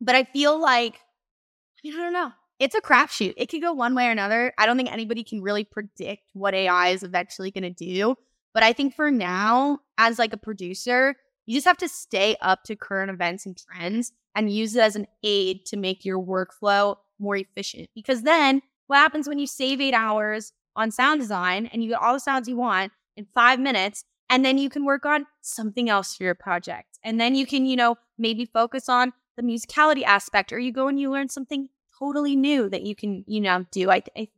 but 0.00 0.16
I 0.16 0.24
feel 0.24 0.60
like 0.60 0.94
I 0.94 1.88
mean, 1.88 1.98
I 1.98 2.02
don't 2.02 2.12
know. 2.12 2.32
It's 2.58 2.74
a 2.74 2.80
crapshoot. 2.80 3.34
It 3.38 3.46
could 3.46 3.62
go 3.62 3.72
one 3.72 3.94
way 3.94 4.06
or 4.06 4.10
another. 4.10 4.52
I 4.58 4.66
don't 4.66 4.76
think 4.76 4.92
anybody 4.92 5.24
can 5.24 5.40
really 5.40 5.64
predict 5.64 6.24
what 6.34 6.54
AI 6.54 6.88
is 6.88 7.02
eventually 7.02 7.50
going 7.50 7.62
to 7.62 7.70
do. 7.70 8.16
But 8.52 8.62
I 8.62 8.72
think 8.72 8.94
for 8.94 9.10
now, 9.10 9.80
as 9.98 10.18
like 10.18 10.32
a 10.32 10.38
producer, 10.38 11.16
you 11.46 11.54
just 11.54 11.66
have 11.66 11.78
to 11.78 11.88
stay 11.88 12.36
up 12.40 12.64
to 12.64 12.76
current 12.76 13.10
events 13.10 13.46
and 13.46 13.56
trends 13.56 14.12
and 14.34 14.52
use 14.52 14.76
it 14.76 14.80
as 14.80 14.96
an 14.96 15.06
aid 15.22 15.66
to 15.66 15.76
make 15.76 16.04
your 16.04 16.18
workflow 16.18 16.96
more 17.18 17.36
efficient. 17.36 17.88
Because 17.94 18.22
then 18.22 18.62
what 18.86 18.98
happens 18.98 19.28
when 19.28 19.38
you 19.38 19.46
save 19.46 19.80
eight 19.80 19.94
hours 19.94 20.52
on 20.76 20.90
sound 20.90 21.20
design 21.20 21.66
and 21.66 21.82
you 21.82 21.90
get 21.90 22.00
all 22.00 22.14
the 22.14 22.20
sounds 22.20 22.48
you 22.48 22.56
want 22.56 22.92
in 23.16 23.26
five 23.34 23.58
minutes, 23.58 24.04
and 24.28 24.44
then 24.44 24.58
you 24.58 24.70
can 24.70 24.84
work 24.84 25.04
on 25.04 25.26
something 25.40 25.90
else 25.90 26.16
for 26.16 26.22
your 26.22 26.34
project. 26.34 26.98
And 27.02 27.20
then 27.20 27.34
you 27.34 27.46
can, 27.46 27.66
you 27.66 27.76
know, 27.76 27.96
maybe 28.16 28.44
focus 28.44 28.88
on 28.88 29.12
the 29.36 29.42
musicality 29.42 30.04
aspect, 30.04 30.52
or 30.52 30.58
you 30.58 30.72
go 30.72 30.86
and 30.86 31.00
you 31.00 31.10
learn 31.10 31.28
something 31.28 31.68
totally 31.98 32.36
new 32.36 32.68
that 32.68 32.82
you 32.82 32.94
can, 32.94 33.24
you 33.26 33.40
know, 33.40 33.66
do. 33.72 33.90
I, 33.90 34.02
I 34.16 34.28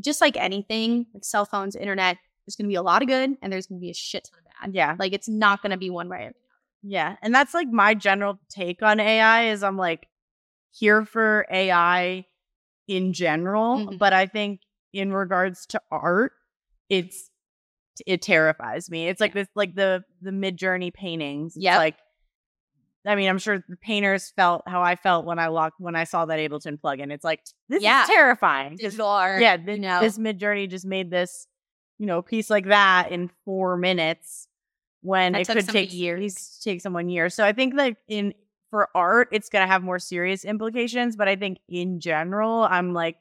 just 0.00 0.20
like 0.20 0.36
anything, 0.36 1.06
like 1.12 1.24
cell 1.24 1.44
phones, 1.44 1.74
internet, 1.74 2.18
there's 2.46 2.56
going 2.56 2.66
to 2.66 2.68
be 2.68 2.74
a 2.76 2.82
lot 2.82 3.02
of 3.02 3.08
good 3.08 3.30
and 3.40 3.52
there's 3.52 3.66
going 3.66 3.78
to 3.80 3.82
be 3.84 3.90
a 3.90 3.94
shit 3.94 4.28
ton 4.30 4.38
of 4.40 4.72
bad. 4.72 4.74
yeah, 4.76 4.96
Like 4.98 5.12
it's 5.12 5.28
not 5.28 5.62
going 5.62 5.70
to 5.70 5.76
be 5.76 5.90
one 5.90 6.08
way. 6.08 6.30
Yeah. 6.82 7.16
And 7.22 7.34
that's 7.34 7.54
like 7.54 7.68
my 7.68 7.94
general 7.94 8.40
take 8.48 8.82
on 8.82 8.98
AI 9.00 9.50
is 9.50 9.62
I'm 9.62 9.76
like 9.76 10.08
here 10.72 11.04
for 11.04 11.46
AI 11.50 12.26
in 12.88 13.12
general, 13.12 13.76
Mhm. 13.86 13.98
but 13.98 14.12
I 14.12 14.26
think 14.26 14.60
in 14.92 15.12
regards 15.12 15.66
to 15.66 15.80
art, 15.90 16.32
it's 16.88 17.30
it 18.06 18.22
terrifies 18.22 18.90
me. 18.90 19.06
It's 19.08 19.20
like 19.20 19.34
this 19.34 19.46
like 19.54 19.74
the 19.74 20.02
the 20.20 20.30
Midjourney 20.30 20.92
paintings. 20.92 21.54
It's 21.56 21.64
Yep. 21.64 21.76
like 21.78 21.96
I 23.06 23.16
mean, 23.16 23.28
I'm 23.28 23.38
sure 23.38 23.58
the 23.68 23.76
painters 23.76 24.32
felt 24.36 24.62
how 24.66 24.80
I 24.82 24.94
felt 24.94 25.24
when 25.26 25.38
I 25.40 25.48
locked 25.48 25.80
when 25.80 25.94
I 25.96 26.04
saw 26.04 26.24
that 26.26 26.38
Ableton 26.38 26.78
plugin. 26.80 27.12
It's 27.12 27.24
like 27.24 27.40
this 27.68 27.82
Yeah. 27.82 28.02
is 28.02 28.08
terrifying. 28.08 28.76
Digital 28.76 29.06
art. 29.08 29.40
yeah, 29.42 29.56
you 29.56 29.78
know. 29.78 30.00
this 30.00 30.18
Midjourney 30.18 30.68
just 30.70 30.86
made 30.86 31.10
this, 31.10 31.46
you 32.02 32.08
know, 32.08 32.20
piece 32.20 32.50
like 32.50 32.66
that 32.66 33.12
in 33.12 33.30
four 33.44 33.76
minutes 33.76 34.48
when 35.02 35.34
That 35.34 35.42
it 35.42 35.46
could 35.46 35.68
take 35.68 35.94
years. 35.94 36.58
Take 36.60 36.80
someone 36.80 37.08
years. 37.08 37.32
So 37.32 37.44
I 37.44 37.52
think 37.52 37.76
that 37.76 37.96
in 38.08 38.34
for 38.70 38.88
art, 38.92 39.28
it's 39.30 39.48
gonna 39.48 39.68
have 39.68 39.84
more 39.84 40.00
serious 40.00 40.44
implications. 40.44 41.14
But 41.14 41.28
I 41.28 41.36
think 41.36 41.58
in 41.68 42.00
general, 42.00 42.64
I'm 42.68 42.92
like, 42.92 43.18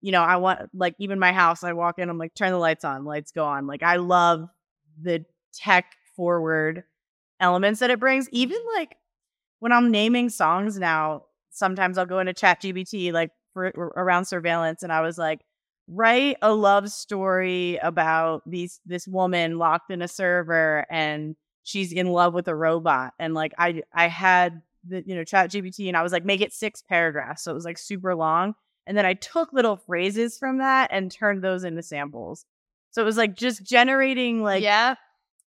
you 0.00 0.10
know, 0.10 0.22
I 0.22 0.36
want 0.36 0.70
like 0.72 0.94
even 0.98 1.18
my 1.18 1.34
house. 1.34 1.62
I 1.62 1.74
walk 1.74 1.98
in, 1.98 2.08
I'm 2.08 2.16
like, 2.16 2.34
turn 2.34 2.50
the 2.50 2.56
lights 2.56 2.82
on, 2.82 3.04
lights 3.04 3.30
go 3.30 3.44
on. 3.44 3.66
Like 3.66 3.82
I 3.82 3.96
love 3.96 4.48
the 4.98 5.26
tech 5.52 5.84
forward 6.16 6.84
elements 7.40 7.80
that 7.80 7.90
it 7.90 8.00
brings. 8.00 8.26
Even 8.30 8.56
like 8.74 8.96
when 9.58 9.70
I'm 9.70 9.90
naming 9.90 10.30
songs 10.30 10.78
now, 10.78 11.24
sometimes 11.50 11.98
I'll 11.98 12.06
go 12.06 12.20
into 12.20 12.32
Chat 12.32 12.62
GPT 12.62 13.12
like 13.12 13.32
for 13.52 13.66
around 13.66 14.24
surveillance, 14.24 14.82
and 14.82 14.90
I 14.90 15.02
was 15.02 15.18
like, 15.18 15.40
write 15.86 16.36
a 16.40 16.52
love 16.54 16.90
story 16.90 17.76
about 17.82 18.42
these 18.48 18.80
this 18.86 19.06
woman 19.06 19.58
locked 19.58 19.90
in 19.90 20.00
a 20.00 20.08
server 20.08 20.86
and 20.90 21.36
she's 21.62 21.92
in 21.92 22.06
love 22.06 22.32
with 22.32 22.48
a 22.48 22.54
robot 22.54 23.12
and 23.18 23.34
like 23.34 23.52
i 23.58 23.82
i 23.92 24.06
had 24.08 24.62
the 24.88 25.02
you 25.06 25.14
know 25.14 25.24
chat 25.24 25.50
gpt 25.50 25.86
and 25.88 25.96
i 25.96 26.02
was 26.02 26.12
like 26.12 26.24
make 26.24 26.40
it 26.40 26.52
six 26.54 26.82
paragraphs 26.82 27.42
so 27.42 27.50
it 27.50 27.54
was 27.54 27.66
like 27.66 27.76
super 27.76 28.14
long 28.14 28.54
and 28.86 28.96
then 28.96 29.04
i 29.04 29.12
took 29.12 29.52
little 29.52 29.76
phrases 29.76 30.38
from 30.38 30.58
that 30.58 30.88
and 30.90 31.10
turned 31.10 31.42
those 31.42 31.64
into 31.64 31.82
samples 31.82 32.46
so 32.90 33.02
it 33.02 33.04
was 33.04 33.16
like 33.18 33.36
just 33.36 33.62
generating 33.62 34.42
like 34.42 34.62
yeah. 34.62 34.94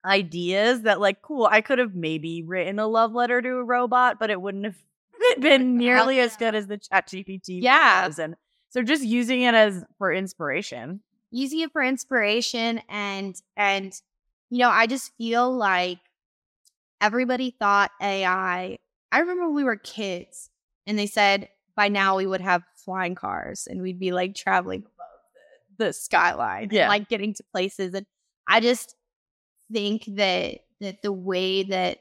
ideas 0.05 0.83
that 0.83 1.01
like 1.01 1.23
cool 1.23 1.49
i 1.51 1.63
could 1.63 1.79
have 1.79 1.95
maybe 1.95 2.43
written 2.43 2.79
a 2.79 2.87
love 2.87 3.13
letter 3.13 3.41
to 3.41 3.49
a 3.57 3.65
robot 3.65 4.19
but 4.19 4.31
it 4.31 4.41
wouldn't 4.41 4.65
have 4.67 4.77
been 5.41 5.79
nearly 5.79 6.21
as 6.21 6.37
good 6.37 6.55
as 6.55 6.67
the 6.67 6.77
chat 6.77 7.07
gpt 7.09 7.63
Yeah. 7.63 8.07
was. 8.07 8.19
and 8.19 8.37
so 8.71 8.83
just 8.83 9.03
using 9.05 9.43
it 9.43 9.55
as 9.55 9.85
for 9.99 10.13
inspiration 10.13 11.01
using 11.31 11.61
it 11.61 11.73
for 11.73 11.83
inspiration 11.83 12.81
and 12.89 13.41
and 13.57 13.93
you 14.51 14.59
know 14.59 14.71
i 14.71 14.87
just 14.87 15.13
feel 15.17 15.51
like 15.55 15.99
everybody 17.01 17.55
thought 17.59 17.91
ai 18.01 18.79
i 19.13 19.19
remember 19.19 19.47
when 19.47 19.55
we 19.55 19.65
were 19.65 19.77
kids 19.77 20.51
and 20.87 20.99
they 20.99 21.07
said 21.07 21.49
by 21.75 21.89
now 21.89 22.17
we 22.17 22.27
would 22.27 22.41
have 22.41 22.63
flying 22.77 23.15
cars 23.15 23.67
and 23.71 23.83
we'd 23.83 23.99
be 23.99 24.13
like 24.13 24.35
traveling 24.35 24.81
above 24.81 25.21
the, 25.79 25.87
the 25.87 25.93
skyline 25.93 26.65
and, 26.65 26.73
Yeah. 26.73 26.89
like 26.89 27.09
getting 27.09 27.35
to 27.35 27.43
places 27.53 27.93
and 27.95 28.07
i 28.49 28.61
just 28.61 28.95
think 29.73 30.05
that 30.07 30.59
that 30.81 31.03
the 31.03 31.13
way 31.13 31.65
that 31.65 31.99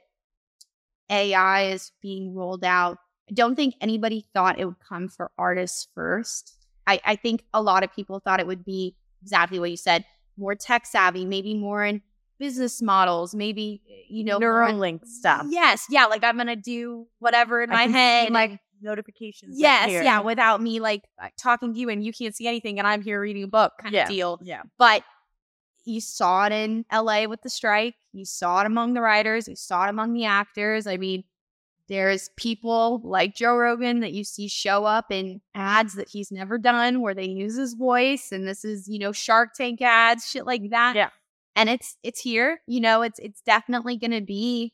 ai 1.10 1.64
is 1.72 1.92
being 2.02 2.34
rolled 2.34 2.64
out 2.64 2.98
i 3.30 3.34
don't 3.34 3.56
think 3.56 3.76
anybody 3.82 4.26
thought 4.34 4.60
it 4.60 4.66
would 4.66 4.80
come 4.80 5.08
for 5.08 5.32
artists 5.38 5.88
first 5.96 6.54
I, 6.88 7.02
I 7.04 7.16
think 7.16 7.44
a 7.54 7.62
lot 7.64 7.84
of 7.84 7.92
people 7.92 8.20
thought 8.20 8.40
it 8.40 8.46
would 8.48 8.64
be 8.64 8.96
exactly 9.24 9.60
what 9.60 9.72
you 9.72 9.78
said 9.78 10.06
more 10.38 10.54
tech 10.56 10.86
savvy 10.86 11.26
maybe 11.26 11.54
more 11.56 11.84
in 11.84 12.02
business 12.38 12.82
models 12.82 13.34
maybe 13.34 13.82
eh, 13.90 13.94
you 14.10 14.24
know 14.24 14.40
more 14.40 14.68
in- 14.68 15.00
stuff. 15.06 15.46
yes 15.50 15.86
yeah 15.90 16.06
like 16.06 16.24
i'm 16.24 16.38
gonna 16.38 16.56
do 16.56 17.08
whatever 17.20 17.62
in 17.64 17.72
I 17.72 17.88
my 17.88 17.92
head 17.92 18.32
and- 18.32 18.60
notifications. 18.82 19.58
yes 19.58 19.90
yeah 19.90 20.20
without 20.20 20.62
me 20.62 20.80
like 20.80 21.02
talking 21.42 21.74
to 21.74 21.80
you 21.80 21.90
and 21.90 22.04
you 22.04 22.12
can't 22.14 22.36
see 22.36 22.46
anything 22.48 22.78
and 22.78 22.88
i'm 22.88 23.02
here 23.02 23.20
reading 23.22 23.44
a 23.44 23.48
book 23.48 23.72
kind 23.82 23.94
Yeah. 23.96 24.04
of 24.04 24.10
deal 24.10 24.40
Yeah. 24.44 24.62
but 24.78 25.04
you 25.88 26.02
saw 26.02 26.46
it 26.48 26.52
in 26.52 26.84
LA 26.92 27.26
with 27.28 27.44
the 27.44 27.50
strike. 27.52 27.94
You 28.12 28.26
saw 28.26 28.62
it 28.62 28.66
among 28.66 28.96
the 28.96 29.02
writers. 29.02 29.48
You 29.48 29.56
saw 29.56 29.86
it 29.86 29.90
among 29.92 30.14
the 30.16 30.26
actors. 30.26 30.88
I 30.88 30.98
mean, 30.98 31.24
there's 31.88 32.30
people 32.36 33.02
like 33.04 33.36
Joe 33.36 33.56
Rogan 33.56 34.00
that 34.00 34.14
you 34.14 34.24
see 34.24 34.48
show 34.48 34.86
up 34.86 35.12
in 35.12 35.42
ads 35.54 35.94
that 35.96 36.10
he's 36.10 36.32
never 36.32 36.58
done 36.58 37.02
where 37.02 37.14
they 37.14 37.28
use 37.28 37.56
his 37.56 37.74
voice. 37.74 38.32
And 38.32 38.48
this 38.48 38.66
is, 38.66 38.88
you 38.88 39.00
know, 39.00 39.12
Shark 39.12 39.54
Tank 39.54 39.82
ads, 39.82 40.30
shit 40.30 40.46
like 40.46 40.70
that. 40.72 40.96
Yeah. 40.96 41.10
And 41.56 41.70
it's 41.70 41.98
it's 42.04 42.20
here. 42.20 42.60
You 42.68 42.82
know, 42.82 43.02
it's 43.02 43.20
it's 43.20 43.42
definitely 43.42 43.98
gonna 43.98 44.22
be 44.22 44.74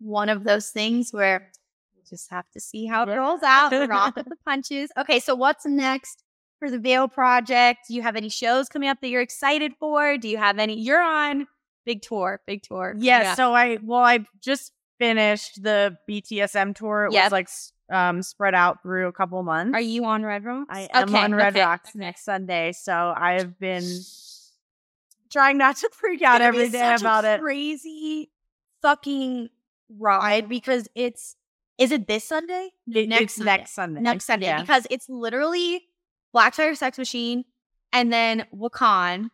one 0.00 0.28
of 0.28 0.44
those 0.44 0.70
things 0.70 1.12
where 1.12 1.50
we 1.96 2.02
just 2.08 2.30
have 2.30 2.50
to 2.50 2.60
see 2.60 2.86
how 2.86 3.04
it 3.04 3.14
rolls 3.14 3.42
out, 3.42 3.72
roll 3.72 4.10
with 4.16 4.26
the 4.26 4.36
punches. 4.44 4.90
Okay, 4.98 5.20
so 5.20 5.34
what's 5.34 5.64
next 5.64 6.24
for 6.58 6.70
the 6.70 6.78
Veil 6.78 7.08
Project? 7.08 7.86
Do 7.88 7.94
you 7.94 8.02
have 8.02 8.16
any 8.16 8.28
shows 8.28 8.68
coming 8.68 8.88
up 8.88 9.00
that 9.00 9.08
you're 9.08 9.22
excited 9.22 9.72
for? 9.78 10.18
Do 10.18 10.28
you 10.28 10.36
have 10.36 10.58
any? 10.58 10.78
You're 10.78 11.02
on 11.02 11.46
big 11.86 12.02
tour, 12.02 12.40
big 12.46 12.62
tour. 12.62 12.94
Yeah, 12.98 13.34
So 13.34 13.54
I 13.54 13.78
well, 13.82 14.00
I 14.00 14.26
just 14.40 14.72
finished 14.98 15.62
the 15.62 15.96
BTSM 16.08 16.74
tour. 16.74 17.06
It 17.06 17.12
Yep. 17.12 17.24
was 17.24 17.32
like 17.32 17.48
um 17.92 18.22
spread 18.22 18.54
out 18.54 18.82
through 18.82 19.08
a 19.08 19.12
couple 19.12 19.42
months. 19.42 19.74
Are 19.74 19.80
you 19.80 20.04
on 20.04 20.22
Red 20.24 20.44
Rocks? 20.44 20.68
I 20.70 20.88
am 20.92 21.08
Okay, 21.08 21.18
on 21.24 21.34
Red 21.34 21.52
okay, 21.54 21.60
Rocks 21.64 21.90
okay. 21.90 21.98
next 21.98 22.24
Sunday, 22.24 22.72
so 22.72 22.92
I 23.16 23.32
have 23.34 23.58
been 23.58 23.82
trying 25.30 25.58
not 25.58 25.76
to 25.78 25.90
freak 25.92 26.22
out 26.22 26.40
every 26.40 26.68
day 26.68 26.78
such 26.78 27.02
a 27.02 27.04
about 27.04 27.24
it. 27.24 27.40
Crazy 27.40 28.30
fucking 28.82 29.48
ride 29.98 30.48
because 30.48 30.88
it's. 30.94 31.36
Is 31.76 31.90
it 31.90 32.06
this 32.06 32.22
Sunday? 32.22 32.70
It- 32.86 33.08
next 33.08 33.34
Sunday. 33.34 33.50
next 33.50 33.72
Sunday. 33.74 34.00
Next 34.00 34.24
Sunday 34.26 34.46
Yeah. 34.46 34.60
because 34.60 34.86
it's 34.90 35.08
literally 35.08 35.82
Black 36.32 36.54
Tiger 36.54 36.74
Sex 36.76 36.98
Machine 36.98 37.44
and 37.92 38.12
then 38.12 38.46
Wakaan. 38.54 39.30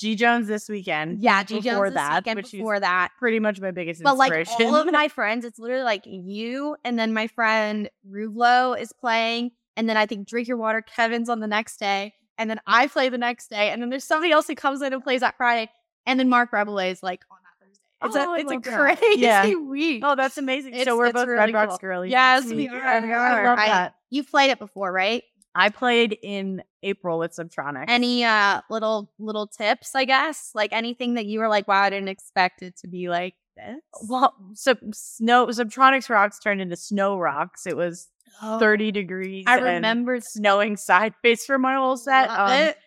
G 0.00 0.16
Jones 0.16 0.48
this 0.48 0.68
weekend. 0.68 1.20
Yeah, 1.20 1.42
G 1.42 1.60
Jones 1.60 1.82
this 1.90 1.94
that, 1.94 2.24
weekend 2.24 2.42
before 2.50 2.80
that. 2.80 3.10
pretty 3.18 3.38
much 3.38 3.60
my 3.60 3.70
biggest 3.70 4.02
But 4.02 4.16
like 4.16 4.32
all 4.58 4.74
of 4.76 4.90
my 4.90 5.08
friends, 5.18 5.44
it's 5.44 5.58
literally 5.58 5.82
like 5.84 6.02
you 6.06 6.74
and 6.84 6.98
then 6.98 7.12
my 7.12 7.26
friend 7.26 7.90
Ruvlo 8.10 8.80
is 8.80 8.92
playing, 8.92 9.50
and 9.76 9.88
then 9.88 9.96
I 9.98 10.06
think 10.06 10.26
Drink 10.26 10.48
Your 10.48 10.56
Water 10.56 10.80
Kevin's 10.82 11.28
on 11.28 11.40
the 11.40 11.46
next 11.46 11.78
day, 11.78 12.14
and 12.38 12.48
then 12.48 12.60
I 12.66 12.86
play 12.86 13.10
the 13.10 13.18
next 13.18 13.50
day, 13.50 13.70
and 13.70 13.82
then 13.82 13.90
there's 13.90 14.04
somebody 14.04 14.32
else 14.32 14.46
who 14.46 14.54
comes 14.54 14.80
in 14.80 14.92
and 14.94 15.02
plays 15.02 15.20
that 15.20 15.36
Friday, 15.36 15.70
and 16.06 16.18
then 16.18 16.28
Mark 16.30 16.50
Rebillet 16.50 16.92
is 16.92 17.02
like 17.02 17.20
on 17.30 17.36
that 17.42 17.66
Thursday. 17.66 17.82
It's 18.02 18.16
Oh, 18.16 18.34
a 18.34 18.38
it's 18.56 18.66
a 18.66 18.70
crazy 18.72 19.20
Yeah. 19.20 19.54
week. 19.54 20.02
oh, 20.04 20.14
that's 20.16 20.38
amazing. 20.38 20.72
It's- 20.72 20.86
so 20.86 20.96
we're 20.96 21.12
both 21.12 21.26
really 21.28 21.52
Red 21.52 21.54
Rocks 21.54 21.70
cool. 21.72 21.78
girlies. 21.78 22.10
Yes, 22.10 22.46
we 22.46 22.68
are. 22.68 22.74
Yeah, 22.74 23.00
We 23.04 23.12
I 23.12 23.40
are. 23.40 23.44
love 23.44 23.58
I- 23.58 23.66
that. 23.66 23.94
You've 24.08 24.30
played 24.30 24.50
it 24.50 24.58
before, 24.58 24.90
right? 24.90 25.22
I 25.54 25.68
played 25.68 26.16
in 26.22 26.62
April 26.82 27.18
with 27.18 27.32
Subtronic. 27.32 27.86
Any 27.88 28.24
uh 28.24 28.60
little 28.70 29.12
little 29.18 29.46
tips, 29.46 29.94
I 29.94 30.04
guess? 30.04 30.52
Like 30.54 30.72
anything 30.72 31.14
that 31.14 31.26
you 31.26 31.40
were 31.40 31.48
like, 31.48 31.66
wow, 31.66 31.82
I 31.82 31.90
didn't 31.90 32.08
expect 32.08 32.62
it 32.62 32.76
to 32.78 32.88
be 32.88 33.08
like 33.08 33.34
this. 33.56 34.08
well, 34.08 34.34
so 34.54 34.76
snow 34.92 35.46
Subtronics 35.46 36.08
rocks 36.08 36.38
turned 36.38 36.60
into 36.60 36.76
snow 36.76 37.18
rocks. 37.18 37.66
It 37.66 37.76
was 37.76 38.08
Oh, 38.42 38.58
30 38.58 38.92
degrees. 38.92 39.44
I 39.46 39.58
remember 39.58 40.18
snowing 40.20 40.76
sideways 40.76 41.44
for 41.44 41.58
my 41.58 41.74
whole 41.74 41.96
set. 41.96 42.30
Um, 42.30 42.50
it. 42.52 42.78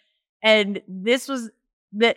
and 0.41 0.81
this 0.87 1.27
was 1.27 1.49
the 1.91 2.15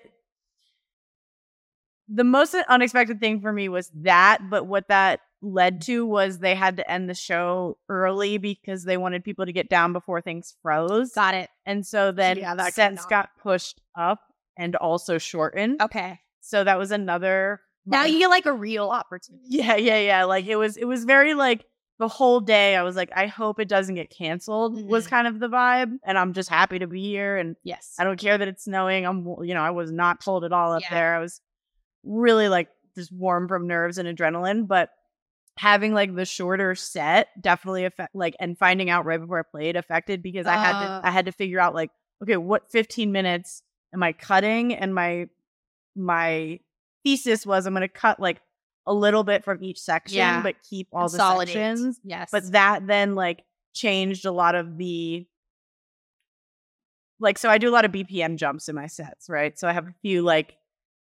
the 2.08 2.24
most 2.24 2.54
unexpected 2.68 3.20
thing 3.20 3.40
for 3.40 3.52
me 3.52 3.68
was 3.68 3.90
that, 3.96 4.48
but 4.48 4.66
what 4.66 4.88
that 4.88 5.20
led 5.42 5.82
to 5.82 6.04
was 6.06 6.38
they 6.38 6.54
had 6.54 6.76
to 6.78 6.90
end 6.90 7.08
the 7.08 7.14
show 7.14 7.76
early 7.88 8.38
because 8.38 8.84
they 8.84 8.96
wanted 8.96 9.22
people 9.24 9.46
to 9.46 9.52
get 9.52 9.68
down 9.68 9.92
before 9.92 10.20
things 10.20 10.54
froze. 10.62 11.12
Got 11.12 11.34
it. 11.34 11.50
And 11.66 11.86
so 11.86 12.10
then 12.12 12.38
Yeah, 12.38 12.54
that 12.54 12.74
sets 12.74 13.04
cannot- 13.06 13.10
got 13.10 13.30
pushed 13.42 13.80
up 13.94 14.20
and 14.56 14.74
also 14.76 15.18
shortened. 15.18 15.80
Okay. 15.82 16.20
So 16.40 16.64
that 16.64 16.78
was 16.78 16.90
another 16.90 17.60
Now 17.84 18.04
you 18.04 18.18
get 18.18 18.28
like 18.30 18.46
a 18.46 18.52
real 18.52 18.88
opportunity. 18.90 19.44
yeah, 19.48 19.76
yeah, 19.76 19.98
yeah. 19.98 20.24
Like 20.24 20.46
it 20.46 20.56
was 20.56 20.76
it 20.76 20.86
was 20.86 21.04
very 21.04 21.34
like 21.34 21.64
the 21.98 22.08
whole 22.08 22.40
day 22.40 22.76
I 22.76 22.82
was 22.82 22.94
like, 22.96 23.10
I 23.16 23.26
hope 23.26 23.58
it 23.60 23.68
doesn't 23.68 23.94
get 23.94 24.10
canceled 24.10 24.84
was 24.86 25.06
Mhm. 25.06 25.10
kind 25.10 25.26
of 25.28 25.38
the 25.38 25.48
vibe. 25.48 25.98
And 26.04 26.18
I'm 26.18 26.32
just 26.32 26.48
happy 26.50 26.78
to 26.78 26.86
be 26.86 27.02
here 27.02 27.36
and 27.36 27.56
Yes. 27.62 27.94
I 27.98 28.04
don't 28.04 28.18
care 28.18 28.36
that 28.38 28.48
it's 28.48 28.64
snowing. 28.64 29.06
I'm 29.06 29.24
you 29.44 29.54
know, 29.54 29.62
I 29.62 29.70
was 29.70 29.90
not 29.92 30.22
cold 30.24 30.44
at 30.44 30.52
all 30.52 30.72
up 30.72 30.82
Yeah. 30.82 30.90
there. 30.94 31.14
I 31.14 31.20
was 31.20 31.40
really 32.04 32.48
like 32.48 32.68
just 32.94 33.12
warm 33.12 33.48
from 33.48 33.66
nerves 33.66 33.98
and 33.98 34.08
adrenaline. 34.08 34.66
But 34.66 34.90
having 35.58 35.94
like 35.94 36.14
the 36.14 36.24
shorter 36.26 36.74
set 36.74 37.28
definitely 37.40 37.84
affect 37.86 38.14
like 38.14 38.36
and 38.38 38.58
finding 38.58 38.90
out 38.90 39.06
right 39.06 39.20
before 39.20 39.38
I 39.38 39.42
played 39.42 39.76
affected 39.76 40.22
because 40.22 40.46
I 40.46 40.54
had 40.54 40.74
Uh. 40.76 41.00
to 41.00 41.06
I 41.08 41.10
had 41.10 41.26
to 41.26 41.32
figure 41.32 41.58
out 41.60 41.74
like, 41.74 41.90
okay, 42.22 42.36
what 42.36 42.70
15 42.70 43.10
minutes 43.12 43.62
am 43.94 44.02
I 44.02 44.12
cutting? 44.12 44.74
And 44.74 44.94
my 44.94 45.28
my 45.94 46.60
thesis 47.04 47.46
was 47.46 47.66
I'm 47.66 47.72
gonna 47.72 47.88
cut 47.88 48.20
like 48.20 48.40
a 48.86 48.92
little 48.94 49.24
bit 49.24 49.44
from 49.44 49.64
each 49.64 49.80
section, 49.80 50.18
Yeah. 50.18 50.42
but 50.42 50.56
keep 50.68 50.88
all 50.92 51.08
the 51.08 51.16
sections. 51.18 51.98
Yes. 52.04 52.28
But 52.30 52.52
that 52.52 52.86
then 52.86 53.14
like 53.14 53.42
changed 53.74 54.26
a 54.26 54.30
lot 54.32 54.54
of 54.54 54.76
the 54.76 55.26
like 57.18 57.38
so 57.38 57.48
I 57.48 57.58
do 57.58 57.70
a 57.70 57.72
lot 57.72 57.84
of 57.84 57.92
BPM 57.92 58.36
jumps 58.36 58.68
in 58.68 58.74
my 58.74 58.86
sets, 58.88 59.28
right? 59.28 59.58
So 59.58 59.66
I 59.68 59.72
have 59.72 59.86
a 59.86 59.94
few 60.02 60.22
like 60.22 60.54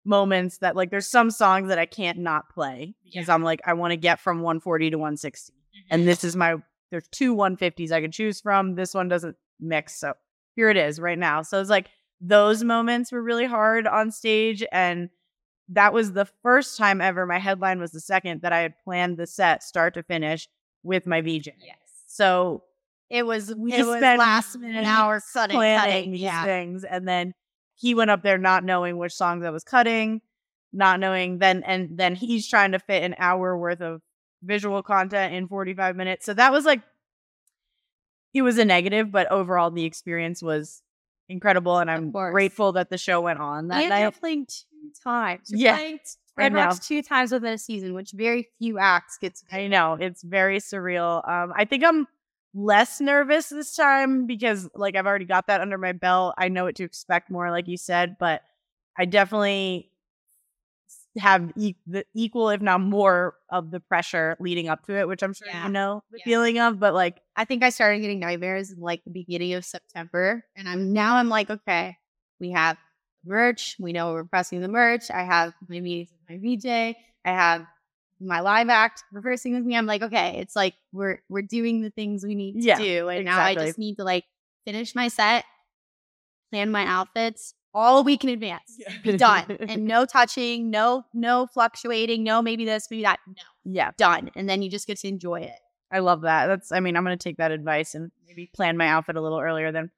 moments 0.06 0.60
that 0.60 0.76
like 0.76 0.91
there's 0.91 1.07
some 1.07 1.32
songs 1.32 1.69
that 1.69 1.80
I 1.80 1.86
can't 1.86 2.19
not 2.19 2.49
play 2.49 2.94
because 3.03 3.27
I'm 3.27 3.44
like 3.44 3.61
I 3.65 3.73
want 3.73 3.91
to 3.91 3.98
get 3.98 4.19
from 4.19 4.41
140 4.41 4.91
to 4.91 4.98
160. 4.98 5.53
And 5.90 5.99
mm-hmm. 6.02 6.07
this 6.07 6.23
is 6.23 6.36
my 6.36 6.57
there's 6.91 7.07
two 7.11 7.36
150s 7.36 7.91
I 7.91 8.02
can 8.02 8.11
choose 8.11 8.40
from. 8.40 8.76
This 8.76 8.94
one 8.94 9.07
doesn't 9.07 9.36
mix. 9.60 9.99
So 9.99 10.14
here 10.56 10.69
it 10.69 10.77
is 10.77 10.99
right 10.99 11.18
now. 11.18 11.41
So 11.41 11.60
it's 11.60 11.69
like 11.69 11.88
those 12.22 12.64
moments 12.64 13.11
were 13.11 13.22
really 13.22 13.45
hard 13.45 13.88
on 13.88 14.11
stage 14.11 14.64
and 14.72 15.10
that 15.69 15.94
was 15.94 16.14
the 16.14 16.26
first 16.44 16.77
time 16.77 17.02
ever 17.02 17.26
my 17.26 17.40
headline 17.40 17.80
was 17.80 17.91
the 17.91 17.99
second 17.99 18.44
that 18.44 18.53
I 18.53 18.60
had 18.60 18.76
planned 18.84 19.18
the 19.18 19.26
set 19.26 19.64
start 19.64 19.95
to 19.95 20.03
finish 20.03 20.48
with 20.84 21.07
my 21.07 21.22
VJ. 21.22 21.49
yes. 21.60 21.77
So 22.07 22.64
It 23.10 23.26
was 23.26 23.53
we 23.56 23.73
it 23.73 23.77
just 23.77 23.90
was 23.90 23.98
spent 23.98 24.19
last 24.19 24.57
minute 24.60 24.86
hour 24.86 25.22
cutting, 25.34 25.56
planning 25.56 25.91
cutting. 25.91 26.11
these 26.11 26.22
Yeah. 26.22 26.45
things 26.45 26.84
and 26.84 27.07
then 27.07 27.34
he 27.76 27.93
went 27.93 28.10
up 28.10 28.23
there 28.23 28.38
not 28.38 28.64
knowing 28.64 28.97
which 28.97 29.14
songs 29.14 29.43
I 29.45 29.49
was 29.52 29.64
cutting, 29.64 30.22
not 30.73 30.99
knowing 30.99 31.38
then 31.39 31.64
and 31.64 31.97
then 31.97 32.15
he's 32.15 32.47
trying 32.47 32.72
to 32.72 32.80
fit 32.80 33.03
an 33.03 33.15
hour 33.18 33.57
worth 33.57 33.81
of 33.81 34.02
visual 34.43 34.81
content 34.84 35.34
in 35.34 35.47
45 35.47 35.95
minutes. 35.95 36.26
So 36.26 36.34
that 36.34 36.52
was 36.52 36.65
like 36.65 36.81
it 38.34 38.41
was 38.41 38.57
a 38.57 38.65
negative, 38.65 39.11
but 39.11 39.31
overall 39.31 39.72
the 39.72 39.85
experience 39.85 40.41
was 40.43 40.81
incredible 41.30 41.77
and 41.80 41.89
I'm 41.89 42.11
grateful 42.11 42.73
that 42.73 42.89
the 42.89 42.97
show 42.97 43.22
went 43.22 43.39
on 43.39 43.69
that 43.69 43.80
and 43.81 43.89
night. 43.89 44.02
you're 44.02 44.11
playing 44.11 44.45
two 44.45 44.91
times. 45.03 45.49
You're 45.49 45.60
Yeah. 45.60 45.76
playing 45.77 45.99
I 46.38 46.41
Red. 46.49 46.53
Rocks 46.53 46.85
two 46.85 47.02
times 47.02 47.31
within 47.31 47.53
a 47.53 47.57
season, 47.57 47.93
which 47.93 48.11
very 48.11 48.49
few 48.60 48.77
acts 48.77 49.18
get 49.18 49.35
to 49.35 49.45
do. 49.45 49.56
I 49.56 49.68
know 49.68 49.93
it's 49.93 50.22
very 50.22 50.57
surreal. 50.60 51.27
Um, 51.27 51.53
I 51.56 51.64
think 51.64 51.84
I'm 51.85 52.07
less 52.56 53.02
nervous 53.02 53.49
this 53.49 53.76
time 53.76 54.26
because 54.26 54.69
like 54.73 54.95
I've 54.95 55.06
already 55.06 55.26
got 55.26 55.48
that 55.48 55.61
under 55.61 55.77
my 55.77 55.91
belt. 55.91 56.34
I 56.38 56.48
know 56.49 56.64
what 56.64 56.76
to 56.76 56.84
expect 56.84 57.30
more, 57.30 57.52
like 57.52 57.68
you 57.68 57.77
said, 57.77 58.15
but 58.19 58.41
I 58.98 59.06
definitely 59.06 59.91
have 61.18 61.52
e- 61.56 61.76
the 61.88 62.06
equal, 62.14 62.49
if 62.49 62.61
not 62.61 62.82
more, 62.82 63.36
of 63.49 63.72
the 63.72 63.80
pressure 63.80 64.36
leading 64.40 64.68
up 64.68 64.86
to 64.86 64.98
it, 64.98 65.07
which 65.07 65.23
I'm 65.23 65.34
sure 65.34 65.48
Yeah. 65.48 65.65
you 65.65 65.72
know 65.72 66.03
the 66.11 66.18
Yeah. 66.19 66.23
feeling 66.26 66.60
of. 66.60 66.80
But 66.80 66.94
like, 66.94 67.22
I 67.36 67.45
think 67.45 67.64
I 67.64 67.69
started 67.69 67.99
getting 67.99 68.19
nightmares 68.19 68.72
in 68.72 68.80
like 68.80 69.03
the 69.06 69.11
beginning 69.11 69.53
of 69.53 69.64
September. 69.65 70.44
And 70.56 70.68
I'm 70.68 70.91
now 70.94 71.15
I'm 71.15 71.30
like, 71.30 71.49
okay, 71.49 71.98
we 72.40 72.52
have 72.52 72.77
merch. 73.23 73.77
We 73.80 73.94
know 73.94 74.11
we're 74.14 74.26
pressing 74.26 74.61
the 74.61 74.68
merch. 74.68 75.10
I 75.10 75.23
have 75.23 75.53
my 75.68 75.80
meetings 75.80 76.10
with 76.11 76.30
my 76.30 76.38
VJ. 76.38 76.95
I 77.23 77.32
have 77.32 77.65
my 78.20 78.40
live 78.40 78.70
act 78.70 79.04
rehearsing 79.12 79.54
with 79.56 79.64
me. 79.64 79.76
I'm 79.76 79.86
like, 79.86 80.02
okay, 80.02 80.38
it's 80.40 80.56
like 80.56 80.74
we're 80.92 81.22
we're 81.30 81.42
doing 81.42 81.82
the 81.82 81.90
things 81.90 82.24
we 82.26 82.36
need 82.36 82.62
to 82.62 82.66
Yeah, 82.66 82.78
do. 82.78 83.10
And 83.10 83.26
now 83.26 83.40
I 83.40 83.56
just 83.56 83.78
need 83.78 83.96
to 83.96 84.04
like 84.04 84.24
finish 84.66 84.96
my 84.96 85.08
set, 85.08 85.46
plan 86.52 86.72
my 86.72 86.86
outfits 86.86 87.54
all 87.76 88.00
a 88.00 88.02
week 88.02 88.24
in 88.24 88.30
advance. 88.30 88.80
Be 89.04 89.18
done. 89.18 89.58
and 89.60 89.86
no 89.86 90.06
touching, 90.06 90.70
no, 90.72 91.04
no 91.14 91.46
fluctuating, 91.54 92.24
no 92.24 92.42
maybe 92.42 92.64
this, 92.66 92.88
maybe 92.90 93.04
that. 93.04 93.20
No. 93.28 93.34
yeah, 93.66 93.92
Done. 93.98 94.32
And 94.36 94.48
then 94.50 94.62
you 94.62 94.70
just 94.72 94.88
get 94.88 94.98
to 95.00 95.08
enjoy 95.10 95.42
it. 95.42 95.60
I 95.92 96.00
love 96.00 96.22
that. 96.22 96.48
That's, 96.48 96.72
I 96.72 96.80
mean, 96.80 96.96
I'm 96.96 97.04
going 97.04 97.18
to 97.18 97.24
take 97.24 97.38
that 97.38 97.52
advice 97.52 97.94
and 97.94 98.12
maybe 98.26 98.50
plan 98.56 98.78
my 98.78 98.88
outfit 98.88 99.18
a 99.18 99.22
little 99.22 99.40
earlier 99.40 99.72
than 99.72 99.92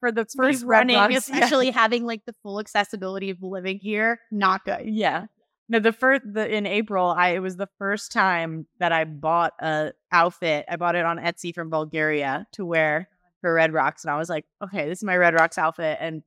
for 0.00 0.12
the 0.12 0.24
first 0.24 0.62
Red 0.62 0.88
running, 0.88 0.96
Rocks. 0.96 1.12
Yeah. 1.12 1.18
especially 1.18 1.70
having 1.72 2.06
like 2.06 2.24
the 2.26 2.34
full 2.42 2.60
accessibility 2.60 3.30
of 3.30 3.42
living 3.42 3.78
here, 3.78 4.20
not 4.30 4.64
good. 4.64 4.82
Yeah. 4.84 5.26
No, 5.68 5.80
the 5.80 5.92
first 5.92 6.22
the 6.32 6.48
in 6.48 6.66
April, 6.66 7.08
I 7.08 7.30
it 7.30 7.40
was 7.40 7.56
the 7.56 7.68
first 7.78 8.12
time 8.12 8.66
that 8.78 8.92
I 8.92 9.04
bought 9.04 9.54
a 9.60 9.92
outfit. 10.12 10.64
I 10.68 10.76
bought 10.76 10.94
it 10.94 11.04
on 11.04 11.18
Etsy 11.18 11.54
from 11.54 11.70
Bulgaria 11.70 12.46
to 12.52 12.64
wear 12.64 13.08
for 13.40 13.52
Red 13.52 13.72
Rocks, 13.72 14.04
and 14.04 14.10
I 14.10 14.16
was 14.16 14.28
like, 14.28 14.44
okay, 14.62 14.88
this 14.88 14.98
is 14.98 15.04
my 15.04 15.16
Red 15.16 15.34
Rocks 15.34 15.58
outfit. 15.58 15.98
And 16.00 16.22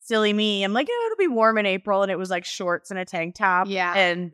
silly 0.00 0.32
me, 0.32 0.62
I'm 0.62 0.72
like, 0.72 0.88
yeah, 0.88 1.06
it'll 1.06 1.18
be 1.18 1.34
warm 1.34 1.58
in 1.58 1.66
April, 1.66 2.02
and 2.02 2.10
it 2.12 2.18
was 2.18 2.30
like 2.30 2.44
shorts 2.44 2.90
and 2.90 3.00
a 3.00 3.04
tank 3.04 3.34
top. 3.34 3.66
Yeah. 3.68 3.94
and 3.94 4.30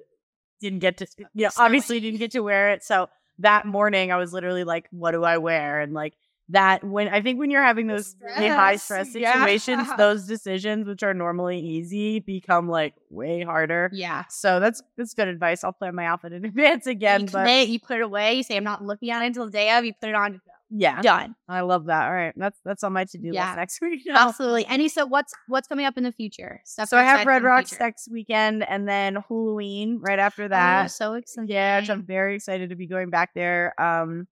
didn't 0.60 0.80
get 0.80 0.98
to, 0.98 1.06
you 1.34 1.44
know, 1.44 1.50
obviously 1.56 2.00
didn't 2.00 2.18
get 2.18 2.32
to 2.32 2.40
wear 2.40 2.70
it. 2.70 2.84
So 2.84 3.08
that 3.38 3.66
morning, 3.66 4.12
I 4.12 4.16
was 4.16 4.32
literally 4.32 4.64
like, 4.64 4.86
what 4.90 5.12
do 5.12 5.24
I 5.24 5.38
wear? 5.38 5.80
And 5.80 5.94
like 5.94 6.14
that 6.50 6.84
when 6.84 7.08
I 7.08 7.20
think 7.22 7.38
when 7.38 7.50
you're 7.50 7.62
having 7.62 7.86
those 7.86 8.16
really 8.20 8.48
high 8.48 8.76
stress, 8.76 9.08
stress 9.10 9.22
yeah. 9.22 9.32
situations, 9.34 9.88
those 9.98 10.26
decisions 10.26 10.86
which 10.86 11.02
are 11.02 11.14
normally 11.14 11.58
easy 11.60 12.20
become 12.20 12.68
like 12.68 12.94
way 13.10 13.42
harder. 13.42 13.90
Yeah. 13.92 14.24
So 14.28 14.60
that's 14.60 14.82
that's 14.96 15.14
good 15.14 15.28
advice. 15.28 15.64
I'll 15.64 15.72
plan 15.72 15.94
my 15.94 16.06
outfit 16.06 16.32
in 16.32 16.44
advance 16.46 16.86
again. 16.86 17.22
you 17.22 17.26
But 17.28 17.68
you 17.68 17.80
put 17.80 17.96
it 17.98 18.02
away, 18.02 18.34
you 18.34 18.42
say, 18.42 18.56
I'm 18.56 18.64
not 18.64 18.84
looking 18.84 19.10
at 19.10 19.22
it 19.22 19.26
until 19.26 19.46
the 19.46 19.52
day 19.52 19.70
of, 19.76 19.84
you 19.84 19.92
put 20.00 20.08
it 20.10 20.14
on, 20.14 20.40
yeah, 20.72 21.02
done. 21.02 21.34
I 21.48 21.62
love 21.62 21.86
that. 21.86 22.06
All 22.06 22.12
right, 22.12 22.32
that's 22.36 22.58
that's 22.64 22.84
on 22.84 22.92
my 22.92 23.04
to 23.04 23.18
do 23.18 23.30
Yeah. 23.32 23.46
list 23.46 23.56
next 23.56 23.80
week. 23.82 24.02
now. 24.06 24.28
Absolutely. 24.28 24.66
Any 24.66 24.88
so 24.88 25.04
what's 25.04 25.32
what's 25.48 25.66
coming 25.66 25.84
up 25.84 25.98
in 25.98 26.04
the 26.04 26.12
future? 26.12 26.60
Stuff 26.64 26.88
So 26.88 26.96
I 26.96 27.02
have 27.02 27.26
Red 27.26 27.42
Rocks 27.42 27.78
next 27.80 28.08
weekend, 28.10 28.62
and 28.68 28.88
then 28.88 29.16
Halloween 29.28 29.98
right 30.00 30.18
after 30.18 30.44
Oh, 30.44 30.48
that. 30.48 30.90
so 30.92 31.14
excited. 31.14 31.50
yeah, 31.50 31.80
which 31.80 31.90
I'm 31.90 32.04
very 32.04 32.36
excited 32.36 32.70
to 32.70 32.76
be 32.76 32.86
going 32.86 33.10
back 33.10 33.30
there. 33.34 33.74
Um, 33.80 34.28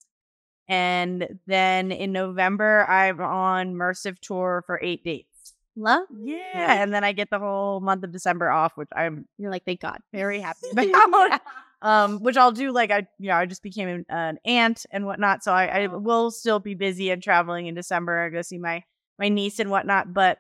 and 0.67 1.39
then 1.47 1.91
in 1.91 2.11
November 2.11 2.85
I'm 2.89 3.19
on 3.21 3.75
Mersiv 3.75 4.19
tour 4.19 4.63
for 4.65 4.79
eight 4.81 5.03
dates. 5.03 5.53
Love. 5.75 6.07
Yeah, 6.23 6.81
and 6.81 6.93
then 6.93 7.03
I 7.03 7.11
get 7.11 7.29
the 7.29 7.39
whole 7.39 7.81
month 7.81 8.03
of 8.03 8.11
December 8.11 8.49
off, 8.49 8.77
which 8.77 8.87
I'm 8.95 9.27
You're 9.37 9.51
like, 9.51 9.65
thank 9.65 9.81
God. 9.81 9.99
very 10.13 10.39
happy 10.39 10.59
Yeah. 10.81 11.03
about. 11.05 11.41
um, 11.81 12.19
which 12.23 12.37
I'll 12.37 12.53
do 12.53 12.71
like 12.71 12.91
I, 12.91 13.07
you 13.19 13.27
know, 13.27 13.35
I 13.35 13.45
just 13.45 13.61
became 13.61 13.89
an, 13.89 14.05
an 14.09 14.37
aunt 14.45 14.85
and 14.91 15.05
whatnot, 15.05 15.43
so 15.43 15.51
I, 15.51 15.65
I 15.83 15.87
will 15.87 16.31
still 16.31 16.59
be 16.59 16.73
busy 16.73 17.09
and 17.11 17.21
traveling 17.21 17.67
in 17.67 17.75
December. 17.75 18.19
I 18.23 18.29
go 18.29 18.41
see 18.41 18.57
my 18.57 18.83
my 19.19 19.29
niece 19.29 19.59
and 19.59 19.69
whatnot, 19.69 20.13
but 20.13 20.39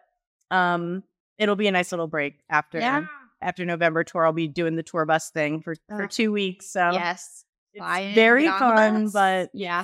um, 0.51 1.03
it'll 1.37 1.55
be 1.57 1.67
a 1.67 1.71
nice 1.71 1.91
little 1.91 2.07
break 2.07 2.39
after 2.49 2.79
Yeah. 2.79 3.05
after 3.41 3.65
November 3.65 4.03
tour. 4.05 4.25
I'll 4.25 4.31
be 4.33 4.47
doing 4.47 4.75
the 4.77 4.83
tour 4.83 5.05
bus 5.05 5.29
thing 5.31 5.61
for 5.61 5.75
for 5.89 6.07
two 6.07 6.31
weeks, 6.31 6.71
so 6.71 6.91
Yes. 6.93 7.43
it's 7.73 8.15
very 8.15 8.43
get 8.43 8.53
on 8.61 8.75
the 8.75 8.81
fun, 8.81 9.09
but 9.11 9.49
Yeah. 9.53 9.83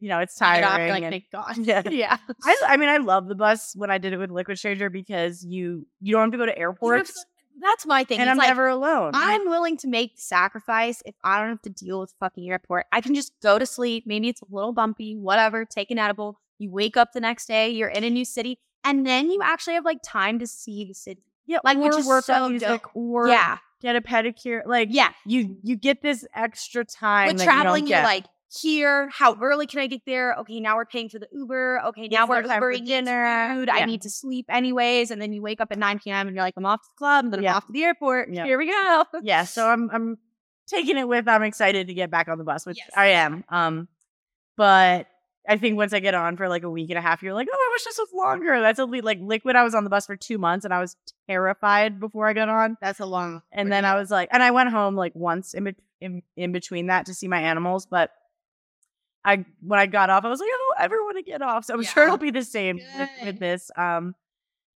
You 0.00 0.08
know, 0.08 0.18
it's 0.20 0.36
tiring. 0.36 0.64
off, 0.64 0.78
like, 0.78 1.02
and- 1.02 1.12
thank 1.12 1.24
God. 1.32 1.56
Yeah. 1.58 1.82
yeah. 1.90 2.16
I, 2.44 2.56
I 2.68 2.76
mean, 2.76 2.88
I 2.88 2.98
love 2.98 3.28
the 3.28 3.34
bus 3.34 3.74
when 3.76 3.90
I 3.90 3.98
did 3.98 4.12
it 4.12 4.18
with 4.18 4.30
Liquid 4.30 4.58
Stranger 4.58 4.90
because 4.90 5.44
you 5.44 5.86
you 6.00 6.12
don't 6.12 6.22
have 6.22 6.32
to 6.32 6.38
go 6.38 6.46
to 6.46 6.56
airports, 6.58 7.24
That's 7.60 7.86
my 7.86 8.04
thing. 8.04 8.18
and 8.20 8.28
It's 8.28 8.32
I'm 8.32 8.38
like, 8.38 8.48
never 8.48 8.66
alone. 8.68 9.12
I'm 9.14 9.48
willing 9.48 9.76
to 9.78 9.88
make 9.88 10.16
the 10.16 10.22
sacrifice 10.22 11.02
if 11.06 11.14
I 11.22 11.38
don't 11.40 11.48
have 11.50 11.62
to 11.62 11.70
deal 11.70 12.00
with 12.00 12.12
fucking 12.20 12.50
airport. 12.50 12.86
I 12.92 13.00
can 13.00 13.14
just 13.14 13.32
go 13.42 13.58
to 13.58 13.66
sleep. 13.66 14.04
Maybe 14.06 14.28
it's 14.28 14.42
a 14.42 14.46
little 14.50 14.72
bumpy, 14.72 15.16
whatever, 15.16 15.64
take 15.64 15.90
an 15.90 15.98
edible. 15.98 16.40
You 16.58 16.70
wake 16.70 16.96
up 16.96 17.12
the 17.12 17.20
next 17.20 17.46
day, 17.46 17.70
you're 17.70 17.88
in 17.88 18.04
a 18.04 18.10
new 18.10 18.24
city, 18.24 18.58
and 18.84 19.06
then 19.06 19.30
you 19.30 19.40
actually 19.42 19.74
have 19.74 19.84
like 19.84 19.98
time 20.04 20.38
to 20.40 20.46
see 20.46 20.84
the 20.84 20.94
city. 20.94 21.22
yeah, 21.46 21.58
like, 21.64 21.78
which 21.78 21.94
is 21.96 22.06
work 22.06 22.24
so 22.24 22.48
music, 22.48 22.68
dope. 22.68 22.90
or 22.94 23.28
yeah. 23.28 23.58
get 23.80 23.96
a 23.96 24.00
pedicure. 24.00 24.62
Like, 24.66 24.88
Yeah. 24.90 25.10
you 25.26 25.56
you 25.62 25.76
get 25.76 26.00
this 26.02 26.24
extra 26.34 26.84
time 26.84 27.34
With 27.34 27.42
traveling, 27.44 27.84
you 27.84 27.90
get. 27.90 28.04
like, 28.04 28.24
here, 28.60 29.08
how 29.12 29.36
early 29.40 29.66
can 29.66 29.80
I 29.80 29.86
get 29.86 30.02
there? 30.06 30.34
Okay, 30.40 30.60
now 30.60 30.76
we're 30.76 30.84
paying 30.84 31.08
for 31.08 31.18
the 31.18 31.28
Uber. 31.32 31.80
Okay, 31.88 32.08
now 32.08 32.26
we're 32.26 32.42
Ubering 32.42 32.86
dinner? 32.86 33.54
food. 33.54 33.68
Yeah. 33.68 33.74
I 33.82 33.84
need 33.84 34.02
to 34.02 34.10
sleep 34.10 34.46
anyways. 34.48 35.10
And 35.10 35.20
then 35.20 35.32
you 35.32 35.42
wake 35.42 35.60
up 35.60 35.68
at 35.72 35.78
9 35.78 35.98
p.m. 36.00 36.26
and 36.28 36.34
you're 36.36 36.44
like, 36.44 36.54
I'm 36.56 36.66
off 36.66 36.82
to 36.82 36.88
the 36.94 36.98
club, 36.98 37.24
and 37.24 37.32
then 37.34 37.42
Yeah. 37.42 37.50
I'm 37.52 37.56
off 37.58 37.66
to 37.66 37.72
the 37.72 37.84
airport. 37.84 38.30
Yeah. 38.32 38.44
Here 38.44 38.58
we 38.58 38.66
go. 38.70 39.04
yeah. 39.22 39.44
So 39.44 39.66
I'm 39.68 39.90
I'm 39.92 40.18
taking 40.66 40.96
it 40.98 41.06
with. 41.08 41.28
I'm 41.28 41.42
excited 41.42 41.88
to 41.88 41.94
get 41.94 42.10
back 42.10 42.28
on 42.28 42.38
the 42.38 42.44
bus, 42.44 42.64
which 42.66 42.78
Yes. 42.78 42.90
I 42.96 43.06
am. 43.08 43.44
Um, 43.48 43.88
but 44.56 45.06
I 45.48 45.58
think 45.58 45.76
once 45.76 45.92
I 45.92 46.00
get 46.00 46.14
on 46.14 46.36
for 46.36 46.48
like 46.48 46.62
a 46.62 46.70
week 46.70 46.88
and 46.90 46.98
a 46.98 47.02
half, 47.02 47.22
you're 47.22 47.34
like, 47.34 47.48
oh, 47.52 47.56
I 47.56 47.70
wish 47.74 47.84
this 47.84 47.98
was 47.98 48.08
longer. 48.14 48.60
That's 48.60 48.78
only 48.78 49.00
like 49.02 49.18
liquid. 49.20 49.56
I 49.56 49.62
was 49.64 49.74
on 49.74 49.84
the 49.84 49.90
bus 49.90 50.06
for 50.06 50.16
two 50.16 50.38
months, 50.38 50.64
and 50.64 50.72
I 50.72 50.80
was 50.80 50.96
terrified 51.28 52.00
before 52.00 52.26
I 52.28 52.32
got 52.32 52.48
on. 52.48 52.76
That's 52.80 53.00
a 53.00 53.06
long. 53.06 53.42
And 53.52 53.70
then 53.70 53.84
I 53.84 53.94
was 53.96 54.10
like, 54.10 54.28
and 54.32 54.42
I 54.42 54.52
went 54.52 54.70
home 54.70 54.94
like 54.96 55.12
once 55.14 55.52
in, 55.54 55.64
bet- 55.64 55.74
in 56.00 56.22
in 56.36 56.52
between 56.52 56.86
that 56.86 57.06
to 57.06 57.14
see 57.14 57.28
my 57.28 57.40
animals, 57.40 57.84
but 57.86 58.10
I 59.24 59.44
when 59.62 59.78
I 59.80 59.86
got 59.86 60.10
off, 60.10 60.24
I 60.24 60.28
was 60.28 60.40
like, 60.40 60.48
I 60.48 60.58
don't 60.76 60.84
ever 60.84 61.02
want 61.04 61.16
to 61.18 61.22
get 61.22 61.42
off. 61.42 61.64
So 61.64 61.74
I'm 61.74 61.82
sure 61.82 62.04
it'll 62.04 62.16
be 62.18 62.30
the 62.30 62.44
same 62.44 62.78
with, 62.98 63.10
with 63.24 63.38
this. 63.38 63.70
Um, 63.76 64.14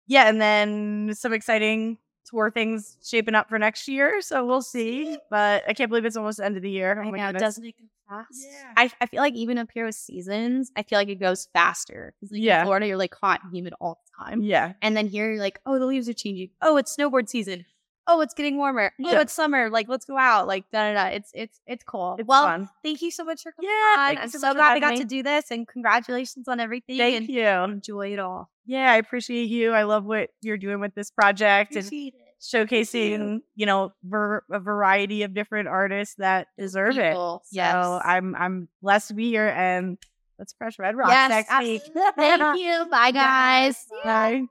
yeah, 0.07 0.29
and 0.29 0.41
then 0.41 1.13
some 1.15 1.33
exciting 1.33 1.99
tour 2.25 2.51
things 2.51 2.97
shaping 3.05 3.35
up 3.35 3.49
for 3.49 3.59
next 3.59 3.89
year. 3.89 4.21
So 4.23 4.45
we'll 4.47 4.63
see. 4.63 5.19
But 5.31 5.65
I 5.69 5.75
can't 5.75 5.89
believe 5.91 6.05
it's 6.05 6.17
almost 6.17 6.39
the 6.39 6.45
end 6.45 6.57
of 6.57 6.63
the 6.63 6.71
year. 6.71 7.03
Oh 7.05 7.09
I 7.09 7.11
know, 7.33 7.39
doesn't 7.39 7.65
it 7.65 7.75
go 7.79 7.85
fast? 8.09 8.47
Yeah. 8.47 8.73
I, 8.77 8.91
I 9.01 9.07
feel 9.07 9.21
like 9.21 9.35
even 9.35 9.59
up 9.59 9.69
here 9.73 9.85
with 9.87 9.95
seasons, 9.95 10.71
I 10.77 10.83
feel 10.83 10.99
like 10.99 11.09
it 11.09 11.17
goes 11.21 11.49
faster. 11.53 12.15
like, 12.23 12.31
Yeah. 12.33 12.61
In 12.61 12.67
Florida, 12.67 12.87
you're 12.87 12.97
like 12.97 13.15
hot 13.15 13.41
and 13.45 13.55
humid 13.55 13.75
all 13.81 14.01
the 14.19 14.25
time. 14.25 14.43
Yeah. 14.43 14.73
And 14.83 14.97
then 14.97 15.07
here, 15.09 15.31
you're 15.31 15.41
like, 15.43 15.61
oh, 15.67 15.79
the 15.79 15.87
leaves 15.87 16.09
are 16.09 16.15
changing. 16.15 16.51
Oh, 16.63 16.77
it's 16.79 16.97
snowboard 16.97 17.29
season. 17.29 17.65
Oh, 18.11 18.23
it's 18.23 18.33
getting 18.35 18.57
warmer. 18.57 18.91
Oh, 19.05 19.11
Yeah. 19.13 19.21
it's 19.21 19.33
summer. 19.35 19.69
Like, 19.71 19.87
let's 19.89 20.07
go 20.07 20.17
out. 20.17 20.47
Like, 20.47 20.65
da 20.73 20.93
da 20.93 20.95
da. 20.95 21.15
It's 21.15 21.31
it's 21.35 21.61
it's 21.67 21.85
cool. 21.85 22.17
It's 22.19 22.27
well, 22.27 22.45
fun. 22.45 22.69
thank 22.83 23.03
you 23.03 23.11
so 23.11 23.23
much 23.23 23.43
for 23.43 23.53
coming 23.53 23.71
Yeah, 23.71 23.97
on. 24.13 24.19
I'm 24.19 24.29
so 24.31 24.39
so 24.39 24.55
glad 24.55 24.75
we 24.75 24.81
got 24.81 24.93
having 24.93 25.01
to 25.01 25.05
do 25.07 25.23
this, 25.23 25.51
and 25.51 25.69
congratulations 25.69 26.49
on 26.49 26.59
everything. 26.59 26.97
Thank 26.97 27.29
you. 27.29 27.47
Enjoy 27.47 28.13
it 28.13 28.19
all. 28.19 28.49
Yeah, 28.67 28.91
I 28.91 28.97
appreciate 28.97 29.49
you. 29.51 29.73
I 29.73 29.83
love 29.85 30.05
what 30.05 30.31
you're 30.43 30.59
doing 30.59 30.81
with 30.81 30.95
this 30.95 31.11
project 31.11 31.77
and 31.77 31.87
it. 31.93 32.15
showcasing, 32.41 33.41
you 33.57 33.67
know, 33.67 33.93
ver- 34.03 34.43
a 34.51 34.59
variety 34.61 35.23
of 35.23 35.35
different 35.35 35.69
artists 35.69 36.15
that 36.19 36.49
deserve 36.59 36.99
it. 36.99 37.11
People. 37.13 37.43
So 37.45 38.01
I'm 38.05 38.35
I'm 38.35 38.69
blessed 38.83 39.09
to 39.09 39.15
be 39.15 39.29
here 39.29 39.49
and 39.49 39.97
let's 40.39 40.53
crush 40.55 40.79
Red 40.79 40.97
Rock 40.97 41.11
Yes, 41.11 41.31
next 41.31 41.59
week. 41.61 41.83
Thank 42.17 42.59
you. 42.61 42.87
Bye, 42.91 43.11
guys. 43.13 43.87
Bye. 44.05 44.49